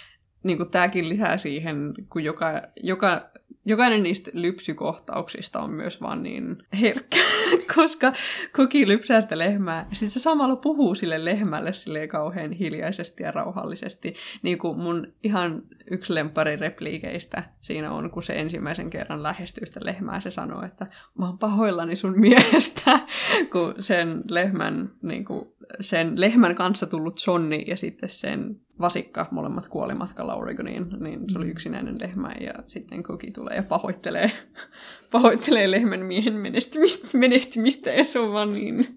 niin 0.43 0.72
tämäkin 0.72 1.09
lisää 1.09 1.38
siihen, 1.38 1.93
kun 2.09 2.24
joka, 2.24 2.61
joka, 2.84 3.30
jokainen 3.66 4.04
niistä 4.04 4.32
lypsykohtauksista 4.34 5.62
on 5.62 5.72
myös 5.72 6.02
vaan 6.02 6.24
niin 6.24 6.58
herkkä, 6.82 7.18
koska 7.76 8.14
koki 8.52 8.88
lypsää 8.88 9.22
sitä 9.22 9.38
lehmää, 9.38 9.88
sitten 9.91 10.10
se 10.10 10.20
samalla 10.20 10.56
puhuu 10.56 10.95
sille 10.95 11.26
lehmälle 11.26 11.74
sille 11.74 12.08
kauhean 12.08 12.52
hiljaisesti 12.52 13.24
ja 13.24 13.32
rauhallisesti. 13.32 14.14
Niin 14.41 14.58
kuin 14.58 14.78
mun 14.78 15.14
ihan 15.24 15.64
yksi 15.91 16.16
lempari 16.16 16.56
repliikeistä 16.56 17.43
siinä 17.62 17.91
on, 17.91 18.12
kun 18.12 18.24
se 18.24 18.39
ensimmäisen 18.39 18.89
kerran 18.89 19.24
lähestyy 19.24 19.66
sitä 19.66 19.80
lehmää, 19.84 20.22
se 20.22 20.32
sanoo, 20.32 20.66
että 20.66 20.86
mä 21.18 21.26
oon 21.26 21.38
pahoillani 21.38 21.95
sun 21.95 22.20
miehestä, 22.20 22.99
kun 23.52 23.76
sen 23.80 24.24
lehmän, 24.30 24.91
niin 25.02 25.26
kuin, 25.26 25.47
sen 25.80 26.22
lehmän 26.22 26.56
kanssa 26.56 26.88
tullut 26.88 27.18
sonni 27.18 27.64
ja 27.68 27.78
sitten 27.78 28.10
sen 28.10 28.62
vasikka, 28.82 29.27
molemmat 29.32 29.67
kuoli 29.67 29.95
matkalla 29.95 30.36
Oregoniin, 30.36 30.86
niin 30.99 31.19
se 31.29 31.38
oli 31.38 31.45
mm. 31.45 31.51
yksinäinen 31.51 31.99
lehmä 31.99 32.32
ja 32.41 32.53
sitten 32.67 33.03
Koki 33.03 33.32
tulee 33.32 33.55
ja 33.55 33.63
pahoittelee, 33.63 34.32
pahoittelee 35.11 35.71
lehmän 35.71 36.05
miehen 36.05 36.34
menestymistä, 36.34 37.17
menestymistä 37.17 37.89
ja 37.89 38.03
se 38.03 38.19
on 38.19 38.34
vaan 38.34 38.49
niin... 38.49 38.88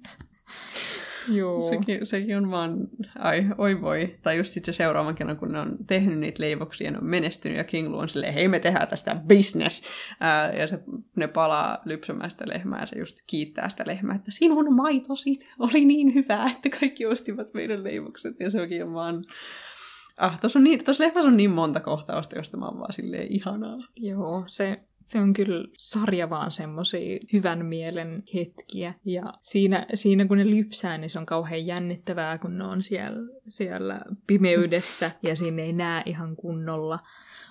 Joo. 1.29 1.61
Sekin, 1.61 2.07
sekin 2.07 2.37
on 2.37 2.51
vaan, 2.51 2.89
ai, 3.19 3.45
oi 3.59 3.81
voi. 3.81 4.19
Tai 4.23 4.37
just 4.37 4.51
sitten 4.51 4.75
se 4.75 4.77
seuraavan 4.77 5.15
kerran, 5.15 5.37
kun 5.37 5.53
ne 5.53 5.61
on 5.61 5.77
tehnyt 5.87 6.19
niitä 6.19 6.43
leivoksia, 6.43 6.91
ne 6.91 6.99
on 6.99 7.05
menestynyt 7.05 7.59
ja 7.59 7.65
King 7.65 7.89
Lu 7.89 7.99
on 7.99 8.09
silleen, 8.09 8.35
hei 8.35 8.49
me 8.49 8.59
tehdään 8.59 8.89
tästä 8.89 9.17
business. 9.29 9.83
Ää, 10.21 10.53
ja 10.53 10.69
se, 10.69 10.79
ne 11.17 11.29
palaa 11.29 11.79
lypsämään 11.85 12.31
sitä 12.31 12.45
lehmää 12.49 12.81
ja 12.81 12.87
se 12.87 12.99
just 12.99 13.17
kiittää 13.27 13.69
sitä 13.69 13.85
lehmää, 13.87 14.17
että 14.17 14.31
sinun 14.31 14.75
maitosi 14.75 15.39
oli 15.59 15.85
niin 15.85 16.15
hyvää, 16.15 16.51
että 16.51 16.79
kaikki 16.79 17.07
ostivat 17.07 17.55
meidän 17.55 17.85
leivokset. 17.85 18.41
Ja 18.41 18.51
se 18.51 18.61
onkin 18.61 18.93
vaan, 18.93 19.25
Ah, 20.17 20.41
tuossa 20.41 20.59
niin, 20.59 20.81
leffassa 20.99 21.29
on 21.29 21.37
niin 21.37 21.51
monta 21.51 21.81
kohtausta, 21.81 22.37
josta 22.37 22.57
mä 22.57 22.67
oon 22.67 22.79
vaan 22.79 22.93
silleen 22.93 23.33
ihanaa. 23.33 23.79
Joo, 23.97 24.45
se, 24.47 24.81
se 25.05 25.21
on 25.21 25.33
kyllä 25.33 25.69
sarja 25.77 26.31
vaan 26.31 26.51
semmoisia 26.51 27.19
hyvän 27.33 27.67
mielen 27.67 28.23
hetkiä. 28.35 28.95
Ja 29.05 29.23
siinä, 29.41 29.87
siinä 29.95 30.27
kun 30.27 30.39
ne 30.39 30.51
lypsää, 30.51 30.99
niin 30.99 31.11
se 31.11 31.19
on 31.19 31.27
kauhean 31.27 31.67
jännittävää, 31.67 32.39
kun 32.39 32.59
ne 32.59 32.65
on 32.65 32.83
siellä, 32.83 33.33
siellä 33.49 34.01
pimeydessä 34.27 35.11
ja 35.23 35.37
sinne 35.37 35.63
ei 35.63 35.73
näe 35.73 36.03
ihan 36.07 36.37
kunnolla. 36.37 36.99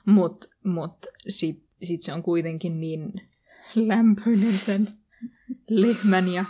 Mutta 0.06 0.48
mut 0.64 1.06
sitten 1.28 1.68
sit 1.84 2.02
se 2.02 2.14
on 2.14 2.24
kuitenkin 2.24 2.80
niin 2.80 3.14
lämpöinen 3.76 4.54
sen 4.54 4.88
lehmän 5.70 6.34
ja 6.34 6.46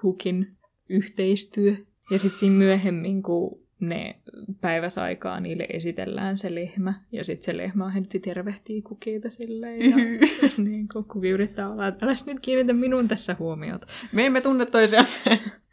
kukin 0.00 0.56
yhteistyö. 0.88 1.76
Ja 2.10 2.18
sitten 2.18 2.38
siinä 2.38 2.56
myöhemmin, 2.56 3.22
kun 3.22 3.65
ne 3.80 4.16
päiväsaikaa 4.60 5.40
niille 5.40 5.66
esitellään 5.70 6.36
se 6.36 6.54
lehmä, 6.54 6.94
ja 7.12 7.24
sitten 7.24 7.44
se 7.44 7.56
lehmä 7.56 7.90
heti 7.90 8.20
tervehtii 8.20 8.82
kukiita 8.82 9.30
silleen, 9.30 9.90
ja 9.90 9.96
niin 10.64 10.88
kun 10.88 11.04
kuki 11.04 11.28
yrittää 11.28 11.70
olla, 11.70 11.88
että 11.88 12.06
äläs 12.06 12.26
nyt 12.26 12.40
kiinnitä 12.40 12.72
minun 12.72 13.08
tässä 13.08 13.36
huomiota. 13.38 13.86
Me 14.12 14.26
emme 14.26 14.40
tunne 14.40 14.66
toisiamme. 14.66 15.40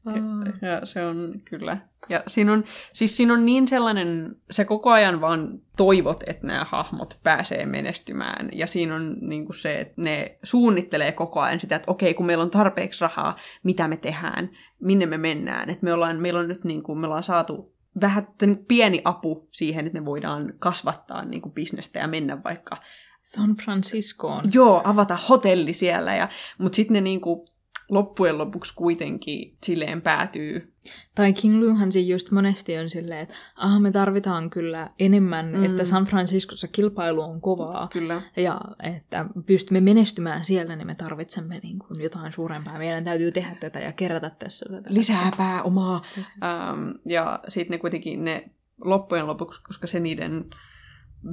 Ja 0.62 0.86
se 0.86 1.06
on 1.06 1.42
kyllä. 1.46 1.78
Ja 2.10 2.24
siinä 2.28 2.54
on, 2.54 2.64
siis 2.94 3.18
siinä 3.18 3.34
on 3.34 3.46
niin 3.46 3.68
sellainen, 3.68 4.36
se 4.52 4.66
koko 4.66 4.92
ajan 4.92 5.22
vaan 5.22 5.60
toivot, 5.78 6.24
että 6.28 6.48
nämä 6.48 6.66
hahmot 6.70 7.20
pääsee 7.24 7.66
menestymään. 7.66 8.50
Ja 8.54 8.68
siinä 8.68 8.96
on 8.96 9.18
niin 9.22 9.46
kuin 9.46 9.56
se, 9.56 9.80
että 9.80 10.02
ne 10.02 10.38
suunnittelee 10.44 11.12
koko 11.12 11.40
ajan 11.40 11.60
sitä, 11.60 11.76
että 11.76 11.92
okei, 11.92 12.14
kun 12.14 12.26
meillä 12.26 12.42
on 12.42 12.50
tarpeeksi 12.50 13.02
rahaa, 13.02 13.36
mitä 13.64 13.88
me 13.88 13.98
tehdään, 13.98 14.50
minne 14.80 15.06
me 15.06 15.18
mennään. 15.18 15.70
Että 15.70 15.86
me 15.86 15.94
ollaan, 15.94 16.20
meillä 16.20 16.40
on 16.40 16.48
nyt 16.48 16.64
niin 16.64 16.84
kuin, 16.84 17.00
me 17.00 17.08
ollaan 17.08 17.24
saatu 17.24 17.73
vähän 18.02 18.28
pieni 18.68 19.02
apu 19.04 19.48
siihen, 19.52 19.86
että 19.86 20.00
me 20.00 20.06
voidaan 20.06 20.54
kasvattaa 20.60 21.26
niin 21.26 21.42
kuin 21.42 21.54
bisnestä 21.54 22.00
ja 22.00 22.08
mennä 22.08 22.44
vaikka 22.44 22.78
San 23.22 23.56
Franciscoon. 23.64 24.44
Joo, 24.54 24.82
avata 24.84 25.18
hotelli 25.30 25.74
siellä. 25.74 26.16
Ja, 26.16 26.30
mutta 26.58 26.76
sitten 26.76 26.94
ne 26.94 27.02
niin 27.02 27.22
kuin, 27.22 27.50
loppujen 27.90 28.38
lopuksi 28.38 28.74
kuitenkin 28.76 29.58
silleen 29.64 30.02
päätyy. 30.02 30.74
Tai 31.16 31.34
King 31.34 31.60
Luhan 31.60 31.92
se 31.92 32.00
just 32.00 32.32
monesti 32.32 32.78
on 32.78 32.90
silleen, 32.90 33.20
että 33.20 33.36
ah, 33.56 33.82
me 33.82 33.92
tarvitaan 33.92 34.50
kyllä 34.50 34.90
enemmän, 35.00 35.46
mm. 35.56 35.64
että 35.64 35.84
San 35.84 36.06
Franciscossa 36.06 36.68
kilpailu 36.68 37.22
on 37.22 37.42
kovaa. 37.42 37.88
Kyllä. 37.88 38.22
Ja 38.38 38.62
että 38.84 39.26
pystymme 39.46 39.82
menestymään 39.82 40.46
siellä, 40.46 40.76
niin 40.76 40.88
me 40.88 40.96
tarvitsemme 40.96 41.60
niin 41.64 41.80
kuin 41.80 42.04
jotain 42.04 42.32
suurempaa. 42.32 42.78
Meidän 42.78 43.04
täytyy 43.04 43.32
tehdä 43.32 43.56
tätä 43.60 43.80
ja 43.80 43.92
kerätä 43.92 44.30
tässä 44.30 44.66
tätä. 44.70 44.90
Lisää 44.90 45.32
pääomaa. 45.38 46.02
Um, 46.18 46.94
ja 47.06 47.40
sitten 47.48 47.76
ne 47.76 47.78
kuitenkin 47.78 48.24
ne 48.24 48.50
loppujen 48.84 49.28
lopuksi, 49.28 49.64
koska 49.64 49.88
se 49.88 50.00
niiden 50.00 50.46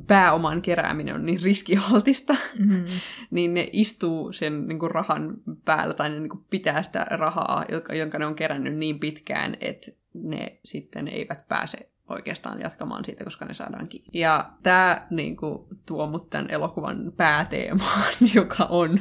pääoman 0.06 0.62
kerääminen 0.62 1.14
on 1.14 1.26
niin 1.26 1.42
riskialtista, 1.42 2.34
mm. 2.58 2.84
niin 3.30 3.54
ne 3.54 3.68
istuu 3.72 4.32
sen 4.32 4.68
niin 4.68 4.78
kuin, 4.78 4.90
rahan 4.90 5.36
päällä 5.64 5.94
tai 5.94 6.08
ne 6.08 6.20
niin 6.20 6.28
kuin, 6.28 6.44
pitää 6.50 6.82
sitä 6.82 7.06
rahaa, 7.10 7.64
jonka, 7.72 7.94
jonka 7.94 8.18
ne 8.18 8.26
on 8.26 8.34
kerännyt 8.34 8.76
niin 8.76 9.00
pitkään, 9.00 9.56
että 9.60 9.90
ne 10.14 10.60
sitten 10.64 11.08
eivät 11.08 11.48
pääse 11.48 11.90
oikeastaan 12.08 12.60
jatkamaan 12.60 13.04
siitä, 13.04 13.24
koska 13.24 13.44
ne 13.44 13.54
saadaan 13.54 13.88
kiinni. 13.88 14.10
Ja 14.12 14.50
tämä 14.62 15.06
niin 15.10 15.36
kuin, 15.36 15.66
tuo 15.86 16.06
mut 16.06 16.30
tämän 16.30 16.50
elokuvan 16.50 17.12
pääteemaan, 17.16 18.12
joka 18.34 18.64
on 18.64 19.00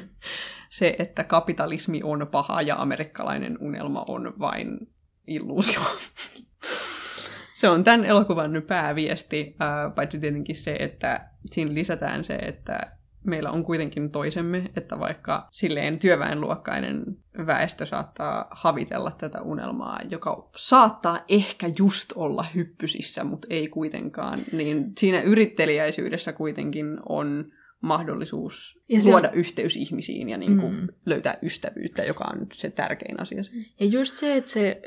se, 0.69 0.95
että 0.99 1.23
kapitalismi 1.23 2.03
on 2.03 2.27
paha 2.31 2.61
ja 2.61 2.75
amerikkalainen 2.75 3.57
unelma 3.61 4.05
on 4.07 4.33
vain 4.39 4.77
illuusio. 5.27 5.79
se 7.59 7.69
on 7.69 7.83
tämän 7.83 8.05
elokuvan 8.05 8.51
pääviesti, 8.67 9.55
äh, 9.61 9.95
paitsi 9.95 10.19
tietenkin 10.19 10.55
se, 10.55 10.75
että 10.79 11.27
siinä 11.45 11.73
lisätään 11.73 12.23
se, 12.23 12.35
että 12.35 12.91
meillä 13.23 13.51
on 13.51 13.63
kuitenkin 13.63 14.11
toisemme, 14.11 14.71
että 14.75 14.99
vaikka 14.99 15.47
silleen 15.51 15.99
työväenluokkainen 15.99 17.03
väestö 17.45 17.85
saattaa 17.85 18.47
havitella 18.51 19.11
tätä 19.11 19.41
unelmaa, 19.41 19.99
joka 20.09 20.49
saattaa 20.55 21.19
ehkä 21.29 21.67
just 21.77 22.11
olla 22.15 22.45
hyppysissä, 22.55 23.23
mutta 23.23 23.47
ei 23.49 23.67
kuitenkaan, 23.67 24.37
niin 24.51 24.91
siinä 24.97 25.21
yrittelijäisyydessä 25.21 26.33
kuitenkin 26.33 26.97
on 27.09 27.51
mahdollisuus 27.81 28.79
ja 28.89 28.99
luoda 29.07 29.29
on... 29.29 29.35
yhteys 29.35 29.77
ihmisiin 29.77 30.29
ja 30.29 30.37
niin 30.37 30.59
kuin 30.59 30.75
mm. 30.75 30.87
löytää 31.05 31.37
ystävyyttä, 31.43 32.03
joka 32.03 32.23
on 32.33 32.47
se 32.53 32.69
tärkein 32.69 33.19
asia. 33.19 33.41
Ja 33.79 33.85
just 33.85 34.15
se, 34.15 34.35
että 34.35 34.49
se 34.51 34.81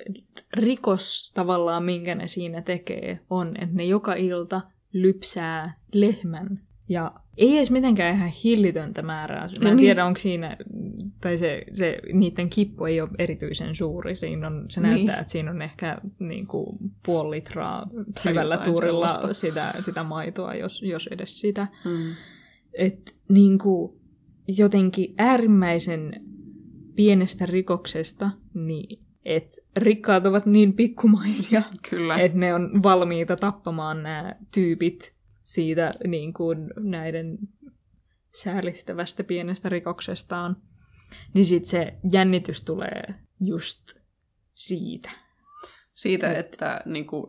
rikos 0.53 1.33
tavallaan, 1.35 1.85
minkä 1.85 2.15
ne 2.15 2.27
siinä 2.27 2.63
tekee, 2.63 3.21
on, 3.31 3.57
että 3.57 3.77
ne 3.77 3.85
joka 3.85 4.15
ilta 4.15 4.61
lypsää 4.93 5.75
lehmän 5.93 6.61
Ja 6.89 7.13
ei 7.37 7.57
edes 7.57 7.71
mitenkään 7.71 8.15
ihan 8.17 8.31
hillitöntä 8.45 9.03
määrää. 9.03 9.49
Mä 9.61 9.69
en 9.69 9.77
niin. 9.77 9.87
tiedä, 9.87 10.05
onko 10.05 10.19
siinä, 10.19 10.57
tai 11.21 11.39
se, 11.39 11.65
se, 11.73 11.99
niiden 12.13 12.49
kippu 12.49 12.85
ei 12.85 13.01
ole 13.01 13.11
erityisen 13.19 13.75
suuri. 13.75 14.17
Siinä 14.17 14.47
on, 14.47 14.65
se 14.69 14.81
Niin. 14.81 14.91
näyttää, 14.91 15.17
että 15.17 15.33
siinä 15.33 15.51
on 15.51 15.63
ehkä 15.63 15.99
niin 16.19 16.47
kuin, 16.47 16.77
puoli 17.07 17.37
litraa 17.37 17.87
hyvällä 18.25 18.57
tuurilla 18.57 19.33
sitä, 19.33 19.75
sitä 19.81 20.03
maitoa, 20.03 20.55
jos, 20.55 20.83
jos 20.83 21.07
edes 21.07 21.41
sitä. 21.41 21.67
Mm. 21.85 22.15
Että 22.73 23.13
niin 23.29 23.59
kuin, 23.59 24.01
jotenkin 24.59 25.15
äärimmäisen 25.19 26.13
pienestä 26.95 27.47
rikoksesta, 27.47 28.31
niin 28.55 29.03
että 29.25 29.53
rikkaat 29.77 30.27
ovat 30.27 30.47
niin 30.47 30.73
pikkumaisia, 30.73 31.63
Kyllä. 31.91 32.19
että 32.19 32.39
ne 32.39 32.55
on 32.55 32.83
valmiita 32.83 33.37
tappamaan 33.37 34.03
nämä 34.03 34.35
tyypit 34.55 35.17
siitä 35.43 35.95
niin 36.07 36.33
kuin 36.33 36.71
näiden 36.77 37.39
säällistävästä 38.35 39.25
pienestä 39.25 39.69
rikoksestaan. 39.69 40.57
Niin 41.35 41.45
sitten 41.45 41.71
se 41.71 41.99
jännitys 42.13 42.65
tulee 42.65 43.03
just 43.41 44.01
siitä. 44.55 45.11
Siitä, 45.95 46.33
että 46.33 46.81
niin 46.87 47.07
kuin, 47.07 47.27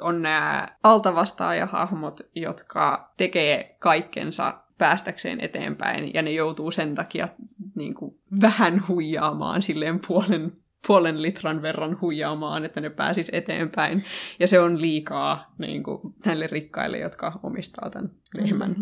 on 0.00 0.22
nämä 0.22 0.68
altavastaajahahmot, 0.82 2.20
jotka 2.34 3.12
tekee 3.16 3.76
kaikkensa 3.78 4.62
päästäkseen 4.78 5.40
eteenpäin, 5.40 6.14
ja 6.14 6.22
ne 6.22 6.30
joutuu 6.30 6.70
sen 6.70 6.94
takia 6.94 7.28
niin 7.74 7.94
kuin, 7.94 8.18
vähän 8.40 8.88
huijaamaan 8.88 9.62
silleen 9.62 10.00
puolen, 10.08 10.52
puolen 10.86 11.22
litran 11.22 11.62
verran 11.62 12.00
huijaamaan, 12.00 12.64
että 12.64 12.80
ne 12.80 12.90
pääsis 12.90 13.30
eteenpäin. 13.32 14.04
Ja 14.38 14.48
se 14.48 14.60
on 14.60 14.80
liikaa 14.80 15.54
niin 15.58 15.82
kuin, 15.82 16.00
näille 16.26 16.46
rikkaille, 16.46 16.98
jotka 16.98 17.40
omistaa 17.42 17.90
tämän 17.90 18.10
lehmän. 18.38 18.74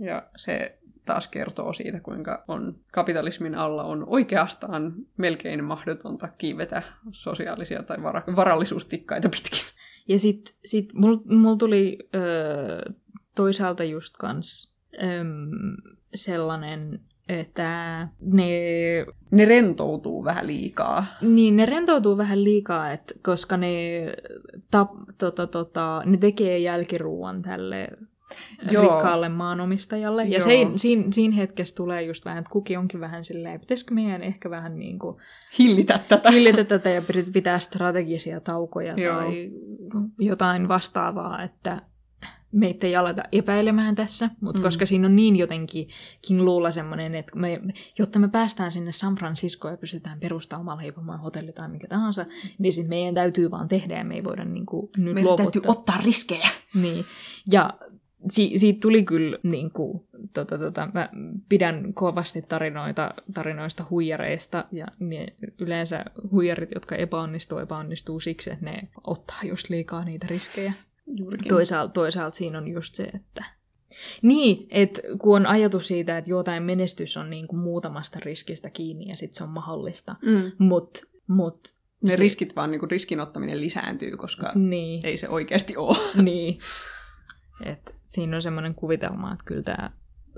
Ja 0.00 0.22
se 0.36 0.78
taas 1.04 1.28
kertoo 1.28 1.72
siitä, 1.72 2.00
kuinka 2.00 2.44
on 2.48 2.76
kapitalismin 2.92 3.54
alla 3.54 3.84
on 3.84 4.04
oikeastaan 4.06 4.94
melkein 5.16 5.64
mahdotonta 5.64 6.28
kiivetä 6.38 6.82
sosiaalisia 7.10 7.82
tai 7.82 8.02
vara- 8.02 8.36
varallisuustikkaita 8.36 9.28
pitkin. 9.28 9.77
Ja 10.08 10.18
sitten 10.18 10.54
sit 10.64 10.94
mulla 10.94 11.20
mul 11.24 11.56
tuli 11.56 11.98
öö, 12.14 12.92
toisaalta 13.36 13.84
just 13.84 14.14
kans 14.18 14.76
öm, 15.02 15.50
sellainen, 16.14 17.00
että 17.28 18.08
ne, 18.20 18.46
Ne 19.30 19.44
rentoutuu 19.44 20.24
vähän 20.24 20.46
liikaa. 20.46 21.06
niin 21.20 21.56
ne 21.56 21.66
rentoutuu 21.66 22.16
vähän 22.16 22.44
liikaa, 22.44 22.92
että 22.92 23.14
koska 23.22 23.56
ne, 23.56 23.68
tap, 24.70 24.90
tota, 25.18 25.46
tota, 25.46 26.02
ne 26.06 26.16
tekee 26.16 26.58
jälkiruuan 26.58 27.42
tälle 27.42 27.88
Joo. 28.70 28.82
rikkaalle 28.82 29.28
maanomistajalle. 29.28 30.24
Ja 30.24 30.42
sein, 30.42 30.78
siinä, 30.78 31.04
siinä 31.10 31.36
hetkessä 31.36 31.74
tulee 31.74 32.02
just 32.02 32.24
vähän, 32.24 32.38
että 32.38 32.50
kuki 32.50 32.76
onkin 32.76 33.00
vähän 33.00 33.24
silleen, 33.24 33.60
pitäisikö 33.60 33.94
meidän 33.94 34.22
ehkä 34.22 34.50
vähän 34.50 34.78
niin 34.78 34.98
kuin 34.98 35.16
Hillitä 35.58 35.98
tätä. 36.08 36.30
hillitä 36.30 36.64
tätä 36.64 36.90
ja 36.90 37.00
pit- 37.00 37.32
pitää 37.32 37.58
strategisia 37.58 38.40
taukoja 38.40 38.94
Joo. 38.94 39.18
tai 39.18 39.50
jotain 40.18 40.68
vastaavaa, 40.68 41.42
että 41.42 41.82
meitä 42.52 42.86
ei 42.86 42.96
aleta 42.96 43.22
epäilemään 43.32 43.94
tässä, 43.94 44.30
mutta 44.40 44.60
mm. 44.60 44.62
koska 44.62 44.86
siinä 44.86 45.06
on 45.06 45.16
niin 45.16 45.36
jotenkin 45.36 45.88
King 46.26 46.40
Luulla 46.40 46.70
semmoinen, 46.70 47.14
että 47.14 47.36
me, 47.36 47.60
jotta 47.98 48.18
me 48.18 48.28
päästään 48.28 48.72
sinne 48.72 48.92
San 48.92 49.14
Franciscoon 49.14 49.72
ja 49.74 49.78
pystytään 49.78 50.20
perustamaan 50.20 50.60
omalla 50.60 50.80
heipomaan 50.80 51.20
hotelli 51.20 51.52
tai 51.52 51.68
mikä 51.68 51.88
tahansa, 51.88 52.26
niin 52.58 52.72
sitten 52.72 52.88
meidän 52.88 53.14
täytyy 53.14 53.50
vaan 53.50 53.68
tehdä 53.68 53.98
ja 53.98 54.04
me 54.04 54.14
ei 54.14 54.24
voida 54.24 54.44
niin 54.44 54.66
kuin, 54.66 54.88
nyt 54.96 55.04
Meidän 55.04 55.24
luovuttaa. 55.24 55.44
täytyy 55.44 55.62
ottaa 55.66 55.96
riskejä. 56.04 56.48
Niin, 56.82 57.04
ja 57.52 57.70
si- 58.30 58.58
siitä 58.58 58.80
tuli 58.80 59.02
kyllä, 59.04 59.38
niin 59.42 59.70
kuin, 59.70 60.00
tota, 60.34 60.58
tota, 60.58 60.88
mä 60.94 61.08
pidän 61.48 61.94
kovasti 61.94 62.42
tarinoita, 62.42 63.14
tarinoista 63.34 63.84
huijareista, 63.90 64.64
ja 64.72 64.86
ne, 64.98 65.26
yleensä 65.58 66.04
huijarit, 66.30 66.70
jotka 66.74 66.94
epäonnistuu, 66.96 67.58
epäonnistuu 67.58 68.20
siksi, 68.20 68.50
että 68.52 68.64
ne 68.64 68.88
ottaa 69.06 69.40
just 69.42 69.70
liikaa 69.70 70.04
niitä 70.04 70.26
riskejä. 70.30 70.72
Juurikin. 71.06 71.48
Toisaalta, 71.48 71.92
toisaalta 71.92 72.36
siinä 72.36 72.58
on 72.58 72.68
just 72.68 72.94
se, 72.94 73.02
että... 73.02 73.44
Niin, 74.22 74.66
että 74.70 75.00
kun 75.18 75.36
on 75.36 75.46
ajatus 75.46 75.86
siitä, 75.86 76.18
että 76.18 76.30
jotain 76.30 76.62
menestys 76.62 77.16
on 77.16 77.30
niin 77.30 77.48
kuin 77.48 77.60
muutamasta 77.60 78.18
riskistä 78.22 78.70
kiinni 78.70 79.08
ja 79.08 79.16
sitten 79.16 79.34
se 79.36 79.44
on 79.44 79.50
mahdollista, 79.50 80.16
Mm. 80.22 80.52
mutta 80.66 81.00
mut, 81.28 81.60
Ne 82.02 82.08
se- 82.10 82.16
riskit 82.22 82.56
vaan, 82.56 82.70
niin 82.70 82.80
kuin 82.80 82.90
riskin 82.90 83.20
ottaminen 83.20 83.60
lisääntyy, 83.60 84.16
koska 84.16 84.52
niin. 84.54 85.06
ei 85.06 85.16
se 85.16 85.28
oikeasti 85.28 85.76
ole. 85.76 85.96
niin. 86.22 86.58
Et 87.64 87.96
siinä 88.06 88.36
on 88.36 88.42
semmoinen 88.42 88.74
kuvitelma, 88.74 89.32
että 89.32 89.44
kyllä 89.44 89.62
tämä 89.62 89.90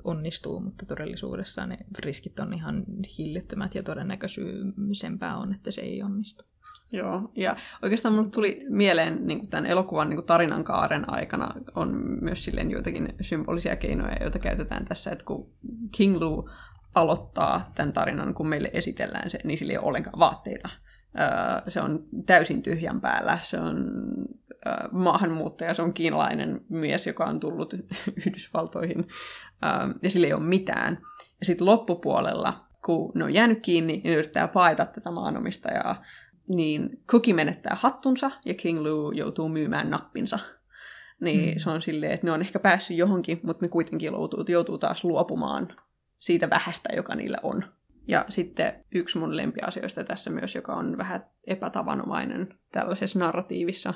onnistuu, 0.05 0.61
mutta 0.61 0.87
todellisuudessa 0.87 1.67
ne 1.67 1.79
riskit 1.99 2.39
on 2.39 2.55
ihan 2.55 2.85
hillittömät 3.19 3.75
ja 3.75 3.83
todennäköisyysempää 3.83 5.37
on, 5.37 5.55
että 5.55 5.71
se 5.71 5.81
ei 5.81 6.03
onnistu. 6.03 6.45
Joo, 6.93 7.33
ja 7.37 7.57
oikeastaan 7.83 8.15
mulle 8.15 8.31
tuli 8.31 8.67
mieleen 8.69 9.27
niin 9.27 9.49
tämän 9.49 9.67
elokuvan 9.67 10.11
niin 10.11 10.25
tarinan 10.25 10.65
kaaren 10.65 11.15
aikana 11.15 11.55
on 11.75 12.19
myös 12.21 12.45
silleen 12.45 12.71
joitakin 12.71 13.15
symbolisia 13.21 13.77
keinoja, 13.77 14.17
joita 14.21 14.39
käytetään 14.39 14.85
tässä, 14.85 15.11
että 15.11 15.25
kun 15.25 15.47
King 15.97 16.17
Lu 16.17 16.51
aloittaa 16.95 17.71
tämän 17.75 17.93
tarinan, 17.93 18.35
kun 18.35 18.49
meille 18.49 18.71
esitellään 18.73 19.31
se, 19.31 19.39
niin 19.45 19.59
sillä 19.59 19.73
ei 19.73 19.79
ole 19.79 19.87
ollenkaan 19.87 20.19
vaatteita. 20.19 20.69
Öö, 21.21 21.71
se 21.71 21.81
on 21.81 22.05
täysin 22.27 22.63
tyhjän 22.63 23.01
päällä, 23.01 23.39
se 23.43 23.61
on 23.61 23.87
maahanmuuttaja, 24.93 25.75
se 25.75 25.83
on 25.83 25.93
kiinalainen 25.93 26.61
mies, 26.69 27.07
joka 27.07 27.25
on 27.25 27.41
tullut 27.41 27.75
Yhdysvaltoihin, 28.27 28.99
öö, 28.99 29.95
ja 30.03 30.11
sillä 30.11 30.27
ei 30.27 30.33
ole 30.33 30.43
mitään. 30.43 30.99
Ja 31.41 31.47
sitten 31.47 31.67
loppupuolella, 31.67 32.65
kun 32.85 33.13
ne 33.15 33.25
on 33.25 33.35
jäänyt 33.35 33.59
kiinni, 33.63 33.93
niin 33.93 34.03
ne 34.05 34.15
yrittää 34.15 34.49
paeta 34.49 34.87
tätä 34.87 35.11
maanomistajaa, 35.11 35.99
niin 36.55 37.03
Cookie 37.09 37.35
menettää 37.35 37.77
hattunsa 37.81 38.31
ja 38.45 38.55
King 38.55 38.81
Lou 38.81 39.13
joutuu 39.13 39.49
myymään 39.49 39.91
nappinsa. 39.91 40.39
Niin 41.21 41.51
mm. 41.51 41.59
se 41.59 41.71
on 41.71 41.83
silleen, 41.83 42.13
että 42.13 42.27
ne 42.27 42.33
on 42.33 42.41
ehkä 42.41 42.59
päässyt 42.59 42.97
johonkin, 42.97 43.41
mutta 43.43 43.65
ne 43.65 43.69
kuitenkin 43.69 44.07
joutuu, 44.07 44.45
joutuu 44.49 44.79
taas 44.79 45.05
luopumaan 45.05 45.77
siitä 46.19 46.51
vähästä, 46.51 46.89
joka 46.97 47.15
niillä 47.15 47.39
on. 47.43 47.65
Ja 48.09 48.25
sitten 48.29 48.85
yksi 48.93 49.19
mun 49.19 49.37
lempiasioista 49.37 50.05
tässä 50.05 50.31
myös, 50.31 50.55
joka 50.55 50.75
on 50.75 50.99
vähän 50.99 51.27
epätavanomainen 51.47 52.59
tällaisessa 52.73 53.19
narratiivissa, 53.19 53.95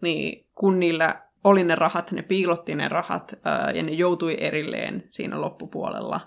niin 0.00 0.46
kun 0.54 0.80
niillä 0.80 1.22
oli 1.44 1.64
ne 1.64 1.74
rahat, 1.74 2.12
ne 2.12 2.22
piilotti 2.22 2.74
ne 2.74 2.88
rahat 2.88 3.34
ja 3.74 3.82
ne 3.82 3.92
joutui 3.92 4.36
erilleen 4.40 5.08
siinä 5.10 5.40
loppupuolella, 5.40 6.20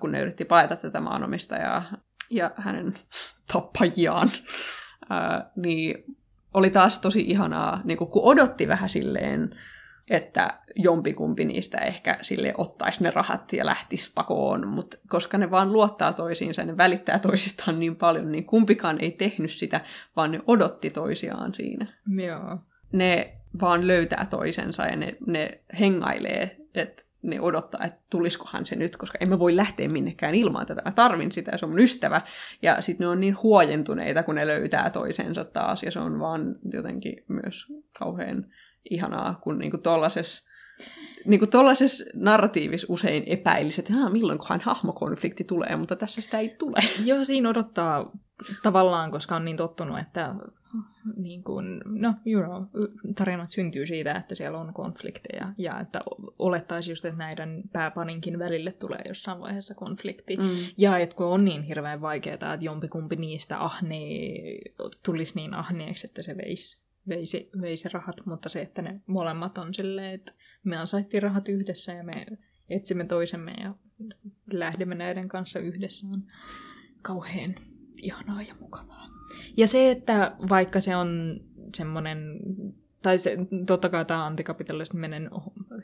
kun 0.00 0.12
ne 0.12 0.20
yritti 0.20 0.44
paeta 0.44 0.76
tätä 0.76 1.00
maanomistajaa 1.00 1.84
ja 2.30 2.50
hänen 2.56 2.94
tappajiaan, 3.52 4.28
niin 5.56 6.16
oli 6.54 6.70
taas 6.70 6.98
tosi 6.98 7.20
ihanaa, 7.20 7.80
niin 7.84 7.98
kun 7.98 8.08
odotti 8.14 8.68
vähän 8.68 8.88
silleen, 8.88 9.54
että 10.10 10.60
jompikumpi 10.76 11.44
niistä 11.44 11.78
ehkä 11.78 12.18
sille 12.22 12.54
ottaisi 12.58 13.02
ne 13.02 13.10
rahat 13.10 13.52
ja 13.52 13.66
lähtisi 13.66 14.12
pakoon, 14.14 14.68
mutta 14.68 14.96
koska 15.08 15.38
ne 15.38 15.50
vaan 15.50 15.72
luottaa 15.72 16.12
toisiinsa 16.12 16.62
ja 16.62 16.66
ne 16.66 16.76
välittää 16.76 17.18
toisistaan 17.18 17.80
niin 17.80 17.96
paljon, 17.96 18.32
niin 18.32 18.46
kumpikaan 18.46 19.00
ei 19.00 19.12
tehnyt 19.12 19.50
sitä, 19.50 19.80
vaan 20.16 20.32
ne 20.32 20.40
odotti 20.46 20.90
toisiaan 20.90 21.54
siinä. 21.54 21.86
Joo. 22.26 22.58
Ne 22.92 23.36
vaan 23.60 23.86
löytää 23.86 24.26
toisensa 24.30 24.86
ja 24.86 24.96
ne, 24.96 25.16
ne 25.26 25.60
hengailee, 25.80 26.56
että 26.74 27.02
ne 27.22 27.40
odottaa, 27.40 27.84
että 27.84 28.00
tuliskohan 28.10 28.66
se 28.66 28.76
nyt, 28.76 28.96
koska 28.96 29.18
en 29.20 29.28
mä 29.28 29.38
voi 29.38 29.56
lähteä 29.56 29.88
minnekään 29.88 30.34
ilman 30.34 30.66
tätä. 30.66 30.82
Mä 30.84 30.90
tarvin 30.92 31.32
sitä 31.32 31.50
ja 31.50 31.58
se 31.58 31.64
on 31.64 31.70
mun 31.70 31.80
ystävä. 31.80 32.20
Ja 32.62 32.80
sitten 32.82 33.04
ne 33.04 33.08
on 33.08 33.20
niin 33.20 33.36
huojentuneita, 33.42 34.22
kun 34.22 34.34
ne 34.34 34.46
löytää 34.46 34.90
toisensa 34.90 35.44
taas. 35.44 35.82
Ja 35.82 35.90
se 35.90 35.98
on 35.98 36.18
vaan 36.20 36.56
jotenkin 36.72 37.24
myös 37.28 37.66
kauhean 37.98 38.46
ihanaa, 38.90 39.38
kun 39.42 39.58
niinku 39.58 39.78
tollases, 39.78 40.46
niinku 41.24 41.46
tollases 41.46 42.10
narratiivis 42.14 42.86
usein 42.88 43.22
epäilisi, 43.26 43.80
että 43.80 43.92
"Haa, 43.92 44.10
milloinkohan 44.10 44.60
hahmokonflikti 44.60 45.44
tulee, 45.44 45.76
mutta 45.76 45.96
tässä 45.96 46.20
sitä 46.20 46.38
ei 46.38 46.48
tule. 46.48 46.78
Joo, 47.04 47.24
siinä 47.24 47.48
odottaa 47.48 48.12
tavallaan, 48.62 49.10
koska 49.10 49.36
on 49.36 49.44
niin 49.44 49.56
tottunut, 49.56 49.98
että 49.98 50.34
niin 51.16 51.44
kuin, 51.44 51.80
no, 51.84 52.14
you 52.26 52.42
know, 52.42 52.62
tarinat 53.14 53.50
syntyy 53.50 53.86
siitä, 53.86 54.14
että 54.14 54.34
siellä 54.34 54.58
on 54.58 54.74
konflikteja 54.74 55.52
ja 55.58 55.80
että 55.80 56.00
olettaisiin 56.38 56.92
just, 56.92 57.04
että 57.04 57.18
näiden 57.18 57.62
pääpaninkin 57.72 58.38
välille 58.38 58.72
tulee 58.72 59.02
jossain 59.08 59.40
vaiheessa 59.40 59.74
konflikti. 59.74 60.36
Mm. 60.36 60.44
Ja 60.78 60.98
että 60.98 61.16
kun 61.16 61.26
on 61.26 61.44
niin 61.44 61.62
hirveän 61.62 62.00
vaikeaa, 62.00 62.34
että 62.34 62.58
jompikumpi 62.60 63.16
niistä 63.16 63.64
ahne, 63.64 63.98
tulisi 65.04 65.40
niin 65.40 65.54
ahneeksi, 65.54 66.06
että 66.06 66.22
se 66.22 66.36
veisi, 66.36 66.82
veisi, 67.08 67.50
veisi 67.60 67.88
rahat, 67.88 68.26
mutta 68.26 68.48
se, 68.48 68.60
että 68.60 68.82
ne 68.82 69.00
molemmat 69.06 69.58
on 69.58 69.74
silleen, 69.74 70.14
että 70.14 70.32
me 70.64 70.76
ansaittiin 70.76 71.22
rahat 71.22 71.48
yhdessä 71.48 71.92
ja 71.92 72.04
me 72.04 72.26
etsimme 72.70 73.04
toisemme 73.04 73.54
ja 73.60 73.74
lähdemme 74.52 74.94
näiden 74.94 75.28
kanssa 75.28 75.58
yhdessä 75.58 76.06
on 76.14 76.22
kauhean 77.02 77.54
ihanaa 77.96 78.42
ja 78.42 78.54
mukavaa. 78.60 78.95
Ja 79.56 79.66
se, 79.66 79.90
että 79.90 80.36
vaikka 80.48 80.80
se 80.80 80.96
on 80.96 81.40
semmoinen, 81.74 82.38
tai 83.02 83.18
se, 83.18 83.36
totta 83.66 83.88
kai 83.88 84.04
tämä 84.04 84.26
antikapitalisminen 84.26 85.30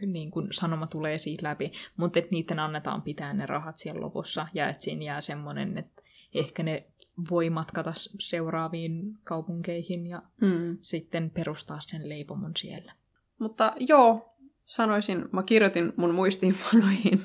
niin 0.07 0.31
kuin 0.31 0.49
sanoma 0.51 0.87
tulee 0.87 1.19
siitä 1.19 1.49
läpi, 1.49 1.73
mutta 1.97 2.19
että 2.19 2.31
niiden 2.31 2.59
annetaan 2.59 3.03
pitää 3.03 3.33
ne 3.33 3.47
rahat 3.47 3.77
siellä 3.77 4.01
lopussa 4.01 4.47
ja 4.55 4.69
että 4.69 4.85
siinä 4.85 5.05
jää 5.05 5.21
semmoinen, 5.21 5.79
että 5.79 6.03
ehkä 6.35 6.63
ne 6.63 6.87
voi 7.31 7.51
matkata 7.51 7.93
seuraaviin 7.97 9.19
kaupunkeihin 9.25 10.07
ja 10.07 10.23
mm. 10.41 10.79
sitten 10.83 11.31
perustaa 11.31 11.81
sen 11.81 12.09
leipomon 12.09 12.53
siellä. 12.57 12.93
Mutta 13.39 13.73
joo, 13.81 14.35
sanoisin, 14.65 15.29
mä 15.33 15.43
kirjoitin 15.43 15.93
mun 15.97 16.15
muistiinpanoihin 16.15 17.21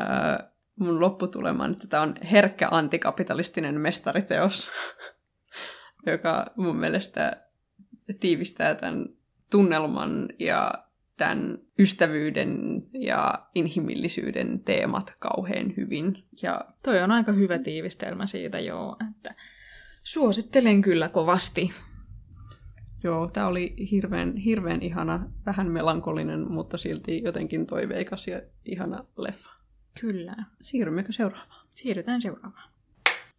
mun 0.80 1.00
lopputulemaan, 1.00 1.70
että 1.70 1.86
tämä 1.86 2.02
on 2.02 2.14
herkkä 2.30 2.68
antikapitalistinen 2.70 3.80
mestariteos, 3.80 4.70
joka 6.06 6.46
mun 6.56 6.76
mielestä 6.76 7.46
tiivistää 8.20 8.74
tämän 8.74 9.08
tunnelman 9.50 10.28
ja 10.38 10.74
tämän 11.16 11.58
ystävyyden 11.78 12.82
ja 12.92 13.46
inhimillisyyden 13.54 14.60
teemat 14.60 15.14
kauhean 15.18 15.76
hyvin. 15.76 16.24
Ja 16.42 16.64
toi 16.84 17.02
on 17.02 17.10
aika 17.10 17.32
hyvä 17.32 17.58
tiivistelmä 17.58 18.26
siitä, 18.26 18.60
joo, 18.60 18.96
että 19.10 19.34
suosittelen 20.04 20.82
kyllä 20.82 21.08
kovasti. 21.08 21.70
Joo, 23.02 23.28
tämä 23.32 23.46
oli 23.46 23.74
hirveän, 23.90 24.36
hirveän 24.36 24.82
ihana, 24.82 25.30
vähän 25.46 25.70
melankolinen, 25.70 26.52
mutta 26.52 26.78
silti 26.78 27.22
jotenkin 27.22 27.66
toiveikas 27.66 28.28
ja 28.28 28.42
ihana 28.64 29.04
leffa. 29.16 29.50
Kyllä. 30.00 30.36
Siirrymmekö 30.60 31.12
seuraavaan? 31.12 31.66
Siirrytään 31.70 32.20
seuraavaan. 32.20 32.69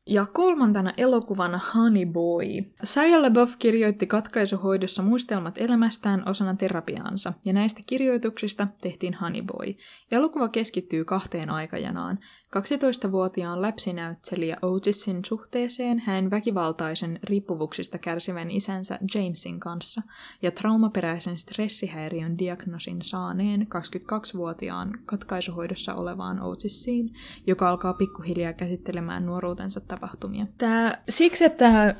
Ja 0.07 0.25
kolmantena 0.25 0.93
elokuvana 0.97 1.59
Honey 1.75 2.05
Boy. 2.05 2.47
Shia 2.83 3.21
LaBeouf 3.21 3.53
kirjoitti 3.59 4.07
katkaisuhoidossa 4.07 5.03
muistelmat 5.03 5.57
elämästään 5.57 6.29
osana 6.29 6.55
terapiaansa, 6.55 7.33
ja 7.45 7.53
näistä 7.53 7.81
kirjoituksista 7.85 8.67
tehtiin 8.81 9.13
Honey 9.13 9.41
Boy. 9.41 9.73
Elokuva 10.11 10.49
keskittyy 10.49 11.05
kahteen 11.05 11.49
aikajanaan. 11.49 12.19
12-vuotiaan 12.57 13.61
läpsinäyttelijä 13.61 14.57
Otisin 14.61 15.25
suhteeseen 15.25 15.99
hänen 15.99 16.31
väkivaltaisen 16.31 17.19
riippuvuuksista 17.23 17.97
kärsivän 17.97 18.51
isänsä 18.51 18.99
Jamesin 19.15 19.59
kanssa 19.59 20.01
ja 20.41 20.51
traumaperäisen 20.51 21.37
stressihäiriön 21.37 22.37
diagnosin 22.37 23.01
saaneen 23.01 23.61
22-vuotiaan 23.61 24.91
katkaisuhoidossa 25.05 25.95
olevaan 25.95 26.41
Otisiin, 26.41 27.09
joka 27.47 27.69
alkaa 27.69 27.93
pikkuhiljaa 27.93 28.53
käsittelemään 28.53 29.25
nuoruutensa 29.25 29.81
tapahtumia. 29.81 30.45
Tää, 30.57 31.03
siksi, 31.09 31.45
että 31.45 31.95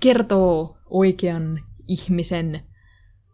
kertoo 0.00 0.76
oikean 0.90 1.60
ihmisen 1.88 2.69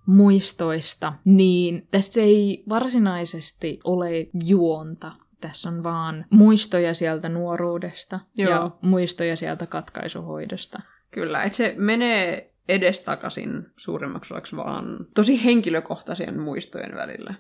muistoista, 0.07 1.13
niin 1.25 1.87
tässä 1.91 2.21
ei 2.21 2.65
varsinaisesti 2.69 3.81
ole 3.85 4.11
juonta 4.47 5.13
tässä 5.41 5.69
on 5.69 5.83
vaan 5.83 6.27
muistoja 6.31 6.95
sieltä 6.95 7.29
nuoruudesta 7.29 8.21
Joo. 8.37 8.51
ja 8.51 8.71
muistoja 8.81 9.37
sieltä 9.37 9.67
katkaisuhoidosta. 9.67 10.83
Kyllä, 11.11 11.43
että 11.43 11.57
se 11.57 11.75
menee 11.79 12.53
edestakaisin 12.69 13.67
suurimmaksi 13.77 14.35
osaksi 14.35 14.57
vaan 14.57 15.07
tosi 15.15 15.45
henkilökohtaisen 15.45 16.41
muistojen 16.41 16.97
välillä. 16.97 17.35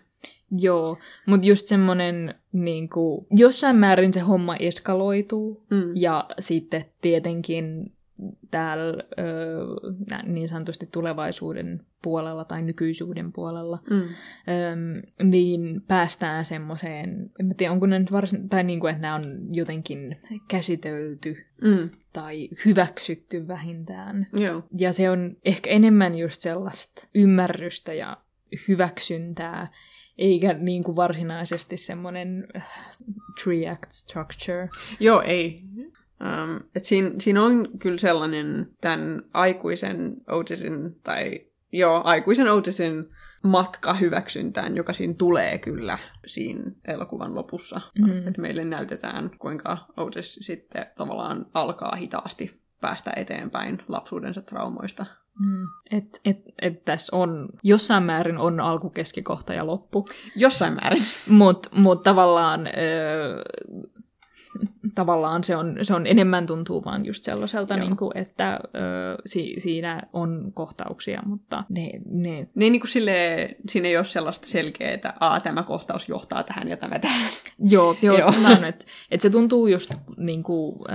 Joo, 0.50 0.98
mutta 1.26 1.46
just 1.46 1.66
semmoinen, 1.66 2.34
niin 2.52 2.88
kuin, 2.88 3.26
jossain 3.30 3.76
määrin 3.76 4.14
se 4.14 4.20
homma 4.20 4.56
eskaloituu, 4.56 5.66
mm. 5.70 5.92
ja 5.94 6.28
sitten 6.38 6.84
tietenkin 7.00 7.95
täällä 8.50 9.02
ö, 9.18 9.24
niin 10.26 10.48
sanotusti 10.48 10.88
tulevaisuuden 10.92 11.80
puolella 12.02 12.44
tai 12.44 12.62
nykyisyyden 12.62 13.32
puolella, 13.32 13.78
mm. 13.90 13.96
ö, 13.96 14.06
niin 15.24 15.82
päästään 15.88 16.44
semmoiseen, 16.44 17.30
en 17.40 17.56
tiedä 17.56 17.72
onko 17.72 17.86
ne 17.86 17.98
nyt 17.98 18.12
varsin, 18.12 18.48
tai 18.48 18.64
niin 18.64 18.80
kuin, 18.80 18.90
että 18.90 19.02
nämä 19.02 19.14
on 19.14 19.22
jotenkin 19.52 20.16
käsitelty 20.48 21.36
mm. 21.62 21.90
tai 22.12 22.48
hyväksytty 22.64 23.48
vähintään. 23.48 24.26
Joo. 24.32 24.62
Ja 24.78 24.92
se 24.92 25.10
on 25.10 25.36
ehkä 25.44 25.70
enemmän 25.70 26.18
just 26.18 26.40
sellaista 26.40 27.08
ymmärrystä 27.14 27.92
ja 27.92 28.16
hyväksyntää, 28.68 29.72
eikä 30.18 30.52
niin 30.52 30.84
kuin 30.84 30.96
varsinaisesti 30.96 31.76
semmoinen 31.76 32.48
three 33.42 33.68
act 33.68 33.90
structure. 33.90 34.68
Joo, 35.00 35.22
ei. 35.22 35.62
Um, 36.24 36.60
et 36.76 36.84
siinä, 36.84 37.10
siinä 37.18 37.42
on 37.42 37.68
kyllä 37.78 37.98
sellainen 37.98 38.68
tämän 38.80 39.22
aikuisen 39.32 40.16
Otisin, 40.28 41.00
tai 41.02 41.40
joo, 41.72 42.00
aikuisen 42.04 42.52
Otisin 42.52 43.04
matka 43.42 43.94
hyväksyntään, 43.94 44.76
joka 44.76 44.92
siinä 44.92 45.14
tulee 45.14 45.58
kyllä 45.58 45.98
siinä 46.26 46.70
elokuvan 46.88 47.34
lopussa. 47.34 47.80
Mm. 47.98 48.28
Että 48.28 48.40
meille 48.40 48.64
näytetään, 48.64 49.30
kuinka 49.38 49.78
Otis 49.96 50.34
sitten 50.34 50.86
tavallaan 50.96 51.46
alkaa 51.54 51.96
hitaasti 51.96 52.60
päästä 52.80 53.12
eteenpäin 53.16 53.82
lapsuudensa 53.88 54.42
traumoista. 54.42 55.06
Mm. 55.40 55.66
Että 55.90 56.18
et, 56.24 56.38
et 56.62 56.84
tässä 56.84 57.16
on, 57.16 57.48
jossain 57.62 58.02
määrin 58.02 58.38
on 58.38 58.60
alku, 58.60 58.90
keskikohta 58.90 59.54
ja 59.54 59.66
loppu. 59.66 60.06
Jossain 60.36 60.74
määrin. 60.74 61.02
Mutta 61.28 61.68
mut 61.72 62.02
tavallaan 62.02 62.66
öö, 62.66 63.42
tavallaan 64.94 65.44
se 65.44 65.56
on, 65.56 65.76
se 65.82 65.94
on 65.94 66.06
enemmän 66.06 66.46
tuntuu 66.46 66.84
vaan 66.84 67.06
just 67.06 67.24
sellaiselta, 67.24 67.76
niin 67.76 67.96
kuin, 67.96 68.10
että 68.14 68.60
ö, 68.64 68.78
si, 69.26 69.54
siinä 69.58 70.02
on 70.12 70.50
kohtauksia, 70.54 71.22
mutta 71.26 71.64
ne... 71.68 71.90
ne... 72.10 72.48
ne 72.54 72.70
niin 72.70 72.80
kuin 72.80 72.90
silleen, 72.90 73.56
siinä 73.68 73.88
ei 73.88 73.96
ole 73.96 74.04
sellaista 74.04 74.46
selkeää, 74.46 74.92
että 74.92 75.14
Aa, 75.20 75.40
tämä 75.40 75.62
kohtaus 75.62 76.08
johtaa 76.08 76.42
tähän 76.42 76.68
ja 76.68 76.76
tämä 76.76 76.98
tähän. 76.98 77.30
Joo, 77.58 77.96
joo, 78.02 78.18
joo. 78.18 78.28
On, 78.28 78.64
että, 78.64 78.84
että 79.10 79.22
se 79.22 79.30
tuntuu 79.30 79.66
just 79.66 79.94
niin 80.16 80.42
kuin, 80.42 80.76
ö, 80.88 80.94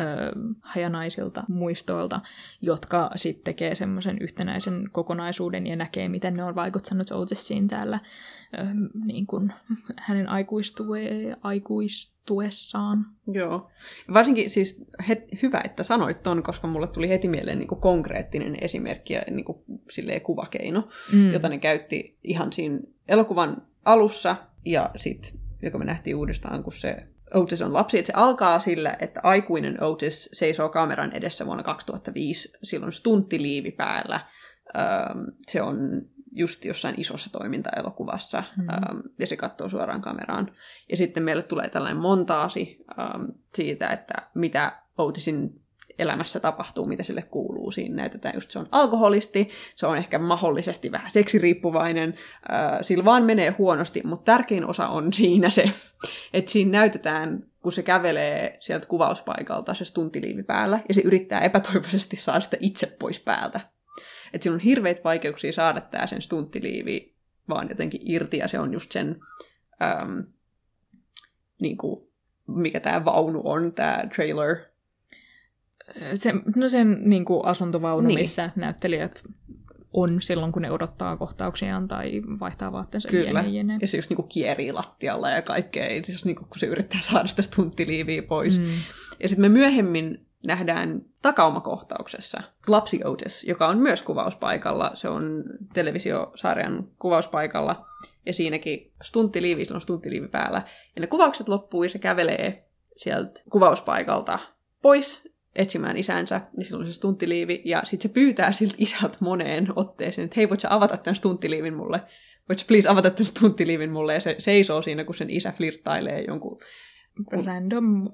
hajanaisilta 0.62 1.44
muistoilta, 1.48 2.22
jotka 2.62 3.12
sitten 3.16 3.44
tekee 3.44 3.76
semmoisen 3.76 4.18
yhtenäisen 4.22 4.90
kokonaisuuden 4.92 5.68
ja 5.68 5.76
näkee, 5.76 6.10
miten 6.10 6.34
ne 6.34 6.44
on 6.44 6.56
vaikuttanut 6.56 7.12
Otisiin 7.12 7.68
täällä 7.68 8.00
niin 9.06 9.28
kuin, 9.28 9.54
hänen 9.98 10.30
aikuistue, 10.30 11.02
aikuistuessaan. 11.42 13.06
Joo. 13.34 13.70
Varsinkin 14.14 14.50
siis 14.50 14.86
he, 15.08 15.28
hyvä, 15.42 15.62
että 15.64 15.84
sanoit 15.84 16.24
ton, 16.24 16.44
koska 16.44 16.68
mulle 16.68 16.88
tuli 16.88 17.10
heti 17.10 17.28
mieleen 17.28 17.60
niin 17.60 17.68
kuin 17.68 17.82
konkreettinen 17.82 18.58
esimerkki 18.62 19.14
ja 19.14 19.22
niin 19.30 19.46
kuin, 19.46 19.58
silleen, 19.90 20.22
kuvakeino, 20.22 20.88
mm. 21.14 21.34
jota 21.34 21.50
ne 21.50 21.58
käytti 21.58 22.18
ihan 22.24 22.54
siinä 22.54 22.80
elokuvan 23.08 23.62
alussa 23.86 24.36
ja 24.66 24.90
sitten, 24.96 25.32
joka 25.62 25.78
me 25.78 25.86
nähtiin 25.86 26.16
uudestaan, 26.16 26.64
kun 26.64 26.74
se 26.74 27.08
Otis 27.34 27.62
on 27.62 27.74
lapsi, 27.74 28.00
että 28.00 28.08
se 28.08 28.14
alkaa 28.16 28.60
sillä, 28.60 28.98
että 29.00 29.20
aikuinen 29.24 29.84
Otis 29.84 30.30
seisoo 30.34 30.70
kameran 30.70 31.12
edessä 31.12 31.46
vuonna 31.46 31.64
2005, 31.64 32.54
silloin 32.64 32.92
stunttiliivi 32.92 33.72
päällä. 33.72 34.20
se 35.48 35.62
on 35.62 35.78
just 36.32 36.66
jossain 36.66 36.96
isossa 36.98 37.32
toimintaelokuvassa, 37.32 38.44
mm. 38.58 38.70
ähm, 38.70 39.00
ja 39.20 39.28
se 39.28 39.38
katsoo 39.38 39.70
suoraan 39.70 40.02
kameraan. 40.02 40.52
Ja 40.90 40.98
sitten 40.98 41.24
meille 41.24 41.44
tulee 41.44 41.70
tällainen 41.70 42.02
montaasi 42.02 42.86
ähm, 43.00 43.24
siitä, 43.54 43.90
että 43.90 44.14
mitä 44.36 44.82
Otisin 44.98 45.62
elämässä 46.00 46.40
tapahtuu, 46.40 46.86
mitä 46.86 47.04
sille 47.04 47.22
kuuluu. 47.22 47.72
Siinä 47.72 47.96
näytetään 47.96 48.36
just, 48.36 48.50
se 48.50 48.60
on 48.60 48.68
alkoholisti, 48.72 49.50
se 49.76 49.88
on 49.88 49.98
ehkä 49.98 50.20
mahdollisesti 50.20 50.92
vähän 50.92 51.12
seksiriippuvainen, 51.12 52.14
äh, 52.54 52.80
sillä 52.82 53.06
vaan 53.06 53.24
menee 53.24 53.50
huonosti, 53.50 54.02
mutta 54.06 54.32
tärkein 54.32 54.66
osa 54.66 54.88
on 54.88 55.14
siinä 55.20 55.50
se, 55.50 55.72
että 56.34 56.52
siinä 56.52 56.72
näytetään, 56.72 57.44
kun 57.64 57.72
se 57.72 57.84
kävelee 57.84 58.58
sieltä 58.60 58.88
kuvauspaikalta 58.88 59.74
se 59.74 59.86
stuntiliivi 59.86 60.44
päällä, 60.44 60.80
ja 60.88 60.94
se 60.94 61.02
yrittää 61.02 61.42
epätoivoisesti 61.42 62.16
saada 62.16 62.40
sitä 62.40 62.58
itse 62.60 62.96
pois 63.00 63.20
päältä. 63.20 63.60
Että 64.34 64.44
siinä 64.44 64.54
on 64.54 64.60
hirveitä 64.60 65.04
vaikeuksia 65.04 65.54
saada 65.54 65.82
tämä 65.82 66.08
sen 66.08 66.22
stunttiliivi 66.22 67.12
vaan 67.50 67.70
jotenkin 67.70 68.02
irti, 68.04 68.38
ja 68.38 68.48
se 68.48 68.60
on 68.60 68.74
just 68.74 68.92
sen, 68.92 69.20
äm, 69.82 70.24
niin 71.62 71.78
kuin, 71.78 72.08
mikä 72.48 72.80
tämä 72.80 73.06
vaunu 73.06 73.42
on, 73.46 73.74
tämä 73.74 74.04
trailer. 74.16 74.58
Se, 76.16 76.34
no 76.56 76.70
sen 76.70 77.02
niin 77.04 77.26
kuin 77.26 77.46
asuntovaunu, 77.46 78.08
niin. 78.08 78.20
missä 78.20 78.50
näyttelijät 78.56 79.24
on 79.94 80.22
silloin, 80.22 80.52
kun 80.52 80.62
ne 80.62 80.72
odottaa 80.72 81.18
kohtauksiaan 81.18 81.88
tai 81.88 82.22
vaihtaa 82.40 82.72
vaatteensa. 82.72 83.10
Kyllä, 83.10 83.40
jene, 83.40 83.50
jene. 83.50 83.78
ja 83.82 83.88
se 83.88 83.98
just 83.98 84.10
niinku 84.10 84.24
kierii 84.24 84.72
lattialla 84.72 85.30
ja 85.30 85.42
kaikkea, 85.42 86.04
siis 86.04 86.26
niinku, 86.26 86.46
kun 86.50 86.60
se 86.60 86.66
yrittää 86.66 87.02
saada 87.02 87.28
sitä 87.28 87.42
stunttiliiviä 87.42 88.24
pois. 88.24 88.60
Mm. 88.60 88.66
Ja 89.20 89.30
sitten 89.30 89.42
me 89.42 89.50
myöhemmin 89.50 90.26
nähdään 90.46 91.02
takaumakohtauksessa. 91.22 92.44
Lapsi 92.68 93.02
Otis, 93.04 93.44
joka 93.44 93.68
on 93.68 93.78
myös 93.78 94.02
kuvauspaikalla. 94.02 94.92
Se 94.94 95.10
on 95.10 95.44
televisiosarjan 95.74 96.88
kuvauspaikalla. 97.00 97.86
Ja 98.26 98.34
siinäkin 98.34 98.92
stunttiliivi, 99.02 99.66
on 99.74 99.82
stunttiliivi 99.82 100.28
päällä. 100.28 100.62
Ja 100.96 101.00
ne 101.00 101.08
kuvaukset 101.08 101.50
loppuu 101.50 101.84
ja 101.84 101.90
se 101.90 102.00
kävelee 102.00 102.66
sieltä 102.98 103.42
kuvauspaikalta 103.50 104.40
pois 104.82 105.32
etsimään 105.56 105.98
isänsä, 105.98 106.42
niin 106.58 106.66
silloin 106.66 106.88
se 106.88 106.94
stunttiliivi, 106.94 107.62
ja 107.66 107.82
sitten 107.86 108.10
se 108.10 108.14
pyytää 108.14 108.52
siltä 108.52 108.76
isältä 108.78 109.18
moneen 109.20 109.68
otteeseen, 109.76 110.26
että 110.26 110.36
hei, 110.38 110.50
voit 110.50 110.60
sä 110.60 110.74
avata 110.74 110.98
tämän 110.98 111.16
stunttiliivin 111.16 111.74
mulle, 111.74 112.02
voit 112.50 112.66
please 112.68 112.90
avata 112.90 113.10
tämän 113.10 113.26
stunttiliivin 113.26 113.92
mulle, 113.92 114.14
ja 114.14 114.20
se 114.20 114.36
seisoo 114.40 114.82
siinä, 114.82 115.04
kun 115.04 115.16
sen 115.16 115.30
isä 115.30 115.52
flirttailee 115.52 116.24
jonkun 116.28 116.60
Random, 117.46 118.10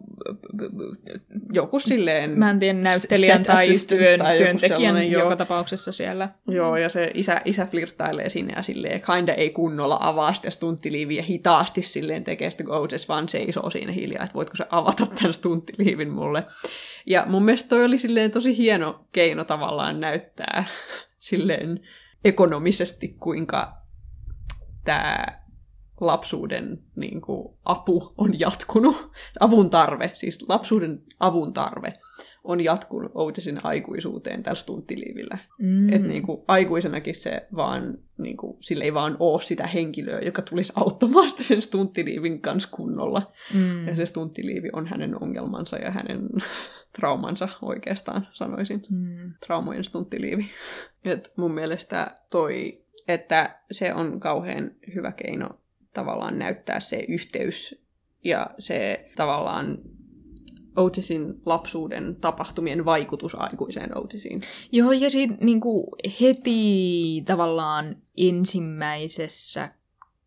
joku 1.54 1.80
silleen... 1.80 2.40
mä 2.40 2.50
en 2.50 2.60
tiedä, 2.60 2.80
näyttelijän 2.80 3.44
tai 3.44 3.68
työn, 3.88 4.20
tai 4.20 4.38
työntekijän 4.38 5.12
joo. 5.12 5.24
joka 5.24 5.36
tapauksessa 5.36 5.92
siellä. 5.92 6.30
Joo, 6.48 6.78
ja 6.78 6.90
se 6.90 7.12
isä, 7.14 7.42
isä 7.46 7.66
flirttailee 7.66 8.30
sinne 8.30 8.54
ja 8.56 8.62
silleen 8.62 9.02
kinda 9.16 9.34
ei 9.34 9.50
kunnolla 9.50 9.98
avaa 10.02 10.34
sitä 10.34 10.50
stunttiliiviä 10.50 11.24
hitaasti 11.24 11.82
silleen 11.82 12.24
tekee 12.24 12.52
sitä, 12.52 12.64
Otis 12.68 13.10
vaan 13.10 13.30
seisoo 13.30 13.70
siinä 13.70 13.92
hiljaa, 13.92 14.24
että 14.24 14.36
voitko 14.36 14.56
sä 14.56 14.68
avata 14.70 15.06
tämän 15.06 15.34
stunttiliivin 15.34 16.10
mulle. 16.10 16.44
Ja 17.06 17.26
mun 17.26 17.46
mielestä 17.46 17.70
toi 17.70 17.86
oli 17.86 17.98
silleen 17.98 18.32
tosi 18.32 18.58
hieno 18.58 19.06
keino 19.12 19.44
tavallaan 19.44 20.00
näyttää 20.00 20.66
silleen 21.20 21.80
ekonomisesti, 22.26 23.08
kuinka 23.20 23.78
tämä 24.84 25.26
lapsuuden 26.02 26.84
niin 26.96 27.22
kuin, 27.22 27.54
apu 27.66 28.14
on 28.18 28.40
jatkunut, 28.40 29.12
avun 29.40 29.70
tarve, 29.70 30.12
siis 30.16 30.46
lapsuuden 30.50 31.04
avun 31.20 31.54
tarve 31.54 32.00
on 32.48 32.62
jatkunut 32.62 33.12
Otisin 33.16 33.60
aikuisuuteen 33.64 34.44
tällä 34.44 34.56
stunttiliivillä. 34.56 35.38
Mm. 35.60 35.94
Että 35.94 36.08
niinku, 36.08 36.44
aikuisenakin 36.48 37.16
se 37.16 37.48
vaan, 37.56 37.98
niinku, 38.18 38.58
sillä 38.62 38.84
ei 38.84 38.94
vaan 38.94 39.18
ole 39.20 39.42
sitä 39.42 39.68
henkilöä, 39.68 40.20
joka 40.20 40.42
tulisi 40.42 40.74
auttamaan 40.76 41.30
sitä 41.30 41.44
sen 41.44 41.62
stunttiliivin 41.62 42.42
kanssa 42.42 42.70
kunnolla. 42.72 43.32
Mm. 43.54 43.88
Ja 43.88 43.96
se 43.96 44.06
stunttiliivi 44.06 44.70
on 44.74 44.88
hänen 44.88 45.24
ongelmansa 45.24 45.78
ja 45.78 45.92
hänen 45.92 46.30
traumansa 47.00 47.50
oikeastaan, 47.62 48.28
sanoisin. 48.32 48.84
Mm. 48.90 49.34
Traumojen 49.46 49.84
stunttiliivi. 49.84 50.46
Et 51.06 51.34
mun 51.38 51.54
mielestä 51.54 52.08
toi, 52.32 52.84
että 53.08 53.60
se 53.72 53.94
on 53.94 54.20
kauhean 54.20 54.72
hyvä 54.96 55.12
keino 55.12 55.50
tavallaan 55.94 56.40
näyttää 56.40 56.80
se 56.80 57.06
yhteys 57.08 57.82
ja 58.24 58.50
se 58.60 59.10
tavallaan 59.16 59.78
Otisin 60.76 61.42
lapsuuden 61.46 62.16
tapahtumien 62.16 62.86
vaikutus 62.86 63.36
aikuiseen 63.36 63.98
Otisiin. 63.98 64.42
Joo, 64.72 64.92
ja 64.92 65.10
siitä 65.10 65.34
niin 65.42 65.62
heti 66.22 67.24
tavallaan 67.26 67.98
ensimmäisessä 68.18 69.72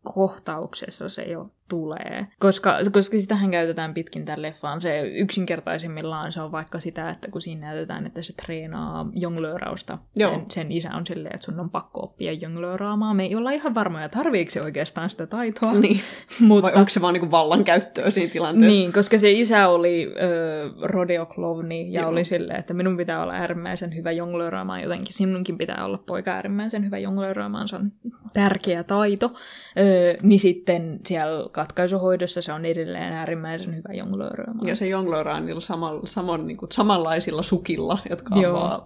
kohtauksessa 0.03 1.09
se 1.09 1.23
jo 1.23 1.49
tulee. 1.69 2.27
Koska, 2.39 2.77
koska 2.91 3.19
sitähän 3.19 3.51
käytetään 3.51 3.93
pitkin 3.93 4.25
tämän 4.25 4.41
leffaan. 4.41 4.81
Se 4.81 5.01
yksinkertaisimmillaan 5.01 6.31
se 6.31 6.41
on 6.41 6.51
vaikka 6.51 6.79
sitä, 6.79 7.09
että 7.09 7.31
kun 7.31 7.41
siinä 7.41 7.67
näytetään, 7.67 8.05
että 8.05 8.21
se 8.21 8.33
treenaa 8.33 9.09
jonglöörausta. 9.13 9.97
Joo. 10.15 10.31
Sen, 10.31 10.45
sen 10.49 10.71
isä 10.71 10.89
on 10.93 11.05
silleen, 11.05 11.35
että 11.35 11.45
sun 11.45 11.59
on 11.59 11.69
pakko 11.69 12.03
oppia 12.03 12.33
jonglööraamaan. 12.33 13.15
Me 13.15 13.23
ei 13.23 13.35
olla 13.35 13.51
ihan 13.51 13.75
varmoja, 13.75 14.09
tarviiko 14.09 14.51
se 14.51 14.61
oikeastaan 14.61 15.09
sitä 15.09 15.27
taitoa. 15.27 15.73
Niin. 15.73 15.99
Mutta, 16.47 16.63
Vai 16.63 16.73
onko 16.75 16.89
se 16.89 17.01
vaan 17.01 17.13
niinku 17.13 17.31
vallankäyttöä 17.31 18.11
siinä 18.11 18.31
tilanteessa? 18.31 18.77
Niin, 18.77 18.93
koska 18.93 19.17
se 19.17 19.31
isä 19.31 19.67
oli 19.67 20.13
ö, 20.21 20.69
rodeoklovni 20.81 21.93
ja 21.93 22.01
Joo. 22.01 22.09
oli 22.09 22.25
silleen, 22.25 22.59
että 22.59 22.73
minun 22.73 22.97
pitää 22.97 23.23
olla 23.23 23.33
äärimmäisen 23.33 23.95
hyvä 23.95 24.11
jonglööraamaan 24.11 24.81
jotenkin. 24.81 25.13
Sinunkin 25.13 25.57
pitää 25.57 25.85
olla 25.85 25.97
poika 25.97 26.31
äärimmäisen 26.31 26.85
hyvä 26.85 26.97
jonglööraamaan, 26.97 27.67
se 27.67 27.75
on 27.75 27.91
tärkeä 28.33 28.83
taito. 28.83 29.33
Ö, 29.77 30.17
niin 30.21 30.39
sitten 30.39 30.99
siellä 31.05 31.49
katkaisuhoidossa 31.61 32.41
se 32.41 32.53
on 32.53 32.65
edelleen 32.65 33.13
äärimmäisen 33.13 33.75
hyvä 33.75 33.93
jonglööraamaan. 33.93 34.67
Ja 34.67 34.75
se 34.75 34.87
jonglööraa 34.87 35.39
niillä 35.39 35.61
samalla, 35.61 36.01
saman, 36.05 36.47
niinku, 36.47 36.67
samanlaisilla 36.71 37.41
sukilla, 37.41 37.97
jotka 38.09 38.35
on 38.35 38.41
Joo. 38.41 38.53
vaan 38.53 38.81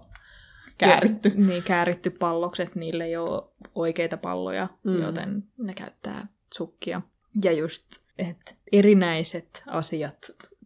kääritty. 0.78 1.30
Ja, 1.30 1.46
niin, 1.46 1.64
kääritty 1.64 2.10
pallokset, 2.10 2.76
niille 2.76 3.04
ei 3.04 3.18
ole 3.18 3.44
oikeita 3.76 4.18
palloja, 4.18 4.68
Mm. 4.84 5.02
joten 5.02 5.44
ne 5.58 5.74
käyttää 5.74 6.28
sukkia. 6.54 7.02
Ja 7.44 7.52
just, 7.52 7.86
että 8.18 8.52
erinäiset 8.72 9.64
asiat 9.68 10.18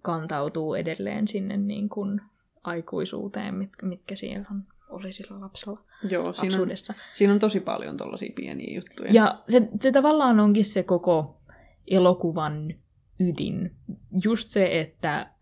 kantautuu 0.01 0.73
edelleen 0.75 1.27
sinne 1.27 1.57
niin 1.57 1.89
kuin 1.89 2.21
aikuisuuteen, 2.63 3.55
mit, 3.55 3.69
mitkä 3.81 4.15
siellä 4.15 4.45
on, 4.51 4.63
oli 4.89 5.11
sillä 5.11 5.39
lapsella 5.39 5.79
Joo, 6.09 6.33
siinä 6.33 6.61
on, 6.61 6.69
siinä 7.13 7.33
on 7.33 7.39
tosi 7.39 7.59
paljon 7.59 7.97
tollaisia 7.97 8.33
pieniä 8.35 8.75
juttuja. 8.75 9.09
Ja 9.13 9.39
se, 9.47 9.67
se 9.81 9.91
tavallaan 9.91 10.39
onkin 10.39 10.65
se 10.65 10.83
koko 10.83 11.38
elokuvan 11.89 12.73
ydin. 13.19 13.75
Just 14.23 14.51
se, 14.51 14.79
että 14.79 15.33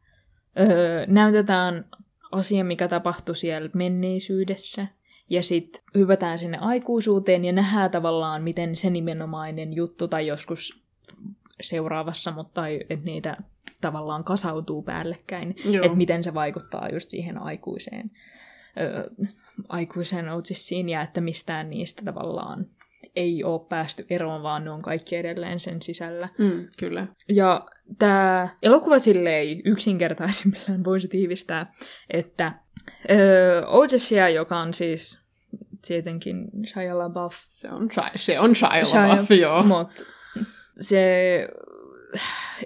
öö, 0.59 1.05
näytetään 1.05 1.85
asia, 2.31 2.63
mikä 2.63 2.87
tapahtui 2.87 3.35
siellä 3.35 3.69
menneisyydessä, 3.73 4.87
ja 5.29 5.43
sitten 5.43 5.81
hypätään 5.95 6.39
sinne 6.39 6.57
aikuisuuteen 6.57 7.45
ja 7.45 7.51
nähdään 7.51 7.91
tavallaan, 7.91 8.43
miten 8.43 8.75
se 8.75 8.89
nimenomainen 8.89 9.73
juttu 9.73 10.07
tai 10.07 10.27
joskus 10.27 10.83
seuraavassa, 11.61 12.31
mutta 12.31 12.67
että 12.67 13.05
niitä 13.05 13.37
tavallaan 13.81 14.23
kasautuu 14.23 14.83
päällekkäin, 14.83 15.55
että 15.83 15.97
miten 15.97 16.23
se 16.23 16.33
vaikuttaa 16.33 16.89
just 16.89 17.09
siihen 17.09 17.37
aikuiseen, 17.37 18.11
ö, 18.79 19.11
aikuiseen 19.69 20.29
Otissiin 20.29 20.89
ja 20.89 21.01
että 21.01 21.21
mistään 21.21 21.69
niistä 21.69 22.01
tavallaan 22.05 22.65
ei 23.17 23.43
ole 23.43 23.67
päästy 23.69 24.05
eroon, 24.09 24.43
vaan 24.43 24.63
ne 24.63 24.71
on 24.71 24.81
kaikki 24.81 25.15
edelleen 25.15 25.59
sen 25.59 25.81
sisällä. 25.81 26.29
Mm, 26.37 26.67
kyllä. 26.79 27.07
Ja 27.29 27.65
tämä 27.99 28.49
elokuva 28.63 28.99
silleen 28.99 29.61
yksinkertaisimmillaan 29.65 30.83
voisi 30.83 31.07
tiivistää, 31.07 31.73
että 32.09 32.51
öö, 33.11 33.65
Otissia, 33.65 34.29
joka 34.29 34.59
on 34.59 34.73
siis 34.73 35.27
tietenkin 35.87 36.47
Shia 36.65 36.97
LaBeouf, 36.97 37.35
Se 37.49 37.69
on, 37.69 37.89
Shia- 37.91 38.11
se 38.15 38.39
on 38.39 38.55
Shia 38.55 38.79
LaBeouf, 39.07 39.31
joo. 39.31 39.63
mutta 39.63 40.03
se 40.79 41.47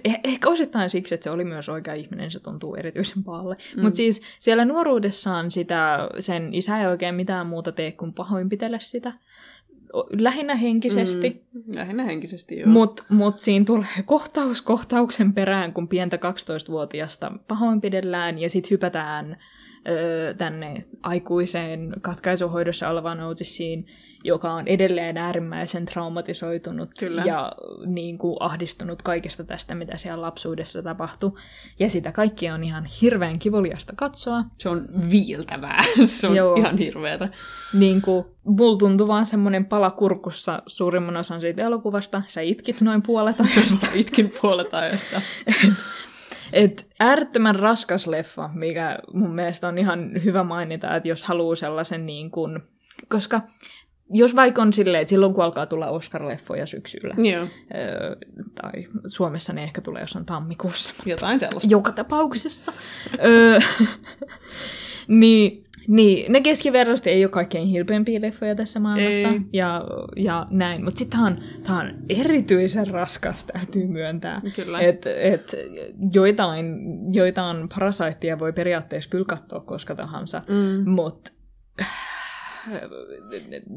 eh- 0.08 0.20
ehkä 0.24 0.48
osittain 0.48 0.90
siksi, 0.90 1.14
että 1.14 1.24
se 1.24 1.30
oli 1.30 1.44
myös 1.44 1.68
oikea 1.68 1.94
ihminen, 1.94 2.30
se 2.30 2.40
tuntuu 2.40 2.74
erityisen 2.74 3.24
paalle. 3.24 3.56
Mm. 3.76 3.82
Mutta 3.82 3.96
siis 3.96 4.22
siellä 4.38 4.64
nuoruudessaan 4.64 5.50
sitä, 5.50 6.08
sen 6.18 6.54
isä 6.54 6.80
ei 6.80 6.86
oikein 6.86 7.14
mitään 7.14 7.46
muuta 7.46 7.72
tee 7.72 7.92
kuin 7.92 8.14
pahoinpitellä 8.14 8.78
sitä. 8.78 9.12
Lähinnä 10.18 10.54
henkisesti. 10.54 11.42
Mm, 11.52 11.62
lähinnä 11.74 12.04
henkisesti, 12.04 12.58
joo. 12.58 12.68
Mutta 12.70 13.04
mut 13.08 13.38
siinä 13.38 13.64
tulee 13.64 13.86
kohtaus 14.04 14.62
kohtauksen 14.62 15.32
perään, 15.32 15.72
kun 15.72 15.88
pientä 15.88 16.16
12-vuotiasta 16.16 17.32
pahoinpidellään 17.48 18.38
ja 18.38 18.50
sitten 18.50 18.70
hypätään 18.70 19.36
ö, 19.88 20.34
tänne 20.38 20.84
aikuiseen 21.02 21.94
katkaisuhoidossa 22.00 22.88
olevaan 22.88 23.20
Otissiin, 23.20 23.86
joka 24.24 24.52
on 24.52 24.68
edelleen 24.68 25.16
äärimmäisen 25.16 25.86
traumatisoitunut 25.86 26.90
Kyllä. 26.98 27.24
ja 27.24 27.52
niin 27.86 28.18
kuin, 28.18 28.36
ahdistunut 28.40 29.02
kaikesta 29.02 29.44
tästä, 29.44 29.74
mitä 29.74 29.96
siellä 29.96 30.22
lapsuudessa 30.22 30.82
tapahtui. 30.82 31.32
Ja 31.78 31.90
sitä 31.90 32.12
kaikkia 32.12 32.54
on 32.54 32.64
ihan 32.64 32.84
hirveän 32.84 33.38
kivuliasta 33.38 33.92
katsoa. 33.96 34.44
Se 34.58 34.68
on 34.68 34.88
viiltävää. 35.10 35.82
se 36.04 36.28
on 36.28 36.36
Joo. 36.36 36.54
ihan 36.54 36.78
hirveetä. 36.78 37.28
Niin 37.72 38.02
kuin, 38.02 38.24
mulla 38.44 38.78
tuntui 38.78 39.08
vaan 39.08 39.26
semmoinen 39.26 39.64
pala 39.64 39.90
kurkussa 39.90 40.62
suurimman 40.66 41.16
osan 41.16 41.40
siitä 41.40 41.64
elokuvasta. 41.64 42.22
Sä 42.26 42.40
itkit 42.40 42.80
noin 42.80 43.02
puolet 43.02 43.40
ajasta. 43.40 43.86
Itkin 43.94 44.32
puolet 44.40 44.74
ajasta. 44.74 45.20
Et 46.52 46.86
äärettömän 47.00 47.54
raskas 47.54 48.06
leffa, 48.06 48.50
mikä 48.54 48.98
mun 49.12 49.34
mielestä 49.34 49.68
on 49.68 49.78
ihan 49.78 50.10
hyvä 50.24 50.44
mainita, 50.44 50.96
että 50.96 51.08
jos 51.08 51.24
haluaa 51.24 51.54
sellaisen 51.54 52.06
niin 52.06 52.30
kuin, 52.30 52.60
koska 53.08 53.40
jos 54.10 54.36
vaikka 54.36 54.62
on 54.62 54.72
silleen, 54.72 55.02
että 55.02 55.10
silloin 55.10 55.34
kun 55.34 55.44
alkaa 55.44 55.66
tulla 55.66 55.86
Oscar-leffoja 55.86 56.66
syksyllä, 56.66 57.14
Joo, 57.18 57.46
öö, 57.74 58.16
tai 58.54 58.88
Suomessa 59.06 59.52
ne 59.52 59.62
ehkä 59.62 59.80
tulee 59.80 60.00
jossain 60.00 60.24
tammikuussa, 60.24 60.94
jotain 61.06 61.40
sellaista. 61.40 61.68
joka 61.70 61.92
tapauksessa, 61.92 62.72
öö, 63.24 63.58
niin, 65.08 65.64
niin 65.88 66.32
ne 66.32 66.40
keskiverrosti 66.40 67.10
ei 67.10 67.24
ole 67.24 67.30
kaikkein 67.30 67.68
hilpeimpiä 67.68 68.20
leffoja 68.20 68.54
tässä 68.54 68.80
maailmassa, 68.80 69.28
Ei. 69.28 69.40
ja, 69.52 69.84
ja 70.16 70.46
näin. 70.50 70.84
Mutta 70.84 70.98
sitten 70.98 71.38
tämä 71.64 71.80
on 71.80 71.94
erityisen 72.08 72.86
raskas, 72.86 73.44
täytyy 73.44 73.86
myöntää. 73.86 74.40
Kyllä. 74.56 74.80
Et, 74.80 75.06
et 75.06 75.54
joitain, 76.12 76.76
joitain 77.14 77.68
parasaittia 77.68 78.38
voi 78.38 78.52
periaatteessa 78.52 79.10
kyllä 79.10 79.24
katsoa 79.28 79.60
koska 79.60 79.94
tahansa, 79.94 80.42
mm. 80.48 80.90
mutta 80.90 81.32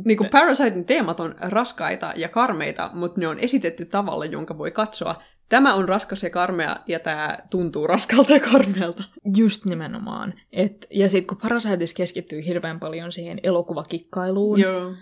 Niin 0.06 0.18
kuin 0.18 0.30
Parasitein 0.30 0.86
teemat 0.86 1.20
on 1.20 1.36
raskaita 1.41 2.14
ja 2.16 2.30
karmeita, 2.30 2.90
mutta 2.94 3.22
ne 3.22 3.28
on 3.28 3.40
esitetty 3.40 3.86
tavalla, 3.86 4.26
jonka 4.26 4.57
voi 4.57 4.72
katsoa. 4.72 5.24
Tämä 5.49 5.74
on 5.74 5.90
raskas 5.90 6.24
ja 6.24 6.30
karmea, 6.30 6.76
ja 6.88 6.99
tämä 6.99 7.40
tuntuu 7.49 7.88
raskalta 7.88 8.34
ja 8.34 8.40
karmealta. 8.40 9.03
just 9.38 9.66
nimenomaan. 9.66 10.34
Et, 10.52 10.88
ja 10.90 11.10
sitten 11.10 11.28
kun 11.28 11.38
Parasaitis 11.38 11.94
keskittyy 11.94 12.45
hirveän 12.45 12.80
paljon 12.80 13.12
siihen 13.12 13.40
elokuvakikkailuun, 13.44 14.60
Joo. 14.60 14.94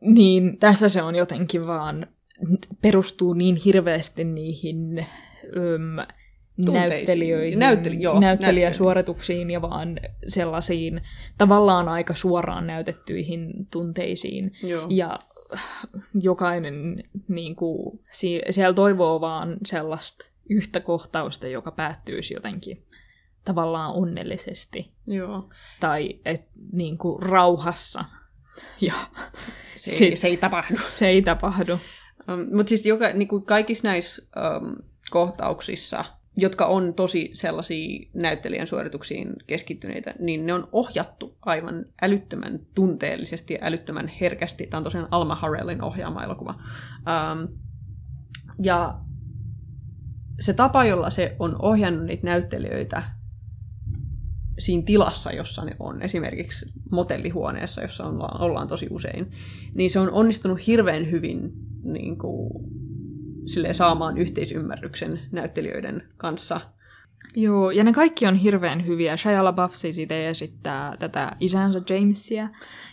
niin 0.00 0.58
tässä 0.58 0.88
se 0.88 1.02
on 1.02 1.16
jotenkin 1.16 1.66
vaan, 1.66 2.06
perustuu 2.82 3.34
niin 3.34 3.56
hirveästi 3.56 4.24
niihin 4.24 5.06
öm. 5.56 5.96
Näyttelijöihin, 6.72 7.58
Näytteli- 7.58 8.02
joo, 8.02 8.20
näyttelijäsuorituksiin 8.20 9.50
ja 9.50 9.62
vaan 9.62 10.00
sellaisiin 10.26 11.00
tavallaan 11.38 11.88
aika 11.88 12.14
suoraan 12.14 12.66
näytettyihin 12.66 13.66
tunteisiin. 13.72 14.52
Joo. 14.62 14.86
Ja 14.90 15.18
jokainen 16.22 17.02
niin 17.28 17.56
kuin, 17.56 18.00
sie- 18.10 18.42
siellä 18.50 18.74
toivoo 18.74 19.20
vaan 19.20 19.56
sellaista 19.66 20.24
yhtä 20.50 20.80
kohtausta, 20.80 21.46
joka 21.48 21.70
päättyisi 21.70 22.34
jotenkin 22.34 22.84
tavallaan 23.44 23.94
onnellisesti 23.94 24.92
Joo. 25.06 25.48
tai 25.80 26.20
et, 26.24 26.44
niin 26.72 26.98
kuin, 26.98 27.22
rauhassa. 27.22 28.04
Ja 28.80 28.94
Se, 29.76 29.90
Sit- 29.90 30.10
ei, 30.10 30.16
se 30.16 30.26
ei 30.28 30.36
tapahdu. 30.36 30.76
se 30.90 31.08
ei 31.08 31.22
tapahdu. 31.22 31.72
Um, 31.72 32.56
Mutta 32.56 32.68
siis 32.68 32.86
joka, 32.86 33.12
niin 33.12 33.28
kuin 33.28 33.44
kaikissa 33.44 33.88
näissä 33.88 34.22
um, 34.62 34.76
kohtauksissa, 35.10 36.04
jotka 36.40 36.66
on 36.66 36.94
tosi 36.94 37.30
sellaisia 37.32 38.08
näyttelijän 38.14 38.66
suorituksiin 38.66 39.36
keskittyneitä, 39.46 40.14
niin 40.18 40.46
ne 40.46 40.52
on 40.52 40.68
ohjattu 40.72 41.36
aivan 41.42 41.84
älyttömän 42.02 42.60
tunteellisesti 42.74 43.54
ja 43.54 43.60
älyttömän 43.62 44.08
herkästi. 44.20 44.66
Tämä 44.66 44.78
on 44.78 44.84
tosiaan 44.84 45.08
Alma 45.10 45.34
Harrellin 45.34 45.82
ohjaama 45.82 46.24
elokuva. 46.24 46.54
Um, 46.54 47.58
ja 48.62 49.00
se 50.40 50.52
tapa, 50.52 50.84
jolla 50.84 51.10
se 51.10 51.36
on 51.38 51.56
ohjannut 51.62 52.06
niitä 52.06 52.26
näyttelijöitä 52.26 53.02
siinä 54.58 54.82
tilassa, 54.86 55.32
jossa 55.32 55.64
ne 55.64 55.76
on, 55.78 56.02
esimerkiksi 56.02 56.66
motellihuoneessa, 56.90 57.82
jossa 57.82 58.06
ollaan, 58.06 58.40
ollaan 58.40 58.68
tosi 58.68 58.86
usein, 58.90 59.30
niin 59.74 59.90
se 59.90 60.00
on 60.00 60.10
onnistunut 60.10 60.66
hirveän 60.66 61.10
hyvin 61.10 61.52
niin 61.82 62.18
kuin, 62.18 62.50
silleen, 63.48 63.74
saamaan 63.74 64.18
yhteisymmärryksen 64.18 65.20
näyttelijöiden 65.32 66.02
kanssa. 66.16 66.60
Joo, 67.36 67.70
ja 67.70 67.84
ne 67.84 67.92
kaikki 67.92 68.26
on 68.26 68.34
hirveän 68.34 68.86
hyviä. 68.86 69.16
Shia 69.16 69.44
LaBeouf 69.44 69.74
siis 69.74 69.98
itse 69.98 70.28
esittää 70.28 70.96
tätä 70.98 71.32
isänsä 71.40 71.82
Jamesia, 71.90 72.48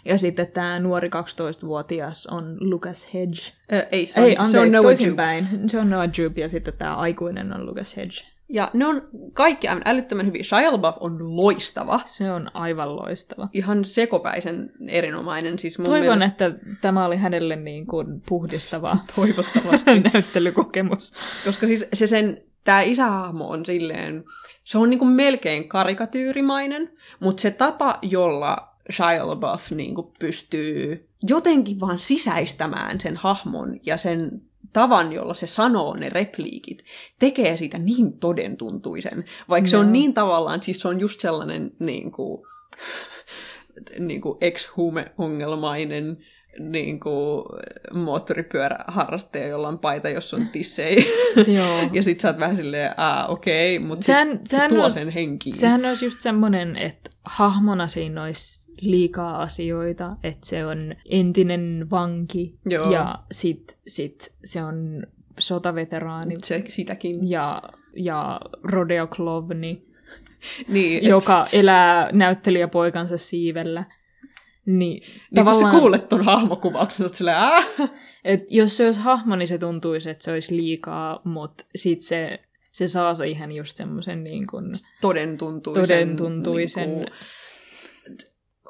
ja 0.06 0.18
sitten 0.18 0.48
tämä 0.48 0.80
nuori 0.80 1.10
12-vuotias 1.10 2.28
on 2.28 2.58
Lucas 2.60 3.14
Hedge. 3.14 3.40
Ö, 3.74 3.88
ei, 3.92 4.06
se 4.06 4.20
on, 4.20 4.26
Ei, 4.26 4.32
anteeksi, 4.38 4.52
se 4.52 4.60
on 4.60 4.72
Noah 4.72 4.76
Jupe. 4.76 4.88
toisinpäin. 4.88 5.48
Se 5.68 5.80
on 5.80 5.90
Noah 5.90 6.10
Jupe, 6.18 6.42
ja 6.42 6.50
sitten 6.50 6.74
tämä 6.78 6.96
aikuinen 6.96 7.54
on 7.54 7.66
Lucas 7.66 7.98
Hedge. 7.98 8.35
Ja 8.50 8.72
ne 8.74 8.86
on 8.86 9.02
kaikki 9.34 9.68
aivan 9.68 9.82
älyttömän 9.86 10.26
hyviä. 10.26 10.44
Shia 10.44 10.72
LaBeouf 10.72 10.96
on 11.00 11.36
loistava. 11.36 12.00
Se 12.06 12.32
on 12.32 12.52
aivan 12.54 12.96
loistava. 12.96 13.50
Ihan 13.54 13.86
sekopäisen 13.86 14.72
erinomainen. 14.88 15.60
Siis 15.60 15.80
mun 15.80 15.86
Toivon, 15.86 16.18
mielestä... 16.18 16.46
että 16.46 16.60
tämä 16.82 17.06
oli 17.06 17.18
hänelle 17.18 17.56
niin 17.56 17.88
kuin 17.88 18.22
puhdistava 18.30 18.98
Toivottavasti. 19.16 20.00
näyttelykokemus. 20.14 21.14
Koska 21.46 21.68
siis 21.68 21.88
se 21.94 22.08
sen, 22.08 22.42
tämä 22.64 22.82
isähahmo 22.82 23.48
on 23.48 23.66
silleen, 23.66 24.24
se 24.64 24.78
on 24.78 24.90
niinku 24.90 25.06
melkein 25.06 25.70
karikatyyrimainen, 25.70 26.92
mutta 27.20 27.42
se 27.42 27.52
tapa, 27.52 28.00
jolla 28.02 28.76
Shia 28.92 29.28
LaBeouf 29.28 29.72
niinku 29.72 30.14
pystyy 30.20 31.10
jotenkin 31.30 31.80
vaan 31.80 32.00
sisäistämään 32.00 33.02
sen 33.02 33.18
hahmon 33.18 33.80
ja 33.84 33.98
sen 33.98 34.42
tavan, 34.76 35.14
jolla 35.14 35.34
se 35.34 35.48
sanoo 35.48 35.96
ne 35.96 36.10
repliikit, 36.10 36.84
tekee 37.20 37.58
siitä 37.58 37.78
niin 37.80 38.20
todentuntuisen. 38.20 39.26
Vaikka 39.50 39.70
se 39.70 39.78
on 39.78 39.92
niin 39.92 40.14
tavallaan, 40.14 40.64
siis 40.64 40.82
se 40.82 40.88
on 40.88 41.00
just 41.00 41.20
sellainen 41.20 41.72
niin 41.80 42.12
kuin, 42.12 42.42
niin 44.08 44.22
kuin 44.22 44.38
ex-huume-ongelmainen 44.42 46.18
niin 46.60 47.00
kuin 47.00 47.46
moottoripyöräharrastaja, 47.94 49.48
jolla 49.48 49.68
on 49.68 49.80
paita, 49.80 50.10
jossa 50.10 50.38
on 50.38 50.48
tissejä. 50.48 51.04
Joo. 51.58 51.90
ja 51.92 52.04
sit 52.04 52.20
sä 52.20 52.28
oot 52.28 52.40
vähän 52.40 52.56
silleen, 52.56 52.92
aa 52.98 53.28
okei, 53.28 53.78
okay, 53.78 53.88
mutta 53.88 54.06
Sehän- 54.06 54.40
se 54.46 54.56
sehän 54.56 54.70
tuo 54.70 54.86
on- 54.86 54.92
sen 54.92 55.10
henkiin. 55.10 55.56
Sehän 55.56 55.86
olisi 55.86 56.06
just 56.06 56.22
semmoinen, 56.22 56.78
että 56.78 57.10
hahmona 57.24 57.88
siinä 57.88 58.24
olisi 58.24 58.65
liikaa 58.82 59.42
asioita, 59.42 60.16
että 60.24 60.48
se 60.48 60.66
on 60.66 60.96
entinen 61.10 61.88
vanki 61.92 62.60
Joo. 62.66 62.92
ja 62.92 63.20
sit, 63.32 63.78
sit 63.88 64.34
se 64.44 64.64
on 64.64 65.04
sotaveteraani 65.40 66.36
Se, 66.44 66.64
sitäkin. 66.68 67.30
ja, 67.30 67.62
ja 67.96 68.40
Rodeo 68.64 69.08
Klovni, 69.08 69.86
Niin, 70.68 70.98
et, 70.98 71.10
joka 71.10 71.48
elää 71.54 72.10
näyttelijäpoikansa 72.12 73.18
siivellä. 73.18 73.84
Niin, 74.66 74.78
niin 74.78 75.02
kun 75.04 75.26
sä 75.36 75.36
tavallaan, 75.36 75.80
kuulet 75.80 76.10
ton 76.10 76.26
hahmokuvauksen, 76.26 77.10
sä 77.10 77.16
silleen, 77.16 77.38
aah! 77.38 77.66
et 78.24 78.44
jos 78.50 78.78
se 78.78 78.86
olisi 78.86 79.00
hahmo, 79.00 79.36
niin 79.36 79.48
se 79.48 79.58
tuntuisi, 79.58 80.10
että 80.10 80.24
se 80.24 80.32
olisi 80.32 80.56
liikaa, 80.58 81.22
mutta 81.24 81.66
sit 81.76 82.02
se, 82.02 82.40
se 82.72 82.88
saa 82.88 83.16
siihen 83.16 83.52
just 83.52 83.78
semmoisen 83.78 84.24
niin 84.24 84.48
kuin, 84.48 84.66
todentuntuisen, 85.02 85.88
Todentuntuisen. 85.88 86.90
niinku, 86.90 87.12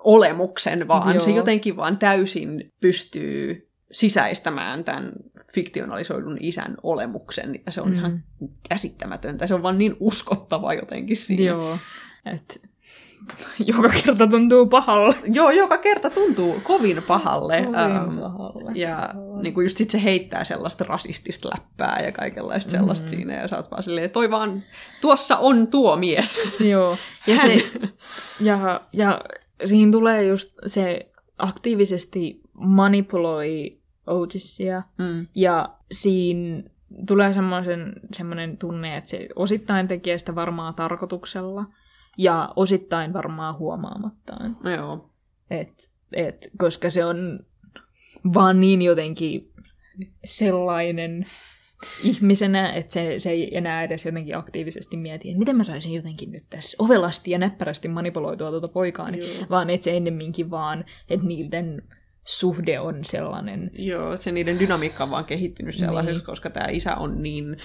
olemuksen, 0.05 0.87
vaan 0.87 1.15
Joo. 1.15 1.21
se 1.21 1.31
jotenkin 1.31 1.77
vaan 1.77 1.97
täysin 1.97 2.73
pystyy 2.81 3.69
sisäistämään 3.91 4.83
tämän 4.83 5.11
fiktionalisoidun 5.53 6.37
isän 6.39 6.77
olemuksen, 6.83 7.59
ja 7.65 7.71
se 7.71 7.81
on 7.81 7.89
mm. 7.89 7.95
ihan 7.95 8.23
käsittämätöntä. 8.69 9.47
Se 9.47 9.53
on 9.53 9.63
vaan 9.63 9.77
niin 9.77 9.95
uskottava 9.99 10.73
jotenkin 10.73 11.17
siinä. 11.17 11.43
Joo, 11.43 11.77
että 12.25 12.55
joka 13.73 13.89
kerta 14.05 14.27
tuntuu 14.27 14.65
pahalle. 14.65 15.15
Joo, 15.23 15.51
joka 15.51 15.77
kerta 15.77 16.09
tuntuu 16.09 16.61
kovin 16.63 17.03
pahalle. 17.07 17.57
Kovin 17.57 17.75
ähm, 17.75 18.19
pahalle. 18.19 18.71
Ja 18.75 19.13
niin 19.41 19.53
kuin 19.53 19.65
just 19.65 19.77
sit 19.77 19.89
se 19.89 20.03
heittää 20.03 20.43
sellaista 20.43 20.83
rasistista 20.83 21.49
läppää 21.49 22.01
ja 22.05 22.11
kaikenlaista 22.11 22.71
sellaista 22.71 23.05
mm. 23.05 23.09
siinä, 23.09 23.33
ja 23.33 23.47
sä 23.47 23.57
oot 23.57 23.71
vaan 23.71 23.83
silleen, 23.83 24.09
toi 24.09 24.31
vaan, 24.31 24.63
tuossa 25.01 25.37
on 25.37 25.67
tuo 25.67 25.95
mies. 25.95 26.53
Joo, 26.59 26.97
ja, 27.27 27.37
se, 27.37 27.71
ja, 28.39 28.81
ja 28.93 29.21
siinä 29.63 29.91
tulee 29.91 30.23
just 30.27 30.53
se 30.65 30.99
aktiivisesti 31.37 32.41
manipuloi 32.53 33.79
Otisia, 34.07 34.83
Mm. 34.97 35.27
ja 35.35 35.77
siinä 35.91 36.63
tulee 37.07 37.33
semmoisen, 37.33 37.93
semmoinen 38.11 38.57
tunne, 38.57 38.97
että 38.97 39.09
se 39.09 39.27
osittain 39.35 39.87
tekee 39.87 40.17
sitä 40.17 40.35
varmaan 40.35 40.75
tarkoituksella, 40.75 41.65
ja 42.17 42.53
osittain 42.55 43.13
varmaan 43.13 43.57
huomaamattaan. 43.57 44.57
No 44.63 44.69
joo. 44.69 45.09
Et, 45.49 45.91
et, 46.13 46.47
koska 46.57 46.89
se 46.89 47.05
on 47.05 47.39
vaan 48.33 48.59
niin 48.61 48.81
jotenkin 48.81 49.53
sellainen 50.25 51.23
ihmisenä, 52.03 52.71
että 52.73 52.93
se, 52.93 53.19
se 53.19 53.29
ei 53.29 53.57
enää 53.57 53.83
edes 53.83 54.05
jotenkin 54.05 54.37
aktiivisesti 54.37 54.97
mieti, 54.97 55.29
että 55.29 55.39
miten 55.39 55.55
mä 55.55 55.63
saisin 55.63 55.93
jotenkin 55.93 56.31
nyt 56.31 56.43
tässä 56.49 56.77
ovelasti 56.79 57.31
ja 57.31 57.37
näppärästi 57.37 57.87
manipuloitua 57.87 58.49
tuota 58.49 58.67
poikaani, 58.67 59.19
Joo. 59.19 59.45
vaan 59.49 59.69
että 59.69 59.83
se 59.83 59.97
ennemminkin 59.97 60.51
vaan, 60.51 60.85
että 61.09 61.25
niiden 61.27 61.81
suhde 62.23 62.79
on 62.79 63.05
sellainen. 63.05 63.71
Joo, 63.73 64.17
se 64.17 64.31
niiden 64.31 64.59
dynamiikka 64.59 65.03
on 65.03 65.11
vaan 65.11 65.25
kehittynyt 65.25 65.75
sellaiseksi, 65.75 66.17
niin. 66.17 66.25
koska 66.25 66.49
tämä 66.49 66.67
isä 66.67 66.95
on 66.95 67.21
niin, 67.21 67.57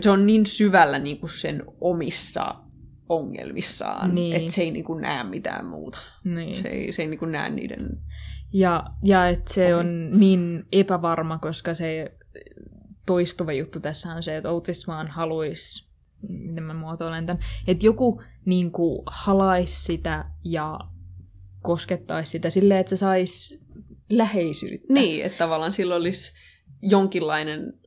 se 0.00 0.10
on 0.10 0.26
niin 0.26 0.46
syvällä 0.46 0.98
niin 0.98 1.20
kuin 1.20 1.30
sen 1.30 1.62
omissa 1.80 2.54
ongelmissaan, 3.08 4.14
Niin. 4.14 4.36
että 4.36 4.52
se 4.52 4.62
ei 4.62 4.70
niin 4.70 4.84
kuin 4.84 5.02
näe 5.02 5.24
mitään 5.24 5.66
muuta. 5.66 5.98
Niin. 6.24 6.54
Se 6.54 6.68
ei, 6.68 6.92
se 6.92 7.02
ei 7.02 7.08
niin 7.08 7.18
kuin 7.18 7.32
näe 7.32 7.50
niiden... 7.50 7.98
Ja, 8.52 8.84
ja 9.04 9.28
että 9.28 9.54
se 9.54 9.74
on 9.74 10.10
niin 10.10 10.64
epävarma, 10.72 11.38
koska 11.38 11.74
se 11.74 12.12
toistuva 13.06 13.52
juttu 13.52 13.80
tässä 13.80 14.14
on 14.14 14.22
se, 14.22 14.36
että 14.36 14.50
Otis 14.50 14.86
vaan 14.86 15.08
haluaisi, 15.08 15.88
miten 16.28 16.64
mä 16.64 16.74
muotoilen 16.74 17.26
tämän, 17.26 17.44
että 17.66 17.86
joku 17.86 18.22
niin 18.44 18.72
kuin, 18.72 19.02
halaisi 19.06 19.84
sitä 19.84 20.24
ja 20.44 20.78
koskettaisi 21.62 22.30
sitä 22.30 22.50
silleen, 22.50 22.80
että 22.80 22.90
se 22.90 22.96
saisi 22.96 23.60
läheisyyttä. 24.10 24.92
Niin, 24.92 25.24
että 25.24 25.38
tavallaan 25.38 25.72
sillä 25.72 25.94
olisi 25.94 26.32
jonkinlainen 26.82 27.80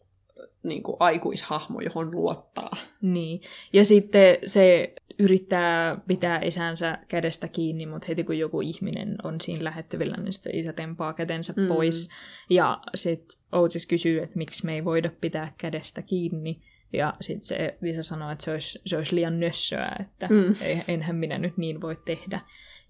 niin 0.63 0.83
kuin 0.83 0.97
aikuishahmo, 0.99 1.81
johon 1.81 2.11
luottaa. 2.11 2.71
Niin. 3.01 3.41
Ja 3.73 3.85
sitten 3.85 4.37
se 4.45 4.93
yrittää 5.19 5.97
pitää 6.07 6.41
isänsä 6.43 6.97
kädestä 7.07 7.47
kiinni, 7.47 7.85
mutta 7.85 8.05
heti 8.07 8.23
kun 8.23 8.37
joku 8.37 8.61
ihminen 8.61 9.15
on 9.23 9.41
siinä 9.41 9.63
lähettyvillä, 9.63 10.17
niin 10.17 10.33
sitten 10.33 10.55
isä 10.55 10.73
tempaa 10.73 11.13
kätensä 11.13 11.53
mm. 11.57 11.67
pois. 11.67 12.09
Ja 12.49 12.81
sitten 12.95 13.39
Otis 13.51 13.85
kysyy, 13.87 14.23
että 14.23 14.37
miksi 14.37 14.65
me 14.65 14.75
ei 14.75 14.85
voida 14.85 15.11
pitää 15.21 15.53
kädestä 15.57 16.01
kiinni. 16.01 16.61
Ja 16.93 17.13
sitten 17.21 17.47
se 17.47 17.77
isä 17.85 18.03
sanoo, 18.03 18.31
että 18.31 18.43
se 18.43 18.51
olisi, 18.51 18.81
se 18.85 18.97
olisi 18.97 19.15
liian 19.15 19.39
nössöä, 19.39 19.95
että 19.99 20.27
mm. 20.27 20.53
ei, 20.65 20.81
enhän 20.87 21.15
minä 21.15 21.37
nyt 21.37 21.57
niin 21.57 21.81
voi 21.81 21.97
tehdä. 22.05 22.41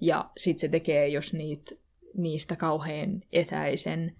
Ja 0.01 0.29
sitten 0.37 0.59
se 0.59 0.67
tekee, 0.67 1.07
jos 1.07 1.33
niitä, 1.33 1.75
niistä 2.17 2.55
kauhean 2.55 3.23
etäisen, 3.31 4.15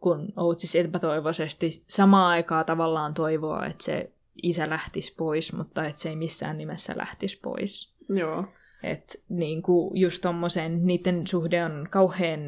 kun 0.00 0.32
Otis 0.36 0.76
epätoivoisesti 0.76 1.84
samaan 1.88 2.30
aikaan 2.30 2.66
tavallaan 2.66 3.14
toivoa, 3.14 3.66
että 3.66 3.84
se 3.84 4.12
isä 4.42 4.70
lähtisi 4.70 5.14
pois, 5.14 5.52
mutta 5.52 5.84
että 5.84 5.98
se 5.98 6.08
ei 6.08 6.16
missään 6.16 6.58
nimessä 6.58 6.94
lähtisi 6.96 7.40
pois. 7.40 7.94
Joo. 8.08 8.44
Että 8.82 9.14
niin 9.28 9.62
kuin 9.62 10.00
just 10.00 10.22
tommosen, 10.22 10.86
niiden 10.86 11.26
suhde 11.26 11.64
on 11.64 11.86
kauhean 11.90 12.40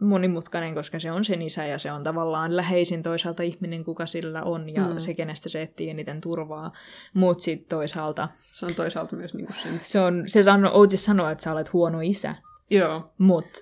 monimutkainen, 0.00 0.74
koska 0.74 0.98
se 0.98 1.12
on 1.12 1.24
sen 1.24 1.42
isä 1.42 1.66
ja 1.66 1.78
se 1.78 1.92
on 1.92 2.02
tavallaan 2.02 2.56
läheisin 2.56 3.02
toisaalta 3.02 3.42
ihminen, 3.42 3.84
kuka 3.84 4.06
sillä 4.06 4.42
on 4.42 4.68
ja 4.70 4.88
mm. 4.88 4.98
se, 4.98 5.14
kenestä 5.14 5.48
se 5.48 5.62
etsii 5.62 5.90
eniten 5.90 6.20
turvaa. 6.20 6.72
Mutta 7.14 7.44
sitten 7.44 7.68
toisaalta 7.68 8.28
Se 8.52 8.66
on 8.66 8.74
toisaalta 8.74 9.16
myös 9.16 9.34
niin 9.34 9.46
kuin 9.46 9.56
sen... 9.56 9.80
se 9.82 10.00
on, 10.00 10.24
se 10.26 10.42
sano, 10.42 10.70
Otis 10.72 11.04
sanoo, 11.04 11.28
että 11.28 11.44
sä 11.44 11.52
olet 11.52 11.72
huono 11.72 12.00
isä, 12.00 12.34
Joo. 12.70 13.10
mutta 13.18 13.58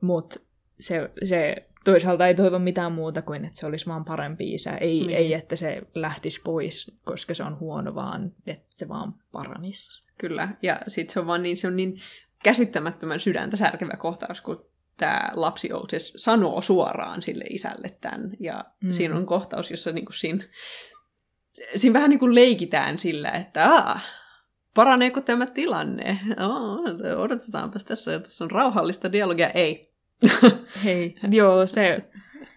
mut 0.00 0.34
se, 0.80 1.10
se 1.22 1.69
toisaalta 1.84 2.26
ei 2.26 2.34
toivo 2.34 2.58
mitään 2.58 2.92
muuta 2.92 3.22
kuin, 3.22 3.44
että 3.44 3.58
se 3.60 3.66
olisi 3.66 3.86
vaan 3.86 4.04
parempi 4.04 4.52
isä. 4.54 4.76
Ei, 4.76 5.00
Niin. 5.00 5.10
ei 5.10 5.34
että 5.34 5.56
se 5.56 5.82
lähtisi 5.94 6.40
pois, 6.44 6.98
koska 7.04 7.34
se 7.34 7.42
on 7.44 7.58
huono, 7.58 7.94
vaan 7.94 8.32
että 8.46 8.66
se 8.70 8.88
vaan 8.88 9.14
paranisi. 9.32 10.06
Kyllä, 10.18 10.48
ja 10.62 10.80
sitten 10.88 11.12
se 11.12 11.20
on 11.20 11.26
vaan 11.26 11.42
niin, 11.42 11.56
se 11.56 11.68
on 11.68 11.76
niin 11.76 12.00
käsittämättömän 12.44 13.20
sydäntä 13.20 13.56
särkevä 13.56 13.96
kohtaus, 13.96 14.40
kun 14.40 14.66
tämä 14.96 15.30
lapsi 15.34 15.72
Otis 15.72 16.12
sanoo 16.16 16.62
suoraan 16.62 17.22
sille 17.22 17.44
isälle 17.50 17.96
tämän. 18.00 18.30
Ja 18.40 18.64
Mm. 18.82 18.92
siinä 18.92 19.16
on 19.16 19.26
kohtaus, 19.26 19.70
jossa 19.70 19.92
niinku 19.92 20.12
siinä, 20.12 20.44
siinä 21.76 21.92
vähän 21.92 22.10
niin 22.10 22.20
kuin 22.20 22.34
leikitään 22.34 22.98
sillä, 22.98 23.30
että 23.30 23.64
Aa, 23.74 24.00
paraneeko 24.74 25.20
tämä 25.20 25.46
tilanne? 25.46 26.20
Oh, 26.40 26.78
odotetaanpas 27.22 27.84
tässä, 27.84 28.14
että 28.14 28.28
tässä 28.28 28.44
on 28.44 28.50
rauhallista 28.50 29.12
dialogia. 29.12 29.50
Ei. 29.50 29.89
Hei, 30.84 31.16
joo, 31.30 31.66
se, 31.66 32.10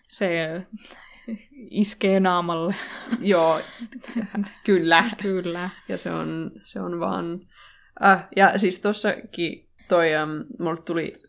se 0.08 0.62
iskee 1.70 2.20
naamalle. 2.20 2.76
Joo, 3.22 3.60
kyllä. 4.64 5.04
Kyllä. 5.22 5.70
Ja 5.90 5.98
se 5.98 6.12
on, 6.12 6.52
se 6.64 6.82
on 6.82 7.00
vaan... 7.00 7.48
Äh, 8.06 8.28
ja 8.36 8.58
siis 8.58 8.82
tossakin 8.82 9.70
toi, 9.90 10.08
um, 10.24 10.46
mulle 10.60 10.82
tuli 10.82 11.24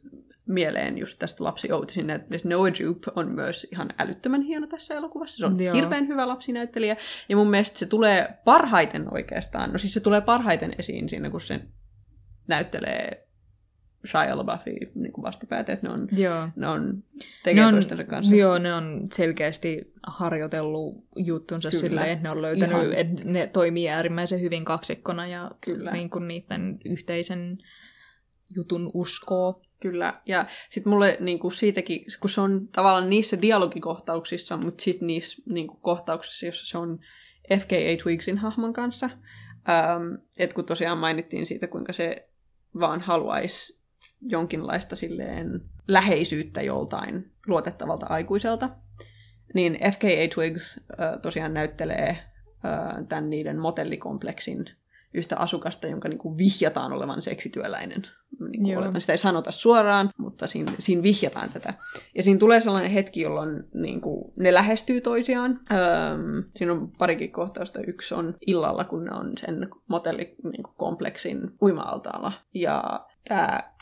mieleen 0.47 0.99
just 0.99 1.19
tästä 1.19 1.45
lapsi 1.45 1.73
Outisin 1.73 2.07
näyttelijästä. 2.07 2.49
Noah 2.49 2.73
Jupe 2.81 3.11
on 3.17 3.29
myös 3.29 3.67
ihan 3.73 3.91
älyttömän 3.99 4.43
hieno 4.43 4.67
tässä 4.67 4.95
elokuvassa. 4.95 5.37
Se 5.37 5.47
on. 5.47 5.61
Joo. 5.61 5.75
hirveän 5.75 6.09
hyvä 6.09 6.29
lapsinäyttelijä. 6.29 6.97
Ja 7.29 7.37
mun 7.37 7.51
mielestä 7.51 7.79
se 7.79 7.87
tulee 7.87 8.39
parhaiten 8.45 9.15
oikeastaan, 9.15 9.73
no 9.73 9.79
siis 9.79 9.95
se 9.95 10.01
tulee 10.01 10.21
parhaiten 10.21 10.75
esiin 10.79 11.09
siinä, 11.09 11.31
kun 11.31 11.41
se 11.41 11.61
näyttelee 12.47 13.29
Shia 14.07 14.39
LaBeoufia 14.39 14.87
niin 14.95 15.13
kuin 15.13 15.23
vastapäätä, 15.23 15.73
että 15.73 15.87
ne 15.87 15.93
on, 15.93 16.09
Joo. 16.13 16.49
ne 16.57 16.69
on 16.69 17.03
tekee 17.43 17.63
Ne 17.63 17.67
on, 17.67 18.07
kanssa. 18.07 18.35
joo, 18.35 18.59
ne 18.59 18.75
on 18.75 19.01
selkeästi 19.13 19.93
harjoitellut 20.07 21.05
juttunsa 21.17 21.71
Kyllä. 21.71 21.81
silleen, 21.81 22.11
että 22.11 22.23
ne 22.23 22.31
on 22.31 22.43
löytänyt, 22.43 22.77
Ihan. 22.77 22.93
että 22.93 23.25
ne 23.25 23.47
toimii 23.47 23.89
äärimmäisen 23.89 24.41
hyvin 24.41 24.65
kaksikkona 24.65 25.27
ja 25.27 25.51
Kyllä. 25.61 25.93
Niin 25.93 26.11
kuin 26.11 26.29
niiden 26.29 26.79
yhteisen 26.85 27.59
jutun 28.57 28.91
uskoo. 28.95 29.63
Kyllä, 29.81 30.21
ja 30.27 30.47
sitten 30.71 30.91
mulle 30.91 31.17
niinku 31.21 31.51
siitäkin, 31.51 32.05
kun 32.21 32.31
se 32.31 32.41
on 32.41 32.69
tavallaan 32.69 33.11
niissä 33.11 33.43
dialogikohtauksissa, 33.43 34.57
mutta 34.57 34.83
sitten 34.83 35.07
niissä 35.07 35.43
niinku 35.47 35.77
kohtauksissa, 35.77 36.47
jossa 36.47 36.67
se 36.67 36.79
on 36.79 36.99
FKA 37.59 38.03
Twigsin 38.03 38.39
hahmon 38.39 38.73
kanssa, 38.73 39.07
ähm, 39.69 40.15
että 40.39 40.55
kun 40.55 40.65
tosiaan 40.65 40.99
mainittiin 40.99 41.47
siitä, 41.47 41.67
kuinka 41.67 41.93
se 41.93 42.29
vaan 42.81 43.01
haluaisi 43.01 43.84
jonkinlaista 44.25 44.97
silleen 44.97 45.61
läheisyyttä 45.89 46.63
joltain 46.63 47.33
luotettavalta 47.47 48.07
aikuiselta, 48.07 48.71
niin 49.55 49.79
FKA 49.93 50.35
Twigs 50.35 50.87
äh, 51.01 51.21
tosiaan 51.23 51.55
näyttelee 51.55 52.09
äh, 52.09 53.07
tämän 53.09 53.31
niiden 53.31 53.59
motellikompleksin 53.59 54.67
yhtä 55.15 55.37
asukasta, 55.37 55.87
jonka 55.87 56.09
niin 56.09 56.19
kuin 56.19 56.37
vihjataan 56.37 56.93
olevan 56.93 57.23
seksityöläinen. 57.23 58.03
Niin 58.49 58.63
kuin 58.63 58.79
oletan, 58.79 59.01
sitä 59.01 59.13
ei 59.13 59.19
sanota 59.19 59.51
suoraan, 59.51 60.11
mutta 60.19 60.47
siinä, 60.47 60.73
siinä 60.79 61.03
vihjataan 61.03 61.51
tätä. 61.51 61.75
Ja 62.15 62.23
siinä 62.23 62.39
tulee 62.39 62.61
sellainen 62.61 62.91
hetki, 62.91 63.21
jolloin 63.21 63.65
niin 63.75 64.01
kuin, 64.01 64.33
ne 64.37 64.55
lähestyy 64.55 65.01
toisiaan. 65.01 65.61
Öö, 65.73 65.79
siinä 66.57 66.73
on 66.73 66.91
parikin 66.91 67.33
kohtausta. 67.33 67.81
Yksi 67.87 68.15
on 68.15 68.35
illalla, 68.47 68.85
kun 68.85 69.05
ne 69.05 69.11
on 69.15 69.33
sen 69.39 69.69
motellikompleksin 69.89 71.51
uima-altaalla. 71.63 72.33
Ja 72.55 73.07
tämä 73.29 73.74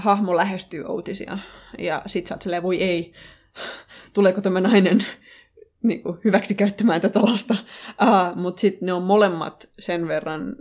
hahmo 0.00 0.36
lähestyy 0.36 0.84
Outisia. 0.84 1.38
Ja 1.78 2.02
sit 2.06 2.26
sä 2.26 2.34
oot 2.34 2.42
silleen, 2.42 2.62
voi 2.62 2.82
ei, 2.82 3.12
tuleeko 4.14 4.40
tämä 4.40 4.60
nainen 4.60 4.98
niin 5.82 6.02
kuin, 6.02 6.18
hyväksi 6.24 6.54
käyttämään 6.54 7.00
tätä 7.00 7.22
lasta. 7.22 7.56
Uh, 8.02 8.36
Mutta 8.36 8.60
sitten 8.60 8.86
ne 8.86 8.92
on 8.92 9.02
molemmat 9.02 9.68
sen 9.78 10.08
verran 10.08 10.56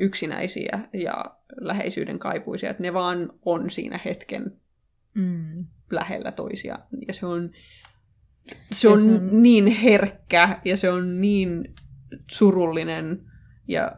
yksinäisiä 0.00 0.80
ja 0.92 1.24
läheisyyden 1.60 2.18
kaipuisia, 2.18 2.70
että 2.70 2.82
ne 2.82 2.92
vaan 2.92 3.32
on 3.44 3.70
siinä 3.70 4.00
hetken 4.04 4.60
Mm. 5.14 5.66
lähellä 5.90 6.32
toisia. 6.32 6.78
Ja 7.08 7.14
se 7.14 7.26
on, 7.26 7.50
se 8.72 8.88
on, 8.88 8.92
Ja 8.92 8.98
se 8.98 9.10
on 9.14 9.42
niin 9.42 9.66
herkkä 9.66 10.60
ja 10.64 10.76
se 10.76 10.90
on 10.90 11.20
niin 11.20 11.74
surullinen 12.30 13.22
ja 13.68 13.92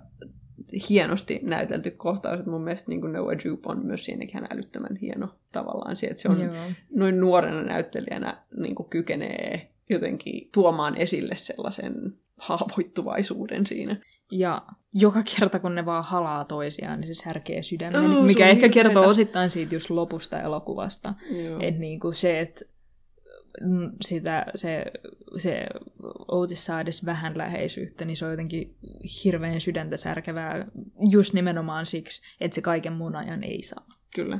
hienosti 0.88 1.40
näytelty 1.42 1.90
kohtaus, 1.90 2.38
että 2.38 2.50
mun 2.50 2.64
mielestä 2.64 2.90
niin 2.90 3.00
kuin 3.00 3.12
Noah 3.12 3.36
Jupe 3.44 3.68
on 3.68 3.86
myös 3.86 4.04
siinäkin 4.04 4.36
ihan 4.36 4.48
älyttömän 4.52 4.96
hieno 4.96 5.28
tavallaan 5.52 5.96
se, 5.96 6.06
että 6.06 6.22
se 6.22 6.28
on 6.28 6.40
Joo. 6.40 6.54
noin 6.90 7.20
nuorena 7.20 7.62
näyttelijänä 7.62 8.42
niin 8.56 8.74
kuin 8.74 8.88
kykenee 8.88 9.72
jotenkin 9.90 10.50
tuomaan 10.54 10.96
esille 10.96 11.36
sellaisen 11.36 12.14
haavoittuvaisuuden 12.36 13.66
siinä. 13.66 13.96
Ja 14.32 14.62
joka 14.94 15.22
kerta, 15.38 15.58
kun 15.58 15.74
ne 15.74 15.86
vaan 15.86 16.04
halaa 16.04 16.44
toisiaan, 16.44 17.00
niin 17.00 17.14
se 17.14 17.22
särkee 17.22 17.62
sydämen. 17.62 18.10
Se 18.10 18.22
mikä 18.22 18.48
ehkä 18.48 18.68
kertoo 18.68 19.08
osittain 19.08 19.50
siitä 19.50 19.74
just 19.74 19.90
lopusta 19.90 20.40
elokuvasta. 20.40 21.14
Että 21.60 21.80
niinku 21.80 22.12
se, 22.12 22.40
että 22.40 22.64
sitä, 24.00 24.46
se, 24.54 24.84
se 25.36 25.66
Outis 26.28 26.64
saa 26.64 26.80
edes 26.80 27.06
vähän 27.06 27.38
läheisyyttä, 27.38 28.04
niin 28.04 28.16
se 28.16 28.24
on 28.24 28.30
jotenkin 28.30 28.76
hirveän 29.24 29.60
sydäntä 29.60 29.96
särkevää 29.96 30.66
just 31.10 31.34
nimenomaan 31.34 31.86
siksi, 31.86 32.22
että 32.40 32.54
se 32.54 32.60
kaiken 32.60 32.92
muun 32.92 33.16
ajan 33.16 33.44
ei 33.44 33.62
saa. 33.62 33.86
Kyllä. 34.14 34.38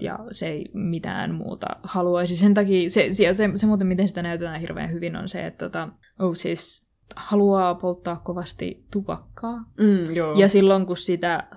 Ja 0.00 0.18
se 0.30 0.48
ei 0.48 0.70
mitään 0.72 1.34
muuta 1.34 1.66
haluaisi. 1.82 2.36
Sen 2.36 2.54
takia, 2.54 2.90
se, 2.90 3.12
se, 3.12 3.32
se, 3.32 3.50
se 3.54 3.66
muuten 3.66 3.86
miten 3.86 4.08
sitä 4.08 4.22
näytetään 4.22 4.60
hirveän 4.60 4.92
hyvin 4.92 5.16
on 5.16 5.28
se, 5.28 5.46
että 5.46 5.64
tota, 5.64 5.88
Otis 6.18 6.90
haluaa 7.16 7.74
polttaa 7.74 8.16
kovasti 8.16 8.86
tupakkaa. 8.92 9.56
Mm, 9.80 10.14
joo. 10.14 10.38
Ja 10.38 10.48
silloin 10.48 10.86
kun 10.86 10.96
sitä 10.96 11.48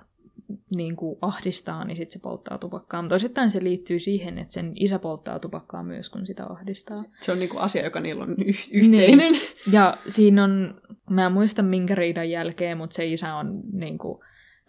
niin 0.76 0.95
kuin 0.95 1.18
ahdistaa, 1.22 1.86
niin 1.86 1.95
sitten 1.95 2.14
se 2.14 2.19
polttaa 2.19 2.57
tupakkaa. 2.57 3.02
Mutta 3.02 3.15
osittain 3.15 3.52
se 3.52 3.64
liittyy 3.64 3.99
siihen, 3.99 4.38
että 4.38 4.53
sen 4.53 4.72
isä 4.76 4.99
polttaa 4.99 5.40
tupakkaa 5.40 5.84
myös, 5.84 6.10
kun 6.10 6.26
sitä 6.26 6.45
ahdistaa. 6.49 6.98
Se 7.22 7.32
on 7.32 7.40
niinku 7.40 7.57
asia, 7.57 7.84
joka 7.84 7.99
niillä 7.99 8.24
on 8.24 8.36
y- 8.45 8.78
yhteinen. 8.80 9.32
Niin. 9.32 9.41
Ja 9.72 9.98
siinä 10.07 10.44
on, 10.44 10.82
mä 11.10 11.26
en 11.26 11.32
muista 11.32 11.61
minkä 11.61 11.95
riidan 11.95 12.30
jälkeen, 12.30 12.78
mutta 12.78 12.95
se 12.95 13.06
isä 13.06 13.36
on 13.36 13.61
niin 13.72 13.98
kuin, 13.98 14.19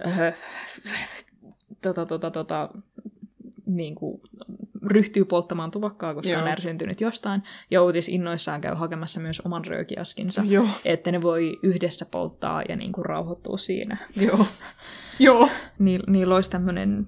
öö, 0.06 0.32
tota, 1.82 2.06
tota, 2.06 2.30
tota, 2.30 2.68
niin 3.66 3.94
kuin, 3.94 4.20
ryhtyy 4.86 5.24
polttamaan 5.24 5.70
tupakkaa, 5.70 6.14
koska 6.14 6.32
Joo. 6.32 6.42
on 6.42 6.48
ärsyntynyt 6.48 7.00
jostain. 7.00 7.42
Ja 7.70 7.82
Outis 7.82 8.08
innoissaan 8.08 8.60
käy 8.60 8.74
hakemassa 8.74 9.20
myös 9.20 9.40
oman 9.40 9.64
röökiaskinsa, 9.64 10.42
Joo. 10.46 10.68
että 10.84 11.12
ne 11.12 11.22
voi 11.22 11.58
yhdessä 11.62 12.06
polttaa 12.10 12.62
ja 12.68 12.76
niin 12.76 12.92
kuin, 12.92 13.06
rauhoittua 13.06 13.56
siinä. 13.56 13.96
Joo. 14.16 14.46
Joo. 15.26 15.48
Ni, 15.78 15.98
niillä 16.06 16.34
olisi 16.34 16.50
tämmöinen 16.50 17.06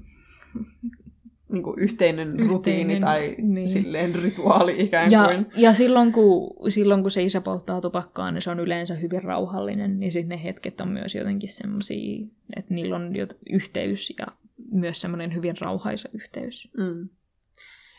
Niinku 1.52 1.74
yhteinen, 1.78 2.28
Yhteinen, 2.28 2.52
rutiini 2.54 3.00
tai 3.00 3.20
niin. 3.28 3.54
niin. 3.54 3.68
silleen 3.68 4.14
rituaali 4.14 4.80
ikään 4.84 5.10
Ja, 5.10 5.24
kuin. 5.24 5.46
ja 5.56 5.72
silloin, 5.72 6.12
kun, 6.12 6.50
silloin, 6.72 7.02
kun 7.02 7.10
se 7.10 7.22
isä 7.22 7.40
polttaa 7.40 7.80
tupakkaa, 7.80 8.30
niin 8.30 8.42
se 8.42 8.50
on 8.50 8.60
yleensä 8.60 8.94
hyvin 8.94 9.22
rauhallinen, 9.22 10.00
niin 10.00 10.12
sitten 10.12 10.28
ne 10.28 10.44
hetket 10.44 10.80
on 10.80 10.88
myös 10.88 11.14
jotenkin 11.14 11.48
semmoisia, 11.48 12.26
että 12.56 12.74
niillä 12.74 12.96
on 12.96 13.12
jot- 13.14 13.38
yhteys 13.52 14.14
ja 14.18 14.26
myös 14.72 15.00
semmoinen 15.00 15.34
hyvin 15.34 15.54
rauhaisa 15.60 16.08
yhteys. 16.12 16.68
Mm. 16.78 17.08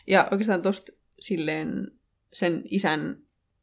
Ja 0.06 0.28
oikeastaan 0.30 0.62
tosta 0.62 0.92
silleen 1.20 1.90
sen 2.32 2.62
isän 2.70 3.16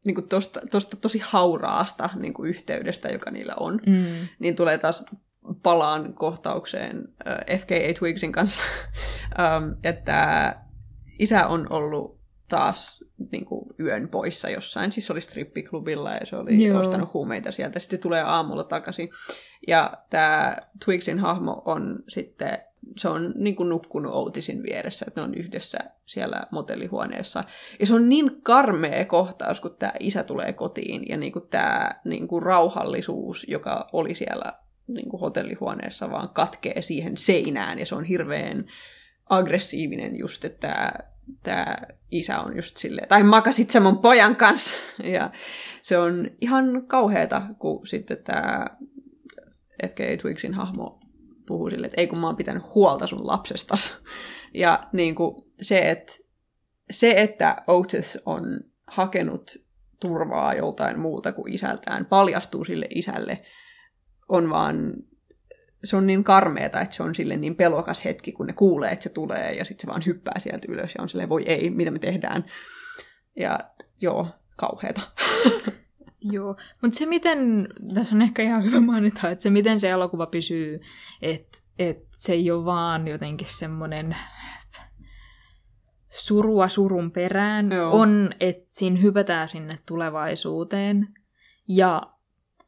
niinku 0.06 0.22
tosta, 0.22 0.60
tosta 0.72 0.98
tosi 0.98 1.20
hauraasta 1.24 2.10
niinku 2.16 2.44
yhteydestä, 2.44 3.10
joka 3.10 3.32
niillä 3.32 3.54
on, 3.60 3.80
Mm. 3.88 4.28
niin 4.40 4.56
tulee 4.56 4.78
taas 4.78 5.06
palaan 5.64 6.14
kohtaukseen 6.14 7.08
FKA 7.58 8.00
Twigsin 8.00 8.32
kanssa, 8.32 8.64
että 9.84 10.56
isä 11.20 11.48
on 11.48 11.68
ollut 11.70 12.20
taas 12.48 13.04
niin 13.32 13.46
kuin, 13.46 13.66
yön 13.80 14.10
poissa 14.10 14.50
jossain, 14.50 14.92
siis 14.92 15.08
se 15.08 15.14
oli 15.14 15.22
strippiklubilla 15.22 16.12
ja 16.12 16.26
se 16.26 16.36
oli. 16.36 16.64
Joo. 16.64 16.80
ostanut 16.80 17.14
huumeita 17.14 17.52
sieltä, 17.52 17.80
sitten 17.80 18.00
tulee 18.00 18.22
aamulla 18.22 18.64
takaisin. 18.64 19.10
Ja 19.68 19.94
tämä 20.10 20.58
Twigsin 20.86 21.20
hahmo 21.20 21.62
on 21.66 22.00
sitten, 22.08 22.58
se 22.98 23.10
on 23.10 23.34
niin 23.36 23.56
kuin 23.56 23.70
nukkunut 23.70 24.14
Outisin 24.14 24.64
vieressä, 24.64 25.06
että 25.08 25.22
ne 25.22 25.26
on 25.28 25.34
yhdessä 25.34 25.80
siellä 26.06 26.44
motellihuoneessa. 26.52 27.44
Ja 27.80 27.86
se 27.86 27.94
on 27.94 28.10
niin 28.10 28.42
karmea 28.42 29.06
kohtaus, 29.06 29.62
kun 29.62 29.76
tämä 29.80 29.94
isä 30.00 30.24
tulee 30.24 30.54
kotiin 30.54 31.04
ja 31.10 31.18
niin 31.18 31.34
kuin 31.34 31.48
tämä 31.50 31.90
niin 32.06 32.28
kuin 32.28 32.44
rauhallisuus, 32.44 33.46
joka 33.50 33.90
oli 33.94 34.14
siellä 34.14 34.54
niin 34.94 35.10
kuin 35.10 35.22
hotellihuoneessa, 35.22 36.12
vaan 36.12 36.30
katkee 36.30 36.82
siihen 36.82 37.18
seinään 37.18 37.80
ja 37.80 37.86
se 37.86 37.96
on 37.96 38.04
hirveän 38.04 38.66
aggressiivinen 39.30 40.20
just, 40.20 40.46
että 40.46 40.94
tämä, 41.44 41.78
isä 42.12 42.40
on 42.40 42.56
just 42.56 42.78
silleen, 42.78 43.08
tai 43.08 43.24
makasit 43.24 43.70
sä 43.70 43.80
mun 43.80 43.98
pojan 43.98 44.36
kanssa. 44.36 44.78
Ja 45.04 45.32
se 45.82 45.98
on 45.98 46.32
ihan 46.42 46.88
kauheata, 46.88 47.42
kun 47.60 47.88
sitten 47.88 48.24
tämä 48.24 48.66
FK 49.88 50.22
Twigsin 50.22 50.54
hahmo 50.54 51.00
puhuu 51.48 51.70
silleen, 51.70 51.86
että 51.86 52.02
ei 52.02 52.08
kun 52.08 52.20
mä 52.20 52.28
oon 52.28 52.36
pitänyt 52.36 52.64
huolta 52.76 53.08
sun 53.08 53.28
lapsestas. 53.28 53.98
Ja 54.54 54.88
niin 54.94 55.16
kuin 55.16 55.46
se, 55.62 55.80
että 55.80 56.14
se, 56.92 57.14
että 57.18 57.64
Otis 57.68 58.20
on 58.26 58.60
hakenut 58.88 59.52
turvaa 60.00 60.54
joltain 60.54 61.00
muuta 61.00 61.32
kuin 61.32 61.54
isältään, 61.54 62.06
paljastuu 62.06 62.64
sille 62.64 62.88
isälle, 62.90 63.46
on 64.30 64.50
vaan, 64.50 64.94
se 65.84 65.98
on 65.98 66.08
niin 66.08 66.24
karmeeta, 66.24 66.82
että 66.82 66.96
se 66.96 67.04
on 67.04 67.16
sille 67.16 67.38
niin 67.38 67.56
pelokas 67.56 68.06
hetki, 68.06 68.32
kun 68.32 68.48
ne 68.48 68.54
kuulee, 68.54 68.92
että 68.92 69.04
se 69.04 69.10
tulee, 69.10 69.54
ja 69.54 69.66
sitten 69.66 69.82
se 69.82 69.88
vaan 69.88 70.06
hyppää 70.06 70.40
sieltä 70.40 70.68
ylös, 70.72 70.96
ja 70.96 71.02
on 71.02 71.10
silleen, 71.10 71.30
voi 71.30 71.44
ei, 71.48 71.70
mitä 71.70 71.92
me 71.92 72.00
tehdään. 72.00 72.46
Ja 73.36 73.60
joo, 74.02 74.28
kauheeta. 74.56 75.02
Joo, 76.22 76.56
mutta 76.82 76.98
se 76.98 77.06
miten, 77.06 77.68
tässä 77.94 78.16
on 78.16 78.22
ehkä 78.22 78.44
ihan 78.44 78.64
hyvä 78.64 78.80
mainita, 78.80 79.30
että 79.30 79.44
se 79.44 79.50
miten 79.50 79.80
se 79.80 79.90
elokuva 79.90 80.26
pysyy, 80.26 80.82
että 81.22 81.58
et 81.80 82.08
se 82.16 82.34
ei 82.34 82.52
ole 82.52 82.66
vaan 82.66 83.08
jotenkin 83.08 83.48
semmoinen 83.50 84.16
surua 86.10 86.68
surun 86.68 87.12
perään, 87.12 87.72
Joo. 87.72 88.00
on, 88.00 88.30
että 88.40 88.64
siinä 88.66 89.00
hypätään 89.00 89.48
sinne 89.48 89.80
tulevaisuuteen. 89.88 91.08
Ja 91.68 92.02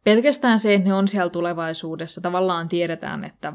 pelkästään 0.03 0.60
se, 0.60 0.73
että 0.73 0.90
ne 0.90 0.94
on 0.94 1.07
siellä 1.07 1.30
tulevaisuudessa, 1.30 2.22
tavallaan 2.22 2.69
tiedetään, 2.69 3.23
että 3.23 3.53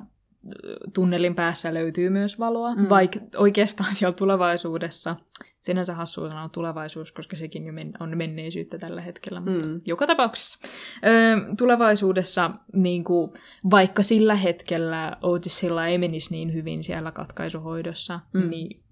tunnelin 0.94 1.34
päässä 1.34 1.74
löytyy 1.74 2.10
myös 2.10 2.38
valoa, 2.38 2.74
mm. 2.74 2.88
vaikka 2.88 3.20
oikeastaan 3.36 3.92
siellä 3.94 4.16
tulevaisuudessa, 4.16 5.16
sinänsä 5.60 5.94
hassu 5.94 6.28
sanoa 6.28 6.48
tulevaisuus, 6.48 7.12
koska 7.12 7.36
sekin 7.36 7.64
on 8.00 8.18
menneisyyttä 8.18 8.78
tällä 8.78 9.00
hetkellä, 9.00 9.40
mutta 9.40 9.68
mm. 9.68 9.80
joka 9.84 10.06
tapauksessa. 10.06 10.58
Ö, 11.06 11.10
tulevaisuudessa, 11.58 12.50
niin 12.72 13.04
kuin, 13.04 13.32
vaikka 13.70 14.02
sillä 14.02 14.34
hetkellä 14.34 15.16
Otisilla 15.22 15.86
ei 15.86 15.98
menisi 15.98 16.34
niin 16.34 16.54
hyvin 16.54 16.84
siellä 16.84 17.12
katkaisuhoidossa, 17.12 18.20
mm. 18.32 18.50
niin 18.50 18.82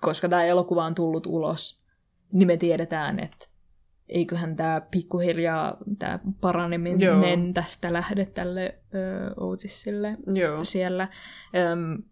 koska 0.00 0.28
tämä 0.28 0.44
elokuva 0.44 0.84
on 0.84 0.94
tullut 0.94 1.26
ulos, 1.26 1.82
niin 2.32 2.46
me 2.46 2.56
tiedetään, 2.56 3.20
että 3.20 3.48
eiköhän 4.08 4.56
tämä 4.56 4.80
pikkuhiljaa 4.90 5.76
tämä 5.98 6.18
paraneminen 6.40 7.00
Joo. 7.00 7.22
tästä 7.54 7.92
lähde 7.92 8.26
tälle 8.26 8.78
ö, 8.94 9.34
Otisille 9.36 10.16
Joo. 10.34 10.64
siellä. 10.64 11.08
Öm, 11.56 12.02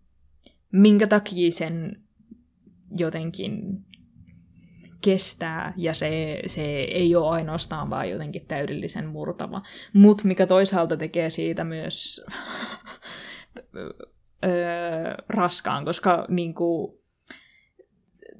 minkä 0.73 1.07
takia 1.07 1.51
sen 1.51 2.03
jotenkin 2.97 3.85
kestää 5.05 5.73
ja 5.77 5.95
se, 5.95 6.41
se 6.47 6.65
ei 6.81 7.17
ole 7.17 7.35
ainoastaan 7.35 7.91
vaan 7.91 8.11
jotenkin 8.11 8.47
täydellisen 8.47 9.07
murtava. 9.07 9.63
Mutta 9.93 10.25
mikä 10.27 10.47
toisaalta 10.47 10.97
tekee 10.97 11.31
siitä 11.31 11.65
myös 11.65 12.27
öö, 14.45 15.15
raskaan, 15.29 15.85
koska 15.85 16.27
niin 16.29 16.55
kuin, 16.55 17.04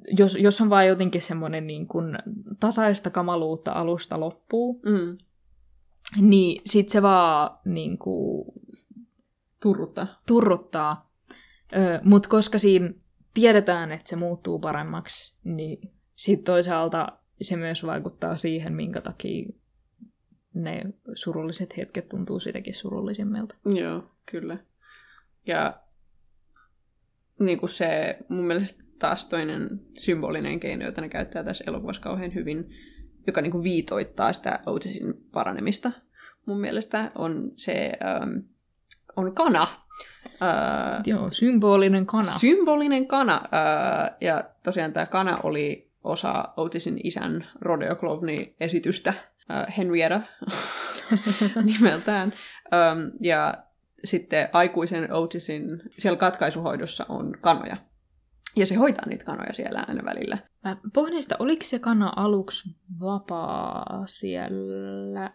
jos, 0.09 0.37
jos 0.37 0.61
on 0.61 0.71
vaan 0.71 0.87
jotenkin 0.87 1.23
semmoinen 1.23 1.67
niin 1.67 1.89
kuin 1.89 2.19
tasaista 2.61 3.11
kamaluutta 3.11 3.73
alusta 3.73 4.21
loppuu, 4.21 4.81
mm. 4.85 5.19
niin 6.21 6.63
sit 6.67 6.89
se 6.89 7.03
vaan 7.03 7.59
niin 7.65 7.99
kuin, 7.99 8.45
turruttaa. 9.63 10.07
turruttaa. 10.27 11.11
Mutta 12.03 12.29
koska 12.29 12.59
siinä 12.59 12.93
tiedetään, 13.35 13.93
että 13.93 14.09
se 14.09 14.17
muuttuu 14.17 14.59
paremmaksi, 14.59 15.39
niin 15.45 15.93
sitten 16.15 16.45
toisaalta 16.45 17.09
se 17.41 17.57
myös 17.57 17.87
vaikuttaa 17.87 18.37
siihen, 18.37 18.73
minkä 18.73 19.01
takia 19.01 19.49
ne 20.55 20.83
surulliset 21.15 21.77
hetket 21.77 22.09
tuntuu 22.09 22.41
sitäkin 22.41 22.75
surullisimmilta. 22.75 23.55
Joo, 23.65 24.03
kyllä. 24.27 24.59
Ja 25.47 25.84
niin 27.41 27.59
kuin 27.59 27.71
se 27.71 28.19
mun 28.29 28.45
mielestä 28.45 28.85
taas 28.99 29.27
toinen 29.27 29.81
symbolinen 29.99 30.61
keino, 30.61 30.85
jota 30.85 31.01
ne 31.01 31.09
käyttää 31.09 31.45
tässä 31.45 31.65
elokuvassa 31.67 32.03
kauhean 32.03 32.35
hyvin, 32.35 32.71
joka 33.27 33.41
niin 33.41 33.53
kuin 33.53 33.65
viitoittaa 33.65 34.33
sitä 34.33 34.61
Otisin 34.67 35.15
paranemista 35.33 35.93
mun 36.47 36.61
mielestä, 36.61 37.11
on 37.15 37.53
se 37.57 37.93
ähm, 38.05 38.39
on 39.17 39.35
kana. 39.35 39.63
Äh, 40.43 41.03
Joo, 41.07 41.31
symbolinen 41.31 42.07
kana. 42.07 42.31
Symbolinen 42.39 43.07
kana. 43.07 43.35
Äh, 43.35 44.17
ja 44.21 44.45
tosiaan 44.63 44.93
tämä 44.93 45.07
kana 45.07 45.39
oli 45.43 45.91
osa 46.05 46.49
Otisin 46.57 47.01
isän 47.05 47.47
Rodeo 47.61 47.95
Clovny-esitystä, 47.95 49.15
äh, 49.51 49.77
Henrietta 49.77 50.21
nimeltään. 51.65 52.33
Ähm, 52.75 53.01
ja 53.21 53.55
sitten 54.05 54.49
aikuisen 54.53 55.13
Otisin 55.13 55.83
siellä 55.99 56.17
katkaisuhoidossa 56.17 57.07
on 57.09 57.33
kanoja. 57.41 57.77
Ja 58.57 58.67
se 58.67 58.75
hoitaa 58.75 59.07
niitä 59.09 59.25
kanoja 59.25 59.53
siellä 59.53 59.85
aina 59.89 60.05
välillä. 60.05 60.39
Mä 60.65 60.77
pohdin 60.95 61.23
sitä, 61.23 61.37
oliko 61.39 61.65
se 61.65 61.79
kana 61.79 62.13
aluksi 62.17 62.77
vapaa 63.01 64.05
siellä 64.07 65.31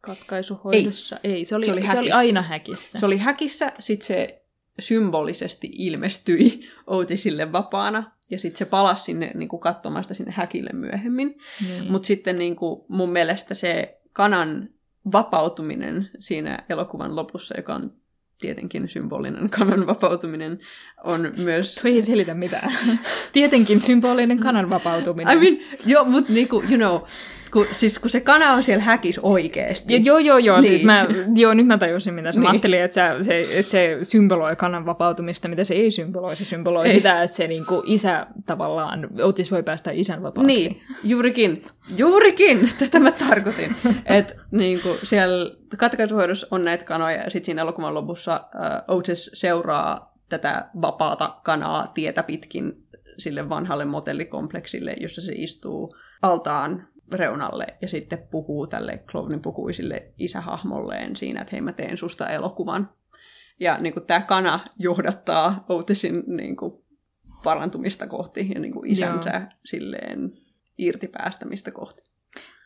katkaisuhoidossa? 0.00 1.20
Ei, 1.24 1.32
Ei 1.32 1.44
se, 1.44 1.56
oli, 1.56 1.66
se, 1.66 1.72
oli 1.72 1.82
se 1.82 1.98
oli 1.98 2.12
aina 2.12 2.42
häkissä. 2.42 2.98
Se 2.98 3.06
oli 3.06 3.18
häkissä, 3.18 3.72
sitten 3.78 4.06
se 4.06 4.44
symbolisesti 4.78 5.70
ilmestyi 5.72 6.68
Otisille 6.86 7.52
vapaana, 7.52 8.12
ja 8.30 8.38
sitten 8.38 8.58
se 8.58 8.64
palasi 8.64 9.04
sinne 9.04 9.30
niin 9.34 9.48
kuin 9.48 9.60
katsomasta 9.60 10.14
sinne 10.14 10.32
häkille 10.32 10.70
myöhemmin. 10.72 11.36
Niin. 11.68 11.92
Mutta 11.92 12.06
sitten 12.06 12.38
niin 12.38 12.56
kuin, 12.56 12.84
mun 12.88 13.10
mielestä 13.10 13.54
se 13.54 14.00
kanan 14.12 14.68
vapautuminen 15.12 16.10
siinä 16.18 16.64
elokuvan 16.68 17.16
lopussa, 17.16 17.54
joka 17.56 17.74
on 17.74 17.82
tietenkin 18.40 18.88
symbolinen 18.88 19.50
kanan 19.50 19.86
vapautuminen 19.86 20.58
on 21.04 21.32
myös... 21.36 21.74
Tuo 21.74 21.90
ei 21.90 22.02
selitä 22.02 22.34
mitään. 22.34 22.72
tietenkin 23.32 23.80
symbolinen 23.80 24.38
kanan 24.38 24.70
vapautuminen. 24.70 25.38
I 25.38 25.40
mean, 25.40 25.68
joo, 25.86 26.04
mutta 26.04 26.32
niinku, 26.32 26.64
you 26.70 26.76
know, 26.76 27.02
kun, 27.50 27.66
siis 27.72 27.98
kun 27.98 28.10
se 28.10 28.20
kana 28.20 28.52
on 28.52 28.62
siellä 28.62 28.84
häkis 28.84 29.18
oikeesti. 29.18 29.94
Ja, 29.94 30.00
joo, 30.04 30.18
joo, 30.18 30.38
joo. 30.38 30.62
Siis 30.62 30.84
niin. 30.84 31.06
Siis 31.06 31.26
mä, 31.26 31.40
joo, 31.40 31.54
nyt 31.54 31.66
mä 31.66 31.78
tajusin, 31.78 32.14
mitä 32.14 32.32
sä 32.32 32.40
niin. 32.40 32.50
ajattelin, 32.50 32.82
että 32.82 33.22
se, 33.22 33.38
että 33.38 33.70
se 33.70 33.98
symboloi 34.02 34.56
kanan 34.56 34.86
vapautumista, 34.86 35.48
mitä 35.48 35.64
se 35.64 35.74
ei 35.74 35.90
symboloi. 35.90 36.36
Se 36.36 36.44
symboloi 36.44 36.86
ei. 36.86 36.94
sitä, 36.94 37.22
että 37.22 37.36
se 37.36 37.46
niinku 37.46 37.82
isä 37.86 38.26
tavallaan, 38.46 39.08
Otis 39.22 39.50
voi 39.50 39.62
päästä 39.62 39.90
isän 39.90 40.22
vapaaksi. 40.22 40.46
Niin, 40.46 40.82
juurikin. 41.02 41.62
Juurikin, 41.96 42.70
tätä 42.78 42.98
mä 42.98 43.12
tarkoitin. 43.12 43.70
että 44.06 44.34
niinku, 44.50 44.88
siellä 45.02 45.50
katkaisuhoidossa 45.76 46.46
on 46.50 46.64
näitä 46.64 46.84
kanoja, 46.84 47.16
ja 47.16 47.30
sitten 47.30 47.46
siinä 47.46 47.62
elokuvan 47.62 47.94
lopussa 47.94 48.40
uh, 48.54 48.96
Otis 48.96 49.30
seuraa 49.34 50.14
tätä 50.28 50.68
vapaata 50.82 51.36
kanaa 51.42 51.86
tietä 51.86 52.22
pitkin 52.22 52.72
sille 53.18 53.48
vanhalle 53.48 53.84
motellikompleksille, 53.84 54.96
jossa 55.00 55.22
se 55.22 55.32
istuu 55.36 55.94
altaan 56.22 56.88
reunalle 57.12 57.66
ja 57.82 57.88
sitten 57.88 58.28
puhuu 58.30 58.66
tälle 58.66 58.98
Klovnin 59.10 59.42
pukuisille 59.42 60.12
isähahmolleen 60.18 61.16
siinä, 61.16 61.40
että 61.40 61.50
hei 61.52 61.60
mä 61.60 61.72
teen 61.72 61.96
susta 61.96 62.28
elokuvan. 62.28 62.90
Ja 63.60 63.78
niin 63.78 63.92
kuin, 63.92 64.06
tämä 64.06 64.20
kana 64.20 64.60
johdattaa 64.78 65.64
Otisin 65.68 66.24
niin 66.26 66.56
kuin, 66.56 66.84
parantumista 67.44 68.06
kohti 68.06 68.50
ja 68.54 68.60
niin 68.60 68.72
kuin, 68.72 68.90
isänsä 68.90 69.30
Joo. 69.30 69.48
silleen 69.64 70.32
irtipäästämistä 70.78 71.70
kohti. 71.70 72.02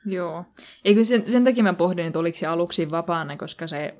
Joo. 0.06 0.44
Eikö 0.84 1.04
sen, 1.04 1.22
sen 1.22 1.44
takia 1.44 1.62
mä 1.62 1.72
pohdin, 1.72 2.06
että 2.06 2.18
oliko 2.18 2.38
se 2.38 2.46
aluksi 2.46 2.90
vapaana, 2.90 3.36
koska 3.36 3.66
se 3.66 3.94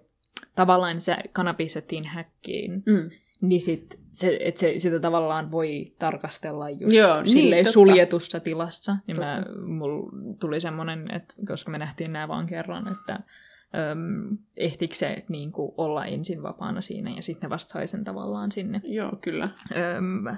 tavallaan 0.57 1.01
se 1.01 1.17
kana 1.33 1.55
pistettiin 1.55 2.07
häkkiin. 2.07 2.83
Mm 2.87 3.11
niin 3.43 3.61
sit 3.61 4.01
se, 4.11 4.39
et 4.41 4.57
se, 4.57 4.79
sitä 4.79 5.01
tavallaan 5.01 5.51
voi 5.51 5.95
tarkastella 5.99 6.71
just 6.71 6.97
Joo, 6.97 7.23
niin, 7.23 7.73
suljetussa 7.73 8.41
tilassa. 8.41 8.97
Niin 9.07 9.19
mä, 9.19 9.45
mulla 9.67 10.11
tuli 10.41 10.61
semmoinen, 10.61 11.15
että 11.15 11.35
koska 11.49 11.71
me 11.71 11.79
nähtiin 11.79 12.13
nämä 12.13 12.29
vaan 12.29 12.47
kerran, 12.47 12.93
että 12.93 13.13
äm, 13.13 14.39
ehtikö 14.57 14.95
se 14.95 15.25
niin 15.29 15.53
kuin, 15.53 15.73
olla 15.77 16.07
ensin 16.07 16.43
vapaana 16.43 16.81
siinä 16.81 17.11
ja 17.11 17.23
sitten 17.23 17.47
ne 17.47 17.51
vasta 17.51 17.73
sai 17.73 17.87
sen 17.87 18.05
tavallaan 18.05 18.53
sinne. 18.53 18.81
Joo, 18.85 19.13
kyllä. 19.21 19.49
Äm, 19.97 20.37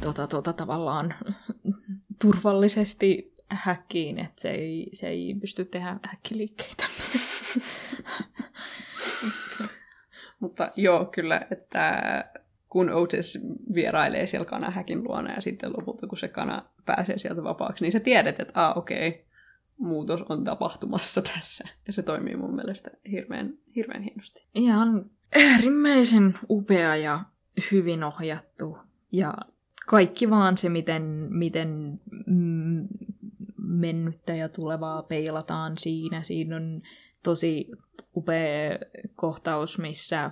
tota, 0.00 0.26
tota, 0.26 0.52
tavallaan 0.52 1.14
turvallisesti 2.22 3.34
häkkiin, 3.48 4.18
että 4.18 4.42
se 4.42 4.50
ei, 4.50 4.90
se 4.92 5.08
ei 5.08 5.36
pysty 5.40 5.64
tehdä 5.64 5.96
häkkiliikkeitä. 6.02 6.84
Mutta 10.40 10.72
joo, 10.76 11.04
kyllä, 11.04 11.46
että 11.50 12.02
kun 12.68 12.90
Otis 12.90 13.46
vierailee 13.74 14.26
siellä 14.26 14.44
kanahäkin 14.44 15.04
luona 15.04 15.32
ja 15.32 15.40
sitten 15.40 15.72
lopulta 15.76 16.06
kun 16.06 16.18
se 16.18 16.28
kana 16.28 16.64
pääsee 16.86 17.18
sieltä 17.18 17.42
vapaaksi, 17.42 17.84
niin 17.84 17.92
sä 17.92 18.00
tiedät, 18.00 18.40
että 18.40 18.66
ah, 18.66 18.76
okei, 18.76 19.08
okay, 19.08 19.20
muutos 19.78 20.22
on 20.22 20.44
tapahtumassa 20.44 21.22
tässä. 21.22 21.68
Ja 21.86 21.92
se 21.92 22.02
toimii 22.02 22.36
mun 22.36 22.54
mielestä 22.54 22.90
hirveän, 23.10 23.54
hirveän 23.76 24.02
hienosti. 24.02 24.46
Ihan 24.54 25.10
äärimmäisen 25.50 26.34
upea 26.50 26.96
ja 26.96 27.20
hyvin 27.72 28.04
ohjattu. 28.04 28.78
Ja 29.12 29.34
kaikki 29.86 30.30
vaan 30.30 30.56
se, 30.56 30.68
miten, 30.68 31.02
miten 31.30 32.00
mennyttä 33.58 34.34
ja 34.34 34.48
tulevaa 34.48 35.02
peilataan 35.02 35.78
siinä. 35.78 36.22
Siinä 36.22 36.56
on 36.56 36.82
tosi 37.26 37.70
upea 38.16 38.78
kohtaus, 39.14 39.78
missä 39.78 40.30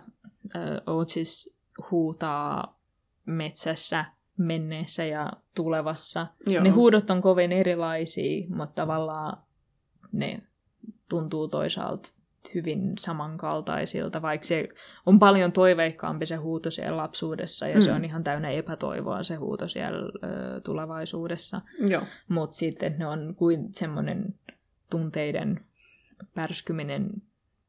Otis 0.87 1.57
huutaa 1.91 2.81
metsässä 3.27 4.05
menneessä 4.37 5.05
ja 5.05 5.31
tulevassa. 5.57 6.27
Joo. 6.47 6.65
Ne 6.65 6.71
huudot 6.71 7.11
on 7.11 7.21
kovin 7.21 7.53
erilaisia, 7.53 8.47
mutta 8.49 8.83
tavallaan 8.83 9.43
ne 10.13 10.43
tuntuu 11.09 11.49
toisaalta 11.49 12.09
hyvin 12.55 12.93
samankaltaisilta, 12.99 14.23
vaikka 14.23 14.47
se 14.47 14.69
on 15.07 15.19
paljon 15.19 15.53
toiveikkaampi 15.53 16.27
se 16.27 16.37
huuto 16.37 16.71
siellä 16.71 16.97
lapsuudessa 16.97 17.69
ja 17.69 17.77
mm. 17.77 17.83
se 17.83 17.93
on 17.93 18.05
ihan 18.05 18.25
täynnä 18.25 18.51
epätoivoa 18.51 19.23
se 19.23 19.35
huuto 19.35 19.69
siellä 19.69 19.99
ö, 20.25 20.61
tulevaisuudessa. 20.61 21.61
Mutta 22.29 22.57
sitten 22.57 22.99
ne 22.99 23.07
on 23.07 23.35
kuin 23.37 23.69
semmoinen 23.73 24.35
tunteiden 24.91 25.65
pärskyminen 26.35 27.11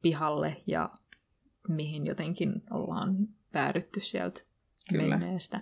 pihalle 0.01 0.61
ja 0.67 0.89
mihin 1.67 2.05
jotenkin 2.05 2.63
ollaan 2.71 3.15
päädytty 3.51 4.01
sieltä 4.01 4.41
Kyllä. 4.89 5.17
menneestä. 5.17 5.61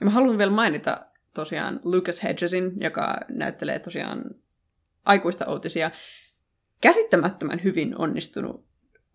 Ja 0.00 0.04
mä 0.04 0.10
haluan 0.10 0.38
vielä 0.38 0.52
mainita 0.52 1.06
tosiaan 1.34 1.80
Lucas 1.84 2.22
Hedgesin, 2.22 2.72
joka 2.80 3.16
näyttelee 3.28 3.78
tosiaan 3.78 4.24
aikuista 5.04 5.46
Otisia, 5.46 5.90
käsittämättömän 6.80 7.64
hyvin 7.64 7.94
onnistunut 7.98 8.66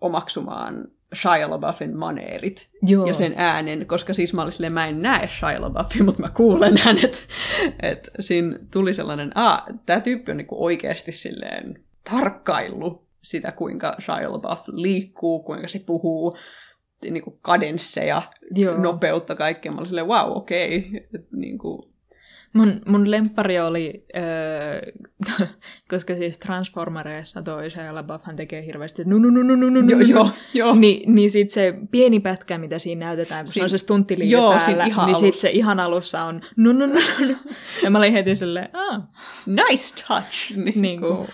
omaksumaan 0.02 0.88
Shia 1.16 1.50
LaBeoufin 1.50 1.98
maneerit 1.98 2.70
Joo. 2.88 3.08
ja 3.08 3.14
sen 3.14 3.34
äänen, 3.38 3.86
koska 3.86 4.14
siis 4.14 4.34
mä 4.34 4.42
olin 4.42 4.52
silleen, 4.52 4.74
mä 4.74 4.88
en 4.88 5.02
näe 5.02 5.28
Shia 5.28 5.62
LaBeoufia, 5.62 6.04
mutta 6.04 6.22
mä 6.22 6.30
kuulen 6.30 6.78
hänet. 6.78 7.28
Et 7.82 8.10
siinä 8.20 8.60
tuli 8.74 8.94
sellainen, 8.94 9.38
a, 9.38 9.62
tämä 9.86 10.02
tyyppi 10.02 10.32
on 10.32 10.38
niinku 10.38 10.66
oikeasti 10.66 11.12
silleen 11.12 11.84
tarkkailu 12.10 13.08
sitä, 13.22 13.52
kuinka 13.52 13.96
Shia 14.00 14.32
LaBeouf 14.32 14.68
liikkuu, 14.68 15.44
kuinka 15.44 15.68
se 15.68 15.80
puhuu, 15.80 16.38
niinku 17.10 17.40
kadensseja, 17.42 18.22
Joo. 18.56 18.78
nopeutta, 18.78 19.36
kaikkea. 19.36 19.72
Mä 19.72 19.78
olin 19.78 19.88
silleen, 19.88 20.08
wow, 20.08 20.38
okei. 20.38 20.78
Okay. 20.78 21.26
Niinku, 21.32 21.92
Mun, 22.54 22.82
mun 22.88 23.12
lemppari 23.12 23.60
oli, 23.60 24.06
öö, 24.16 24.82
koska 25.92 26.16
siis 26.16 26.40
Transformereissa 26.40 27.42
toi 27.42 27.70
Shia 27.70 27.96
LaBeoufhan 27.96 28.36
tekee 28.36 28.66
hirveästi 28.66 29.04
no 29.06 29.18
no 29.18 29.30
no 29.30 29.44
no 29.44 29.56
no 29.56 29.82
no 29.82 30.00
joo, 30.00 30.24
no. 30.24 30.32
joo. 30.54 30.76
Niin, 30.76 31.16
niin 31.16 31.32
sit 31.32 31.50
se 31.50 31.74
pieni 31.92 32.20
pätkä, 32.20 32.58
mitä 32.58 32.80
siinä 32.80 33.06
näytetään, 33.06 33.46
kun 33.46 33.54
se 33.54 33.64
on 33.64 33.70
se 33.70 33.78
stunttiliive 33.78 34.32
joo, 34.32 34.52
päällä, 34.52 34.86
ihan 34.86 35.06
niin 35.06 35.16
sit 35.16 35.38
se 35.38 35.50
ihan 35.50 35.80
alussa 35.80 36.24
on 36.24 36.42
no 36.58 36.74
no 36.74 36.86
no 36.86 36.94
no 36.94 37.28
no. 37.28 37.36
Ja 37.84 37.90
mä 37.90 37.98
olin 37.98 38.14
heti 38.14 38.36
silleen, 38.36 38.70
ah, 38.74 39.02
nice 39.46 40.06
touch! 40.08 40.56
Niin, 40.56 40.82
niin 40.82 41.00
kuin, 41.00 41.28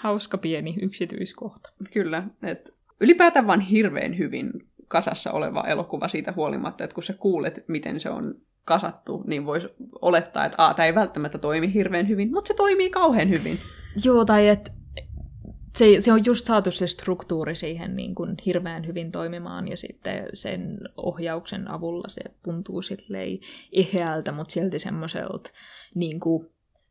hauska 0.00 0.38
pieni 0.38 0.76
yksityiskohta. 0.82 1.72
Kyllä. 1.92 2.22
Et 2.42 2.74
ylipäätään 3.00 3.46
vaan 3.46 3.60
hirveän 3.60 4.18
hyvin 4.18 4.52
kasassa 4.88 5.32
oleva 5.32 5.64
elokuva 5.68 6.08
siitä 6.08 6.32
huolimatta, 6.36 6.84
että 6.84 6.94
kun 6.94 7.02
sä 7.02 7.12
kuulet, 7.12 7.64
miten 7.68 8.00
se 8.00 8.10
on 8.10 8.34
kasattu, 8.64 9.24
niin 9.26 9.46
voisi 9.46 9.68
olettaa, 10.02 10.44
että 10.44 10.74
tämä 10.76 10.86
ei 10.86 10.94
välttämättä 10.94 11.38
toimi 11.38 11.74
hirveän 11.74 12.08
hyvin, 12.08 12.32
mutta 12.32 12.48
se 12.48 12.54
toimii 12.54 12.90
kauhean 12.90 13.30
hyvin. 13.30 13.58
Joo, 14.04 14.24
tai 14.24 14.48
että 14.48 14.70
se, 15.76 16.00
se 16.00 16.12
on 16.12 16.24
just 16.24 16.46
saatu 16.46 16.70
se 16.70 16.86
struktuuri 16.86 17.54
siihen 17.54 17.96
niin 17.96 18.14
kuin 18.14 18.36
hirveän 18.46 18.86
hyvin 18.86 19.12
toimimaan 19.12 19.68
ja 19.68 19.76
sitten 19.76 20.26
sen 20.32 20.78
ohjauksen 20.96 21.68
avulla 21.68 22.08
se 22.08 22.20
tuntuu 22.44 22.82
silleen 22.82 23.38
eheältä, 23.72 24.32
mutta 24.32 24.52
silti 24.52 24.78
semmoiselta 24.78 25.50
niin 25.94 26.20
kuin 26.20 26.46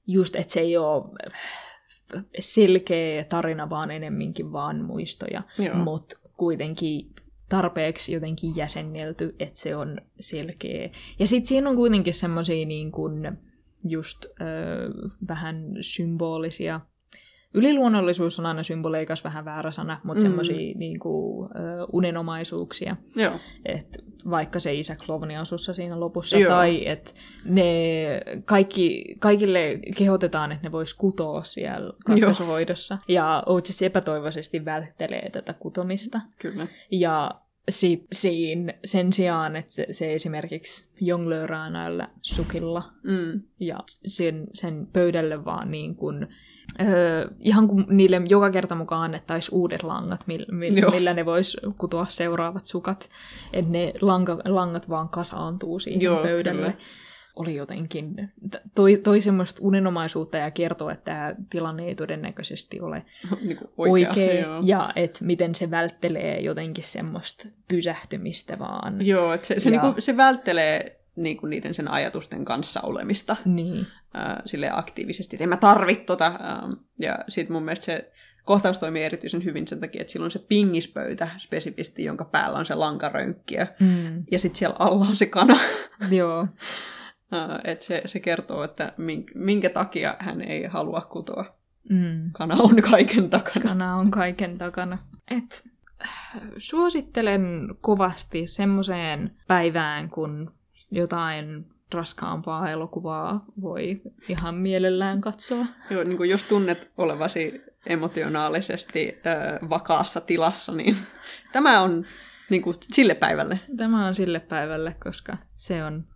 just, 0.08 0.36
että 0.36 0.54
se 0.54 0.60
ei 0.60 0.78
ole 0.78 1.04
selkeä 2.40 3.24
tarina, 3.24 3.70
vaan 3.70 3.92
enemminkin 3.92 4.52
vaan 4.52 4.86
muistoja, 4.86 5.44
mutta 5.84 6.16
kuitenkin 6.38 7.14
tarpeeksi 7.50 8.14
jotenkin 8.14 8.56
jäsennelty, 8.56 9.36
että 9.40 9.60
se 9.60 9.76
on 9.76 10.02
selkeä. 10.20 10.90
Ja 11.20 11.28
sitten 11.28 11.48
siinä 11.48 11.70
on 11.70 11.76
kuitenkin 11.76 12.14
semmoisia 12.14 12.66
niin 12.66 12.92
kuin 12.92 13.38
just 13.84 14.26
ö, 14.26 14.30
vähän 15.28 15.72
symbolisia 15.82 16.80
Yliluonnollisuus 17.54 18.40
on 18.40 18.46
aina 18.46 18.64
symboleikas 18.64 19.24
vähän 19.24 19.46
väärä 19.46 19.72
sana, 19.72 20.02
mutta 20.04 20.24
mm. 20.24 20.28
semmoisia 20.28 20.74
niin 20.76 21.00
kuin, 21.00 21.50
unenomaisuuksia. 21.94 22.96
Joo. 23.16 23.34
Et 23.66 24.04
vaikka 24.30 24.60
se 24.60 24.74
isä 24.74 24.96
Klovniasussa 24.96 25.74
siinä 25.74 26.00
lopussa, 26.00 26.38
Joo. 26.38 26.50
tai 26.50 26.88
että 26.88 27.12
ne 27.46 28.22
kaikki, 28.46 29.16
kaikille 29.20 29.80
kehotetaan, 29.98 30.52
että 30.52 30.68
ne 30.68 30.72
vois 30.72 30.94
kutoa 30.94 31.44
siellä 31.44 31.94
katkaisuhoidossa. 32.06 32.98
Ja 33.08 33.44
Oates 33.46 33.82
epätoivoisesti 33.82 34.66
välttelee 34.66 35.30
tätä 35.30 35.54
kutomista. 35.54 36.22
Kyllä. 36.40 36.68
Ja 36.92 37.42
sit 37.70 38.08
siinä 38.12 38.74
sen 38.86 39.14
sijaan, 39.14 39.56
että 39.56 39.74
se, 39.74 39.88
se 39.92 40.14
esimerkiksi 40.14 40.94
jonglööraa 41.02 41.70
näillä 41.70 42.08
sukilla 42.22 42.84
Mm. 43.04 43.42
ja 43.60 43.78
sen, 43.88 44.48
sen 44.54 44.88
pöydälle 44.94 45.46
vaan 45.46 45.72
niin 45.72 45.96
kuin, 45.96 46.28
öö, 46.82 47.28
ihan 47.40 47.68
kuin 47.68 47.86
niille 47.90 48.22
joka 48.30 48.50
kerta 48.52 48.76
mukaan 48.76 49.04
annettaisiin 49.04 49.56
uudet 49.56 49.84
langat, 49.84 50.24
millä, 50.28 50.80
Joo. 50.82 50.92
millä 50.92 51.14
ne 51.14 51.26
vois 51.26 51.58
kutoa 51.80 52.06
seuraavat 52.10 52.66
sukat. 52.66 53.10
Että 53.54 53.72
ne 53.72 53.94
lanka, 54.02 54.38
langat 54.46 54.90
vaan 54.90 55.10
kasaantuu 55.10 55.80
siihen 55.80 56.02
Joo, 56.02 56.24
pöydälle. 56.24 56.62
kyllä. 56.72 56.84
Oli 57.36 57.56
jotenkin, 57.56 58.32
toi, 58.76 58.98
toi 59.04 59.22
semmoista 59.22 59.60
unenomaisuutta 59.64 60.38
ja 60.38 60.52
kertoo, 60.52 60.90
että 60.90 61.04
tämä 61.04 61.36
tilanne 61.50 61.86
ei 61.86 61.96
todennäköisesti 61.96 62.82
ole 62.82 63.06
niin 63.42 63.58
oikea. 63.78 64.10
oikea, 64.10 64.40
Joo. 64.42 64.62
ja 64.66 64.90
että 64.96 65.26
miten 65.26 65.56
se 65.56 65.72
välttelee 65.72 66.40
jotenkin 66.42 66.84
semmoista 66.84 67.48
pysähtymistä 67.68 68.60
vaan. 68.60 69.06
Joo, 69.06 69.34
että 69.34 69.48
se, 69.48 69.60
se, 69.60 69.70
Ja- 69.70 69.82
niinku, 69.82 70.02
se 70.02 70.18
välttelee 70.18 70.99
niinku 71.16 71.46
niiden 71.46 71.74
sen 71.74 71.92
ajatusten 71.92 72.46
kanssa 72.46 72.82
olemista 72.82 73.36
Niin. 73.46 73.88
ää, 74.14 74.42
silleen 74.46 74.78
aktiivisesti, 74.78 75.36
että 75.36 75.44
en 75.44 75.50
mä 75.50 75.58
tarvit 75.58 76.06
tota. 76.06 76.26
Ää, 76.26 76.64
ja 77.00 77.20
sitten 77.28 77.54
mun 77.54 77.64
mielestä 77.64 77.86
se 77.86 78.12
kohtaus 78.44 78.80
toimii 78.80 79.04
erityisen 79.04 79.44
hyvin 79.44 79.68
sen 79.68 79.80
takia, 79.80 80.02
että 80.02 80.14
sillä 80.14 80.24
on 80.24 80.32
se 80.32 80.40
pingispöytä 80.40 81.30
spesifisti, 81.38 82.04
jonka 82.04 82.26
päällä 82.26 82.60
on 82.60 82.66
se 82.66 82.76
lankarönkkiö. 82.76 83.68
Mm. 83.80 84.24
Ja 84.32 84.40
sitten 84.40 84.60
siellä 84.60 84.76
alla 84.80 85.06
on 85.08 85.16
se 85.16 85.26
kana. 85.26 85.56
Joo. 86.12 86.48
että 87.64 87.86
se, 87.86 88.02
se 88.06 88.20
kertoo, 88.20 88.64
että 88.64 88.94
minkä, 88.98 89.32
minkä 89.36 89.70
takia 89.70 90.16
hän 90.20 90.42
ei 90.42 90.66
halua 90.66 91.02
kutoa. 91.02 91.46
Mm. 91.90 92.30
Kana 92.32 92.56
on 92.60 92.82
kaiken 92.90 93.30
takana. 93.30 93.66
Kana 93.70 93.96
on 93.96 94.12
kaiken 94.12 94.58
takana. 94.58 94.98
Et, 95.32 95.70
äh, 96.02 96.42
suosittelen 96.58 97.68
kovasti 97.82 98.48
semmoiseen 98.48 99.36
päivään, 99.48 100.10
kun 100.10 100.52
jotain 100.92 101.66
raskaampaa 101.94 102.70
elokuvaa 102.70 103.46
voi 103.62 104.02
ihan 104.30 104.56
mielellään 104.56 105.22
katsoa. 105.22 105.66
Joo, 105.90 106.04
niin 106.04 106.18
kuin 106.18 106.30
jos 106.30 106.46
tunnet 106.46 106.92
olevasi 106.98 107.62
emotionaalisesti 107.86 109.10
ö, 109.10 109.70
vakaassa 109.70 110.22
tilassa, 110.22 110.72
niin 110.72 110.96
tämä 111.54 111.82
on 111.82 112.06
niin 112.50 112.62
kuin 112.62 112.78
sille 112.82 113.16
päivälle. 113.16 113.60
Tämä 113.78 114.08
on 114.08 114.16
sille 114.16 114.40
päivälle, 114.40 114.96
koska 115.04 115.38
se 115.56 115.84
on 115.84 116.08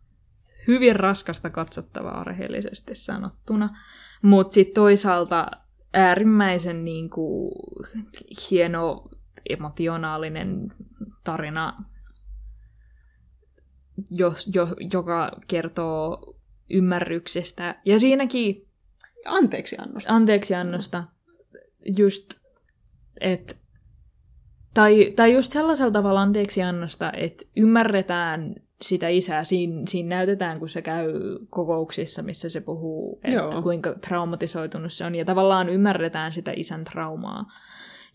hyvin 0.68 0.95
raskasta 0.95 1.50
katsottavaa 1.50 2.24
rehellisesti 2.24 2.95
sanottuna. 2.95 3.78
Mutta 4.22 4.54
sitten 4.54 4.76
toisaalta 4.76 5.48
äärimmäisen 5.94 6.86
niinku, 6.86 7.52
hieno 8.52 9.10
emotionaalinen 9.50 10.68
tarina, 11.24 11.84
jo, 14.10 14.34
jo, 14.53 14.68
joka 14.94 15.32
kertoo 15.48 16.36
ymmärryksestä. 16.70 17.82
Ja 17.86 17.99
siinäkin 17.99 18.68
Anteeksi 19.26 19.76
annosta. 19.80 20.14
anteeksiannosta 20.14 21.03
just, 21.98 22.34
että 23.22 23.56
tai, 24.74 25.14
tai 25.15 25.34
just 25.34 25.52
sellaisella 25.52 25.91
tavalla 25.91 26.22
anteeksiannosta, 26.22 27.11
että 27.11 27.45
ymmärretään 27.57 28.56
sitä 28.82 29.07
isää. 29.07 29.44
Siinä, 29.44 29.82
siinä 29.88 30.15
näytetään, 30.15 30.60
kun 30.60 30.70
se 30.70 30.82
käy 30.82 31.14
kokouksissa, 31.49 32.24
missä 32.24 32.49
se 32.49 32.61
puhuu, 32.61 33.20
että 33.24 33.38
Joo. 33.38 33.61
kuinka 33.61 33.94
traumatisoitunut 33.94 34.94
se 34.94 35.06
on. 35.06 35.15
Ja 35.15 35.26
tavallaan 35.26 35.70
ymmärretään 35.70 36.32
sitä 36.32 36.53
isän 36.56 36.84
traumaa. 36.84 37.45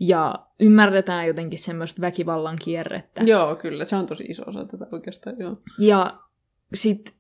Ja 0.01 0.35
ymmärretään 0.61 1.27
jotenkin 1.27 1.59
semmoista 1.59 2.01
väkivallan 2.01 2.57
kierrettä. 2.65 3.23
Joo, 3.23 3.57
kyllä, 3.57 3.85
se 3.85 3.97
on 3.97 4.07
tosi 4.07 4.25
iso 4.25 4.43
osa 4.47 4.65
tätä 4.65 4.87
oikeastaan, 4.93 5.37
joo. 5.39 5.57
Ja 5.79 6.19
sitten 6.75 7.15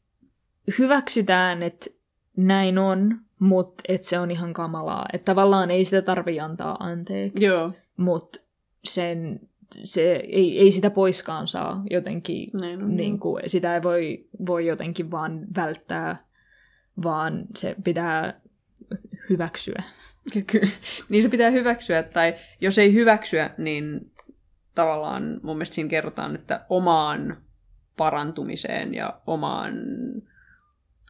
hyväksytään, 0.78 1.62
että 1.62 1.90
näin 2.36 2.78
on, 2.78 3.18
mutta 3.40 3.82
että 3.88 4.06
se 4.06 4.18
on 4.18 4.30
ihan 4.30 4.52
kamalaa. 4.52 5.06
Että 5.12 5.24
tavallaan 5.24 5.70
ei 5.70 5.84
sitä 5.84 6.02
tarvi 6.02 6.40
antaa 6.40 6.76
anteeksi, 6.80 7.44
Joo, 7.44 7.72
mutta 7.96 8.40
sen, 8.84 9.40
se 9.70 10.12
ei, 10.12 10.58
ei 10.58 10.72
sitä 10.72 10.90
poiskaan 10.90 11.48
saa 11.48 11.82
jotenkin, 11.90 12.50
näin 12.60 12.82
on. 12.82 12.96
niin 12.96 13.18
kuin, 13.18 13.42
sitä 13.46 13.74
ei 13.74 13.82
voi, 13.82 14.28
voi 14.46 14.66
jotenkin 14.66 15.10
vaan 15.10 15.46
välttää, 15.56 16.24
vaan 17.02 17.46
se 17.56 17.76
pitää 17.84 18.40
hyväksyä. 19.30 19.82
Niin 21.08 21.22
se 21.22 21.28
pitää 21.28 21.50
hyväksyä, 21.50 22.02
tai 22.02 22.34
jos 22.60 22.78
ei 22.78 22.94
hyväksyä, 22.94 23.50
niin 23.58 24.12
tavallaan 24.74 25.40
mun 25.42 25.56
mielestä 25.56 25.74
siinä 25.74 25.90
kerrotaan, 25.90 26.34
että 26.34 26.66
omaan 26.68 27.36
parantumiseen 27.96 28.94
ja 28.94 29.20
omaan 29.26 29.74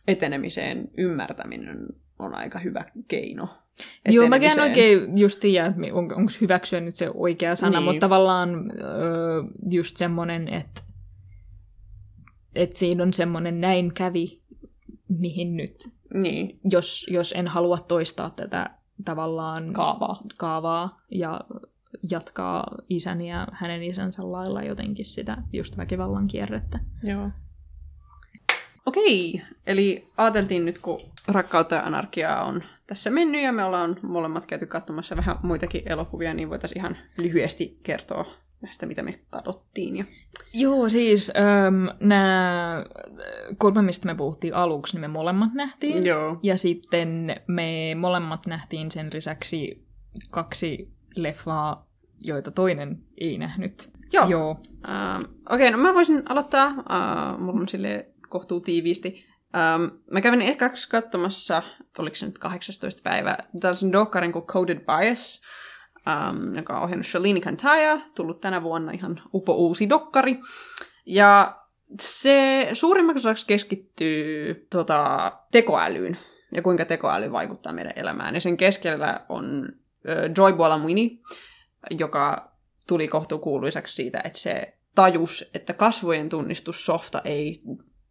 etenemiseen 0.09 0.89
ymmärtäminen 0.99 1.87
on 2.19 2.35
aika 2.35 2.59
hyvä 2.59 2.85
keino. 3.09 3.49
Joo, 4.09 4.29
mä 4.29 4.37
en 4.37 4.61
oikein 4.61 5.19
just 5.19 5.41
tiedä, 5.41 5.73
on, 5.93 6.05
onko 6.15 6.33
hyväksyä 6.41 6.81
nyt 6.81 6.97
se 6.97 7.11
oikea 7.15 7.55
sana, 7.55 7.79
Niin. 7.79 7.85
mutta 7.85 8.01
tavallaan 8.01 8.73
öö, 8.81 9.43
just 9.71 9.97
semmoinen, 9.97 10.49
että 10.49 10.81
et 12.55 12.77
siinä 12.77 13.03
on 13.03 13.13
semmoinen 13.13 13.61
näin 13.61 13.95
kävi, 13.95 14.43
mihin 15.09 15.57
nyt, 15.57 15.77
Niin, 16.15 16.61
jos, 16.65 17.07
jos 17.11 17.33
en 17.33 17.47
halua 17.47 17.79
toistaa 17.79 18.31
tätä 18.31 18.71
tavallaan 19.05 19.73
kaavaa. 19.73 20.23
kaavaa 20.37 21.01
ja 21.11 21.41
jatkaa 22.11 22.77
isän 22.89 23.21
ja 23.21 23.49
hänen 23.53 23.83
isänsä 23.83 24.33
lailla 24.33 24.63
jotenkin 24.63 25.05
sitä 25.05 25.37
just 25.53 25.77
väkivallan 25.77 26.27
kierrettä. 26.27 26.79
Joo. 27.03 27.31
Okei, 28.87 29.43
eli 29.67 30.09
ajateltiin 30.17 30.65
nyt, 30.65 30.79
kun 30.79 31.01
Rakkautta 31.29 31.75
ja 31.75 31.83
anarkiaa 31.83 32.45
on 32.45 32.63
tässä 32.87 33.11
mennyt 33.11 33.43
ja 33.43 33.53
me 33.53 33.65
ollaan 33.65 33.97
molemmat 34.03 34.47
käyty 34.47 34.67
katsomassa 34.67 35.17
vähän 35.17 35.37
muitakin 35.43 35.83
elokuvia, 35.87 36.35
niin 36.35 36.51
voitaisiin 36.51 36.79
ihan 36.79 36.97
lyhyesti 37.19 37.81
kertoa 37.83 38.25
näistä, 38.61 38.87
mitä 38.87 39.03
me 39.03 39.21
katsottiin. 39.31 39.97
Ja... 39.97 40.05
Joo, 40.53 40.89
siis 40.89 41.33
ähm, 41.37 41.87
nämä 42.01 42.85
kolme, 43.59 43.83
mistä 43.83 44.07
me 44.07 44.15
puhuttiin 44.15 44.55
aluksi, 44.55 44.95
niin 44.95 45.01
me 45.01 45.09
molemmat 45.09 45.55
nähtiin. 45.55 46.07
Joo. 46.07 46.39
Ja 46.43 46.57
sitten 46.57 47.37
me 47.47 47.95
molemmat 47.99 48.47
nähtiin 48.47 48.91
sen 48.91 49.11
lisäksi 49.13 49.87
kaksi 50.31 50.93
leffaa, 51.17 51.89
joita 52.21 52.51
toinen 52.51 53.03
ei 53.21 53.39
nähnyt. 53.39 53.89
Joo. 54.13 54.29
Joo. 54.29 54.61
Ähm, 54.89 55.23
Okei, 55.51 55.71
no 55.71 55.79
mä 55.79 55.95
voisin 55.95 56.23
aloittaa. 56.29 56.67
Äh, 56.67 57.39
mulla 57.39 57.61
on 57.61 57.69
sille 57.69 58.09
kohtuu 58.29 58.61
tiiviisti. 58.61 59.25
Ähm, 59.57 59.85
mä 60.11 60.21
kävin 60.21 60.43
ekaksi 60.43 60.91
katsomassa, 60.91 61.63
oliko 61.99 62.17
se 62.17 62.27
nyt 62.27 62.39
18. 62.39 63.01
päivä, 63.05 63.37
tällaisen 63.61 63.93
dokkarin 63.93 64.33
kuin 64.33 64.45
Coded 64.45 64.81
Bias, 64.81 65.43
ähm, 66.09 66.57
joka 66.57 66.77
on 66.77 66.83
ohjannut 66.83 67.07
Shalini 67.07 67.41
Kantaya, 67.41 68.01
tullut 68.15 68.41
tänä 68.41 68.63
vuonna 68.63 68.93
ihan 68.93 69.23
upo 69.35 69.55
uusi 69.55 69.89
dokkari. 69.89 70.41
Ja 71.07 71.59
se 72.01 72.69
suurimmaksi 72.73 73.29
osaksi 73.29 73.47
keskittyy 73.47 74.67
tota, 74.71 75.33
tekoälyyn 75.53 76.19
ja 76.55 76.63
kuinka 76.63 76.85
tekoäly 76.85 77.33
vaikuttaa 77.33 77.73
meidän 77.73 77.93
elämään. 77.97 78.35
Ja 78.35 78.41
sen 78.41 78.57
keskellä 78.57 79.21
on 79.29 79.69
äh, 80.09 80.17
Joy 80.37 80.53
Buolamwini, 80.53 81.21
joka 81.91 82.53
tuli 82.89 83.09
kohtuukuuluisaksi 83.09 83.95
siitä, 83.95 84.21
että 84.25 84.39
se 84.39 84.79
tajus, 84.95 85.51
että 85.55 85.73
kasvojen 85.73 86.29
tunnistussofta 86.29 87.23
ei 87.25 87.63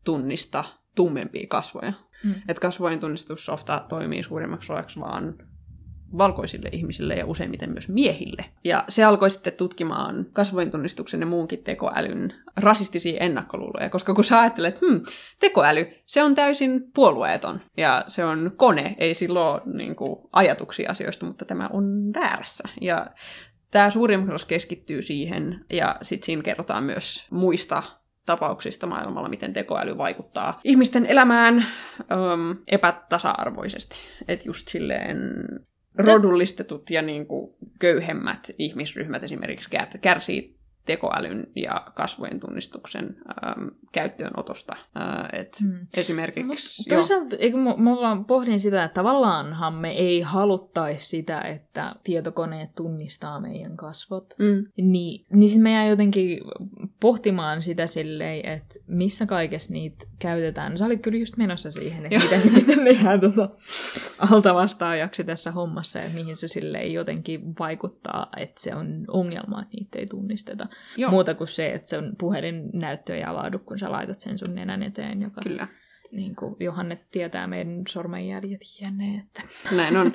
tunnista 0.04 0.64
tummempia 0.96 1.48
kasvoja. 1.50 1.94
Mm. 2.24 2.36
Että 2.48 2.62
kasvojen 2.62 3.00
tunnistussofta 3.00 3.86
toimii 3.90 4.24
suurimmaksi 4.24 4.74
osaksi 4.74 5.00
vaan 5.00 5.36
valkoisille 6.18 6.70
ihmisille 6.72 7.16
ja 7.16 7.26
useimmiten 7.26 7.72
myös 7.72 7.90
miehille. 7.90 8.46
Ja 8.64 8.84
se 8.90 9.04
alkoi 9.04 9.30
sitten 9.30 9.54
tutkimaan 9.54 10.26
kasvojen 10.34 10.72
tunnistuksen 10.72 11.20
ja 11.20 11.26
muunkin 11.26 11.64
tekoälyn 11.64 12.34
rasistisia 12.58 13.20
ennakkoluuloja, 13.20 13.90
koska 13.90 14.14
kun 14.14 14.24
sä 14.24 14.40
ajattelet, 14.40 14.76
että 14.76 14.86
hmm, 14.86 15.02
tekoäly, 15.40 15.88
se 16.06 16.24
on 16.24 16.36
täysin 16.36 16.92
puolueeton 16.94 17.62
ja 17.78 18.04
se 18.08 18.26
on 18.26 18.52
kone, 18.56 18.96
ei 18.98 19.14
silloin 19.14 19.62
niin 19.66 19.96
kuin, 19.96 20.30
ajatuksia 20.34 20.92
asioista, 20.92 21.26
mutta 21.26 21.46
tämä 21.46 21.70
on 21.74 22.12
väärässä. 22.16 22.64
Ja 22.82 23.08
tämä 23.72 23.90
suurimmaksi 23.90 24.34
osaksi 24.34 24.48
keskittyy 24.48 25.02
siihen, 25.02 25.66
ja 25.74 25.96
sitten 26.02 26.26
siinä 26.26 26.44
kerrotaan 26.44 26.84
myös 26.84 27.28
muista 27.32 27.84
tapauksista 28.26 28.88
maailmalla, 28.88 29.30
miten 29.30 29.54
tekoäly 29.54 29.98
vaikuttaa 29.98 30.60
ihmisten 30.64 31.06
elämään 31.06 31.66
äm, 32.12 32.58
epätasa-arvoisesti. 32.68 34.02
Että 34.28 34.50
just 34.50 34.68
silleen 34.68 35.18
rodullistetut 35.98 36.90
ja 36.90 37.02
niin 37.02 37.26
kuin 37.26 37.52
köyhemmät 37.80 38.52
ihmisryhmät 38.58 39.24
esimerkiksi 39.24 39.70
kär- 39.78 39.98
kärsii 40.02 40.57
tekoälyn 40.88 41.48
ja 41.56 41.92
kasvojen 41.96 42.40
tunnistuksen 42.40 43.16
äm, 43.48 43.72
käyttöönotosta. 43.92 44.76
Ää, 44.96 45.30
et 45.34 45.58
Mm. 45.68 45.88
Esimerkiksi... 45.98 46.90
joo. 46.90 47.02
Toisaalta, 47.02 47.36
eikö 47.40 47.58
vaan 48.02 48.26
pohdin 48.26 48.60
sitä, 48.60 48.84
että 48.84 48.94
tavallaanhan 48.94 49.74
me 49.74 49.92
ei 49.92 50.22
haluttaisi 50.22 51.06
sitä, 51.06 51.42
että 51.42 51.96
tietokoneet 52.04 52.76
tunnistaa 52.76 53.40
meidän 53.40 53.78
kasvot. 53.78 54.34
Mm. 54.40 54.66
Niin, 54.78 55.26
niin 55.34 55.50
sitten 55.50 55.64
me 55.64 55.72
jää 55.72 55.88
jotenkin 55.88 56.40
pohtimaan 57.00 57.62
sitä 57.62 57.88
silleen, 57.88 58.46
että 58.46 58.76
missä 58.88 59.26
kaikessa 59.26 59.74
niitä 59.74 60.06
käytetään. 60.20 60.78
Sä 60.78 60.86
olit 60.86 61.02
kyllä 61.02 61.18
just 61.18 61.38
menossa 61.38 61.72
siihen, 61.72 62.06
että 62.06 62.20
miten, 62.20 62.54
miten 62.54 62.84
ne 62.84 62.92
jää 62.92 63.18
tota 63.18 63.50
altavastaajaksi 64.32 65.24
tässä 65.24 65.52
hommassa 65.52 66.00
ja 66.00 66.10
mihin 66.10 66.36
se 66.36 66.48
silleen 66.48 66.94
jotenkin 66.94 67.58
vaikuttaa, 67.60 68.28
että 68.38 68.62
se 68.62 68.76
on 68.76 69.06
ongelma, 69.08 69.62
että 69.62 69.78
niitä 69.78 70.00
ei 70.00 70.08
tunnisteta. 70.08 70.68
Joo. 70.98 71.12
Muuta 71.12 71.34
kuin 71.34 71.48
se, 71.48 71.74
että 71.74 71.88
se 71.88 71.98
on 71.98 72.14
puhelinnäyttö 72.20 73.16
ei 73.16 73.24
avaudu, 73.24 73.60
kun 73.60 73.80
sä 73.80 73.92
laitat 73.92 74.20
sen 74.20 74.38
sun 74.38 74.56
nenän 74.56 74.84
eteen, 74.84 75.22
joka 75.22 75.42
Kyllä. 75.44 75.68
niin 76.12 76.36
kuin 76.36 76.56
Johanne 76.60 77.06
tietää 77.12 77.48
meidän 77.48 77.84
sormenjäljet 77.88 78.62
jänne, 78.82 79.24
että 79.26 79.42
Näin 79.76 79.98
on. 79.98 80.14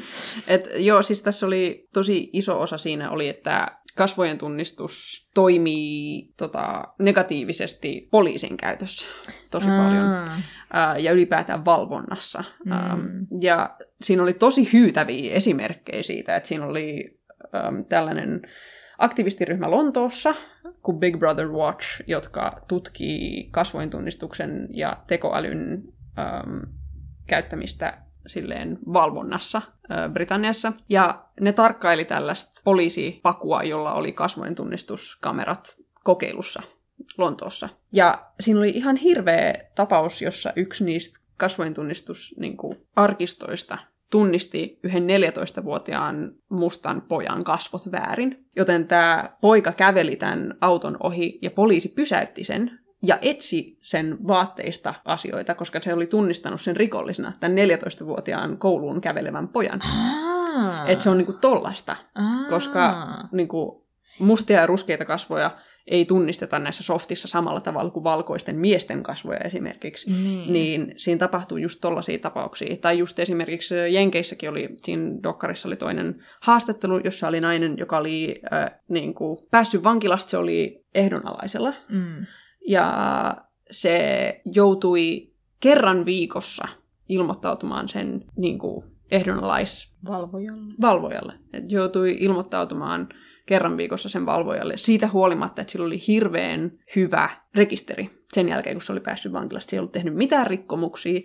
Et, 0.49 0.69
joo, 0.77 1.03
siis 1.03 1.23
tässä 1.23 1.47
oli 1.47 1.89
tosi 1.95 2.31
iso 2.33 2.61
osa 2.61 2.79
siinä 2.79 3.11
oli, 3.11 3.29
että 3.29 3.83
kasvojen 3.97 4.39
tunnistus 4.39 5.29
toimii 5.35 6.33
tota, 6.37 6.85
negatiivisesti 6.99 8.09
poliisin 8.11 8.57
käytössä 8.57 9.07
tosi 9.51 9.69
paljon. 9.69 10.31
Ää, 10.73 10.99
ja 10.99 11.13
ylipäätään 11.13 11.65
valvonnassa. 11.65 12.45
Mm. 12.65 12.73
Ähm, 12.73 13.07
ja 13.41 13.77
siinä 14.01 14.23
oli 14.23 14.33
tosi 14.33 14.73
hyytäviä 14.73 15.35
esimerkkejä 15.35 16.03
siitä, 16.03 16.37
että 16.37 16.49
siinä 16.49 16.67
oli 16.67 17.19
äm, 17.55 17.85
tällainen 17.85 18.43
aktivistiryhmä 18.99 19.71
Lontoossa 19.71 20.35
kuin 20.83 20.99
Big 20.99 21.19
Brother 21.19 21.49
Watch, 21.49 22.03
jotka 22.07 22.63
tutkii 22.69 23.49
kasvojen 23.51 23.91
tunnistuksen 23.91 24.69
ja 24.71 24.97
tekoälyn 25.07 25.83
äm, 26.19 26.61
käyttämistä 27.27 27.99
silleen 28.27 28.79
valvonnassa 28.93 29.63
ää, 29.89 30.09
Britanniassa. 30.09 30.73
Ja 30.89 31.25
ne 31.41 31.53
tarkkaili 31.53 32.05
tällaista 32.05 32.61
poliisipakua, 32.65 33.63
jolla 33.63 33.93
oli 33.93 34.13
kasvojen 34.13 34.55
tunnistuskamerat 34.55 35.69
kokeilussa 36.05 36.63
Lontoossa. 37.19 37.69
Ja 37.93 38.27
siinä 38.41 38.61
oli 38.61 38.71
ihan 38.71 38.97
hirveä 38.97 39.55
tapaus, 39.75 40.23
jossa 40.23 40.53
yksi 40.57 40.85
niistä 40.85 41.21
kasvojen 41.37 41.75
tunnistus 41.75 42.35
niin 42.39 42.57
arkistoista 42.97 43.79
tunnisti 44.13 44.79
yhden 44.83 45.07
14-vuotiaan 45.07 46.33
mustan 46.51 47.03
pojan 47.03 47.45
kasvot 47.45 47.93
väärin. 47.93 48.45
Joten 48.57 48.89
tämä 48.89 49.31
poika 49.41 49.73
käveli 49.73 50.17
tämän 50.17 50.55
auton 50.61 50.97
ohi 51.01 51.39
ja 51.43 51.51
poliisi 51.51 51.89
pysäytti 51.89 52.45
sen 52.45 52.79
ja 53.03 53.19
etsi 53.23 53.79
sen 53.81 54.19
vaatteista 54.27 54.95
asioita, 55.05 55.55
koska 55.55 55.81
se 55.81 55.95
oli 55.95 56.07
tunnistanut 56.07 56.61
sen 56.61 56.77
rikollisena, 56.77 57.33
tämän 57.41 57.59
14-vuotiaan 57.59 58.59
kouluun 58.59 59.01
kävelevän 59.01 59.49
pojan. 59.49 59.81
Että 60.87 61.03
se 61.03 61.11
on 61.11 61.19
niinku 61.19 61.33
tollasta, 61.41 61.97
koska 62.49 63.07
niinku, 63.33 63.87
mustia 64.19 64.61
ja 64.61 64.67
ruskeita 64.67 65.05
kasvoja 65.05 65.57
ei 65.87 66.05
tunnisteta 66.05 66.59
näissä 66.59 66.83
softissa 66.83 67.29
samalla 67.29 67.61
tavalla 67.61 67.91
kuin 67.91 68.05
valkoisten 68.05 68.57
miesten 68.57 69.03
kasvoja 69.03 69.39
esimerkiksi. 69.39 70.11
Niin. 70.11 70.53
Niin 70.53 70.95
siinä 70.97 71.19
tapahtuu 71.19 71.59
just 71.59 71.81
tollaisia 71.81 72.19
tapauksia. 72.19 72.77
Tai 72.77 72.99
just 72.99 73.19
esimerkiksi 73.19 73.75
Jenkeissäkin 73.95 74.51
oli, 74.51 74.69
siinä 74.81 75.23
dokkarissa 75.23 75.69
oli 75.69 75.77
toinen 75.77 76.23
haastattelu, 76.43 77.01
jossa 77.05 77.29
oli 77.29 77.41
nainen, 77.41 77.79
joka 77.79 77.99
oli 77.99 78.41
äh, 78.53 78.71
niin 78.89 79.15
kuin, 79.15 79.39
päässyt 79.51 79.85
vankilasta, 79.85 80.31
se 80.31 80.37
oli 80.37 80.85
ehdonalaisella. 80.95 81.73
Mm. 81.89 82.27
Ja 82.69 83.37
se 83.71 84.41
joutui 84.45 85.33
kerran 85.61 86.05
viikossa 86.05 86.69
ilmoittautumaan 87.09 87.89
sen 87.89 88.25
niin 88.37 88.59
kuin, 88.59 88.85
ehdonalais 89.11 89.97
Valvojalle. 90.07 90.75
valvojalle. 90.81 91.33
Et 91.53 91.73
joutui 91.73 92.17
ilmoittautumaan 92.21 93.09
kerran 93.47 93.77
viikossa 93.77 94.09
sen 94.09 94.27
valvojalle. 94.27 94.77
Siitä 94.77 95.09
huolimatta, 95.09 95.63
että 95.63 95.73
sillä 95.73 95.87
oli 95.87 96.07
hirveän 96.07 96.73
hyvä 96.97 97.31
rekisteri 97.55 98.11
sen 98.33 98.49
jälkeen, 98.49 98.77
kun 98.77 98.83
se 98.83 98.93
oli 98.93 99.01
päässyt 99.01 99.33
vankilasta. 99.33 99.71
Se 99.71 99.77
ei 99.77 99.79
ollut 99.79 99.93
tehnyt 99.93 100.15
mitään 100.15 100.47
rikkomuksia. 100.47 101.21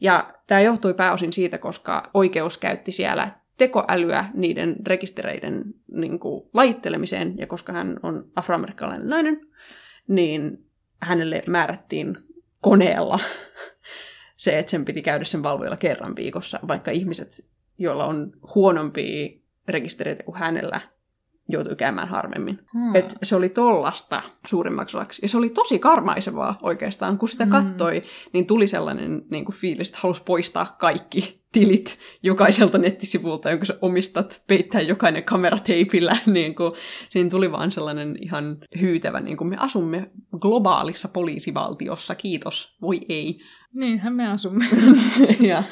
Ja 0.00 0.30
tämä 0.46 0.60
johtui 0.60 0.94
pääosin 0.94 1.32
siitä, 1.32 1.58
koska 1.58 2.10
oikeus 2.14 2.58
käytti 2.58 2.92
siellä 2.92 3.30
tekoälyä 3.58 4.24
niiden 4.34 4.76
rekistereiden 4.86 5.64
niin 5.92 6.18
kuin, 6.18 6.48
lajittelemiseen. 6.54 7.38
Ja 7.38 7.46
koska 7.46 7.72
hän 7.72 8.00
on 8.02 8.30
afroamerikkalainen 8.36 9.08
nainen, 9.08 9.40
niin 10.08 10.64
hänelle 11.02 11.42
määrättiin 11.46 12.18
koneella 12.60 13.18
se, 14.36 14.58
että 14.58 14.70
sen 14.70 14.84
piti 14.84 15.02
käydä 15.02 15.24
sen 15.24 15.42
valvojalla 15.42 15.76
kerran 15.76 16.16
viikossa, 16.16 16.60
vaikka 16.68 16.90
ihmiset, 16.90 17.46
joilla 17.78 18.06
on 18.06 18.32
huonompia 18.54 19.28
rekistereitä 19.68 20.22
kuin 20.22 20.38
hänellä, 20.38 20.80
joutui 21.52 21.76
käymään 21.76 22.08
harvemmin. 22.08 22.58
Hmm. 22.72 22.94
Et 22.94 23.18
se 23.22 23.36
oli 23.36 23.48
tollasta 23.48 24.22
suurimmaksi 24.46 24.96
osaksi. 24.96 25.22
Ja 25.22 25.28
se 25.28 25.38
oli 25.38 25.50
tosi 25.50 25.78
karmaisevaa 25.78 26.58
oikeastaan. 26.62 27.18
Kun 27.18 27.28
sitä 27.28 27.46
kattoi, 27.46 28.02
niin 28.32 28.46
tuli 28.46 28.66
sellainen 28.66 29.22
niin 29.30 29.44
kuin 29.44 29.56
fiilis, 29.56 29.88
että 29.88 30.00
halusi 30.02 30.22
poistaa 30.22 30.76
kaikki 30.78 31.40
tilit 31.52 31.98
jokaiselta 32.22 32.78
nettisivulta, 32.78 33.50
jonka 33.50 33.64
sä 33.64 33.78
omistat, 33.82 34.42
peittää 34.46 34.80
jokainen 34.80 35.24
kamerateipillä. 35.24 36.16
Niin 36.26 36.54
kuin, 36.54 36.72
siinä 37.10 37.30
tuli 37.30 37.52
vaan 37.52 37.72
sellainen 37.72 38.16
ihan 38.20 38.58
hyytävä, 38.80 39.20
niin 39.20 39.36
kuin 39.36 39.48
me 39.48 39.56
asumme 39.58 40.10
globaalissa 40.38 41.08
poliisivaltiossa, 41.08 42.14
kiitos, 42.14 42.76
voi 42.82 43.00
ei. 43.08 43.40
Niinhän 43.74 44.12
me 44.12 44.26
asumme. 44.26 44.64
ja 45.40 45.62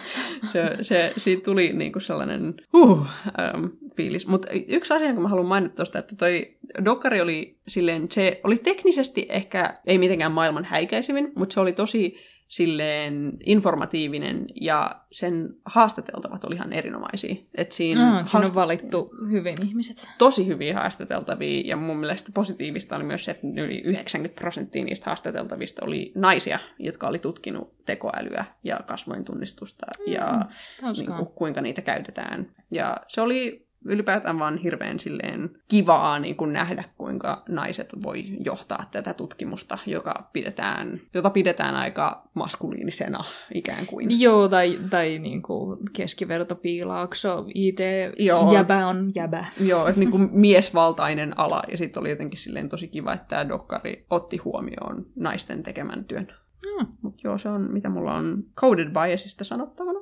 se, 0.44 0.76
se, 0.80 1.12
siitä 1.16 1.42
tuli 1.44 1.72
niinku 1.72 2.00
sellainen 2.00 2.54
uh, 2.74 3.06
ähm, 3.40 3.64
fiilis. 3.96 4.26
Mutta 4.26 4.48
yksi 4.68 4.94
asia, 4.94 5.06
jonka 5.06 5.22
mä 5.22 5.28
haluan 5.28 5.46
mainita 5.46 5.74
tuosta, 5.74 5.98
että 5.98 6.16
toi 6.16 6.56
dokkari 6.84 7.20
oli 7.20 7.56
silleen, 7.68 8.10
se 8.10 8.40
oli 8.44 8.56
teknisesti 8.56 9.26
ehkä 9.28 9.78
ei 9.86 9.98
mitenkään 9.98 10.32
maailman 10.32 10.64
häikäisivin, 10.64 11.32
mutta 11.36 11.52
se 11.52 11.60
oli 11.60 11.72
tosi 11.72 12.16
silleen 12.48 13.32
informatiivinen 13.46 14.46
ja 14.60 15.00
sen 15.12 15.54
haastateltavat 15.64 16.44
oli 16.44 16.54
ihan 16.54 16.72
erinomaisia. 16.72 17.34
Et 17.54 17.72
siinä 17.72 18.18
Ah, 18.18 18.26
siinä 18.26 18.46
on 18.48 18.54
valittu 18.54 19.10
hyvin 19.30 19.56
ihmiset. 19.66 20.08
tosi 20.18 20.46
hyviä 20.46 20.74
haastateltavia, 20.74 21.62
ja 21.64 21.76
mun 21.76 21.96
mielestä 21.96 22.32
positiivista 22.34 22.96
oli 22.96 23.04
myös 23.04 23.24
se, 23.24 23.30
että 23.30 23.46
yli 23.56 23.80
90 23.80 24.40
prosenttia 24.40 24.84
niistä 24.84 25.06
haastateltavista 25.06 25.84
oli 25.84 26.12
naisia, 26.14 26.58
jotka 26.78 27.08
oli 27.08 27.18
tutkinut 27.18 27.84
tekoälyä 27.84 28.44
ja 28.64 28.80
kasvojen 28.86 29.24
tunnistusta 29.24 29.86
ja 30.06 30.46
hauskaa. 30.82 31.06
niin 31.06 31.16
kuin, 31.16 31.34
kuinka 31.34 31.60
niitä 31.60 31.82
käytetään. 31.82 32.54
Ja 32.70 32.96
se 33.08 33.20
oli 33.20 33.67
ylipäätään 33.88 34.38
vaan 34.38 34.58
hirveän 34.58 34.98
silleen 34.98 35.50
kivaa 35.70 36.18
niin 36.18 36.36
kuin 36.36 36.52
nähdä, 36.52 36.84
kuinka 36.98 37.42
naiset 37.48 37.96
voi 38.04 38.24
johtaa 38.44 38.84
tätä 38.90 39.14
tutkimusta, 39.14 39.78
joka 39.86 40.28
pidetään, 40.32 41.00
jota 41.14 41.30
pidetään 41.30 41.74
aika 41.74 42.28
maskuliinisena 42.34 43.24
ikään 43.54 43.86
kuin. 43.86 44.20
Joo, 44.20 44.48
tai, 44.48 44.78
tai 44.90 45.18
niinku 45.18 45.76
keskivertopiilaakso, 45.96 47.28
Joo. 47.28 47.48
IT-jäbä 47.54 48.86
on 48.86 49.10
jäbä. 49.14 49.46
Joo, 49.60 49.86
että 49.86 50.00
niin 50.00 50.10
kuin 50.10 50.28
miesvaltainen 50.32 51.38
ala, 51.38 51.62
ja 51.70 51.76
sitten 51.76 52.00
oli 52.00 52.10
jotenkin 52.10 52.38
silleen 52.38 52.68
tosi 52.68 52.88
kiva, 52.88 53.12
että 53.12 53.26
tämä 53.28 53.48
dokkari 53.48 54.06
otti 54.10 54.36
huomioon 54.36 55.06
naisten 55.16 55.62
tekemän 55.62 56.04
työn. 56.04 56.28
Mm. 56.66 56.86
Mut 57.02 57.24
joo, 57.24 57.38
se 57.38 57.48
on 57.48 57.72
mitä 57.72 57.88
mulla 57.88 58.14
on 58.14 58.44
Coded 58.56 58.88
Biasista 58.90 59.44
sanottavana. 59.44 60.00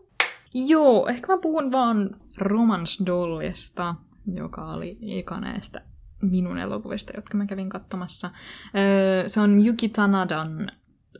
Joo, 0.54 1.08
ehkä 1.08 1.32
mä 1.32 1.38
puhun 1.38 1.72
vaan 1.72 2.20
Romance 2.38 3.06
Dollista, 3.06 3.94
joka 4.34 4.72
oli 4.72 4.98
eka 5.18 5.40
näistä 5.40 5.82
minun 6.22 6.58
elokuvista, 6.58 7.12
jotka 7.16 7.36
mä 7.36 7.46
kävin 7.46 7.68
katsomassa. 7.68 8.30
Öö, 8.76 9.28
se 9.28 9.40
on 9.40 9.66
Yuki 9.66 9.88
Tanadan 9.88 10.72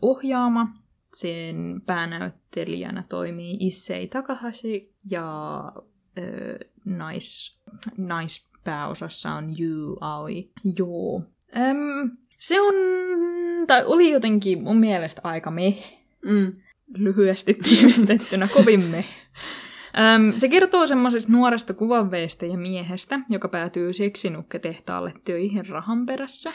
ohjaama. 0.03 0.69
Sen 1.15 1.83
päänäyttelijänä 1.87 3.05
toimii 3.09 3.57
Issei 3.61 4.07
Takahashi 4.07 4.95
ja 5.11 5.73
öö, 6.19 6.59
nais, 6.85 7.61
naispääosassa 7.97 9.33
on 9.33 9.55
Yu 9.61 9.97
Aoi. 10.01 10.51
Joo. 10.79 11.23
Se 12.39 12.61
on, 12.61 12.75
tai 13.67 13.85
oli 13.85 14.11
jotenkin 14.11 14.63
mun 14.63 14.77
mielestä 14.77 15.21
aika 15.25 15.51
meh 15.51 16.07
Mm. 16.27 16.53
Lyhyesti 16.89 17.55
tiivistettynä, 17.65 18.49
kovin 18.49 18.85
me. 18.85 19.05
Öm, 19.99 20.33
se 20.39 20.49
kertoo 20.49 20.87
semmoisesta 20.87 21.33
nuoresta 21.33 21.75
kuvanveistäjä 21.75 22.57
miehestä, 22.57 23.21
joka 23.29 23.49
päätyy 23.49 23.93
seksinukke-tehtaalle 23.93 25.13
töihin 25.25 25.67
rahan 25.67 26.07
perässä. 26.07 26.51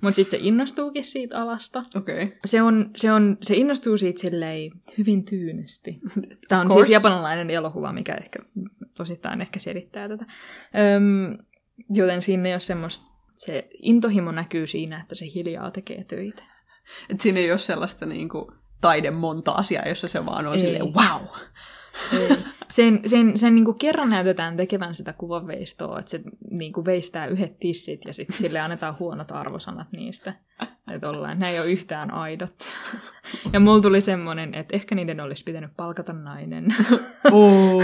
Mutta 0.00 0.16
sitten 0.16 0.40
se 0.40 0.46
innostuukin 0.46 1.04
siitä 1.04 1.42
alasta. 1.42 1.82
Okay. 1.94 2.28
Se, 2.44 2.62
on, 2.62 2.90
se, 2.96 3.12
on, 3.12 3.38
se 3.42 3.56
innostuu 3.56 3.96
siitä 3.96 4.20
silleen 4.20 4.70
hyvin 4.98 5.24
tyynesti. 5.24 6.00
Tämä 6.48 6.60
on 6.60 6.72
siis 6.72 6.90
japanilainen 6.90 7.50
elokuva, 7.50 7.92
mikä 7.92 8.14
ehkä 8.14 8.38
osittain 8.98 9.40
ehkä 9.40 9.58
selittää 9.58 10.08
tätä. 10.08 10.24
Öm, 10.96 11.38
joten 11.94 12.22
siinä 12.22 12.48
ei 12.48 12.54
ole 12.54 12.60
semmoista, 12.60 13.16
se 13.34 13.68
intohimo 13.82 14.32
näkyy 14.32 14.66
siinä, 14.66 15.00
että 15.00 15.14
se 15.14 15.26
hiljaa 15.34 15.70
tekee 15.70 16.04
töitä. 16.04 16.42
Et 17.10 17.20
siinä 17.20 17.40
ei 17.40 17.50
ole 17.50 17.58
sellaista 17.58 18.06
niinku 18.06 18.52
taide 18.86 19.10
monta 19.10 19.52
asiaa, 19.52 19.88
jossa 19.88 20.08
se 20.08 20.26
vaan 20.26 20.46
on 20.46 20.54
Ei. 20.54 20.60
silleen 20.60 20.94
wow. 20.94 21.26
Ei. 22.12 22.36
Sen, 22.70 23.00
sen, 23.06 23.38
sen 23.38 23.54
niin 23.54 23.78
kerran 23.78 24.10
näytetään 24.10 24.56
tekevän 24.56 24.94
sitä 24.94 25.12
kuvanveistoa, 25.12 25.98
että 25.98 26.10
se 26.10 26.20
niin 26.50 26.72
veistää 26.84 27.26
yhdet 27.26 27.58
tissit 27.58 28.04
ja 28.04 28.14
sitten 28.14 28.36
sille 28.36 28.60
annetaan 28.60 28.94
huonot 28.98 29.30
arvosanat 29.30 29.92
niistä. 29.92 30.34
Että 30.94 31.08
ollaan, 31.08 31.38
nämä 31.38 31.50
ei 31.50 31.60
ole 31.60 31.70
yhtään 31.70 32.10
aidot. 32.10 32.54
Ja 33.52 33.60
mulla 33.60 33.80
tuli 33.80 34.00
semmoinen, 34.00 34.54
että 34.54 34.76
ehkä 34.76 34.94
niiden 34.94 35.20
olisi 35.20 35.44
pitänyt 35.44 35.70
palkata 35.76 36.12
nainen. 36.12 36.66
Oh. 37.32 37.82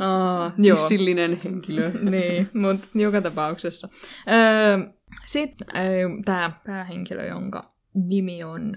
oh. 0.00 0.88
Sillinen 0.88 1.40
henkilö. 1.44 1.90
niin, 2.10 2.50
mutta 2.54 2.88
joka 2.94 3.20
tapauksessa. 3.20 3.88
Öö, 4.28 4.78
Sitten 5.26 5.66
öö, 5.76 6.08
tämä 6.24 6.50
päähenkilö, 6.66 7.26
jonka 7.26 7.74
nimi 7.94 8.44
on 8.44 8.74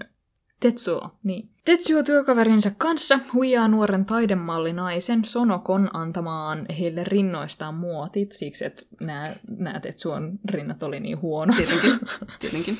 Tetsuo. 0.60 1.10
Niin. 1.22 1.50
Tetsuo 1.64 2.02
työkaverinsa 2.02 2.70
kanssa 2.78 3.18
huijaa 3.34 3.68
nuoren 3.68 4.04
taidemallinaisen 4.04 5.24
Sonokon 5.24 5.90
antamaan 5.92 6.66
heille 6.78 7.04
rinnoistaan 7.04 7.74
muotit, 7.74 8.32
siksi 8.32 8.64
että 8.64 8.82
nämä, 9.00 9.26
nämä 9.58 9.80
Tetsuon 9.80 10.38
rinnat 10.50 10.82
oli 10.82 11.00
niin 11.00 11.20
huonot. 11.22 11.56
Tietenkin. 11.56 11.98
Tietenkin. 12.40 12.76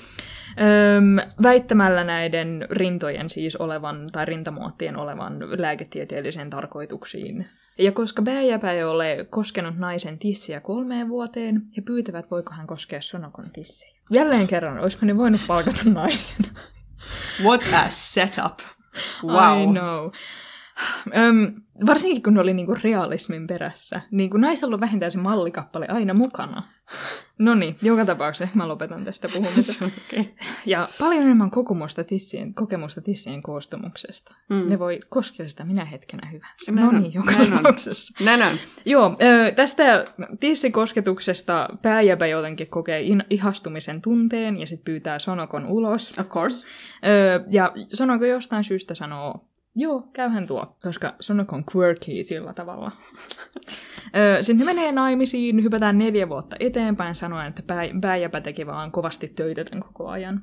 Öm, 0.96 1.30
väittämällä 1.42 2.04
näiden 2.04 2.66
rintojen 2.70 3.28
siis 3.28 3.56
olevan, 3.56 4.08
tai 4.12 4.24
rintamuottien 4.24 4.96
olevan 4.96 5.60
lääketieteelliseen 5.60 6.50
tarkoituksiin. 6.50 7.46
Ja 7.78 7.92
koska 7.92 8.22
Bääjäpä 8.22 8.72
ei 8.72 8.84
ole 8.84 9.26
koskenut 9.30 9.76
naisen 9.76 10.18
tissiä 10.18 10.60
kolmeen 10.60 11.08
vuoteen, 11.08 11.62
he 11.76 11.82
pyytävät, 11.82 12.30
voiko 12.30 12.54
hän 12.54 12.66
koskea 12.66 13.00
Sonokon 13.00 13.50
tissiä. 13.52 13.98
Jälleen 14.10 14.46
kerran, 14.46 14.78
olisiko 14.78 15.06
ne 15.06 15.16
voinut 15.16 15.40
palkata 15.46 15.80
naisen? 15.84 16.46
What 17.42 17.62
a 17.74 17.88
setup. 17.88 18.58
Wow. 19.24 19.62
I 19.62 19.66
know. 19.66 20.10
Öm, 21.16 21.54
varsinkin 21.86 22.22
kun 22.22 22.34
ne 22.34 22.40
oli 22.40 22.54
niinku 22.54 22.76
realismin 22.82 23.46
perässä. 23.46 24.00
Niinku 24.10 24.36
naisella 24.36 24.74
on 24.74 24.80
vähintään 24.80 25.10
se 25.10 25.18
mallikappale 25.18 25.86
aina 25.88 26.14
mukana. 26.14 26.62
No 27.38 27.54
niin, 27.54 27.76
joka 27.82 28.04
tapauksessa 28.04 28.56
mä 28.56 28.68
lopetan 28.68 29.04
tästä 29.04 29.28
puhumista. 29.28 29.84
okay. 30.10 30.24
Ja 30.66 30.88
paljon 30.98 31.22
enemmän 31.22 31.50
kokemusta 31.50 32.04
tissien, 32.04 32.54
kokemusta 32.54 33.00
tissien 33.00 33.42
koostumuksesta. 33.42 34.34
Mm. 34.48 34.68
Ne 34.68 34.78
voi 34.78 35.00
koskea 35.08 35.48
sitä 35.48 35.64
minä 35.64 35.84
hetkenä 35.84 36.28
hyvänsä. 36.28 36.72
No 36.72 36.88
on, 36.88 37.02
niin, 37.02 37.14
joka 37.14 37.32
näin 37.32 37.52
on. 37.52 37.56
tapauksessa. 37.56 38.24
Näin 38.24 38.42
on. 38.42 38.58
Joo, 38.84 39.16
tästä 39.56 40.04
tissikosketuksesta 40.40 41.68
pääjäpä 41.82 42.26
jotenkin 42.26 42.66
kokee 42.66 43.04
ihastumisen 43.30 44.02
tunteen 44.02 44.60
ja 44.60 44.66
sitten 44.66 44.84
pyytää 44.84 45.18
Sonokon 45.18 45.66
ulos. 45.66 46.18
Of 46.18 46.28
course. 46.28 46.66
Ja 47.50 47.72
Sonoko 47.92 48.24
jostain 48.24 48.64
syystä 48.64 48.94
sanoo, 48.94 49.48
joo, 49.76 50.02
käyhän 50.12 50.46
tuo, 50.46 50.76
koska 50.82 51.14
Sonoko 51.20 51.56
on 51.56 51.64
quirky 51.76 52.22
sillä 52.22 52.52
tavalla. 52.52 52.92
Ö, 54.16 54.42
Sitten 54.42 54.66
ne 54.66 54.74
menee 54.74 54.92
naimisiin, 54.92 55.62
hypätään 55.62 55.98
neljä 55.98 56.28
vuotta 56.28 56.56
eteenpäin 56.60 57.14
sanoen, 57.14 57.48
että 57.48 57.62
pää- 57.62 58.00
pääjäpä 58.00 58.40
teki 58.40 58.66
vaan 58.66 58.92
kovasti 58.92 59.28
töitä 59.28 59.64
tämän 59.64 59.82
koko 59.82 60.08
ajan. 60.08 60.42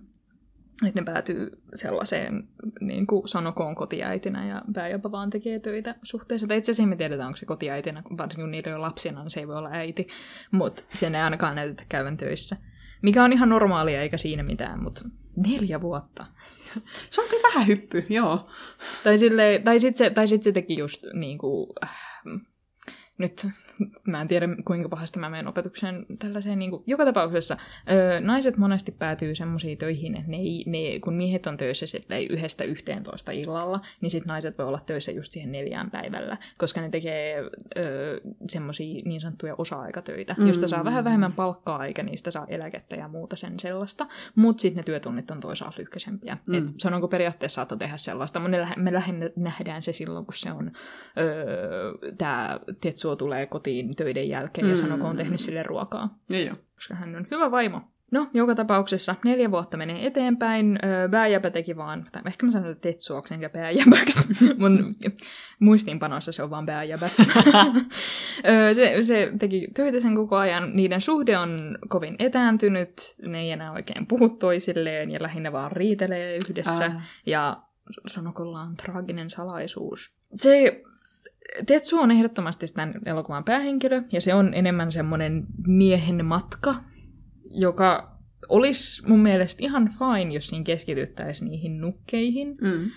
Että 0.88 1.02
ne 1.02 1.06
päätyy 1.06 1.52
sellaiseen 1.73 2.47
niin 2.81 3.07
kuin 3.07 3.27
Sonokoon 3.27 3.76
kotiäitinä 3.76 4.47
ja 4.47 4.61
pääjäpä 4.73 5.11
vaan 5.11 5.30
tekee 5.30 5.60
töitä 5.60 5.95
suhteessa. 6.03 6.47
Tai 6.47 6.57
itse 6.57 6.72
asiassa 6.72 6.89
me 6.89 6.95
tiedetään, 6.95 7.27
onko 7.27 7.38
se 7.38 7.45
kotiäitinä, 7.45 8.03
varsinkin 8.18 8.52
niillä 8.52 8.76
on 8.76 8.81
lapsina, 8.81 9.22
niin 9.22 9.31
se 9.31 9.39
ei 9.39 9.47
voi 9.47 9.56
olla 9.56 9.69
äiti. 9.72 10.07
Mutta 10.52 10.84
sen 10.89 11.15
ei 11.15 11.22
ainakaan 11.22 11.56
näytetä 11.56 11.84
käyvän 11.89 12.18
töissä. 12.18 12.57
Mikä 13.02 13.23
on 13.23 13.34
ihan 13.34 13.49
normaalia 13.49 14.02
eikä 14.02 14.18
siinä 14.18 14.43
mitään, 14.43 14.84
mutta 14.84 15.02
neljä 15.35 15.81
vuotta. 15.81 16.26
Se 17.10 17.22
on 17.22 17.27
kyllä 17.30 17.43
vähän 17.43 17.68
hyppy, 17.68 18.06
joo. 18.10 18.47
Tai, 19.03 19.18
sille, 19.18 19.61
tai 19.64 19.80
sitten 19.80 19.97
se, 19.97 20.10
tai 20.10 20.27
sit 20.27 20.43
se 20.43 20.52
teki 20.52 20.77
just 20.77 21.06
niin 21.14 21.38
kuin, 21.38 21.69
äh, 21.84 21.89
nyt 23.18 23.47
mä 24.07 24.22
en 24.22 24.27
tiedä 24.27 24.47
kuinka 24.65 24.89
pahasti 24.89 25.19
mä 25.19 25.30
menen 25.30 25.47
opetukseen 25.47 26.06
tällaiseen. 26.19 26.60
Niin 26.60 26.72
kuin, 26.72 26.84
joka 26.88 27.06
tapauksessa 27.06 27.57
ö, 27.91 28.19
naiset 28.19 28.57
monesti 28.57 28.91
päätyy 28.91 29.35
semmoisiin 29.35 29.77
töihin, 29.77 30.18
että 30.18 30.31
ne, 30.31 30.38
ne, 30.65 30.99
kun 30.99 31.14
miehet 31.14 31.47
on 31.47 31.57
töissä 31.57 31.85
yhdestä 32.30 32.64
yhteentoista 32.64 33.31
illalla, 33.31 33.80
niin 34.02 34.10
sitten 34.10 34.27
naiset 34.27 34.57
voi 34.57 34.68
olla 34.68 34.80
töissä 34.85 35.11
just 35.11 35.31
siihen 35.31 35.52
neljään 35.52 35.91
päivällä, 35.91 36.38
koska 36.57 36.81
ne 36.81 36.89
tekee 36.89 37.43
semmoisia 38.49 39.02
niin 39.06 39.22
sanottuja 39.22 39.56
osa-aikatöitä, 39.57 40.35
mm. 40.38 40.47
josta 40.47 40.68
saa 40.68 40.85
vähän 40.85 41.03
vähemmän 41.03 41.34
palkkaa, 41.34 41.85
eikä 41.85 42.03
niistä 42.03 42.31
saa 42.31 42.45
eläkettä 42.47 42.95
ja 42.95 43.07
muuta 43.07 43.35
sen 43.35 43.60
sellaista, 43.60 44.07
mutta 44.35 44.61
sitten 44.61 44.77
ne 44.77 44.84
työtunnit 44.84 45.31
on 45.31 45.39
toisaalta 45.39 45.77
lyhkäisempiä. 45.80 46.38
Mm. 46.47 46.53
Et 46.57 46.64
sanonko 46.77 47.07
periaatteessa 47.07 47.56
saattaa 47.56 47.77
tehdä 47.77 47.97
sellaista, 47.97 48.39
mutta 48.39 48.57
me, 48.77 48.93
lähinnä 48.93 49.30
nähdään 49.35 49.81
se 49.81 49.93
silloin, 49.93 50.26
kun 50.26 50.34
se 50.34 50.52
on 50.52 50.72
öö, 51.18 51.93
tämä 52.18 52.60
Tetsu 52.81 53.06
Tetsuo 53.06 53.15
tulee 53.15 53.45
kotiin 53.45 53.64
töiden 53.97 54.29
jälkeen 54.29 54.69
ja 54.69 54.75
sanoo, 54.75 54.97
kun 54.97 55.09
on 55.09 55.15
tehnyt 55.15 55.39
sille 55.39 55.63
ruokaa. 55.63 56.17
Joo, 56.29 56.41
joo. 56.41 56.55
Koska 56.75 56.95
hän 56.95 57.15
on 57.15 57.27
hyvä 57.31 57.51
vaimo. 57.51 57.81
No, 58.11 58.27
joka 58.33 58.55
tapauksessa 58.55 59.15
neljä 59.25 59.51
vuotta 59.51 59.77
menee 59.77 60.05
eteenpäin. 60.05 60.79
Pääjäpä 61.11 61.49
teki 61.49 61.77
vaan, 61.77 62.05
tai 62.11 62.21
ehkä 62.25 62.45
mä 62.45 62.51
sanon, 62.51 62.71
että 62.71 62.81
Tetsuoksi 62.81 63.33
enkä 63.33 63.49
Pääjäpäksi. 63.49 64.27
Mun 64.59 64.95
muistiinpanoissa 65.59 66.31
se 66.31 66.43
on 66.43 66.49
vaan 66.49 66.65
Pääjäpä. 66.65 67.09
se, 68.73 69.03
se 69.03 69.31
teki 69.39 69.67
töitä 69.73 69.99
sen 69.99 70.15
koko 70.15 70.35
ajan. 70.35 70.75
Niiden 70.75 71.01
suhde 71.01 71.37
on 71.37 71.77
kovin 71.87 72.15
etääntynyt. 72.19 72.93
Ne 73.21 73.41
ei 73.41 73.51
enää 73.51 73.71
oikein 73.71 74.07
puhu 74.07 74.29
toisilleen 74.29 75.11
ja 75.11 75.21
lähinnä 75.21 75.51
vaan 75.51 75.71
riitelee 75.71 76.35
yhdessä. 76.35 76.85
Ah. 76.85 77.01
Ja 77.25 77.61
Sonokolla 78.07 78.61
on 78.61 78.75
traaginen 78.75 79.29
salaisuus. 79.29 80.17
Se 80.35 80.83
Tetsu 81.65 81.99
on 81.99 82.11
ehdottomasti 82.11 82.65
tämän 82.67 82.93
elokuvan 83.05 83.43
päähenkilö, 83.43 84.01
ja 84.11 84.22
se 84.22 84.34
on 84.34 84.53
enemmän 84.53 84.91
semmoinen 84.91 85.45
miehen 85.67 86.26
matka, 86.26 86.76
joka 87.51 88.15
olisi 88.49 89.07
mun 89.07 89.19
mielestä 89.19 89.63
ihan 89.63 89.89
fine, 89.89 90.34
jos 90.34 90.47
siinä 90.47 90.63
keskityttäisiin 90.63 91.51
niihin 91.51 91.81
nukkeihin. 91.81 92.57
Mm. 92.61 92.91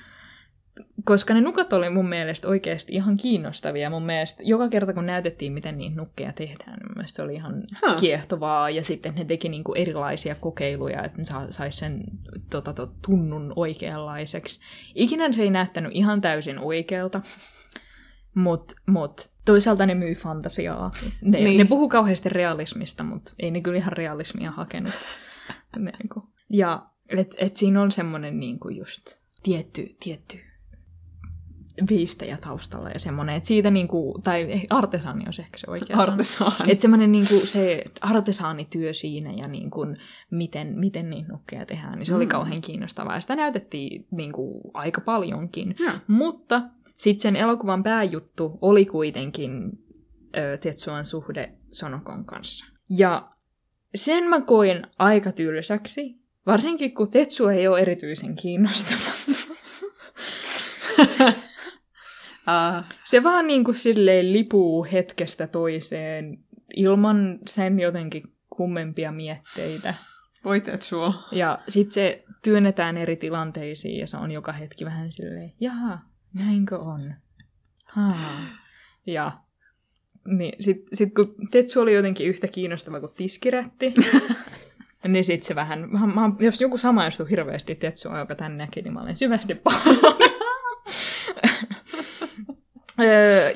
Koska 1.05 1.35
ne 1.35 1.41
nukat 1.41 1.73
oli 1.73 1.91
mun 1.91 2.09
mielestä 2.09 2.49
oikeasti 2.49 2.93
ihan 2.93 3.17
kiinnostavia. 3.17 3.91
Mun 3.91 4.07
mielestä 4.07 4.43
joka 4.43 4.69
kerta, 4.69 4.93
kun 4.93 5.07
näytettiin, 5.07 5.53
miten 5.53 5.79
niitä 5.79 5.97
nukkeja 5.97 6.33
tehdään, 6.33 6.73
niin 6.79 6.87
mun 6.89 6.97
mielestä 6.97 7.17
se 7.17 7.23
oli 7.23 7.35
ihan 7.35 7.63
Huh. 7.87 8.01
kiehtovaa. 8.01 8.71
Ja 8.71 8.83
sitten 8.85 9.15
ne 9.15 9.25
teki 9.25 9.49
niinku 9.49 9.75
erilaisia 9.75 10.35
kokeiluja, 10.35 11.05
että 11.05 11.19
ne 11.19 11.25
sa- 11.25 11.47
sais 11.51 11.79
sen 11.79 12.05
tota, 12.51 12.73
tota, 12.73 12.95
tunnun 13.07 13.53
oikeanlaiseksi. 13.57 14.61
Ikinä 14.95 15.33
se 15.33 15.43
ei 15.43 15.51
näyttänyt 15.51 15.93
ihan 15.95 16.21
täysin 16.21 16.59
oikealta. 16.59 17.21
Mut, 18.39 18.73
mut 18.87 19.31
toisaalta 19.45 19.87
ne 19.87 19.95
myy 19.95 20.15
fantasiaa. 20.15 20.91
Ne, 21.21 21.39
Niin. 21.39 21.59
ne 21.59 21.65
puhuu 21.65 21.89
kauheasti 21.89 22.29
realismista, 22.29 23.05
mutta 23.05 23.33
ei 23.39 23.51
ne 23.51 23.61
kyllä 23.61 23.79
ihan 23.79 23.93
realismia 23.93 24.51
hakenut. 24.51 24.95
Niinku. 25.79 26.23
Ja 26.53 26.87
et, 27.09 27.35
et 27.39 27.57
siinä 27.57 27.83
on 27.83 27.93
semmoinen 27.93 28.41
niinku 28.41 28.69
just 28.69 29.03
tietty, 29.43 29.97
tietty 30.01 30.41
viistejä 31.91 32.37
taustalla 32.37 32.89
ja 32.91 32.99
semmoinen, 32.99 33.37
että 33.37 33.47
siitä 33.47 33.71
niinku, 33.71 34.21
tai 34.25 34.51
eh, 34.51 34.67
artesaani 34.71 35.25
olisi 35.27 35.43
ehkä 35.43 35.59
se 35.59 35.71
oikea. 35.71 35.97
Artesaani. 35.97 36.73
Että 36.73 36.83
semmoinen 36.83 37.13
niinku 37.13 37.35
se 37.35 37.85
artesaanityö 38.01 38.93
siinä 38.93 39.33
ja 39.33 39.49
niinku, 39.49 39.87
miten, 40.31 40.79
miten 40.79 41.11
niitä 41.11 41.33
nukkeja 41.33 41.67
tehdään, 41.67 41.99
niin 41.99 42.07
se 42.07 42.13
mm. 42.13 42.17
oli 42.17 42.27
kauhean 42.27 42.61
kiinnostavaa. 42.61 43.15
Ja 43.15 43.21
sitä 43.21 43.37
näytettiin 43.37 44.07
niinku, 44.11 44.71
aika 44.75 45.01
paljonkin. 45.01 45.75
Joo. 45.79 45.93
Mutta 46.07 46.63
sitten 46.99 47.21
sen 47.23 47.37
elokuvan 47.37 47.83
pääjuttu 47.83 48.59
oli 48.61 48.87
kuitenkin 48.87 49.73
ö, 50.37 50.57
Tetsuan 50.57 51.05
suhde 51.05 51.53
Sonokon 51.73 52.25
kanssa. 52.25 52.67
Ja 52.91 53.31
sen 53.95 54.25
mä 54.25 54.41
koin 54.41 54.87
aika 54.99 55.33
tylsäksi, 55.33 56.15
varsinkin 56.47 56.95
kun 56.95 57.11
Tetsuo 57.11 57.51
ei 57.51 57.69
ole 57.69 57.81
erityisen 57.81 58.37
kiinnostava. 58.37 58.99
Uh, 62.49 62.85
Se 63.05 63.23
vaan 63.23 63.47
niin 63.47 63.65
kuin 63.65 63.75
silleen 63.75 64.33
lipuu 64.33 64.87
hetkestä 64.93 65.47
toiseen 65.47 66.39
ilman 66.77 67.39
sen 67.47 67.81
jotenkin 67.81 68.23
kummempia 68.51 69.13
mietteitä. 69.13 69.95
voitet 70.45 70.83
sua. 70.83 71.15
Ja 71.33 71.59
sitten 71.69 71.93
se 71.93 72.25
työnnetään 72.43 72.97
eri 72.97 73.17
tilanteisiin 73.17 73.99
ja 73.99 74.07
se 74.07 74.17
on 74.17 74.33
joka 74.33 74.53
hetki 74.53 74.85
vähän 74.85 75.13
silleen, 75.13 75.53
jaha, 75.61 75.99
näinkö 76.35 76.79
on? 76.79 77.15
Haa. 77.85 78.17
Ja 79.07 79.33
niin 80.27 80.57
sit, 80.61 80.87
sit 80.93 81.15
kun 81.15 81.35
Tetsu 81.51 81.81
oli 81.81 81.95
jotenkin 81.95 82.27
yhtä 82.29 82.49
kiinnostava 82.49 83.01
kuin 83.01 83.13
tiskirätti, 83.17 83.95
niin 85.09 85.25
sit 85.25 85.43
se 85.43 85.55
vähän, 85.55 85.89
mä, 85.91 86.07
mä, 86.07 86.31
jos 86.39 86.61
joku 86.61 86.77
samaistuu 86.77 87.27
hirveästi 87.27 87.75
Tetsua, 87.75 88.19
joka 88.19 88.35
tän 88.35 88.57
näki, 88.57 88.83
niin 88.83 88.93
mä 88.93 89.03
olen 89.03 89.17
syvästi 89.17 89.55
pahoillani. 89.65 90.39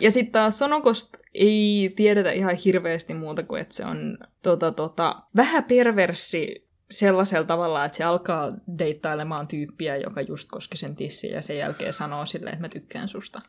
Ja 0.01 0.11
sitten 0.11 0.33
taas 0.33 0.59
Sonokosta 0.59 1.19
ei 1.35 1.93
tiedetä 1.97 2.33
ihan 2.33 2.55
hirveästi 2.55 3.15
muuta 3.15 3.43
kuin, 3.43 3.61
että 3.61 3.75
se 3.75 3.85
on 3.85 4.19
tota, 4.43 4.73
tota, 4.73 5.23
vähän 5.37 5.65
perverssi 5.65 6.69
sellaisella 6.93 7.47
tavalla, 7.47 7.85
että 7.85 7.97
se 7.97 8.05
alkaa 8.05 8.53
deittailemaan 8.79 9.47
tyyppiä, 9.47 9.97
joka 9.97 10.21
just 10.21 10.49
koski 10.51 10.77
sen 10.77 10.97
tissiä 10.97 11.35
ja 11.35 11.43
sen 11.43 11.59
jälkeen 11.59 11.93
sanoo 11.93 12.27
silleen, 12.27 12.53
että 12.53 12.65
mä 12.65 12.69
tykkään 12.69 13.09
susta. 13.09 13.41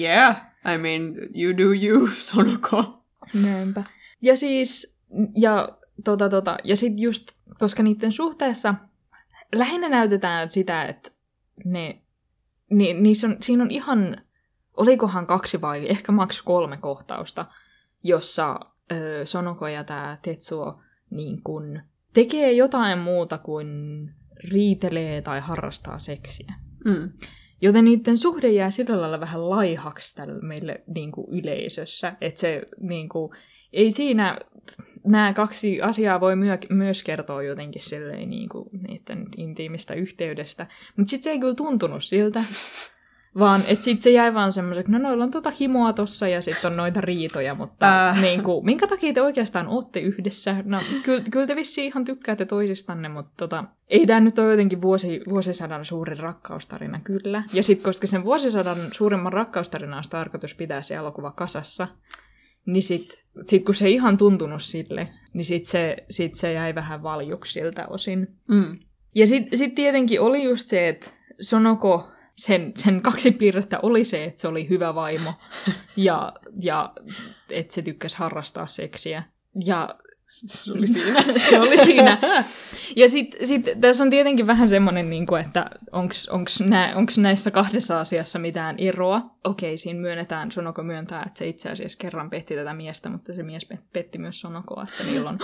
Yeah, 0.00 0.36
I 0.74 0.78
mean, 0.78 1.02
you 1.34 1.56
do 1.58 1.86
you, 1.86 2.06
Sonoko. 2.30 3.04
Näinpä. 3.42 3.84
Ja 4.22 4.36
siis, 4.36 4.98
ja 5.36 5.78
tota, 6.04 6.28
tota, 6.28 6.56
ja 6.64 6.76
sit 6.76 7.00
just, 7.00 7.28
koska 7.58 7.82
niiden 7.82 8.12
suhteessa 8.12 8.74
lähinnä 9.54 9.88
näytetään 9.88 10.50
sitä, 10.50 10.82
että 10.82 11.10
ne, 11.64 12.02
ni, 12.70 12.94
niissä 12.94 13.26
on, 13.26 13.36
siinä 13.40 13.62
on 13.62 13.70
ihan, 13.70 14.22
olikohan 14.76 15.26
kaksi 15.26 15.60
vai 15.60 15.88
ehkä 15.90 16.12
maks 16.12 16.42
kolme 16.42 16.76
kohtausta, 16.76 17.46
jossa 18.02 18.60
ö, 18.92 19.26
Sonoko 19.26 19.68
ja 19.68 19.84
tämä 19.84 20.18
Tetsuo 20.22 20.80
niin 21.10 21.42
kun, 21.42 21.80
tekee 22.12 22.52
jotain 22.52 22.98
muuta 22.98 23.38
kuin 23.38 23.68
riitelee 24.44 25.22
tai 25.22 25.40
harrastaa 25.40 25.98
seksiä. 25.98 26.54
Mm. 26.84 27.10
Joten 27.60 27.84
niiden 27.84 28.18
suhde 28.18 28.48
jää 28.48 28.70
sillä 28.70 29.00
lailla 29.00 29.20
vähän 29.20 29.50
laihaksi 29.50 30.16
tällä 30.16 30.40
meille 30.40 30.82
niin 30.94 31.12
kuin 31.12 31.26
yleisössä. 31.30 32.16
Että 32.20 32.40
se 32.40 32.62
niin 32.80 33.08
kuin, 33.08 33.32
ei 33.72 33.90
siinä, 33.90 34.38
nämä 35.06 35.32
kaksi 35.32 35.82
asiaa 35.82 36.20
voi 36.20 36.36
myö, 36.36 36.58
myös 36.70 37.02
kertoa 37.02 37.42
jotenkin 37.42 37.82
silleen 37.82 38.30
niin 38.30 38.48
kuin 38.48 38.68
niiden 38.88 39.26
intiimistä 39.36 39.94
yhteydestä. 39.94 40.66
Mutta 40.96 41.10
sitten 41.10 41.24
se 41.24 41.30
ei 41.30 41.40
kyllä 41.40 41.54
tuntunut 41.54 42.04
siltä. 42.04 42.44
Vaan 43.38 43.60
että 43.68 43.84
sitten 43.84 44.02
se 44.02 44.10
jäi 44.10 44.34
vaan 44.34 44.52
semmoiseksi, 44.52 44.92
no 44.92 44.98
noilla 44.98 45.24
on 45.24 45.30
tota 45.30 45.52
himoa 45.60 45.92
tossa 45.92 46.28
ja 46.28 46.42
sitten 46.42 46.70
on 46.70 46.76
noita 46.76 47.00
riitoja, 47.00 47.54
mutta 47.54 48.08
Äh. 48.08 48.22
niin 48.22 48.42
kuin, 48.42 48.64
minkä 48.64 48.86
takia 48.86 49.12
te 49.12 49.22
oikeastaan 49.22 49.68
ootte 49.68 50.00
yhdessä? 50.00 50.56
No 50.64 50.80
kyllä, 51.02 51.22
kyllä 51.30 51.46
te 51.46 51.56
vissiin 51.56 51.86
ihan 51.86 52.04
tykkäätte 52.04 52.44
toisistanne, 52.44 53.08
mutta 53.08 53.32
tota, 53.36 53.64
ei 53.88 54.06
tämä 54.06 54.20
nyt 54.20 54.38
ole 54.38 54.50
jotenkin 54.50 54.82
vuosi, 54.82 55.20
vuosisadan 55.28 55.84
suurin 55.84 56.18
rakkaustarina 56.18 57.00
kyllä. 57.00 57.42
Ja 57.52 57.62
sitten 57.62 57.84
koska 57.84 58.06
sen 58.06 58.24
vuosisadan 58.24 58.78
suurimman 58.92 59.32
rakkaustarina 59.32 59.96
olisi 59.96 60.10
tarkoitus 60.10 60.54
pitää 60.54 60.82
se 60.82 60.94
elokuva 60.94 61.30
kasassa, 61.30 61.88
niin 62.66 62.82
sitten 62.82 63.18
sit 63.46 63.64
kun 63.64 63.74
se 63.74 63.86
ei 63.86 63.94
ihan 63.94 64.16
tuntunut 64.16 64.62
sille, 64.62 65.08
niin 65.32 65.44
sitten 65.44 65.70
se, 65.70 65.96
sit 66.10 66.34
se 66.34 66.52
jäi 66.52 66.74
vähän 66.74 67.02
valjuksi 67.02 67.52
siltä 67.52 67.86
osin. 67.86 68.28
Mm. 68.48 68.78
Ja 69.14 69.26
sitten 69.26 69.58
sit 69.58 69.74
tietenkin 69.74 70.20
oli 70.20 70.44
just 70.44 70.68
se, 70.68 70.88
että 70.88 71.10
Sonoko, 71.40 72.11
sen, 72.36 72.72
sen 72.76 73.00
kaksi 73.02 73.30
piirrettä 73.30 73.78
oli 73.82 74.04
se, 74.04 74.24
että 74.24 74.40
se 74.40 74.48
oli 74.48 74.68
hyvä 74.68 74.94
vaimo 74.94 75.34
ja, 75.96 76.32
ja 76.62 76.92
että 77.50 77.74
se 77.74 77.82
tykkäsi 77.82 78.16
harrastaa 78.18 78.66
seksiä. 78.66 79.22
Ja 79.64 79.98
se 80.32 80.72
oli 80.72 80.86
siinä. 80.86 81.24
se 81.48 81.60
oli 81.60 81.84
siinä. 81.84 82.18
Ja 82.96 83.08
sitten 83.08 83.46
sit, 83.46 83.66
tässä 83.80 84.04
on 84.04 84.10
tietenkin 84.10 84.46
vähän 84.46 84.68
semmoinen, 84.68 85.10
niin 85.10 85.26
kuin, 85.26 85.40
että 85.40 85.70
onko 85.92 87.12
näissä 87.16 87.50
kahdessa 87.50 88.00
asiassa 88.00 88.38
mitään 88.38 88.76
eroa. 88.78 89.22
Okei, 89.44 89.78
siinä 89.78 90.00
myönnetään, 90.00 90.52
Sonoko 90.52 90.82
myöntää, 90.82 91.22
että 91.26 91.38
se 91.38 91.46
itse 91.46 91.68
asiassa 91.68 91.98
kerran 91.98 92.30
petti 92.30 92.54
tätä 92.54 92.74
miestä, 92.74 93.10
mutta 93.10 93.32
se 93.32 93.42
mies 93.42 93.66
pet- 93.74 93.82
petti 93.92 94.18
myös 94.18 94.40
Sonokoa, 94.40 94.82
että 94.82 95.04
niillä 95.04 95.30
on 95.30 95.38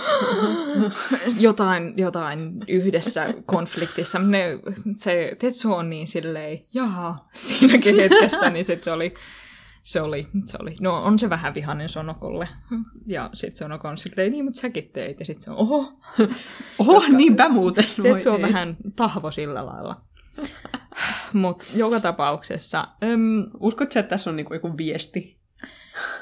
jotain, 1.39 1.93
jotain 1.97 2.63
yhdessä 2.67 3.33
konfliktissa. 3.45 4.19
Ne, 4.19 4.59
se 4.97 5.35
Tetsu 5.39 5.73
on 5.73 5.89
niin 5.89 6.07
silleen, 6.07 6.61
jaha, 6.73 7.25
siinäkin 7.33 7.95
hetkessä, 7.95 8.49
niin 8.49 8.65
sit 8.65 8.83
se 8.83 8.91
oli, 8.91 9.13
se 9.89 10.01
oli, 10.01 10.27
se 10.45 10.57
oli, 10.61 10.75
no 10.81 11.03
on 11.03 11.19
se 11.19 11.29
vähän 11.29 11.53
vihainen 11.53 11.89
Sonokolle. 11.89 12.47
Ja 13.07 13.29
sit 13.33 13.55
Sonoko 13.55 13.87
on 13.87 13.97
silleen, 13.97 14.31
niin, 14.31 14.45
mutta 14.45 14.59
säkin 14.59 14.89
teit. 14.93 15.19
Ja 15.19 15.25
sit 15.25 15.41
se 15.41 15.51
on, 15.51 15.57
oho, 15.57 15.93
Oho, 16.79 16.93
Koska 16.93 17.11
niinpä 17.11 17.49
muuten. 17.49 17.85
voi 18.03 18.11
Tetsu 18.11 18.29
on 18.29 18.35
ei. 18.35 18.41
vähän 18.41 18.77
tahvo 18.95 19.31
sillä 19.31 19.65
lailla. 19.65 20.01
Mutta 21.33 21.65
joka 21.75 21.99
tapauksessa, 21.99 22.87
öm, 23.03 23.45
Uskotko 23.59 23.93
sä, 23.93 23.99
että 23.99 24.09
tässä 24.09 24.29
on 24.29 24.35
niinku 24.35 24.53
joku 24.53 24.77
viesti? 24.77 25.39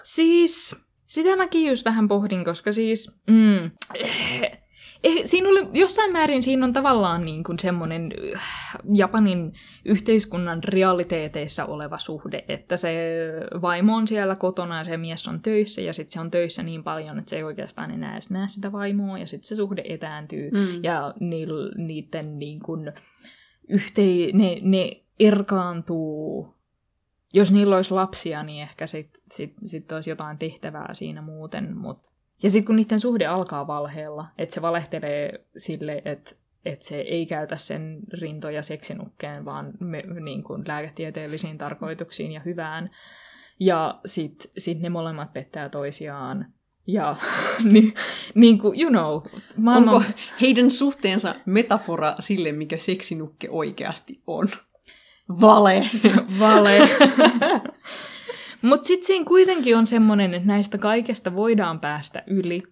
Siis, 0.03 0.85
sitä 1.05 1.35
mäkin 1.35 1.67
just 1.67 1.85
vähän 1.85 2.07
pohdin, 2.07 2.45
koska 2.45 2.71
siis, 2.71 3.19
mm, 3.29 3.71
siinä 5.25 5.49
oli, 5.49 5.67
jossain 5.73 6.11
määrin 6.11 6.43
siinä 6.43 6.65
on 6.65 6.73
tavallaan 6.73 7.25
niin 7.25 7.43
kuin 7.43 7.59
semmoinen 7.59 8.11
äh, 8.35 8.41
Japanin 8.93 9.53
yhteiskunnan 9.85 10.63
realiteeteissa 10.63 11.65
oleva 11.65 11.97
suhde, 11.97 12.45
että 12.47 12.77
se 12.77 13.17
vaimo 13.61 13.95
on 13.95 14.07
siellä 14.07 14.35
kotona 14.35 14.77
ja 14.77 14.83
se 14.83 14.97
mies 14.97 15.27
on 15.27 15.41
töissä 15.41 15.81
ja 15.81 15.93
sitten 15.93 16.13
se 16.13 16.19
on 16.19 16.31
töissä 16.31 16.63
niin 16.63 16.83
paljon, 16.83 17.19
että 17.19 17.29
se 17.29 17.35
ei 17.35 17.43
oikeastaan 17.43 17.91
enää 17.91 18.13
edes 18.13 18.31
näe 18.31 18.47
sitä 18.47 18.71
vaimoa 18.71 19.17
ja 19.17 19.27
sitten 19.27 19.47
se 19.47 19.55
suhde 19.55 19.83
etääntyy 19.89 20.49
Mm. 20.51 20.83
ja 20.83 21.13
niil, 21.19 21.71
niiden 21.77 22.39
niin 22.39 22.59
kuin 22.59 22.91
yhtei, 23.69 24.31
ne, 24.33 24.57
ne 24.61 25.03
erkaantuu 25.19 26.57
jos 27.33 27.51
niillä 27.51 27.75
olisi 27.75 27.93
lapsia, 27.93 28.43
niin 28.43 28.63
ehkä 28.63 28.87
sitten 28.87 29.23
sit, 29.31 29.53
sit 29.63 29.91
olisi 29.91 30.09
jotain 30.09 30.37
tehtävää 30.37 30.93
siinä 30.93 31.21
muuten. 31.21 31.77
Mut. 31.77 31.99
Ja 32.43 32.49
sitten 32.49 32.65
kun 32.65 32.75
niiden 32.75 32.99
suhde 32.99 33.25
alkaa 33.25 33.67
valheella, 33.67 34.27
että 34.37 34.55
se 34.55 34.61
valehtelee 34.61 35.45
sille, 35.57 36.01
että 36.05 36.35
että 36.65 36.85
se 36.85 36.99
ei 36.99 37.25
käytä 37.25 37.57
sen 37.57 37.99
rintoja 38.13 38.61
seksinukkeen, 38.61 39.45
vaan 39.45 39.73
me, 39.79 40.03
niin 40.19 40.43
kuin 40.43 40.63
lääketieteellisiin 40.67 41.57
tarkoituksiin 41.57 42.31
ja 42.31 42.41
hyvään. 42.45 42.89
Ja 43.59 43.99
sitten 44.05 44.51
sit 44.57 44.79
ne 44.79 44.89
molemmat 44.89 45.33
pettää 45.33 45.69
toisiaan. 45.69 46.53
Ja 46.87 47.15
niin, 47.73 47.93
niin 48.33 48.59
kuin, 48.59 48.81
you 48.81 48.89
know, 48.89 49.41
maailman... 49.57 49.95
Onko 49.95 50.07
heidän 50.41 50.71
suhteensa 50.71 51.35
metafora 51.45 52.15
sille, 52.19 52.51
mikä 52.51 52.77
seksinukke 52.77 53.49
oikeasti 53.49 54.21
on? 54.27 54.47
Vale. 55.41 55.89
Vale. 56.39 56.79
Mutta 58.61 58.87
sitten 58.87 59.07
siinä 59.07 59.25
kuitenkin 59.25 59.77
on 59.77 59.87
semmoinen, 59.87 60.33
että 60.33 60.47
näistä 60.47 60.77
kaikesta 60.77 61.35
voidaan 61.35 61.79
päästä 61.79 62.23
yli, 62.27 62.63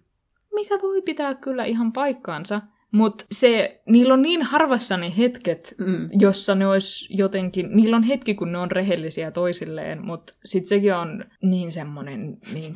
mikä 0.54 0.78
voi 0.82 1.02
pitää 1.02 1.34
kyllä 1.34 1.64
ihan 1.64 1.92
paikkaansa. 1.92 2.60
Mutta 2.92 3.24
se, 3.32 3.82
niillä 3.88 4.14
on 4.14 4.22
niin 4.22 4.42
harvassa 4.42 4.96
ne 4.96 5.12
hetket, 5.18 5.74
mm. 5.78 6.08
jossa 6.20 6.54
ne 6.54 6.66
olisi 6.66 7.16
jotenkin, 7.16 7.68
niillä 7.72 7.96
on 7.96 8.02
hetki, 8.02 8.34
kun 8.34 8.52
ne 8.52 8.58
on 8.58 8.70
rehellisiä 8.70 9.30
toisilleen, 9.30 10.06
mutta 10.06 10.32
sitten 10.44 10.68
sekin 10.68 10.94
on 10.94 11.24
niin 11.42 11.72
semmoinen, 11.72 12.38
niin 12.54 12.74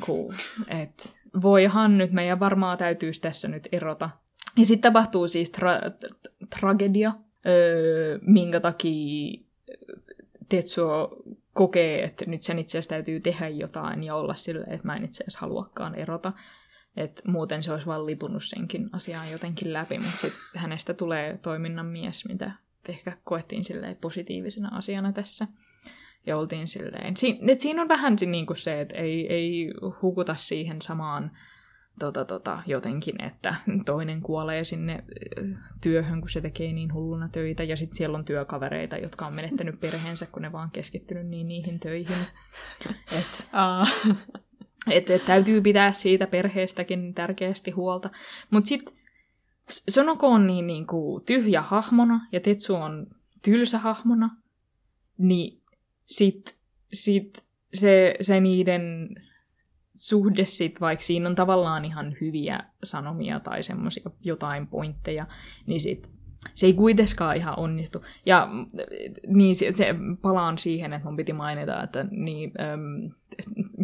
että 0.67 1.09
voihan 1.41 1.97
nyt, 1.97 2.11
meidän 2.11 2.39
varmaan 2.39 2.77
täytyisi 2.77 3.21
tässä 3.21 3.47
nyt 3.47 3.67
erota. 3.71 4.09
Ja 4.57 4.65
sitten 4.65 4.91
tapahtuu 4.91 5.27
siis 5.27 5.51
tra- 5.57 6.09
tragedia, 6.59 7.13
öö, 7.47 8.19
minkä 8.21 8.59
takia 8.59 9.39
Tetsuo 10.49 11.23
kokee, 11.53 12.03
että 12.03 12.25
nyt 12.25 12.43
sen 12.43 12.59
itse 12.59 12.77
asiassa 12.77 12.89
täytyy 12.89 13.19
tehdä 13.19 13.47
jotain 13.47 14.03
ja 14.03 14.15
olla 14.15 14.33
silleen, 14.33 14.71
että 14.71 14.87
mä 14.87 14.95
en 14.95 15.05
itse 15.05 15.23
asiassa 15.23 15.39
haluakaan 15.39 15.95
erota. 15.95 16.33
Et 16.97 17.21
muuten 17.27 17.63
se 17.63 17.71
olisi 17.71 17.87
vaan 17.87 18.05
lipunut 18.05 18.43
senkin 18.43 18.89
asiaan 18.93 19.31
jotenkin 19.31 19.73
läpi, 19.73 19.97
mutta 19.97 20.17
sitten 20.17 20.41
hänestä 20.61 20.93
tulee 20.93 21.37
toiminnan 21.37 21.85
mies, 21.85 22.25
mitä 22.27 22.51
ehkä 22.89 23.17
koettiin 23.23 23.63
silleen 23.63 23.97
positiivisena 23.97 24.77
asiana 24.77 25.11
tässä. 25.11 25.47
Ja 26.25 26.37
oltiin 26.37 26.67
silleen, 26.67 27.17
si- 27.17 27.39
et 27.47 27.59
siinä 27.59 27.81
on 27.81 27.87
vähän 27.87 28.17
niin 28.25 28.45
kuin 28.45 28.57
se, 28.57 28.81
että 28.81 28.95
ei, 28.95 29.33
ei 29.33 29.73
hukuta 30.01 30.35
siihen 30.35 30.81
samaan 30.81 31.31
tota, 32.01 32.25
tota, 32.25 32.61
jotenkin, 32.65 33.23
että 33.23 33.55
toinen 33.85 34.21
kuolee 34.21 34.63
sinne 34.63 35.03
työhön, 35.81 36.21
kun 36.21 36.29
se 36.29 36.41
tekee 36.41 36.73
niin 36.73 36.93
hulluna 36.93 37.29
töitä, 37.29 37.63
ja 37.63 37.77
sitten 37.77 37.97
siellä 37.97 38.17
on 38.17 38.25
työkavereita, 38.25 38.97
jotka 38.97 39.27
on 39.27 39.33
menettänyt 39.33 39.79
perheensä, 39.79 40.25
kun 40.25 40.41
ne 40.41 40.51
vaan 40.51 40.71
keskittynyt 40.71 41.27
niin 41.27 41.47
niihin 41.47 41.79
töihin. 41.79 42.17
Et, 43.17 43.47
uh, 43.53 44.15
et, 44.91 45.09
et 45.09 45.25
täytyy 45.25 45.61
pitää 45.61 45.91
siitä 45.91 46.27
perheestäkin 46.27 47.13
tärkeästi 47.13 47.71
huolta. 47.71 48.09
Mutta 48.49 48.67
sitten 48.67 48.93
Sonoko 49.69 50.27
on 50.27 50.47
niin, 50.47 50.67
niin 50.67 50.87
kuin 50.87 51.25
tyhjä 51.25 51.61
hahmona, 51.61 52.27
ja 52.31 52.39
Tetsu 52.39 52.75
on 52.75 53.07
tylsä 53.43 53.77
hahmona, 53.77 54.29
niin 55.17 55.61
sit, 56.05 56.57
sit 56.93 57.45
se, 57.73 58.15
se 58.21 58.39
niiden 58.39 59.09
suhde 60.01 60.45
sit, 60.45 60.81
vaikka 60.81 61.03
siinä 61.03 61.29
on 61.29 61.35
tavallaan 61.35 61.85
ihan 61.85 62.15
hyviä 62.21 62.59
sanomia 62.83 63.39
tai 63.39 63.63
semmoisia 63.63 64.11
jotain 64.21 64.67
pointteja, 64.67 65.27
niin 65.67 65.81
sit 65.81 66.11
se 66.53 66.65
ei 66.65 66.73
kuitenkaan 66.73 67.37
ihan 67.37 67.59
onnistu. 67.59 68.05
Ja 68.25 68.49
niin 69.27 69.55
se, 69.55 69.71
se 69.71 69.95
palaan 70.21 70.57
siihen, 70.57 70.93
että 70.93 71.07
mun 71.07 71.17
piti 71.17 71.33
mainita, 71.33 71.83
että 71.83 72.05
niin, 72.11 72.51
äm, 72.61 73.11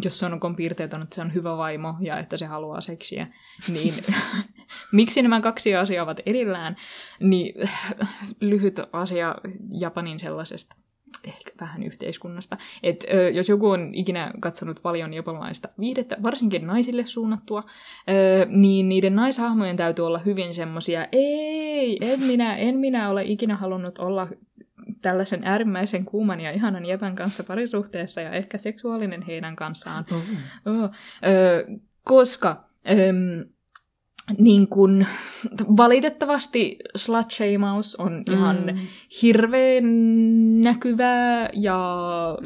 jos 0.04 0.22
on 0.22 0.56
piirteet 0.56 0.94
on, 0.94 1.02
että 1.02 1.14
se 1.14 1.20
on 1.20 1.34
hyvä 1.34 1.56
vaimo 1.56 1.94
ja 2.00 2.18
että 2.18 2.36
se 2.36 2.46
haluaa 2.46 2.80
seksiä, 2.80 3.26
niin 3.68 3.94
miksi 4.92 5.22
nämä 5.22 5.40
kaksi 5.40 5.76
asiaa 5.76 6.04
ovat 6.04 6.20
erillään, 6.26 6.76
niin 7.20 7.54
lyhyt 8.40 8.80
asia 8.92 9.34
Japanin 9.70 10.20
sellaisesta 10.20 10.76
ehkä 11.28 11.52
vähän 11.60 11.82
yhteiskunnasta. 11.82 12.56
Et, 12.82 13.04
ö, 13.12 13.30
jos 13.30 13.48
joku 13.48 13.70
on 13.70 13.90
ikinä 13.94 14.32
katsonut 14.40 14.82
paljon 14.82 15.14
japanilaista 15.14 15.68
viihdettä, 15.80 16.16
varsinkin 16.22 16.66
naisille 16.66 17.04
suunnattua, 17.04 17.64
ö, 18.08 18.46
niin 18.50 18.88
niiden 18.88 19.14
naishahmojen 19.14 19.76
täytyy 19.76 20.06
olla 20.06 20.18
hyvin 20.18 20.54
semmosia, 20.54 21.06
ei, 21.12 21.98
en 22.00 22.20
minä, 22.20 22.56
en 22.56 22.76
minä 22.76 23.10
ole 23.10 23.22
ikinä 23.24 23.56
halunnut 23.56 23.98
olla 23.98 24.28
tällaisen 25.02 25.40
äärimmäisen 25.44 26.04
kuuman 26.04 26.40
ja 26.40 26.52
ihanan 26.52 26.86
jäpän 26.86 27.14
kanssa 27.14 27.44
parisuhteessa 27.44 28.20
ja 28.20 28.32
ehkä 28.32 28.58
seksuaalinen 28.58 29.22
heidän 29.22 29.56
kanssaan. 29.56 30.06
Mm-hmm. 30.10 30.82
Oh, 30.82 30.90
ö, 31.26 31.66
koska... 32.02 32.68
Ö, 32.90 33.48
niin 34.38 34.68
kun, 34.68 35.06
valitettavasti 35.76 36.78
slut 36.96 37.26
on 37.98 38.22
ihan 38.30 38.66
mm. 38.66 38.78
hirveän 39.22 39.84
näkyvää 40.60 41.48
ja 41.52 41.78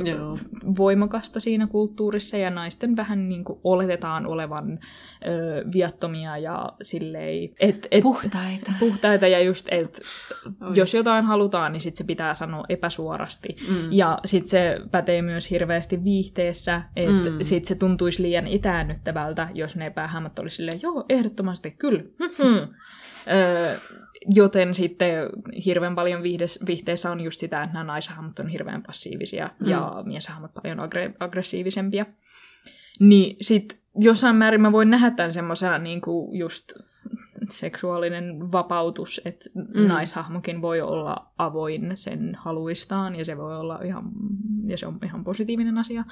Joo. 0.04 0.36
voimakasta 0.78 1.40
siinä 1.40 1.66
kulttuurissa 1.66 2.36
ja 2.36 2.50
naisten 2.50 2.96
vähän 2.96 3.28
niin 3.28 3.44
kuin 3.44 3.58
oletetaan 3.64 4.26
olevan 4.26 4.78
ö, 5.26 5.64
viattomia 5.72 6.38
ja 6.38 6.72
silleen... 6.82 7.50
Et, 7.60 7.88
et, 7.90 8.02
puhtaita. 8.02 8.72
Puhtaita 8.80 9.26
ja 9.26 9.40
just, 9.40 9.68
että 9.70 10.00
jos 10.74 10.94
jotain 10.94 11.24
halutaan, 11.24 11.72
niin 11.72 11.80
sit 11.80 11.96
se 11.96 12.04
pitää 12.04 12.34
sanoa 12.34 12.64
epäsuorasti. 12.68 13.56
Mm. 13.68 13.76
Ja 13.90 14.18
sitten 14.24 14.50
se 14.50 14.80
pätee 14.90 15.22
myös 15.22 15.50
hirveästi 15.50 16.04
viihteessä, 16.04 16.82
että 16.96 17.30
mm. 17.30 17.36
sit 17.40 17.64
se 17.64 17.74
tuntuisi 17.74 18.22
liian 18.22 18.46
etäännyttävältä, 18.46 19.48
jos 19.54 19.76
ne 19.76 19.90
päähämät 19.90 20.38
olisi 20.38 20.56
silleen, 20.56 20.80
joo, 20.82 21.04
ehdottomasti, 21.08 21.71
kyllä. 21.78 22.02
ö, 22.20 23.76
joten 24.26 24.74
sitten 24.74 25.10
hirveän 25.64 25.94
paljon 25.94 26.22
viihteessä 26.66 27.10
on 27.10 27.20
just 27.20 27.40
sitä, 27.40 27.62
että 27.62 27.72
nämä 27.72 27.84
naishahmot 27.84 28.38
on 28.38 28.48
hirveän 28.48 28.82
passiivisia 28.82 29.50
mm. 29.60 29.68
ja 29.68 30.02
mieshahmot 30.06 30.54
paljon 30.54 30.78
aggre- 30.78 31.16
aggressiivisempia. 31.20 32.06
Niin 33.00 33.36
sit 33.40 33.82
jossain 34.00 34.36
määrin 34.36 34.60
mä 34.60 34.72
voin 34.72 34.90
nähdä 34.90 35.10
tämän 35.10 35.32
semmoisena 35.32 35.78
niin 35.78 36.00
just 36.32 36.72
seksuaalinen 37.48 38.52
vapautus, 38.52 39.20
että 39.24 39.50
mm. 39.54 39.88
naishahmokin 39.88 40.62
voi 40.62 40.80
olla 40.80 41.32
avoin 41.38 41.92
sen 41.94 42.34
haluistaan 42.34 43.16
ja 43.16 43.24
se 43.24 43.36
voi 43.36 43.56
olla 43.56 43.80
ihan, 43.84 44.10
ja 44.66 44.78
se 44.78 44.86
on 44.86 44.98
ihan 45.04 45.24
positiivinen 45.24 45.78
asia. 45.78 46.04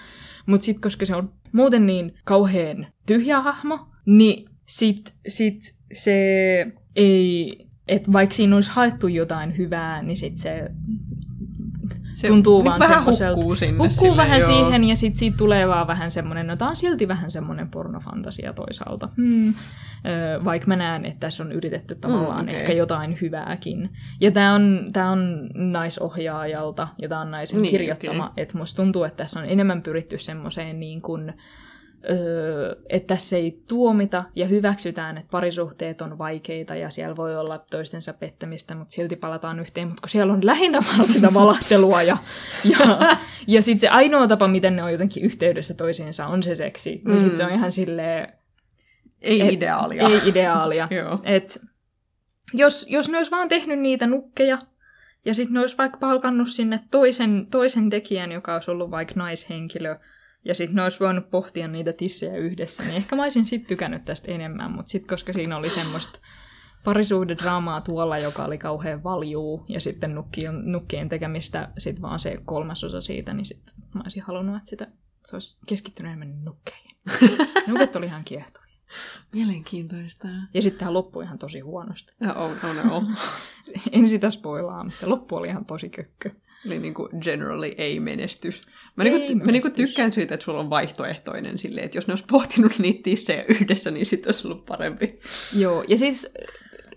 Mutta 0.46 0.64
sitten 0.64 0.82
koska 0.82 1.06
se 1.06 1.14
on 1.14 1.32
muuten 1.52 1.86
niin 1.86 2.14
kauhean 2.24 2.86
tyhjä 3.06 3.40
hahmo, 3.40 3.88
niin 4.06 4.49
sit, 4.70 5.14
sit 5.26 5.74
se 5.92 6.12
ei, 6.96 7.58
että 7.88 8.12
vaikka 8.12 8.34
siinä 8.34 8.54
olisi 8.54 8.70
haettu 8.70 9.08
jotain 9.08 9.58
hyvää, 9.58 10.02
niin 10.02 10.16
sit 10.16 10.38
se 10.38 10.70
se 12.14 12.28
tuntuu 12.28 12.58
niin 12.58 12.64
vaan 12.64 12.80
vähän 12.80 13.04
hukkuu 13.04 13.54
sinne. 13.54 13.78
Hukkuu 13.78 13.88
sille, 13.88 14.16
vähän 14.16 14.40
joo. 14.40 14.46
siihen 14.46 14.84
ja 14.84 14.96
sitten 14.96 15.18
siitä 15.18 15.36
tulee 15.36 15.68
vaan 15.68 15.86
vähän 15.86 16.10
semmoinen, 16.10 16.46
no 16.46 16.56
tämä 16.56 16.68
on 16.68 16.76
silti 16.76 17.08
vähän 17.08 17.30
semmoinen 17.30 17.68
pornofantasia 17.68 18.52
toisaalta. 18.52 19.08
Hmm. 19.16 19.54
vaikka 20.44 20.68
mä 20.68 20.76
näen, 20.76 21.04
että 21.04 21.20
tässä 21.20 21.42
on 21.42 21.52
yritetty 21.52 21.94
tavallaan 21.94 22.44
mm, 22.44 22.48
okay. 22.48 22.60
ehkä 22.60 22.72
jotain 22.72 23.18
hyvääkin. 23.20 23.90
Ja 24.20 24.30
tämä 24.30 24.54
on, 24.54 24.90
tää 24.92 25.10
on 25.10 25.50
naisohjaajalta 25.54 26.88
ja 26.98 27.08
tämä 27.08 27.20
on 27.20 27.30
naisen 27.30 27.62
niin, 27.62 27.70
kirjoittama, 27.70 28.26
okay. 28.26 28.42
että 28.42 28.58
musta 28.58 28.82
tuntuu, 28.82 29.04
että 29.04 29.16
tässä 29.16 29.40
on 29.40 29.46
enemmän 29.48 29.82
pyritty 29.82 30.18
semmoiseen 30.18 30.80
niin 30.80 31.02
kuin, 31.02 31.32
öö, 32.10 32.76
että 32.88 33.14
tässä 33.14 33.36
ei 33.36 33.62
tuomita 33.68 34.24
ja 34.34 34.46
hyväksytään, 34.46 35.18
että 35.18 35.30
parisuhteet 35.30 36.00
on 36.00 36.18
vaikeita 36.18 36.74
ja 36.74 36.90
siellä 36.90 37.16
voi 37.16 37.36
olla 37.36 37.64
toistensa 37.70 38.12
pettämistä, 38.12 38.74
mutta 38.74 38.92
silti 38.92 39.16
palataan 39.16 39.60
yhteen, 39.60 39.88
mutta 39.88 40.00
kun 40.00 40.08
siellä 40.08 40.32
on 40.32 40.46
lähinnä 40.46 40.78
vaan 40.78 41.06
sitä 41.14 41.34
valahtelua 41.34 42.02
ja, 42.02 42.16
ja, 42.64 42.78
ja 43.46 43.62
sitten 43.62 43.80
se 43.80 43.96
ainoa 43.96 44.26
tapa, 44.26 44.48
miten 44.48 44.76
ne 44.76 44.82
on 44.82 44.92
jotenkin 44.92 45.24
yhteydessä 45.24 45.74
toisiinsa, 45.74 46.26
on 46.26 46.42
se 46.42 46.54
seksi, 46.54 46.90
niin 46.90 47.16
mm. 47.16 47.18
sitten 47.18 47.36
se 47.36 47.44
on 47.44 47.52
ihan 47.52 47.72
silleen... 47.72 48.32
Ei 49.22 49.40
et, 49.40 49.52
ideaalia. 49.52 50.08
Ei 50.08 50.28
ideaalia. 50.28 50.88
et, 51.24 51.60
jos, 52.54 52.86
jos 52.88 53.08
ne 53.08 53.16
olisi 53.16 53.30
vaan 53.30 53.48
tehnyt 53.48 53.78
niitä 53.78 54.06
nukkeja, 54.06 54.58
ja 55.24 55.34
sitten 55.34 55.54
ne 55.54 55.60
olisi 55.60 55.78
vaikka 55.78 55.98
palkannut 55.98 56.48
sinne 56.48 56.80
toisen, 56.90 57.46
toisen 57.50 57.90
tekijän, 57.90 58.32
joka 58.32 58.54
olisi 58.54 58.70
ollut 58.70 58.90
vaikka 58.90 59.14
naishenkilö, 59.16 59.96
ja 60.44 60.54
sitten 60.54 60.76
ne 60.76 60.82
olisi 60.82 61.00
voinut 61.00 61.30
pohtia 61.30 61.68
niitä 61.68 61.92
tissejä 61.92 62.36
yhdessä, 62.36 62.82
niin 62.82 62.96
ehkä 62.96 63.16
mä 63.16 63.22
olisin 63.22 63.44
sitten 63.44 63.68
tykännyt 63.68 64.04
tästä 64.04 64.32
enemmän, 64.32 64.72
mutta 64.72 64.90
sitten 64.90 65.08
koska 65.08 65.32
siinä 65.32 65.56
oli 65.56 65.70
semmoista 65.70 66.20
parisuhdedraamaa 66.84 67.80
tuolla, 67.80 68.18
joka 68.18 68.44
oli 68.44 68.58
kauhean 68.58 69.04
valjuu, 69.04 69.64
ja 69.68 69.80
sitten 69.80 70.14
nukkien, 70.14 70.72
nukkien 70.72 71.08
tekemistä 71.08 71.72
sit 71.78 72.02
vaan 72.02 72.18
se 72.18 72.40
kolmasosa 72.44 73.00
siitä, 73.00 73.32
niin 73.32 73.44
sitten 73.44 73.74
mä 73.94 74.00
olisin 74.00 74.22
halunnut, 74.22 74.56
että 74.56 74.70
sitä, 74.70 74.86
se 75.24 75.36
olisi 75.36 75.58
keskittynyt 75.68 76.12
enemmän 76.12 76.44
nukkeihin. 76.44 76.96
Nuket 77.66 77.96
oli 77.96 78.06
ihan 78.06 78.24
kiehtovia. 78.24 78.70
Mielenkiintoista. 79.32 80.28
Ja 80.54 80.62
sitten 80.62 80.78
tämä 80.78 80.92
loppui 80.92 81.24
ihan 81.24 81.38
tosi 81.38 81.60
huonosti. 81.60 82.12
Oh, 82.36 82.50
no, 82.62 82.82
no. 82.84 83.04
en 83.92 84.08
sitä 84.08 84.30
spoilaa, 84.30 84.84
mutta 84.84 85.00
se 85.00 85.06
loppu 85.06 85.36
oli 85.36 85.48
ihan 85.48 85.64
tosi 85.64 85.88
kökkö. 85.88 86.30
Eli 86.64 86.78
niin 86.78 86.94
kuin 86.94 87.08
generally 87.20 87.74
ei 87.78 88.00
menestys. 88.00 88.60
Mä, 89.00 89.04
ei 89.04 89.18
niin 89.18 89.26
kuin, 89.26 89.46
mä 89.46 89.52
niin 89.52 89.62
kuin 89.62 89.74
tykkään 89.74 90.12
siitä, 90.12 90.34
että 90.34 90.44
sulla 90.44 90.60
on 90.60 90.70
vaihtoehtoinen 90.70 91.58
silleen, 91.58 91.84
että 91.84 91.98
jos 91.98 92.06
ne 92.06 92.12
olisi 92.12 92.24
pohtinut 92.30 92.78
niitä 92.78 93.02
tissejä 93.02 93.44
yhdessä, 93.48 93.90
niin 93.90 94.06
sitten 94.06 94.28
olisi 94.28 94.48
ollut 94.48 94.66
parempi. 94.66 95.18
Joo, 95.58 95.84
ja 95.88 95.96
siis 95.96 96.34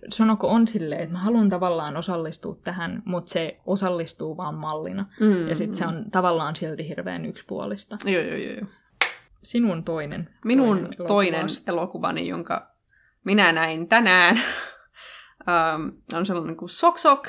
Sonoko 0.09 0.47
on 0.47 0.67
silleen, 0.67 1.01
että 1.01 1.13
mä 1.13 1.19
haluan 1.19 1.49
tavallaan 1.49 1.97
osallistua 1.97 2.57
tähän, 2.63 3.03
mutta 3.05 3.31
se 3.31 3.59
osallistuu 3.65 4.38
vaan 4.38 4.55
mallina. 4.55 5.05
Mm, 5.19 5.47
ja 5.47 5.55
sitten 5.55 5.77
se 5.77 5.85
on 5.85 6.05
tavallaan 6.11 6.55
silti 6.55 6.88
hirveän 6.88 7.25
yksipuolista. 7.25 7.97
Joo, 8.05 8.21
joo, 8.21 8.38
joo. 8.38 8.53
joo. 8.53 8.67
Sinun 9.43 9.84
toinen. 9.84 10.30
Minun 10.45 10.77
toinen, 10.77 11.07
toinen 11.07 11.45
elokuvani, 11.67 12.27
jonka 12.27 12.71
minä 13.23 13.51
näin 13.51 13.88
tänään, 13.88 14.39
um, 15.47 15.91
on 16.17 16.25
sellainen 16.25 16.57
kuin 16.57 16.69
Sok 16.69 16.97
Sok, 16.97 17.27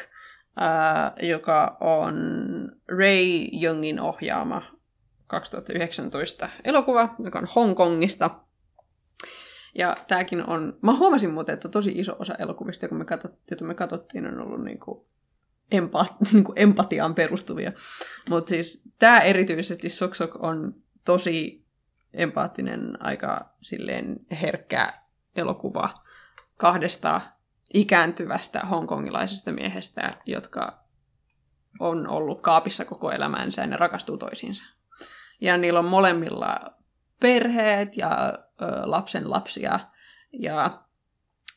joka 1.22 1.76
on 1.80 2.14
Ray 2.88 3.48
Youngin 3.62 4.00
ohjaama 4.00 4.62
2019 5.26 6.48
elokuva, 6.64 7.14
joka 7.24 7.38
on 7.38 7.48
Hongkongista. 7.54 8.30
Ja 9.74 9.94
tämäkin 10.08 10.46
on, 10.46 10.78
mä 10.82 10.94
huomasin 10.94 11.30
muuten, 11.30 11.52
että 11.52 11.68
tosi 11.68 11.92
iso 11.94 12.16
osa 12.18 12.34
elokuvista, 12.34 12.88
kun 12.88 12.98
me 12.98 13.04
katsot, 13.04 13.34
jota 13.50 13.64
me 13.64 13.74
katsottiin, 13.74 14.26
on 14.26 14.40
ollut 14.40 14.64
niin 14.64 14.80
kuin 14.80 15.06
empa, 15.70 16.06
niin 16.32 16.44
kuin 16.44 16.58
empatiaan 16.58 17.14
perustuvia. 17.14 17.72
Mutta 18.28 18.48
siis 18.48 18.82
tämä 18.98 19.20
erityisesti 19.20 19.88
Sok 19.88 20.14
Sok 20.14 20.44
on 20.44 20.74
tosi 21.04 21.64
empaattinen, 22.12 23.02
aika 23.02 23.54
silleen 23.60 24.16
herkkä 24.40 24.92
elokuva 25.36 26.02
kahdesta 26.56 27.20
ikääntyvästä 27.74 28.60
hongkongilaisesta 28.60 29.52
miehestä, 29.52 30.16
jotka 30.26 30.84
on 31.80 32.08
ollut 32.08 32.40
kaapissa 32.40 32.84
koko 32.84 33.10
elämänsä 33.10 33.62
ja 33.62 33.66
ne 33.66 33.76
rakastuu 33.76 34.16
toisiinsa. 34.16 34.64
Ja 35.40 35.56
niillä 35.56 35.78
on 35.78 35.84
molemmilla 35.84 36.74
perheet 37.20 37.96
ja 37.96 38.32
ö, 38.62 38.66
lapsen 38.84 39.30
lapsia 39.30 39.80
ja 40.32 40.84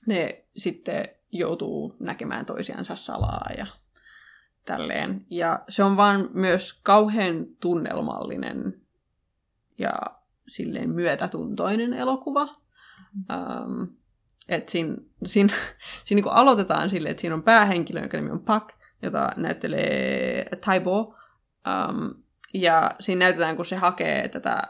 ne 0.06 0.46
sitten 0.58 1.10
joutuu 1.32 1.96
näkemään 2.00 2.46
toisiansa 2.46 2.96
salaa 2.96 3.50
ja 3.58 3.66
tälleen. 4.66 5.26
Ja 5.30 5.64
se 5.70 5.84
on 5.84 5.98
vaan 5.98 6.30
myös 6.34 6.80
kauhean 6.84 7.46
tunnelmallinen 7.62 8.82
ja 9.78 9.94
silleen 10.48 10.90
myötätuntoinen 10.90 11.94
elokuva. 11.94 12.48
Um, 13.30 13.97
et 14.50 14.70
siinä, 14.70 14.96
siinä, 15.26 15.54
siinä 16.06 16.22
niin 16.22 16.34
aloitetaan 16.34 16.90
silleen, 16.90 17.12
että 17.12 17.22
siinä 17.22 17.36
on 17.36 17.44
päähenkilö, 17.44 18.00
jonka 18.00 18.18
nimi 18.18 18.32
on 18.32 18.46
Pak, 18.46 18.74
jota 19.02 19.30
näyttelee 19.36 20.46
Taibo. 20.66 21.16
Um, 21.68 22.24
ja 22.54 22.92
siinä 23.00 23.20
näytetään, 23.20 23.56
kun 23.56 23.66
se 23.66 23.76
hakee 23.76 24.28
tätä 24.28 24.62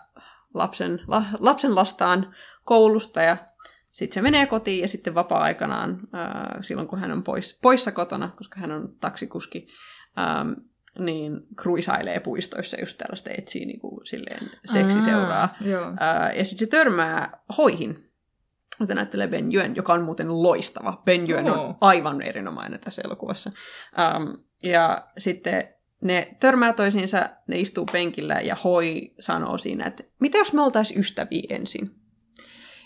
lapsen, 0.54 1.02
la, 1.08 1.24
lapsen 1.40 1.76
lastaan 1.76 2.36
koulusta 2.64 3.22
ja 3.22 3.38
sitten 3.92 4.14
se 4.14 4.22
menee 4.22 4.46
kotiin 4.46 4.82
ja 4.82 4.88
sitten 4.88 5.16
vapaa-aikanaan, 5.16 6.00
ää, 6.14 6.58
silloin 6.62 6.88
kun 6.88 7.00
hän 7.00 7.12
on 7.12 7.24
pois, 7.24 7.60
poissa 7.62 7.92
kotona, 7.92 8.30
koska 8.36 8.60
hän 8.60 8.72
on 8.72 8.96
taksikuski, 9.00 9.68
ää, 10.16 10.46
niin 11.00 11.42
kruisailee 11.56 12.20
puistoissa 12.20 12.80
just 12.80 12.98
tällaista 12.98 13.30
etsii 13.38 13.66
niin 13.66 13.80
kuin, 13.80 14.06
silleen 14.06 14.52
seksiseuraa. 14.66 15.56
Ää, 16.00 16.34
ja 16.34 16.46
sitten 16.46 16.68
se 16.68 16.72
törmää 16.72 17.40
hoihin, 17.58 18.07
jota 18.80 18.96
näyttelee 18.96 19.28
Ben 19.28 19.56
Yuen, 19.56 19.76
joka 19.76 19.94
on 19.94 20.04
muuten 20.04 20.44
loistava. 20.44 21.02
Ben 21.06 21.30
Yuen 21.30 21.50
oh. 21.50 21.60
on 21.60 21.78
aivan 21.82 22.22
erinomainen 22.22 22.80
tässä 22.80 23.02
elokuvassa. 23.06 23.52
Ähm, 24.00 24.30
ja 24.64 25.08
sitten 25.18 25.70
ne 26.02 26.36
törmää 26.40 26.74
toisiinsa, 26.74 27.30
ne 27.48 27.60
istuu 27.60 27.86
penkillä 27.92 28.34
ja 28.34 28.56
Hoi 28.64 29.14
sanoo 29.20 29.58
siinä, 29.58 29.86
että 29.86 30.04
mitä 30.20 30.38
jos 30.38 30.54
me 30.54 30.62
oltaisiin 30.62 31.00
ystäviä 31.00 31.48
ensin? 31.50 31.92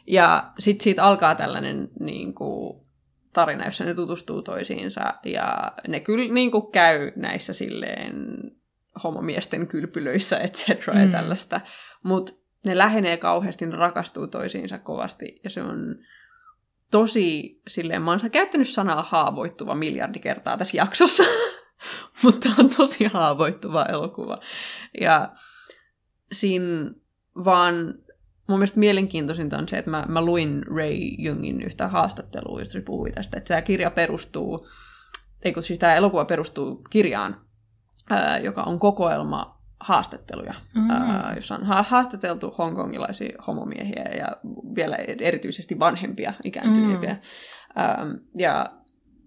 Ja 0.07 0.53
sitten 0.59 0.83
siitä 0.83 1.03
alkaa 1.03 1.35
tällainen 1.35 1.89
niin 1.99 2.33
kuin, 2.33 2.81
tarina, 3.33 3.65
jossa 3.65 3.85
ne 3.85 3.93
tutustuu 3.93 4.41
toisiinsa 4.41 5.13
ja 5.25 5.71
ne 5.87 5.99
kyllä 5.99 6.33
niin 6.33 6.51
kuin, 6.51 6.71
käy 6.71 7.11
näissä 7.15 7.53
silleen 7.53 8.15
homomiesten 9.03 9.67
kylpylöissä, 9.67 10.39
et 10.39 10.53
cetera, 10.53 10.93
mm. 10.93 11.01
ja 11.01 11.07
tällaista. 11.07 11.61
Mutta 12.03 12.31
ne 12.63 12.77
lähenee 12.77 13.17
kauheasti, 13.17 13.65
ne 13.65 13.75
rakastuu 13.75 14.27
toisiinsa 14.27 14.79
kovasti 14.79 15.39
ja 15.43 15.49
se 15.49 15.61
on 15.61 15.95
tosi 16.91 17.61
silleen, 17.67 18.01
mä 18.01 18.11
oon 18.11 18.19
käyttänyt 18.31 18.67
sanaa 18.67 19.07
haavoittuva 19.09 19.75
miljardi 19.75 20.19
kertaa 20.19 20.57
tässä 20.57 20.77
jaksossa, 20.77 21.23
mutta 22.23 22.49
on 22.59 22.69
tosi 22.69 23.05
haavoittuva 23.05 23.85
elokuva. 23.85 24.39
Ja 25.01 25.35
siinä 26.31 26.91
vaan 27.45 27.93
mun 28.47 28.59
mielestä 28.59 28.79
mielenkiintoisinta 28.79 29.57
on 29.57 29.67
se, 29.67 29.77
että 29.77 29.91
mä, 29.91 30.05
mä 30.07 30.25
luin 30.25 30.63
Ray 30.67 30.97
Jungin 31.17 31.61
yhtä 31.61 31.87
haastattelua, 31.87 32.59
josta 32.59 32.71
se 32.71 32.81
puhui 32.81 33.11
tästä, 33.11 33.37
että 33.37 33.47
tämä 33.47 33.61
kirja 33.61 33.91
perustuu, 33.91 34.67
ei 35.41 35.53
kun 35.53 35.63
siis 35.63 35.79
tämä 35.79 35.95
elokuva 35.95 36.25
perustuu 36.25 36.83
kirjaan, 36.89 37.41
ää, 38.09 38.39
joka 38.39 38.63
on 38.63 38.79
kokoelma 38.79 39.60
haastatteluja, 39.81 40.53
mm-hmm. 40.75 40.91
ää, 40.91 41.33
jossa 41.35 41.55
on 41.55 41.65
haastateltu 41.65 42.55
hongkongilaisia 42.57 43.43
homomiehiä 43.47 44.03
ja 44.03 44.27
vielä 44.75 44.95
erityisesti 44.95 45.79
vanhempia 45.79 46.33
ikääntyneitä. 46.43 47.07
Mm-hmm. 47.07 48.19
ja 48.37 48.73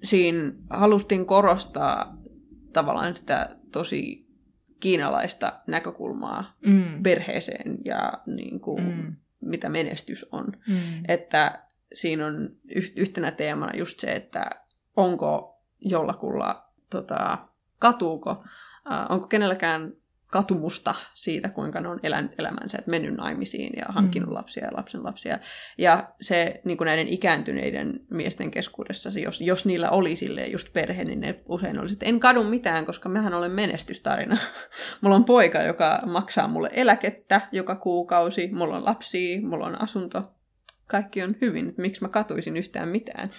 siinä 0.02 0.52
haluttiin 0.70 1.26
korostaa 1.26 2.16
tavallaan 2.72 3.16
sitä 3.16 3.56
tosi 3.72 4.24
kiinalaista 4.80 5.60
näkökulmaa 5.66 6.56
mm. 6.66 7.02
perheeseen 7.02 7.78
ja 7.84 8.12
niin 8.26 8.60
kuin, 8.60 8.84
mm. 8.84 9.16
mitä 9.40 9.68
menestys 9.68 10.26
on. 10.32 10.46
Mm. 10.68 10.76
Että 11.08 11.64
siinä 11.94 12.26
on 12.26 12.50
yhtenä 12.96 13.30
teemana 13.30 13.78
just 13.78 14.00
se, 14.00 14.12
että 14.12 14.50
onko 14.96 15.60
jollakulla, 15.80 16.68
tota, 16.90 17.38
katuuko, 17.78 18.44
äh, 18.92 19.06
onko 19.08 19.26
kenelläkään 19.26 19.92
katumusta 20.34 20.94
siitä, 21.14 21.48
kuinka 21.48 21.80
ne 21.80 21.88
on 21.88 22.00
elän, 22.02 22.30
elämänsä, 22.38 22.78
että 22.78 22.90
mennyt 22.90 23.14
naimisiin 23.14 23.72
ja 23.76 23.84
hankkinut 23.88 24.28
mm. 24.28 24.34
lapsia 24.34 24.64
ja 24.64 24.76
lapsen 24.76 25.04
lapsia. 25.04 25.38
Ja 25.78 26.08
se 26.20 26.60
niin 26.64 26.78
kuin 26.78 26.86
näiden 26.86 27.08
ikääntyneiden 27.08 28.00
miesten 28.10 28.50
keskuudessa, 28.50 29.20
jos, 29.20 29.40
jos 29.40 29.66
niillä 29.66 29.90
oli 29.90 30.16
silleen 30.16 30.52
just 30.52 30.72
perhe, 30.72 31.04
niin 31.04 31.20
ne 31.20 31.40
usein 31.46 31.80
oli, 31.80 31.92
että 31.92 32.06
en 32.06 32.20
kadu 32.20 32.44
mitään, 32.44 32.86
koska 32.86 33.08
mehän 33.08 33.34
olen 33.34 33.50
menestystarina. 33.50 34.36
mulla 35.00 35.16
on 35.16 35.24
poika, 35.24 35.62
joka 35.62 36.02
maksaa 36.06 36.48
mulle 36.48 36.70
eläkettä 36.72 37.40
joka 37.52 37.76
kuukausi, 37.76 38.50
mulla 38.52 38.76
on 38.76 38.84
lapsia, 38.84 39.40
mulla 39.42 39.66
on 39.66 39.82
asunto, 39.82 40.32
kaikki 40.86 41.22
on 41.22 41.36
hyvin, 41.40 41.68
että 41.68 41.82
miksi 41.82 42.02
mä 42.02 42.08
katuisin 42.08 42.56
yhtään 42.56 42.88
mitään. 42.88 43.30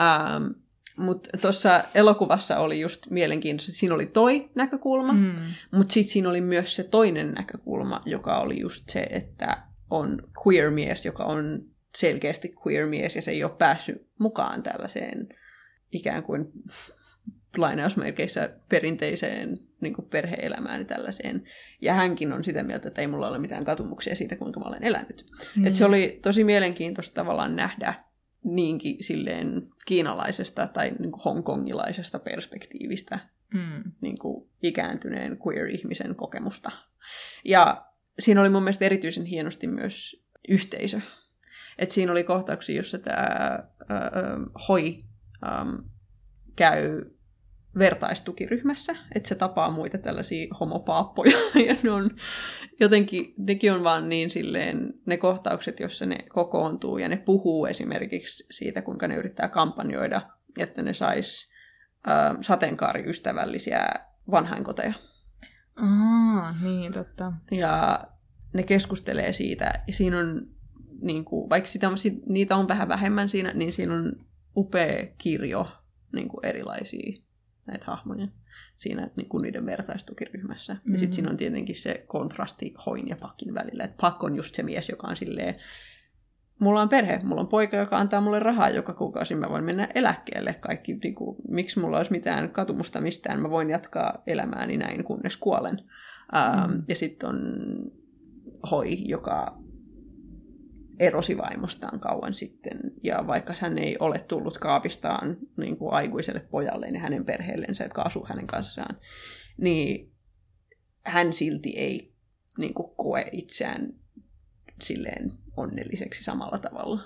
Ähm, 0.00 0.63
mutta 0.96 1.38
tuossa 1.42 1.80
elokuvassa 1.94 2.58
oli 2.58 2.80
just 2.80 3.10
mielenkiintoista, 3.10 3.72
siinä 3.72 3.94
oli 3.94 4.06
toi 4.06 4.50
näkökulma, 4.54 5.12
mm. 5.12 5.34
mutta 5.70 5.92
sitten 5.92 6.12
siinä 6.12 6.28
oli 6.28 6.40
myös 6.40 6.76
se 6.76 6.84
toinen 6.84 7.32
näkökulma, 7.32 8.02
joka 8.06 8.38
oli 8.38 8.60
just 8.60 8.88
se, 8.88 9.06
että 9.10 9.62
on 9.90 10.22
queer-mies, 10.46 11.04
joka 11.04 11.24
on 11.24 11.64
selkeästi 11.96 12.54
queer-mies 12.66 13.16
ja 13.16 13.22
se 13.22 13.30
ei 13.30 13.44
ole 13.44 13.52
päässyt 13.58 14.06
mukaan 14.18 14.62
tällaiseen 14.62 15.28
ikään 15.92 16.22
kuin 16.22 16.52
lainausmerkeissä 17.56 18.50
perinteiseen 18.68 19.60
niin 19.80 19.94
kuin 19.94 20.08
perhe-elämään 20.08 20.80
ja 20.80 20.84
tällaiseen. 20.84 21.44
Ja 21.80 21.94
hänkin 21.94 22.32
on 22.32 22.44
sitä 22.44 22.62
mieltä, 22.62 22.88
että 22.88 23.00
ei 23.00 23.06
mulla 23.06 23.28
ole 23.28 23.38
mitään 23.38 23.64
katumuksia 23.64 24.16
siitä, 24.16 24.36
kuinka 24.36 24.60
mä 24.60 24.66
olen 24.66 24.84
elänyt. 24.84 25.26
Mm. 25.56 25.66
Et 25.66 25.74
se 25.74 25.84
oli 25.84 26.18
tosi 26.22 26.44
mielenkiintoista 26.44 27.14
tavallaan 27.14 27.56
nähdä 27.56 27.94
niinkin 28.44 29.04
silleen 29.04 29.68
kiinalaisesta 29.86 30.66
tai 30.66 30.90
niin 30.98 31.12
kuin 31.12 31.22
hongkongilaisesta 31.24 32.18
perspektiivistä 32.18 33.18
mm. 33.54 33.92
niin 34.00 34.18
kuin 34.18 34.50
ikääntyneen 34.62 35.38
queer-ihmisen 35.46 36.14
kokemusta. 36.14 36.70
Ja 37.44 37.86
siinä 38.18 38.40
oli 38.40 38.48
mun 38.48 38.62
mielestä 38.62 38.84
erityisen 38.84 39.24
hienosti 39.24 39.66
myös 39.66 40.24
yhteisö. 40.48 41.00
Et 41.78 41.90
siinä 41.90 42.12
oli 42.12 42.24
kohtauksia, 42.24 42.76
jossa 42.76 42.98
tämä 42.98 43.58
Hoi 44.68 45.04
äm, 45.44 45.84
käy 46.56 47.04
vertaistukiryhmässä, 47.78 48.96
että 49.14 49.28
se 49.28 49.34
tapaa 49.34 49.70
muita 49.70 49.98
tällaisia 49.98 50.54
homopaappoja, 50.60 51.36
ja 51.66 51.76
ne 51.82 51.90
on 51.90 52.10
jotenkin, 52.80 53.34
nekin 53.38 53.72
on 53.72 53.84
vaan 53.84 54.08
niin 54.08 54.30
silleen, 54.30 54.94
ne 55.06 55.16
kohtaukset, 55.16 55.80
jossa 55.80 56.06
ne 56.06 56.18
kokoontuu, 56.28 56.98
ja 56.98 57.08
ne 57.08 57.16
puhuu 57.16 57.66
esimerkiksi 57.66 58.46
siitä, 58.50 58.82
kuinka 58.82 59.08
ne 59.08 59.16
yrittää 59.16 59.48
kampanjoida, 59.48 60.22
että 60.58 60.82
ne 60.82 60.92
sais 60.92 61.52
äh, 62.08 62.36
sateenkaariystävällisiä 62.40 63.86
vanhainkoteja. 64.30 64.92
Ah, 65.76 66.62
niin, 66.62 66.92
totta. 66.92 67.32
Ja 67.50 68.00
ne 68.52 68.62
keskustelee 68.62 69.32
siitä, 69.32 69.84
ja 69.86 69.92
siinä 69.92 70.18
on, 70.18 70.46
niin 71.00 71.24
kuin, 71.24 71.50
vaikka 71.50 71.68
sitä, 71.68 71.90
niitä 72.26 72.56
on 72.56 72.68
vähän 72.68 72.88
vähemmän 72.88 73.28
siinä, 73.28 73.52
niin 73.52 73.72
siinä 73.72 73.94
on 73.94 74.12
upea 74.56 75.06
kirjo 75.18 75.68
niin 76.12 76.28
kuin 76.28 76.46
erilaisia 76.46 77.23
näitä 77.66 77.86
hahmoja 77.86 78.28
siinä 78.78 79.10
niin 79.16 79.28
kuin 79.28 79.42
niiden 79.42 79.66
vertaistukiryhmässä. 79.66 80.74
Mm-hmm. 80.74 80.92
Ja 80.92 80.98
sitten 80.98 81.14
siinä 81.14 81.30
on 81.30 81.36
tietenkin 81.36 81.74
se 81.74 82.04
kontrasti 82.06 82.74
Hoin 82.86 83.08
ja 83.08 83.16
Pakin 83.16 83.54
välillä. 83.54 83.84
Että 83.84 84.00
Pak 84.00 84.24
on 84.24 84.36
just 84.36 84.54
se 84.54 84.62
mies, 84.62 84.88
joka 84.88 85.06
on 85.06 85.16
silleen, 85.16 85.54
mulla 86.58 86.82
on 86.82 86.88
perhe, 86.88 87.20
mulla 87.22 87.40
on 87.40 87.48
poika, 87.48 87.76
joka 87.76 87.98
antaa 87.98 88.20
mulle 88.20 88.38
rahaa 88.38 88.70
joka 88.70 88.94
kuukausi, 88.94 89.34
mä 89.34 89.48
voin 89.48 89.64
mennä 89.64 89.88
eläkkeelle. 89.94 90.54
Kaikki, 90.54 90.98
niin 91.02 91.14
kuin, 91.14 91.36
miksi 91.48 91.80
mulla 91.80 91.96
olisi 91.96 92.12
mitään 92.12 92.50
katumusta 92.50 93.00
mistään, 93.00 93.40
mä 93.40 93.50
voin 93.50 93.70
jatkaa 93.70 94.22
elämääni 94.26 94.76
näin, 94.76 95.04
kunnes 95.04 95.36
kuolen. 95.36 95.80
Ähm, 96.36 96.70
mm. 96.70 96.82
Ja 96.88 96.94
sitten 96.94 97.28
on 97.28 97.38
Hoi, 98.70 99.08
joka 99.08 99.58
erosi 100.98 101.38
vaimostaan 101.38 102.00
kauan 102.00 102.34
sitten, 102.34 102.78
ja 103.02 103.26
vaikka 103.26 103.54
hän 103.60 103.78
ei 103.78 103.96
ole 104.00 104.18
tullut 104.18 104.58
kaapistaan 104.58 105.36
niin 105.56 105.76
kuin 105.76 105.92
aikuiselle 105.92 106.40
pojalle 106.40 106.88
ja 106.88 107.00
hänen 107.00 107.24
perheellensä, 107.24 107.84
jotka 107.84 108.02
asuu 108.02 108.26
hänen 108.28 108.46
kanssaan, 108.46 108.96
niin 109.56 110.12
hän 111.04 111.32
silti 111.32 111.70
ei 111.70 112.14
niin 112.58 112.74
kuin, 112.74 112.94
koe 112.96 113.28
itseään 113.32 113.94
silleen 114.82 115.32
onnelliseksi 115.56 116.24
samalla 116.24 116.58
tavalla. 116.58 117.00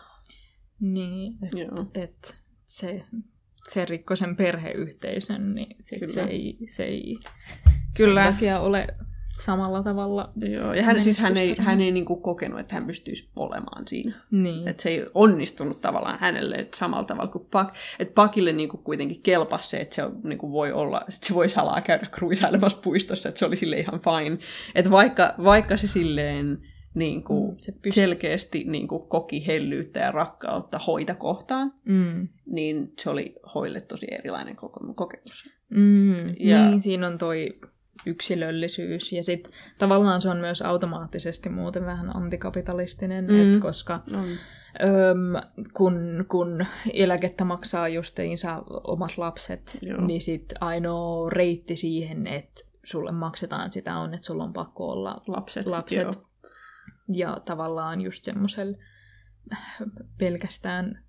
Niin, 0.81 1.39
että 1.43 1.83
et 1.95 2.41
se, 2.67 3.05
se 3.69 3.85
rikkoi 3.85 4.17
sen 4.17 4.37
perheyhteisön, 4.37 5.55
niin 5.55 5.77
sit 5.81 6.09
se 6.09 6.23
ei, 6.23 6.59
se 6.69 6.85
ei 6.85 7.17
Kyllä. 7.97 8.25
sen 8.25 8.33
takia 8.33 8.61
ole 8.61 8.87
samalla 9.39 9.83
tavalla. 9.83 10.33
Joo, 10.37 10.75
ja 10.75 10.83
hän, 10.83 11.03
siis 11.03 11.19
hän 11.19 11.37
ei, 11.37 11.57
hän 11.59 11.81
ei 11.81 11.93
niinku 11.93 12.17
kokenut, 12.17 12.61
että 12.61 12.75
hän 12.75 12.87
pystyisi 12.87 13.31
olemaan 13.37 13.89
siinä. 13.89 14.13
Niin. 14.31 14.69
Että 14.69 14.83
se 14.83 14.89
ei 14.89 15.07
onnistunut 15.15 15.81
tavallaan 15.81 16.19
hänelle 16.19 16.57
että 16.57 16.77
samalla 16.77 17.05
tavalla 17.05 17.33
kuin 17.33 17.47
Pak. 17.51 17.75
Että 17.99 18.15
Pakille 18.15 18.53
niinku 18.53 18.77
kuitenkin 18.77 19.23
kelpasi 19.23 19.69
se, 19.69 19.77
että 19.77 19.95
se 19.95 20.03
niinku 20.23 20.53
voi 20.53 20.73
olla, 20.73 21.01
että 21.01 21.27
se 21.27 21.35
voi 21.35 21.49
salaa 21.49 21.81
käydä 21.81 22.07
kruisailemassa 22.07 22.79
puistossa, 22.83 23.29
että 23.29 23.39
se 23.39 23.47
oli 23.47 23.57
sille 23.57 23.79
ihan 23.79 24.01
fine. 24.01 24.39
Että 24.75 24.91
vaikka, 24.91 25.35
vaikka 25.45 25.77
se 25.77 25.89
silleen 25.89 26.59
niin 26.95 27.25
kuin, 27.25 27.51
mm, 27.51 27.57
se 27.61 27.73
selkeästi 27.89 28.65
niin 28.65 28.89
kuin, 28.89 29.09
koki 29.09 29.47
hellyyttä 29.47 30.01
ja 30.01 30.13
rakkautta 30.13 30.79
hoita 30.79 31.15
kohtaan, 31.15 31.75
mm. 31.85 32.29
niin 32.47 32.93
se 32.99 33.11
oli 33.11 33.35
hoille 33.55 33.81
tosi 33.81 34.07
erilainen 34.11 34.57
kokemus. 34.95 35.51
Mm, 35.71 36.17
ja, 36.39 36.69
niin, 36.69 36.81
siinä 36.81 37.07
on 37.07 37.19
toi 37.19 37.59
yksilöllisyys. 38.09 39.13
Ja 39.13 39.25
sitten 39.25 39.53
tavallaan 39.79 40.23
se 40.23 40.29
on 40.29 40.37
myös 40.37 40.63
automaattisesti 40.63 41.49
muuten 41.49 41.85
vähän 41.85 42.17
antikapitalistinen, 42.17 43.25
mm. 43.25 43.53
et 43.53 43.61
koska 43.61 44.01
öm, 44.83 45.35
kun, 45.73 46.25
kun 46.29 46.67
eläkettä 46.93 47.45
maksaa 47.45 47.89
justeinsa 47.89 48.63
omat 48.85 49.19
lapset, 49.19 49.79
Joo. 49.83 50.07
niin 50.07 50.21
sitten 50.21 50.63
ainoa 50.63 51.31
reitti 51.31 51.77
siihen, 51.77 52.27
että 52.27 52.61
sulle 52.85 53.13
maksetaan 53.13 53.73
sitä 53.73 53.97
on, 53.97 54.15
että 54.15 54.27
sulla 54.27 54.45
on 54.45 54.53
pakko 54.53 54.89
olla 54.89 55.21
lapset. 55.29 55.67
lapset. 55.67 56.09
Ja 57.13 57.37
tavallaan 57.45 58.01
just 58.01 58.25
semmoisella 58.25 58.77
pelkästään 60.19 61.05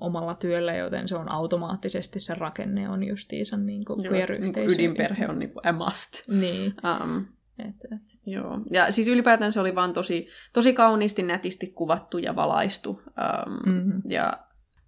omalla 0.00 0.34
työllä, 0.34 0.74
joten 0.74 1.08
se 1.08 1.16
on 1.16 1.32
automaattisesti 1.32 2.20
se 2.20 2.34
rakenne 2.34 2.88
on 2.88 3.04
justiinsa 3.04 3.56
niin 3.56 3.84
kuin 3.84 4.04
joo, 4.04 4.14
niin 4.14 4.70
ydinperhe 4.70 5.28
on 5.28 5.38
niin 5.38 5.52
kuin 5.52 5.66
a 5.66 5.72
must. 5.72 6.28
Niin. 6.28 6.74
Um, 7.02 7.26
et, 7.58 7.84
et. 7.84 8.20
Joo. 8.26 8.60
Ja 8.70 8.92
siis 8.92 9.08
ylipäätään 9.08 9.52
se 9.52 9.60
oli 9.60 9.74
vaan 9.74 9.92
tosi, 9.92 10.28
tosi 10.52 10.72
kauniisti, 10.72 11.22
nätisti 11.22 11.66
kuvattu 11.66 12.18
ja 12.18 12.36
valaistu. 12.36 12.90
Um, 12.90 13.72
mm-hmm. 13.72 14.02
Ja 14.08 14.32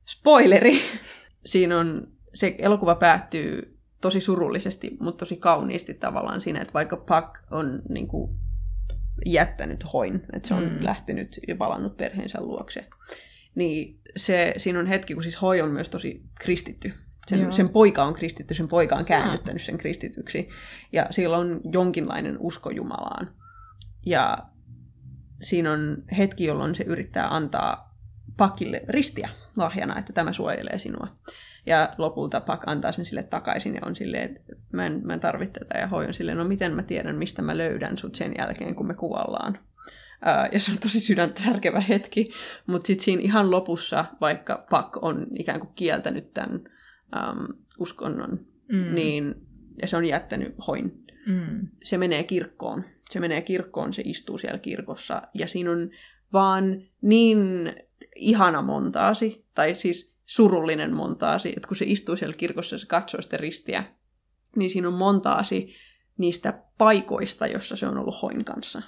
spoileri! 0.06 0.78
Siinä 1.44 1.78
on, 1.78 2.08
se 2.34 2.54
elokuva 2.58 2.94
päättyy 2.94 3.78
tosi 4.00 4.20
surullisesti, 4.20 4.96
mutta 5.00 5.18
tosi 5.18 5.36
kauniisti 5.36 5.94
tavallaan 5.94 6.40
siinä, 6.40 6.60
että 6.60 6.74
vaikka 6.74 6.96
Puck 6.96 7.44
on 7.50 7.82
niin 7.88 8.08
kuin, 8.08 8.38
jättänyt 9.26 9.92
hoin, 9.92 10.22
että 10.32 10.48
se 10.48 10.54
on 10.54 10.62
mm. 10.62 10.76
lähtenyt 10.80 11.40
ja 11.48 11.56
palannut 11.56 11.96
perheensä 11.96 12.40
luokse, 12.40 12.88
niin 13.54 14.00
se, 14.16 14.54
siinä 14.56 14.78
on 14.78 14.86
hetki, 14.86 15.14
kun 15.14 15.22
siis 15.22 15.42
Hoi 15.42 15.60
on 15.60 15.70
myös 15.70 15.90
tosi 15.90 16.22
kristitty. 16.40 16.92
Sen, 17.26 17.52
sen 17.52 17.68
poika 17.68 18.04
on 18.04 18.14
kristitty, 18.14 18.54
sen 18.54 18.68
poika 18.68 18.96
on 18.96 19.04
käännyttänyt 19.04 19.62
sen 19.62 19.78
kristityksi. 19.78 20.48
Ja 20.92 21.06
sillä 21.10 21.38
on 21.38 21.60
jonkinlainen 21.72 22.36
usko 22.38 22.70
Jumalaan. 22.70 23.34
Ja 24.06 24.38
siinä 25.42 25.72
on 25.72 26.04
hetki, 26.18 26.44
jolloin 26.44 26.74
se 26.74 26.84
yrittää 26.84 27.34
antaa 27.34 27.98
pakille 28.36 28.82
ristiä 28.88 29.28
lahjana, 29.56 29.98
että 29.98 30.12
tämä 30.12 30.32
suojelee 30.32 30.78
sinua. 30.78 31.16
Ja 31.66 31.94
lopulta 31.98 32.40
Pak 32.40 32.62
antaa 32.66 32.92
sen 32.92 33.04
sille 33.04 33.22
takaisin 33.22 33.74
ja 33.74 33.80
on 33.84 33.96
silleen, 33.96 34.36
että 34.36 34.52
mä 34.72 34.86
en, 34.86 35.00
mä 35.04 35.14
en 35.14 35.20
tarvitse 35.20 35.60
tätä. 35.60 35.78
Ja 35.78 35.86
Hoi 35.86 36.06
on 36.06 36.14
silleen, 36.14 36.38
no 36.38 36.44
miten 36.44 36.74
mä 36.74 36.82
tiedän, 36.82 37.16
mistä 37.16 37.42
mä 37.42 37.58
löydän 37.58 37.96
sut 37.96 38.14
sen 38.14 38.34
jälkeen, 38.38 38.74
kun 38.74 38.86
me 38.86 38.94
kuollaan 38.94 39.58
ja 40.52 40.60
se 40.60 40.72
on 40.72 40.78
tosi 40.78 41.00
sydäntä 41.00 41.42
särkevä 41.42 41.80
hetki. 41.80 42.30
Mutta 42.66 42.86
sitten 42.86 43.04
siinä 43.04 43.22
ihan 43.22 43.50
lopussa, 43.50 44.04
vaikka 44.20 44.66
Pak 44.70 45.04
on 45.04 45.26
ikään 45.38 45.60
kuin 45.60 45.72
kieltänyt 45.74 46.32
tämän 46.34 46.54
um, 46.54 47.48
uskonnon, 47.78 48.46
mm. 48.72 48.94
niin, 48.94 49.34
ja 49.82 49.88
se 49.88 49.96
on 49.96 50.04
jättänyt 50.04 50.54
hoin, 50.66 51.04
mm. 51.26 51.68
se 51.82 51.98
menee 51.98 52.22
kirkkoon. 52.22 52.84
Se 53.10 53.20
menee 53.20 53.40
kirkkoon, 53.40 53.92
se 53.92 54.02
istuu 54.04 54.38
siellä 54.38 54.58
kirkossa, 54.58 55.22
ja 55.34 55.46
siinä 55.46 55.70
on 55.70 55.90
vaan 56.32 56.82
niin 57.02 57.72
ihana 58.16 58.62
montaasi, 58.62 59.46
tai 59.54 59.74
siis 59.74 60.18
surullinen 60.26 60.94
montaasi, 60.94 61.48
että 61.56 61.68
kun 61.68 61.76
se 61.76 61.84
istuu 61.88 62.16
siellä 62.16 62.36
kirkossa 62.36 62.74
ja 62.74 62.78
se 62.78 62.86
katsoo 62.86 63.22
sitä 63.22 63.36
ristiä, 63.36 63.84
niin 64.56 64.70
siinä 64.70 64.88
on 64.88 64.94
montaasi 64.94 65.74
niistä 66.18 66.62
paikoista, 66.78 67.46
jossa 67.46 67.76
se 67.76 67.86
on 67.86 67.98
ollut 67.98 68.22
hoin 68.22 68.44
kanssa. 68.44 68.82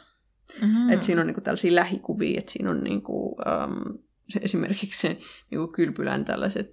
Mm-hmm. 0.62 0.90
Että 0.90 1.06
siinä 1.06 1.20
on 1.20 1.26
niinku 1.26 1.40
tällaisia 1.40 1.74
lähikuvia, 1.74 2.38
että 2.38 2.52
siinä 2.52 2.70
on 2.70 2.84
niinku, 2.84 3.28
um, 3.28 3.98
se, 4.28 4.40
esimerkiksi 4.42 5.00
se 5.00 5.16
niinku 5.50 5.72
kylpylän 5.72 6.24
tällaiset 6.24 6.72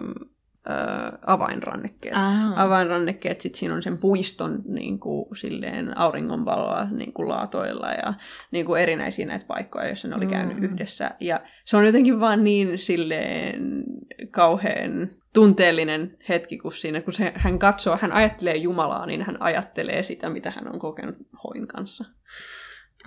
um, 0.00 0.10
uh, 0.10 1.18
avainrannekkeet. 1.26 2.14
Ah. 2.16 2.60
Avainrannekkeet, 2.60 3.40
sitten 3.40 3.58
siinä 3.58 3.74
on 3.74 3.82
sen 3.82 3.98
puiston 3.98 4.62
niinku, 4.66 5.28
silleen 5.34 5.98
auringonvaloa 5.98 6.84
niinku, 6.84 7.28
laatoilla 7.28 7.88
ja 7.88 8.14
niinku, 8.50 8.74
erinäisiä 8.74 9.26
näitä 9.26 9.46
paikkoja, 9.46 9.86
joissa 9.86 10.08
ne 10.08 10.16
oli 10.16 10.26
käynyt 10.26 10.56
mm. 10.56 10.64
yhdessä. 10.64 11.10
Ja 11.20 11.40
se 11.64 11.76
on 11.76 11.86
jotenkin 11.86 12.20
vaan 12.20 12.44
niin 12.44 12.78
silleen 12.78 13.84
kauhean 14.30 15.10
tunteellinen 15.34 16.16
hetki, 16.28 16.58
kun 16.58 16.72
siinä, 16.72 17.00
kun 17.00 17.12
se, 17.12 17.32
hän 17.36 17.58
katsoo, 17.58 17.98
hän 18.00 18.12
ajattelee 18.12 18.56
Jumalaa, 18.56 19.06
niin 19.06 19.22
hän 19.22 19.42
ajattelee 19.42 20.02
sitä, 20.02 20.30
mitä 20.30 20.50
hän 20.50 20.72
on 20.72 20.78
kokenut 20.78 21.16
Hoin 21.44 21.66
kanssa. 21.66 22.04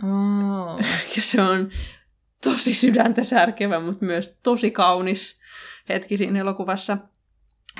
Oh. 0.04 0.80
ja 1.16 1.22
se 1.22 1.42
on 1.42 1.72
tosi 2.44 2.76
sydäntä 2.76 3.24
särkevä, 3.24 3.80
mutta 3.80 4.06
myös 4.06 4.40
tosi 4.44 4.72
kaunis 4.72 5.40
hetki 5.90 6.18
siinä 6.18 6.40
elokuvassa. 6.40 6.98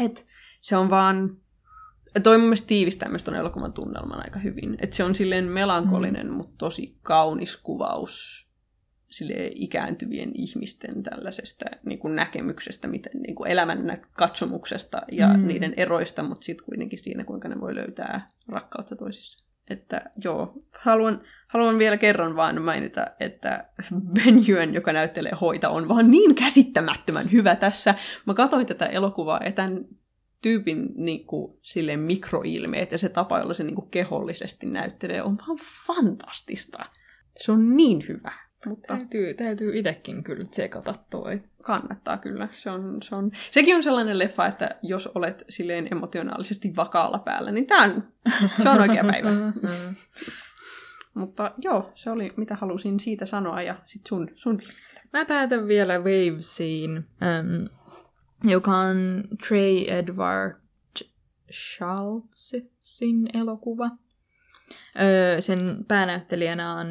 Et 0.02 0.26
se 0.62 0.78
on 0.78 0.90
vaan... 0.90 1.38
Toi 2.24 2.38
mun 2.38 2.46
mielestä 2.46 2.68
tiivistää 2.68 3.10
myös 3.10 3.24
ton 3.24 3.36
elokuvan 3.36 3.74
tunnelman 3.74 4.24
aika 4.24 4.40
hyvin. 4.40 4.78
Et 4.80 4.94
se 4.94 5.04
on 5.04 5.16
silleen 5.16 5.46
melankolinen, 5.46 6.28
mm. 6.28 6.34
mutta 6.34 6.56
tosi 6.58 6.98
kaunis 7.02 7.58
kuvaus 7.58 8.48
sille 9.10 9.52
ikääntyvien 9.56 10.32
ihmisten 10.34 11.04
tällaisesta 11.04 11.66
niin 11.86 12.00
kuin 12.00 12.16
näkemyksestä, 12.16 12.88
miten, 12.88 13.22
niin 13.22 13.36
kuin 13.36 13.52
elämän 13.52 14.02
katsomuksesta 14.14 15.02
ja 15.12 15.28
mm. 15.28 15.48
niiden 15.48 15.74
eroista, 15.78 16.24
mutta 16.24 16.46
sitten 16.46 16.66
kuitenkin 16.66 17.00
siinä, 17.00 17.24
kuinka 17.24 17.48
ne 17.48 17.62
voi 17.62 17.76
löytää 17.76 18.32
rakkautta 18.48 18.96
toisissa. 18.96 19.43
Että 19.70 20.02
joo, 20.24 20.54
haluan, 20.80 21.22
haluan 21.48 21.80
vielä 21.80 21.98
kerran 21.98 22.36
vaan 22.36 22.62
mainita, 22.62 23.08
että 23.20 23.66
Ben 24.14 24.50
Yuen, 24.50 24.74
joka 24.74 24.94
näyttelee 24.94 25.32
hoita, 25.42 25.70
on 25.70 25.88
vaan 25.88 26.12
niin 26.12 26.36
käsittämättömän 26.36 27.32
hyvä 27.32 27.56
tässä. 27.56 27.96
Mä 28.26 28.34
katsoin 28.34 28.66
tätä 28.66 28.86
elokuvaa 28.86 29.40
ja 29.46 29.52
tämän 29.52 29.86
tyypin 30.42 30.90
niin 30.96 31.26
kuin, 31.26 31.58
silleen 31.62 32.00
mikroilmeet 32.00 32.92
ja 32.92 32.98
se 32.98 33.10
tapa, 33.10 33.40
jolla 33.40 33.54
se 33.54 33.64
niin 33.64 33.76
kuin, 33.76 33.90
kehollisesti 33.90 34.66
näyttelee, 34.66 35.24
on 35.24 35.38
vaan 35.38 35.58
fantastista. 35.88 36.86
Se 37.38 37.52
on 37.52 37.76
niin 37.76 38.06
hyvä. 38.08 38.43
Mutta... 38.70 38.98
Täytyy, 38.98 39.34
täytyy 39.34 39.78
itsekin 39.78 40.24
kyllä 40.24 40.46
tsekata 40.46 40.96
toi. 41.10 41.40
Kannattaa 41.62 42.18
kyllä. 42.18 42.48
Se 42.52 42.72
on, 42.72 43.02
se 43.04 43.16
on... 43.16 43.32
Sekin 43.52 43.76
on 43.76 43.84
sellainen 43.84 44.20
leffa, 44.20 44.48
että 44.48 44.80
jos 44.82 45.08
olet 45.16 45.44
silleen 45.50 45.88
emotionaalisesti 45.92 46.76
vakaalla 46.76 47.20
päällä, 47.20 47.52
niin 47.52 47.68
tämä 47.68 47.84
on, 47.84 48.04
se 48.64 48.70
on 48.70 48.82
oikea 48.82 49.04
päivä. 49.04 49.30
Mutta 51.14 51.52
joo, 51.58 51.92
se 51.96 52.10
oli 52.10 52.34
mitä 52.38 52.56
halusin 52.56 53.00
siitä 53.00 53.26
sanoa 53.26 53.62
ja 53.62 53.76
sit 53.86 54.08
sun, 54.08 54.30
sun 54.36 54.62
Mä 55.14 55.26
päätän 55.26 55.68
vielä 55.68 55.98
Wavesiin, 55.98 56.98
um, 56.98 57.70
joka 58.52 58.78
on 58.78 59.24
Trey 59.48 59.84
Edward 59.88 60.56
Schultzin 61.52 63.30
elokuva. 63.34 63.90
Sen 65.40 65.86
päänäyttelijänä 65.88 66.74
on 66.74 66.88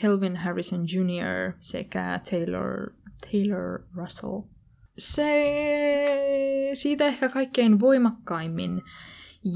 Kelvin 0.00 0.36
Harrison 0.36 0.80
Jr. 0.80 1.52
sekä 1.58 2.20
Taylor, 2.30 2.92
Taylor 3.20 3.82
Russell. 3.94 4.40
se 4.98 5.50
siitä 6.74 7.06
ehkä 7.06 7.28
kaikkein 7.28 7.80
voimakkaimmin 7.80 8.82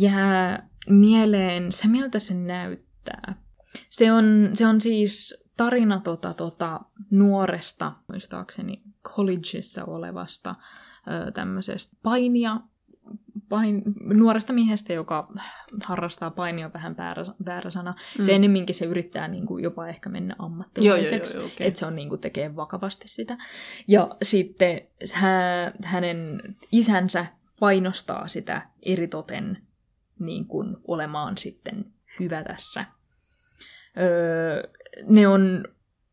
jää 0.00 0.68
mieleen 0.88 1.72
se, 1.72 1.88
miltä 1.88 2.18
se 2.18 2.34
näyttää. 2.34 3.34
Se 3.88 4.12
on, 4.12 4.50
se 4.54 4.66
on 4.66 4.80
siis 4.80 5.44
tarina 5.56 6.00
tota, 6.00 6.34
tota, 6.34 6.80
nuoresta, 7.10 7.92
muistaakseni 8.08 8.82
collegeissa 9.02 9.84
olevasta 9.84 10.54
tämmöisestä 11.34 11.96
painia, 12.02 12.60
pain, 13.50 13.82
nuoresta 14.04 14.52
miehestä, 14.52 14.92
joka 14.92 15.32
harrastaa 15.84 16.30
painia 16.30 16.70
vähän 16.74 16.96
väärä, 16.96 17.22
väärä 17.46 17.70
sana. 17.70 17.94
Mm. 18.18 18.24
Se 18.24 18.34
ennemminkin 18.34 18.74
se 18.74 18.84
yrittää 18.84 19.28
niin 19.28 19.46
kuin 19.46 19.64
jopa 19.64 19.88
ehkä 19.88 20.08
mennä 20.08 20.36
ammattilaiseksi, 20.38 21.36
joo, 21.36 21.42
joo, 21.42 21.48
joo, 21.48 21.54
okay. 21.54 21.66
että 21.66 21.80
se 21.80 21.86
on 21.86 21.94
niin 21.94 22.08
kuin 22.08 22.20
tekee 22.20 22.56
vakavasti 22.56 23.08
sitä. 23.08 23.38
Ja 23.88 24.08
sitten 24.22 24.80
hä, 25.14 25.72
hänen 25.84 26.42
isänsä 26.72 27.26
painostaa 27.60 28.26
sitä 28.26 28.68
eritoten 28.82 29.56
niin 30.18 30.46
kuin 30.46 30.76
olemaan 30.88 31.36
sitten 31.36 31.84
hyvä 32.20 32.44
tässä. 32.44 32.84
Öö, 34.00 34.62
ne 35.08 35.28
on 35.28 35.64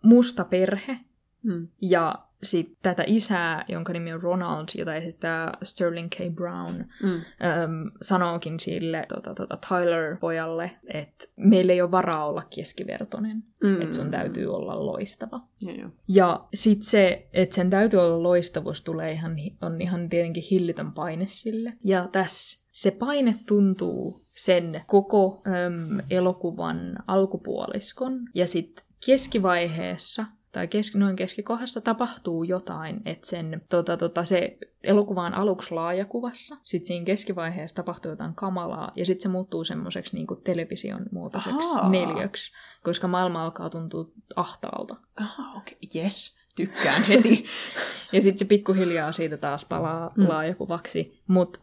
musta 0.03 0.45
perhe, 0.45 0.99
mm. 1.43 1.67
ja 1.81 2.26
sitten 2.43 2.77
tätä 2.81 3.03
isää, 3.07 3.65
jonka 3.67 3.93
nimi 3.93 4.13
on 4.13 4.21
Ronald, 4.21 4.65
jota 4.75 4.95
esittää 4.95 5.57
Sterling 5.63 6.09
K. 6.09 6.15
Brown, 6.35 6.85
mm. 7.03 7.09
äm, 7.13 7.91
sanookin 8.01 8.59
sille 8.59 9.05
tota, 9.07 9.33
tota, 9.33 9.57
Tyler-pojalle, 9.69 10.71
että 10.93 11.25
meillä 11.35 11.73
ei 11.73 11.81
ole 11.81 11.91
varaa 11.91 12.25
olla 12.25 12.43
keskivertoinen, 12.55 13.43
mm. 13.63 13.81
että 13.81 13.95
sun 13.95 14.11
täytyy 14.11 14.55
olla 14.55 14.85
loistava. 14.85 15.41
Ja, 15.61 15.71
ja. 15.71 15.89
ja 16.07 16.47
sitten 16.53 16.85
se, 16.85 17.27
että 17.33 17.55
sen 17.55 17.69
täytyy 17.69 17.99
olla 17.99 18.23
loistavuus, 18.23 18.83
tulee 18.83 19.11
ihan, 19.11 19.35
on 19.61 19.81
ihan 19.81 20.09
tietenkin 20.09 20.43
hillitön 20.51 20.91
paine 20.91 21.25
sille. 21.27 21.73
Ja 21.83 22.07
tässä 22.11 22.67
se 22.71 22.91
paine 22.91 23.35
tuntuu 23.47 24.25
sen 24.29 24.81
koko 24.87 25.41
äm, 25.47 25.99
elokuvan 26.09 26.95
alkupuoliskon 27.07 28.19
ja 28.33 28.47
sitten 28.47 28.85
keskivaiheessa 29.05 30.25
tai 30.57 30.67
keski, 30.67 30.97
noin 30.97 31.15
keskikohdassa 31.15 31.81
tapahtuu 31.81 32.43
jotain, 32.43 33.01
että 33.05 33.27
sen, 33.27 33.61
tota, 33.69 33.97
tota, 33.97 34.23
se 34.23 34.57
elokuva 34.83 35.25
on 35.25 35.33
aluksi 35.33 35.73
laajakuvassa, 35.73 36.57
sitten 36.63 36.87
siinä 36.87 37.05
keskivaiheessa 37.05 37.75
tapahtuu 37.75 38.11
jotain 38.11 38.35
kamalaa, 38.35 38.91
ja 38.95 39.05
sitten 39.05 39.23
se 39.23 39.29
muuttuu 39.29 39.63
semmoiseksi 39.63 40.15
niin 40.15 40.27
television 40.43 41.05
muotoiseksi 41.11 41.67
Ahaa. 41.71 41.89
neljöksi, 41.89 42.51
koska 42.83 43.07
maailma 43.07 43.43
alkaa 43.43 43.69
tuntua 43.69 44.07
ahtaalta. 44.35 44.95
Aha, 45.21 45.53
okei, 45.57 45.77
okay. 45.83 46.01
yes, 46.01 46.37
tykkään 46.55 47.03
heti. 47.03 47.45
ja 48.13 48.21
sitten 48.21 48.39
se 48.39 48.45
pikkuhiljaa 48.45 49.11
siitä 49.11 49.37
taas 49.37 49.65
palaa 49.65 50.11
mm. 50.15 50.27
laajakuvaksi, 50.29 51.21
mutta 51.27 51.59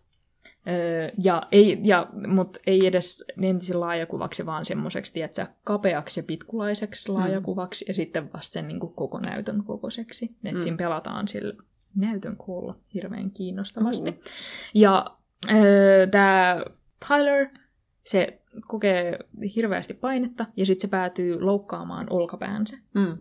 Öö, 0.69 1.11
ja 1.23 1.43
ei, 1.53 1.81
ja, 1.82 2.07
mutta 2.27 2.61
ei 2.66 2.86
edes 2.86 3.24
entisen 3.43 3.81
laajakuvaksi, 3.81 4.47
vaan 4.47 4.65
semmoiseksi, 4.65 5.20
kapeaksi 5.65 6.20
ja 6.20 6.24
pitkulaiseksi 6.24 7.11
mm. 7.11 7.15
laajakuvaksi, 7.19 7.85
mm. 7.85 7.89
ja 7.89 7.95
sitten 7.95 8.32
vasta 8.32 8.53
sen 8.53 8.69
niin 8.69 8.81
kuin, 8.81 8.95
koko 8.95 9.20
näytön 9.20 9.65
kokoiseksi. 9.65 10.24
Että 10.24 10.59
mm. 10.59 10.61
siinä 10.61 10.77
pelataan 10.77 11.28
sillä 11.28 11.55
näytön 11.97 12.36
koolla 12.36 12.78
hirveän 12.95 13.31
kiinnostavasti. 13.31 14.11
Mm. 14.11 14.16
Ja 14.74 15.16
öö, 15.55 16.07
tämä 16.07 16.65
Tyler, 17.09 17.49
se 18.05 18.41
kokee 18.69 19.19
hirveästi 19.57 19.95
painetta, 19.95 20.47
ja 20.57 20.66
sitten 20.66 20.89
se 20.89 20.91
päätyy 20.91 21.41
loukkaamaan 21.41 22.07
olkapäänsä. 22.11 22.77
Mm 22.95 23.19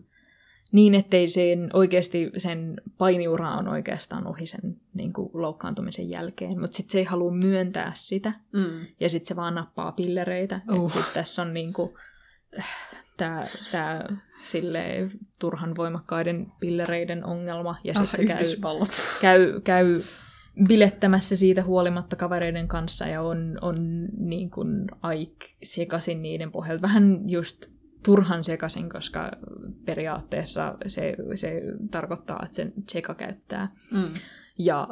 niin, 0.73 0.95
ettei 0.95 1.27
sen 1.27 1.69
oikeasti 1.73 2.31
sen 2.37 2.81
painiura 2.97 3.51
on 3.51 3.67
oikeastaan 3.67 4.27
ohi 4.27 4.45
sen 4.45 4.77
niin 4.93 5.13
kuin, 5.13 5.29
loukkaantumisen 5.33 6.09
jälkeen. 6.09 6.59
Mutta 6.59 6.77
sitten 6.77 6.91
se 6.91 6.97
ei 6.97 7.03
halua 7.03 7.31
myöntää 7.31 7.91
sitä, 7.95 8.33
mm. 8.53 8.85
ja 8.99 9.09
sitten 9.09 9.27
se 9.27 9.35
vaan 9.35 9.55
nappaa 9.55 9.91
pillereitä. 9.91 10.61
Uh. 10.71 10.91
Sitten 10.91 11.13
tässä 11.13 11.41
on 11.41 11.53
niin 11.53 11.73
kuin, 11.73 11.93
tämä 13.17 13.47
tää, 13.71 14.15
silleen, 14.41 15.11
turhan 15.39 15.75
voimakkaiden 15.75 16.51
pillereiden 16.59 17.25
ongelma, 17.25 17.75
ja 17.83 17.93
sitten 17.93 18.31
ah, 18.31 18.43
se 18.43 18.55
käy, 18.55 18.79
käy, 19.21 19.61
käy 19.61 20.01
bilettämässä 20.67 21.35
siitä 21.35 21.63
huolimatta 21.63 22.15
kavereiden 22.15 22.67
kanssa 22.67 23.07
ja 23.07 23.21
on, 23.21 23.57
on 23.61 24.07
niin 24.17 24.49
kuin 24.49 24.87
aik 25.01 25.35
sekaisin 25.63 26.21
niiden 26.21 26.51
pohjalta. 26.51 26.81
Vähän 26.81 27.29
just 27.29 27.73
turhan 28.05 28.43
sekaisin, 28.43 28.89
koska 28.89 29.31
periaatteessa 29.85 30.75
se, 30.87 31.15
se 31.35 31.61
tarkoittaa, 31.91 32.41
että 32.43 32.55
sen 32.55 32.73
tseka 32.85 33.15
käyttää. 33.15 33.69
Mm. 33.91 34.03
Ja 34.57 34.87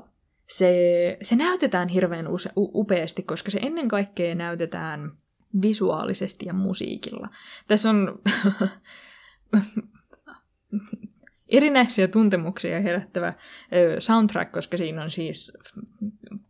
se, 0.47 1.17
se 1.21 1.35
näytetään 1.35 1.87
hirveän 1.87 2.27
use, 2.27 2.49
upeasti, 2.55 3.23
koska 3.23 3.51
se 3.51 3.59
ennen 3.61 3.87
kaikkea 3.87 4.35
näytetään 4.35 5.11
visuaalisesti 5.61 6.45
ja 6.45 6.53
musiikilla. 6.53 7.29
Tässä 7.67 7.89
on 7.89 8.21
erinäisiä 11.47 12.07
tuntemuksia 12.07 12.81
herättävä 12.81 13.33
soundtrack, 13.99 14.51
koska 14.51 14.77
siinä 14.77 15.01
on 15.01 15.09
siis 15.09 15.57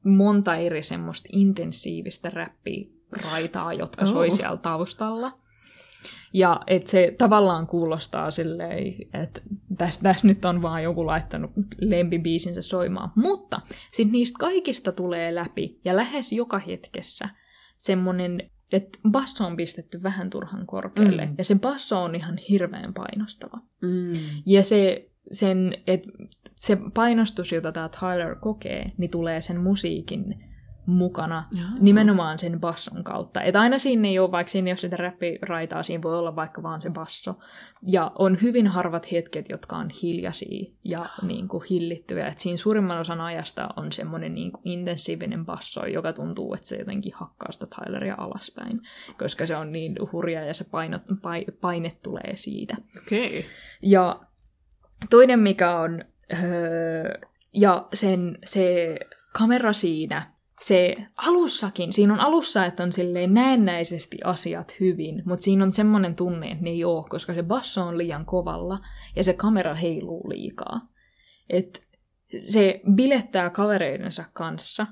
monta 0.03 0.55
eri 0.55 0.83
semmoista 0.83 1.29
intensiivistä 1.31 2.29
räppiraitaa, 2.29 3.73
jotka 3.73 4.05
oh. 4.05 4.11
soi 4.11 4.31
siellä 4.31 4.57
taustalla. 4.57 5.40
Ja 6.33 6.59
että 6.67 6.91
se 6.91 7.15
tavallaan 7.17 7.67
kuulostaa 7.67 8.31
silleen, 8.31 8.95
että 9.13 9.41
tässä 9.77 10.01
täs 10.01 10.23
nyt 10.23 10.45
on 10.45 10.61
vaan 10.61 10.83
joku 10.83 11.05
laittanut 11.05 11.51
lempibiisinsä 11.81 12.61
soimaan. 12.61 13.11
Mutta 13.15 13.61
sitten 13.91 14.11
niistä 14.11 14.37
kaikista 14.39 14.91
tulee 14.91 15.35
läpi 15.35 15.79
ja 15.85 15.95
lähes 15.95 16.31
joka 16.31 16.59
hetkessä 16.59 17.29
semmoinen, 17.77 18.51
että 18.71 18.99
basso 19.11 19.45
on 19.45 19.57
pistetty 19.57 20.03
vähän 20.03 20.29
turhan 20.29 20.65
korkealle. 20.65 21.25
Mm. 21.25 21.35
Ja 21.37 21.43
se 21.43 21.55
basso 21.55 22.03
on 22.03 22.15
ihan 22.15 22.37
hirveän 22.37 22.93
painostava. 22.93 23.61
Mm. 23.81 24.19
Ja 24.45 24.63
se, 24.63 25.09
sen, 25.31 25.77
et, 25.87 26.07
se 26.55 26.77
painostus, 26.93 27.51
jota 27.51 27.71
tämä 27.71 27.89
Tyler 27.89 28.35
kokee, 28.35 28.91
niin 28.97 29.11
tulee 29.11 29.41
sen 29.41 29.61
musiikin 29.61 30.50
mukana 30.91 31.47
Jaa. 31.57 31.69
nimenomaan 31.79 32.37
sen 32.37 32.59
basson 32.59 33.03
kautta. 33.03 33.41
Että 33.41 33.59
aina 33.59 33.77
siinä 33.77 34.07
ei 34.07 34.19
ole, 34.19 34.31
vaikka 34.31 34.51
siinä 34.51 34.69
jos 34.69 34.81
sitä 34.81 34.97
räppiraitaa, 34.97 35.83
siinä 35.83 36.03
voi 36.03 36.17
olla 36.17 36.35
vaikka 36.35 36.63
vaan 36.63 36.81
se 36.81 36.89
basso. 36.89 37.35
Ja 37.87 38.11
on 38.15 38.37
hyvin 38.41 38.67
harvat 38.67 39.11
hetket, 39.11 39.49
jotka 39.49 39.75
on 39.75 39.89
hiljaisia 40.03 40.71
ja 40.83 41.09
niin 41.21 41.47
kuin 41.47 41.63
hillittyviä. 41.69 42.27
Että 42.27 42.41
siinä 42.41 42.57
suurimman 42.57 42.99
osan 42.99 43.21
ajasta 43.21 43.69
on 43.75 43.91
semmoinen 43.91 44.35
niin 44.35 44.51
kuin 44.51 44.61
intensiivinen 44.67 45.45
basso, 45.45 45.85
joka 45.85 46.13
tuntuu, 46.13 46.53
että 46.53 46.67
se 46.67 46.75
jotenkin 46.75 47.13
hakkaa 47.15 47.51
sitä 47.51 47.67
Tyleria 47.75 48.15
alaspäin. 48.17 48.81
Koska 49.17 49.45
se 49.45 49.57
on 49.57 49.71
niin 49.71 49.95
hurja 50.11 50.45
ja 50.45 50.53
se 50.53 50.63
painot, 50.71 51.01
paine 51.61 51.97
tulee 52.03 52.31
siitä. 52.35 52.77
Okay. 52.97 53.43
Ja 53.81 54.19
toinen 55.09 55.39
mikä 55.39 55.75
on... 55.75 56.03
Öö, 56.43 57.19
ja 57.53 57.87
sen, 57.93 58.37
se 58.45 58.97
kamera 59.37 59.73
siinä 59.73 60.31
se 60.61 60.95
alussakin, 61.27 61.93
siinä 61.93 62.13
on 62.13 62.19
alussa, 62.19 62.65
että 62.65 62.83
on 62.83 62.91
silleen 62.91 63.33
näennäisesti 63.33 64.17
asiat 64.23 64.75
hyvin, 64.79 65.23
mutta 65.25 65.43
siinä 65.43 65.63
on 65.63 65.71
semmoinen 65.71 66.15
tunne, 66.15 66.51
että 66.51 66.63
ne 66.63 66.69
ei 66.69 66.83
ole, 66.83 67.05
koska 67.09 67.33
se 67.33 67.43
basso 67.43 67.83
on 67.83 67.97
liian 67.97 68.25
kovalla 68.25 68.79
ja 69.15 69.23
se 69.23 69.33
kamera 69.33 69.75
heiluu 69.75 70.29
liikaa. 70.29 70.89
Et 71.49 71.87
se 72.39 72.81
bilettää 72.93 73.49
kavereidensa 73.49 74.23
kanssa 74.33 74.87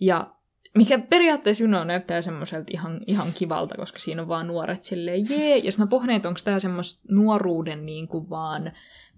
ja 0.00 0.34
mikä 0.74 0.98
periaatteessa 0.98 1.64
Juno 1.64 1.84
näyttää 1.84 2.22
semmoiselta 2.22 2.70
ihan, 2.72 3.00
ihan 3.06 3.28
kivalta, 3.34 3.74
koska 3.74 3.98
siinä 3.98 4.22
on 4.22 4.28
vaan 4.28 4.46
nuoret 4.46 4.82
silleen 4.82 5.26
jee. 5.30 5.56
Ja 5.56 5.72
sitten 5.72 5.86
mä 5.86 5.90
pohdin, 5.90 6.16
että 6.16 6.28
onko 6.28 6.40
tämä 6.44 6.58
semmoista 6.58 7.14
nuoruuden 7.14 7.86
niin 7.86 8.08
kuin 8.08 8.30
vaan 8.30 8.72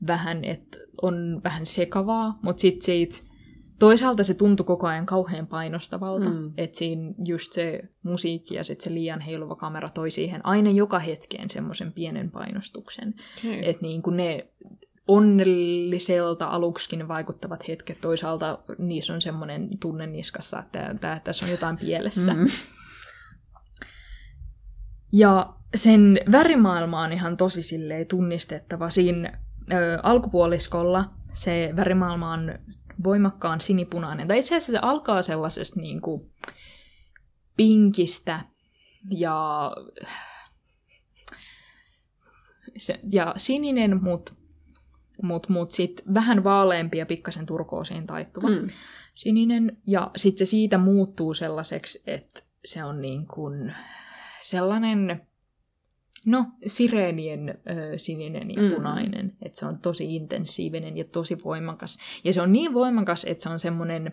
vähän, 0.06 0.44
että 0.44 0.78
on 1.02 1.40
vähän 1.44 1.66
sekavaa, 1.66 2.38
mutta 2.42 2.60
sitten 2.60 2.82
siitä 2.82 3.31
toisaalta 3.82 4.24
se 4.24 4.34
tuntui 4.34 4.66
koko 4.66 4.86
ajan 4.86 5.06
kauhean 5.06 5.46
painostavalta, 5.46 6.28
mm. 6.28 6.52
että 6.56 6.78
siinä 6.78 7.14
just 7.24 7.52
se 7.52 7.80
musiikki 8.02 8.54
ja 8.54 8.64
sitten 8.64 8.84
se 8.84 8.94
liian 8.94 9.20
heiluva 9.20 9.56
kamera 9.56 9.88
toi 9.88 10.10
siihen 10.10 10.46
aina 10.46 10.70
joka 10.70 10.98
hetkeen 10.98 11.50
semmoisen 11.50 11.92
pienen 11.92 12.30
painostuksen. 12.30 13.14
Okay. 13.38 13.60
Että 13.62 13.82
niin 13.82 14.02
kuin 14.02 14.16
ne 14.16 14.46
onnelliselta 15.08 16.46
aluksikin 16.46 17.08
vaikuttavat 17.08 17.68
hetket, 17.68 18.00
toisaalta 18.00 18.58
niissä 18.78 19.14
on 19.14 19.20
semmoinen 19.20 19.68
tunne 19.80 20.06
niskassa, 20.06 20.58
että, 20.58 20.86
että 20.86 21.20
tässä 21.24 21.46
on 21.46 21.50
jotain 21.52 21.76
pielessä. 21.76 22.34
Mm. 22.34 22.46
Ja 25.12 25.54
sen 25.74 26.20
värimaailma 26.32 27.02
on 27.02 27.12
ihan 27.12 27.36
tosi 27.36 27.62
silleen 27.62 28.06
tunnistettava. 28.06 28.90
Siinä 28.90 29.38
ö, 29.72 29.98
alkupuoliskolla 30.02 31.04
se 31.32 31.72
värimaailma 31.76 32.32
on 32.32 32.58
voimakkaan 33.04 33.60
sinipunainen. 33.60 34.28
Tai 34.28 34.38
itse 34.38 34.56
asiassa 34.56 34.72
se 34.72 34.78
alkaa 34.82 35.22
sellaisesta 35.22 35.80
niin 35.80 36.00
kuin 36.00 36.30
pinkistä 37.56 38.40
ja, 39.10 39.70
se, 42.76 43.00
ja 43.12 43.34
sininen, 43.36 44.02
mutta 44.02 44.32
mutta 45.22 45.52
mut 45.52 45.70
sitten 45.70 46.14
vähän 46.14 46.44
vaaleampi 46.44 46.98
ja 46.98 47.06
pikkasen 47.06 47.46
turkoosiin 47.46 48.06
taittuva 48.06 48.48
Mm. 48.48 48.68
sininen. 49.14 49.76
Ja 49.86 50.10
sitten 50.16 50.46
se 50.46 50.50
siitä 50.50 50.78
muuttuu 50.78 51.34
sellaiseksi, 51.34 52.02
että 52.06 52.42
se 52.64 52.84
on 52.84 53.00
niin 53.00 53.26
kuin 53.26 53.74
sellainen, 54.40 55.26
no, 56.26 56.44
sireenien 56.66 57.48
ö, 57.48 57.98
sininen 57.98 58.50
ja 58.50 58.62
Mm. 58.62 58.74
punainen. 58.74 59.36
Että 59.42 59.58
se 59.58 59.66
on 59.66 59.78
tosi 59.78 60.16
intensiivinen 60.16 60.96
ja 60.96 61.04
tosi 61.04 61.38
voimakas. 61.44 61.98
Ja 62.24 62.32
se 62.32 62.42
on 62.42 62.52
niin 62.52 62.74
voimakas, 62.74 63.24
että 63.24 63.42
se 63.42 63.48
on 63.48 63.58
semmoinen, 63.58 64.12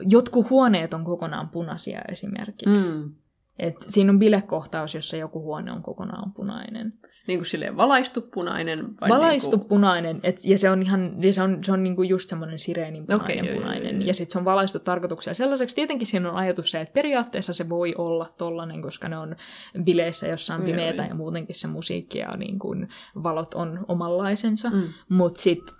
jotkut 0.00 0.50
huoneet 0.50 0.94
on 0.94 1.04
kokonaan 1.04 1.48
punaisia 1.48 2.00
esimerkiksi. 2.08 2.96
Mm. 2.96 3.14
Et 3.58 3.74
siinä 3.80 4.10
on 4.12 4.18
bilekohtaus, 4.18 4.94
jossa 4.94 5.16
joku 5.16 5.42
huone 5.42 5.72
on 5.72 5.82
kokonaan 5.82 6.32
punainen. 6.32 6.92
Niin 7.26 7.38
kuin 7.38 7.46
silleen 7.46 7.76
valaistu 7.76 8.20
punainen? 8.20 9.00
Vai 9.00 9.08
Valaistu 9.08 9.50
Niin 9.50 9.60
kuin... 9.60 9.68
punainen, 9.68 10.20
et, 10.22 10.36
ja 10.46 10.58
se 10.58 10.70
on 10.70 10.82
ihan, 10.82 11.22
ja 11.22 11.32
se 11.32 11.42
on, 11.42 11.64
se 11.64 11.72
on 11.72 11.82
niinku 11.82 12.02
just 12.02 12.28
semmoinen 12.28 12.58
sireenin 12.58 13.06
punainen, 13.06 13.40
okay, 13.40 13.52
joo, 13.52 13.60
punainen. 13.60 13.90
joo, 13.90 14.00
joo. 14.00 14.06
ja 14.06 14.14
sitten 14.14 14.32
se 14.32 14.38
on 14.38 14.44
valaistu 14.44 14.78
tarkoituksella 14.78 15.34
sellaiseksi. 15.34 15.76
Tietenkin 15.76 16.06
siinä 16.06 16.30
on 16.30 16.36
ajatus 16.36 16.70
se, 16.70 16.80
että 16.80 16.92
periaatteessa 16.92 17.52
se 17.52 17.68
voi 17.68 17.94
olla 17.98 18.28
tollanen, 18.38 18.82
koska 18.82 19.08
ne 19.08 19.18
on 19.18 19.36
bileissä, 19.84 20.28
jossa 20.28 20.54
on 20.54 20.60
Joo, 20.60 20.70
pimeätä 20.70 21.02
joo. 21.02 21.08
ja 21.08 21.14
muutenkin 21.14 21.56
se 21.56 21.66
musiikki 21.66 22.18
ja 22.18 22.36
niin 22.36 22.58
kuin 22.58 22.88
valot 23.22 23.54
on 23.54 23.84
omanlaisensa. 23.88 24.70
Mm. 24.70 24.88
Mutta 25.08 25.40
sitten 25.40 25.76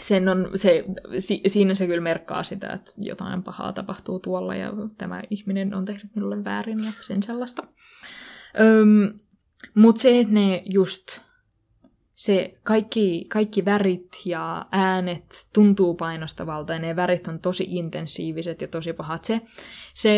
sen 0.00 0.28
on, 0.28 0.50
se, 0.54 0.84
si, 1.18 1.40
siinä 1.46 1.74
se 1.74 1.86
kyllä 1.86 2.00
merkkaa 2.00 2.42
sitä, 2.42 2.72
että 2.72 2.92
jotain 2.96 3.42
pahaa 3.42 3.72
tapahtuu 3.72 4.18
tuolla 4.18 4.54
ja 4.54 4.72
tämä 4.98 5.22
ihminen 5.30 5.74
on 5.74 5.84
tehnyt 5.84 6.14
minulle 6.14 6.44
väärin 6.44 6.84
ja 6.84 6.92
sen 7.00 7.22
sellaista. 7.22 7.62
Öm, 8.60 9.18
Mutta 9.74 10.00
se, 10.02 10.20
että 10.20 10.34
ne 10.34 10.62
just 10.70 11.20
se 12.14 12.54
kaikki, 12.62 13.24
kaikki 13.28 13.64
värit 13.64 14.08
ja 14.24 14.66
äänet 14.72 15.46
tuntuu 15.54 15.94
painostavalta 15.94 16.72
ja 16.72 16.78
ne 16.78 16.96
värit 16.96 17.28
on 17.28 17.38
tosi 17.38 17.66
intensiiviset 17.68 18.60
ja 18.60 18.68
tosi 18.68 18.92
pahat. 18.92 19.24
Se, 19.24 19.40
se, 19.94 20.16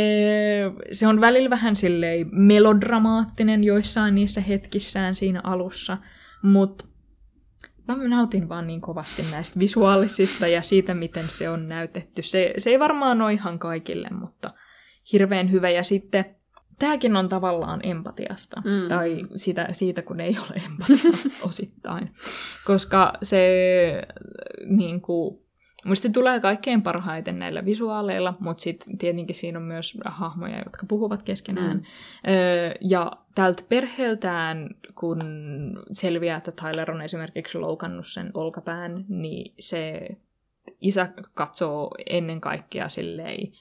se 0.93 1.07
on 1.07 1.21
välillä 1.21 1.51
vähän 1.51 1.77
silleen 1.77 2.29
melodramaattinen 2.33 3.65
joissain 3.65 4.15
niissä 4.15 4.41
hetkissään 4.41 5.15
siinä 5.15 5.41
alussa, 5.45 5.99
mutta 6.43 6.85
mä 7.89 8.09
nautin 8.09 8.49
vaan 8.49 8.67
niin 8.67 8.81
kovasti 8.81 9.23
näistä 9.31 9.61
visuaalisista 9.61 10.47
ja 10.47 10.63
siitä, 10.63 10.95
miten 10.95 11.29
se 11.29 11.49
on 11.49 11.69
näytetty. 11.69 12.23
Se, 12.23 12.55
se 12.59 12.71
ei 12.71 12.79
varmaan 12.79 13.23
ole 13.23 13.33
ihan 13.33 13.59
kaikille, 13.59 14.09
mutta 14.21 14.51
hirveän 15.13 15.51
hyvä. 15.51 15.71
Ja 15.71 15.85
sitten 15.85 16.37
tämäkin 16.79 17.17
on 17.17 17.29
tavallaan 17.29 17.81
empatiasta, 17.83 18.63
Mm. 18.65 18.89
tai 18.89 19.27
siitä, 19.35 19.69
siitä, 19.73 20.03
kun 20.03 20.21
ei 20.21 20.37
ole 20.39 20.63
empatia 20.67 21.11
osittain. 21.49 22.11
Koska 22.65 23.13
se 23.23 23.49
niin 24.67 25.01
kuin, 25.01 25.39
musta 25.85 26.09
tulee 26.09 26.41
kaikkein 26.41 26.83
parhaiten 26.83 27.39
näillä 27.39 27.65
visuaaleilla, 27.65 28.35
mutta 28.41 28.61
sitten 28.63 28.99
tietenkin 28.99 29.37
siinä 29.37 29.59
on 29.59 29.65
myös 29.65 29.99
hahmoja, 30.05 30.59
jotka 30.59 30.87
puhuvat 30.89 31.23
keskenään. 31.23 31.77
Mm. 31.77 31.83
Öö, 32.33 32.75
ja 32.81 33.13
tältä 33.35 33.63
perheeltään, 33.69 34.71
kun 34.95 35.19
selviää, 35.93 36.37
että 36.37 36.53
Tyler 36.53 36.91
on 36.91 37.03
esimerkiksi 37.03 37.59
loukannut 37.59 38.07
sen 38.07 38.31
olkapään, 38.35 39.05
niin 39.09 39.55
se 39.59 40.09
isä 40.81 41.09
katsoo 41.35 41.91
ennen 42.11 42.41
kaikkea 42.41 42.89
silleen 42.89 43.53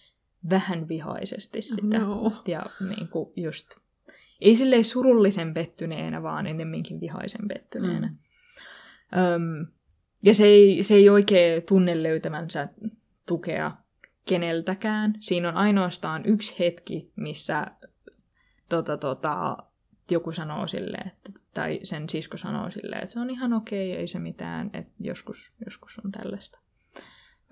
vähän 0.50 0.88
vihaisesti 0.88 1.62
sitä. 1.62 2.00
No. 2.00 2.44
Ja 2.48 2.66
niin 2.90 3.08
kuin 3.08 3.34
just, 3.36 3.76
ei 4.42 4.56
silleen 4.56 4.84
surullisen 4.84 5.54
pettyneenä, 5.54 6.24
vaan 6.24 6.48
ennemminkin 6.48 7.02
vihaisen 7.02 7.48
pettyneenä. 7.48 8.08
Mm. 8.08 8.18
Öm, 9.20 9.68
ja 10.24 10.34
se 10.34 10.46
ei, 10.46 10.84
se 10.84 10.94
ei 10.94 11.10
oikein 11.10 11.64
tunne 11.64 12.04
löytämänsä 12.04 12.68
tukea 13.28 13.72
keneltäkään. 14.30 15.16
Siinä 15.20 15.50
on 15.50 15.56
ainoastaan 15.56 16.26
yksi 16.26 16.60
hetki, 16.60 17.12
missä 17.16 17.68
tota, 18.70 18.98
tota, 18.98 19.58
joku 20.12 20.32
sanoo 20.32 20.68
silleen, 20.68 21.08
että, 21.08 21.32
tai 21.54 21.80
sen 21.84 22.10
sisko 22.10 22.38
sanoo 22.38 22.70
silleen, 22.70 23.04
että 23.04 23.14
se 23.14 23.20
on 23.20 23.30
ihan 23.30 23.54
okei, 23.54 23.92
ei 23.92 24.08
se 24.08 24.20
mitään, 24.20 24.70
että 24.74 24.94
joskus, 25.00 25.54
joskus 25.66 26.00
on 26.06 26.12
tällaista. 26.12 26.60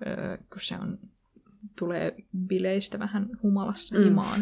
Öö, 0.06 0.36
kun 0.36 0.60
se 0.60 0.74
on, 0.74 0.98
tulee 1.78 2.16
bileistä 2.46 2.98
vähän 2.98 3.28
humalassa 3.42 3.98
Mm. 3.98 4.04
himaan. 4.04 4.40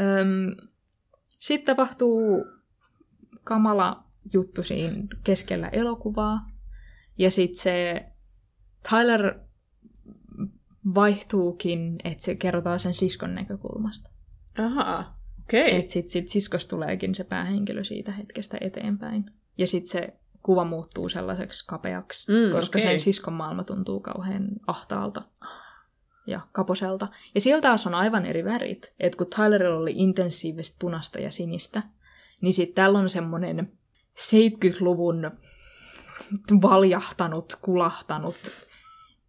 Öm, 0.00 0.68
sitten 1.26 1.66
tapahtuu 1.66 2.46
kamala 3.44 4.04
juttu 4.32 4.62
siinä 4.62 5.04
keskellä 5.24 5.68
elokuvaa. 5.68 6.50
Ja 7.18 7.30
sitten 7.30 7.62
se 7.62 8.06
Tyler 8.90 9.40
vaihtuukin, 10.94 11.96
että 12.04 12.24
se 12.24 12.34
kerrotaan 12.34 12.78
sen 12.78 12.94
siskon 12.94 13.34
näkökulmasta. 13.34 14.10
Aha, 14.58 15.14
okei. 15.44 15.76
Että 15.76 15.92
sitten 15.92 16.10
sit 16.10 16.28
siskosta 16.28 16.70
tuleekin 16.70 17.14
se 17.14 17.24
päähenkilö 17.24 17.84
siitä 17.84 18.12
hetkestä 18.12 18.58
eteenpäin. 18.60 19.30
Ja 19.58 19.66
sitten 19.66 19.88
se 19.90 20.18
kuva 20.46 20.64
muuttuu 20.64 21.08
sellaiseksi 21.08 21.64
kapeaksi, 21.66 22.32
Mm, 22.32 22.52
koska 22.56 22.78
okei. 22.78 22.90
sen 22.90 23.00
siskon 23.00 23.34
maailma 23.34 23.64
tuntuu 23.64 24.00
kauhean 24.00 24.48
ahtaalta 24.66 25.22
ja 26.26 26.40
kaposelta. 26.52 27.08
Ja 27.34 27.40
siellä 27.40 27.62
taas 27.62 27.86
on 27.86 27.94
aivan 27.94 28.26
eri 28.26 28.44
värit. 28.44 28.94
Että 29.00 29.18
kun 29.18 29.26
Tylerilla 29.36 29.78
oli 29.78 29.92
intensiivistä 29.96 30.76
punasta 30.80 31.18
ja 31.20 31.30
sinistä, 31.30 31.82
niin 32.40 32.52
sitten 32.52 32.74
täällä 32.74 32.98
on 32.98 33.08
semmoinen 33.08 33.72
70-luvun 34.18 35.30
valjahtanut, 36.62 37.58
kulahtanut, 37.62 38.36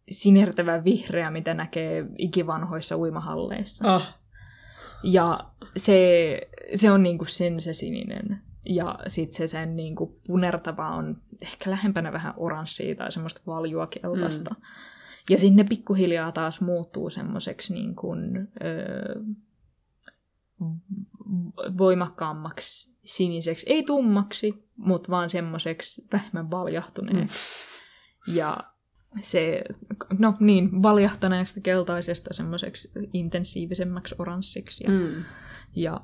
sinertävä 0.09 0.83
vihreä, 0.83 1.31
mitä 1.31 1.53
näkee 1.53 2.05
ikivanhoissa 2.17 2.97
uimahalleissa. 2.97 3.95
Ah. 3.95 4.17
Ja 5.03 5.39
se, 5.75 6.39
se 6.75 6.91
on 6.91 7.03
niinku 7.03 7.25
sen 7.25 7.61
se 7.61 7.73
sininen. 7.73 8.41
Ja 8.69 8.99
sitten 9.07 9.37
se 9.37 9.47
sen 9.47 9.75
niinku 9.75 10.19
punertava 10.27 10.89
on 10.95 11.21
ehkä 11.41 11.71
lähempänä 11.71 12.13
vähän 12.13 12.33
oranssia 12.37 12.95
tai 12.95 13.11
semmoista 13.11 13.41
valjua 13.47 13.87
keltaista. 13.87 14.53
Mm. 14.53 14.61
Ja 15.29 15.39
sitten 15.39 15.55
ne 15.57 15.63
pikkuhiljaa 15.63 16.31
taas 16.31 16.61
muuttuu 16.61 17.09
semmoiseksi 17.09 17.73
niin 17.73 17.95
kuin, 17.95 18.47
öö, 18.63 19.15
voimakkaammaksi 21.77 22.97
siniseksi. 23.03 23.65
Ei 23.69 23.83
tummaksi, 23.83 24.67
mutta 24.75 25.11
vaan 25.11 25.29
semmoiseksi 25.29 26.07
vähemmän 26.13 26.51
valjahtuneeksi. 26.51 27.59
Mm. 28.27 28.35
Ja 28.35 28.57
se, 29.21 29.63
no 30.19 30.33
niin, 30.39 30.83
valjahtaneesta 30.83 31.61
keltaisesta 31.61 32.33
semmoiseksi 32.33 32.91
intensiivisemmäksi 33.13 34.15
oranssiksi. 34.19 34.83
Ja, 34.83 34.89
Mm. 34.89 35.23
ja 35.75 36.01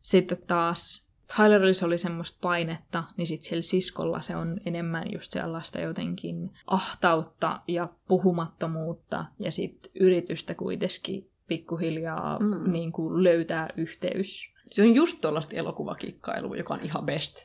sitten 0.00 0.38
taas 0.46 1.09
Tylerissa 1.36 1.86
oli 1.86 1.98
semmoista 1.98 2.38
painetta, 2.42 3.04
niin 3.16 3.26
sitten 3.26 3.48
sillä 3.48 3.62
siskolla 3.62 4.20
se 4.20 4.36
on 4.36 4.60
enemmän 4.66 5.12
just 5.12 5.32
sellaista 5.32 5.80
jotenkin 5.80 6.50
ahtautta 6.66 7.60
ja 7.68 7.88
puhumattomuutta 8.08 9.24
ja 9.38 9.50
sitten 9.52 9.92
yritystä 10.00 10.54
kuitenkin 10.54 11.30
pikkuhiljaa 11.46 12.38
Mm. 12.38 12.72
niin 12.72 12.92
kuin 12.92 13.24
löytää 13.24 13.68
yhteys. 13.76 14.54
Se 14.70 14.82
on 14.82 14.94
just 14.94 15.20
tuollaista 15.20 15.56
elokuvakikkailua, 15.56 16.56
joka 16.56 16.74
on 16.74 16.80
ihan 16.80 17.06
best. 17.06 17.36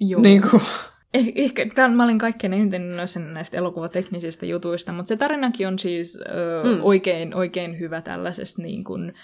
Joo. 0.00 0.20
Niin 0.22 0.42
kuin. 0.50 0.62
Eh, 1.14 1.32
ehkä 1.34 1.66
tämän 1.74 1.92
mä 1.96 2.04
olin 2.04 2.18
kaikkein 2.18 2.52
eniten 2.52 2.82
innoissani 2.82 3.34
näistä 3.34 3.56
elokuvateknisistä 3.56 4.46
jutuista, 4.46 4.92
mutta 4.92 5.08
se 5.08 5.16
tarinakin 5.16 5.68
on 5.68 5.78
siis 5.78 6.16
ö, 6.20 6.62
Mm. 6.64 6.80
oikein, 6.82 7.34
oikein 7.34 7.78
hyvä 7.78 8.00
tällaisesta 8.00 8.62
niin 8.62 8.84
kuin, 8.84 9.14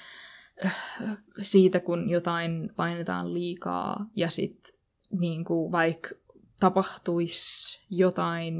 siitä, 1.38 1.80
kun 1.80 2.10
jotain 2.10 2.70
painetaan 2.76 3.34
liikaa 3.34 4.06
ja 4.16 4.30
sitten 4.30 4.74
niin 5.10 5.44
vaikka 5.72 6.08
tapahtuisi 6.60 7.86
jotain 7.90 8.54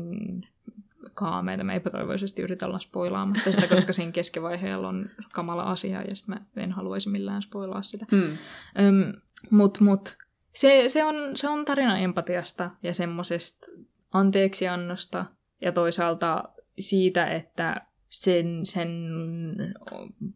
kaameita. 1.14 1.64
Mä 1.64 1.74
epätoivoisesti 1.74 2.42
yritän 2.42 2.68
olla 2.68 2.78
spoilaamatta 2.78 3.52
sitä, 3.52 3.66
koska 3.66 3.92
siinä 3.92 4.12
keskivaiheella 4.20 4.88
on 4.88 5.10
kamala 5.32 5.62
asia 5.62 6.02
ja 6.02 6.16
sitten 6.16 6.34
mä 6.56 6.62
en 6.62 6.72
haluaisi 6.72 7.08
millään 7.08 7.42
spoilaa 7.42 7.82
sitä. 7.82 8.06
Mm. 8.12 8.38
Öm, 8.78 9.12
mut, 9.50 9.80
mut, 9.80 10.16
se, 10.52 10.84
se, 10.86 11.04
on, 11.04 11.14
se 11.34 11.48
on 11.48 11.64
tarina 11.64 11.98
empatiasta 11.98 12.70
ja 12.82 12.94
semmoisesta 12.94 13.66
anteeksiannosta 14.12 15.24
ja 15.60 15.72
toisaalta 15.72 16.44
siitä, 16.78 17.26
että 17.26 17.86
sen, 18.20 18.60
sen 18.66 18.88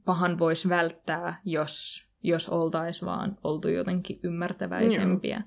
pahan 0.04 0.38
voisi 0.38 0.68
välttää, 0.68 1.40
jos, 1.44 2.06
jos 2.22 2.48
oltaisiin 2.48 3.06
vaan 3.06 3.38
oltu 3.44 3.68
jotenkin 3.68 4.20
ymmärtäväisempiä. 4.22 5.42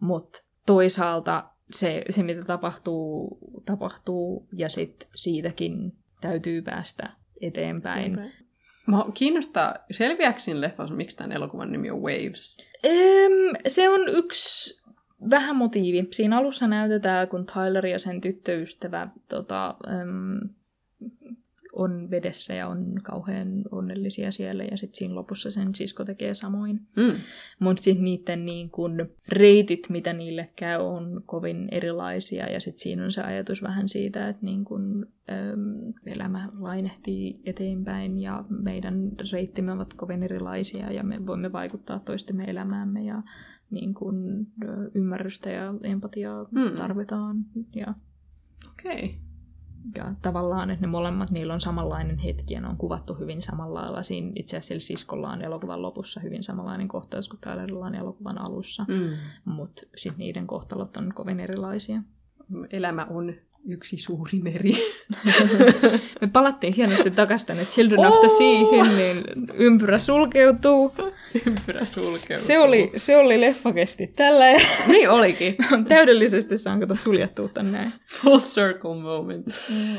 Mutta 0.00 0.38
toisaalta 0.66 1.50
se, 1.70 2.04
se, 2.10 2.22
mitä 2.22 2.42
tapahtuu, 2.42 3.38
tapahtuu 3.64 4.48
ja 4.56 4.68
sit 4.68 5.08
siitäkin 5.14 5.92
täytyy 6.20 6.62
päästä 6.62 7.10
eteenpäin. 7.40 8.18
Mä 8.86 9.04
kiinnostaa, 9.14 9.74
selviääkö 9.90 10.38
siinä 10.38 10.60
leffassa, 10.60 10.94
miksi 10.94 11.16
tämän 11.16 11.32
elokuvan 11.32 11.72
nimi 11.72 11.90
on 11.90 12.02
Waves? 12.02 12.56
Öm, 12.84 13.54
se 13.66 13.88
on 13.88 14.00
yksi 14.08 14.80
vähän 15.30 15.56
motiivi. 15.56 16.08
Siinä 16.12 16.38
alussa 16.38 16.66
näytetään, 16.66 17.28
kun 17.28 17.46
Tyler 17.46 17.86
ja 17.86 17.98
sen 17.98 18.20
tyttöystävä 18.20 19.08
tota, 19.28 19.76
on 21.72 22.10
vedessä 22.10 22.54
ja 22.54 22.68
on 22.68 22.94
kauhean 23.02 23.64
onnellisia 23.70 24.32
siellä, 24.32 24.64
ja 24.64 24.76
sitten 24.76 24.98
siinä 24.98 25.14
lopussa 25.14 25.50
sen 25.50 25.74
sisko 25.74 26.04
tekee 26.04 26.34
samoin. 26.34 26.80
Mm. 26.96 27.12
Mutta 27.58 27.82
sitten 27.82 28.04
niiden 28.04 28.44
niin 28.44 28.70
kun, 28.70 29.06
reitit, 29.28 29.86
mitä 29.88 30.12
niille 30.12 30.50
käy, 30.56 30.80
on 30.80 31.22
kovin 31.26 31.68
erilaisia, 31.70 32.50
ja 32.50 32.60
sitten 32.60 32.78
siinä 32.82 33.04
on 33.04 33.12
se 33.12 33.22
ajatus 33.22 33.62
vähän 33.62 33.88
siitä, 33.88 34.28
että 34.28 34.46
niin 34.46 34.64
kun, 34.64 35.06
äm, 35.30 35.92
elämä 36.06 36.48
lainehtii 36.58 37.40
eteenpäin, 37.44 38.18
ja 38.18 38.44
meidän 38.48 39.12
reittimme 39.32 39.72
ovat 39.72 39.94
kovin 39.94 40.22
erilaisia, 40.22 40.92
ja 40.92 41.02
me 41.02 41.26
voimme 41.26 41.52
vaikuttaa 41.52 41.98
toistemme 41.98 42.44
elämäämme, 42.44 43.02
ja 43.02 43.22
niin 43.70 43.94
kun, 43.94 44.46
ymmärrystä 44.94 45.50
ja 45.50 45.74
empatiaa 45.82 46.46
Mm. 46.50 46.76
tarvitaan. 46.76 47.36
Ja 47.74 47.94
Okei. 48.70 49.04
Okay. 49.04 49.29
Ja 49.94 50.14
tavallaan, 50.22 50.70
että 50.70 50.86
ne 50.86 50.90
molemmat, 50.90 51.30
niillä 51.30 51.54
on 51.54 51.60
samanlainen 51.60 52.18
hetki 52.18 52.54
ja 52.54 52.60
ne 52.60 52.68
on 52.68 52.76
kuvattu 52.76 53.14
hyvin 53.14 53.42
samalla 53.42 53.80
lailla. 53.80 54.02
Siinä 54.02 54.32
itse 54.36 54.56
asiassa 54.56 54.68
sillä 54.68 54.80
siskolla 54.80 55.30
on 55.30 55.44
elokuvan 55.44 55.82
lopussa 55.82 56.20
hyvin 56.20 56.42
samanlainen 56.42 56.88
kohtaus 56.88 57.28
kuin 57.28 57.40
Tylerilla 57.40 57.86
on 57.86 57.94
elokuvan 57.94 58.38
alussa, 58.38 58.84
mm. 58.88 58.94
Mm. 58.94 59.16
mutta 59.44 59.82
sitten 59.96 60.18
niiden 60.18 60.46
kohtalot 60.46 60.96
on 60.96 61.12
kovin 61.14 61.40
erilaisia. 61.40 62.02
Elämä 62.70 63.06
on 63.10 63.34
yksi 63.68 63.96
suuri 63.96 64.38
meri. 64.38 64.72
Me 66.20 66.28
palattiin 66.32 66.74
hienosti 66.74 67.10
takaisin 67.10 67.46
tänne 67.46 67.64
Children 67.64 68.06
of 68.06 68.20
the 68.20 68.28
Seahin, 68.28 68.96
niin 68.96 69.24
ympyrä 69.54 69.98
sulkeutuu. 69.98 70.94
Ympyrä 71.46 71.84
sulkeutuu. 71.84 72.46
Se 72.46 72.58
oli, 72.58 72.92
se 72.96 73.16
oli 73.16 73.40
leffa 73.40 73.72
kesti 73.72 74.06
tällä 74.06 74.48
ja 74.50 74.58
Niin 74.88 75.10
olikin. 75.10 75.56
on 75.72 75.84
täydellisesti 75.84 76.58
saanko 76.58 76.86
tuon 76.86 76.98
suljettua 76.98 77.48
tänne 77.48 77.78
näin. 77.78 77.92
Full 78.22 78.38
circle 78.38 79.02
moment. 79.02 79.46
Mm. 79.70 79.96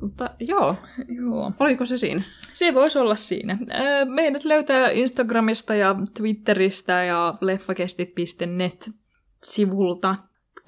Mutta 0.00 0.30
joo, 0.40 0.76
Joo. 1.08 1.52
oliko 1.60 1.84
se 1.84 1.98
siinä? 1.98 2.22
Se 2.52 2.74
voisi 2.74 2.98
olla 2.98 3.14
siinä. 3.14 3.58
Meidät 4.04 4.44
löytää 4.44 4.90
Instagramista 4.90 5.74
ja 5.74 5.96
Twitteristä 6.16 7.04
ja 7.04 7.34
leffakestit.net-sivulta. 7.40 10.14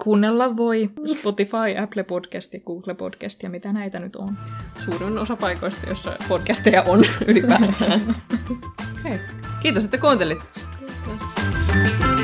Kuunnella 0.05 0.57
voi 0.57 0.89
Spotify, 1.05 1.77
Apple 1.83 2.03
Podcast 2.03 2.53
ja 2.53 2.59
Google 2.59 2.93
Podcast 2.93 3.43
ja 3.43 3.49
mitä 3.49 3.73
näitä 3.73 3.99
nyt 3.99 4.15
on. 4.15 4.37
Suurin 4.85 5.17
osa 5.17 5.35
paikoista, 5.35 5.87
jossa 5.89 6.11
podcasteja 6.27 6.83
on 6.83 7.03
ylipäätään. 7.27 8.15
Hei, 9.03 9.19
kiitos, 9.61 9.85
että 9.85 9.97
kuuntelit. 9.97 10.39
Kiitos. 10.79 12.14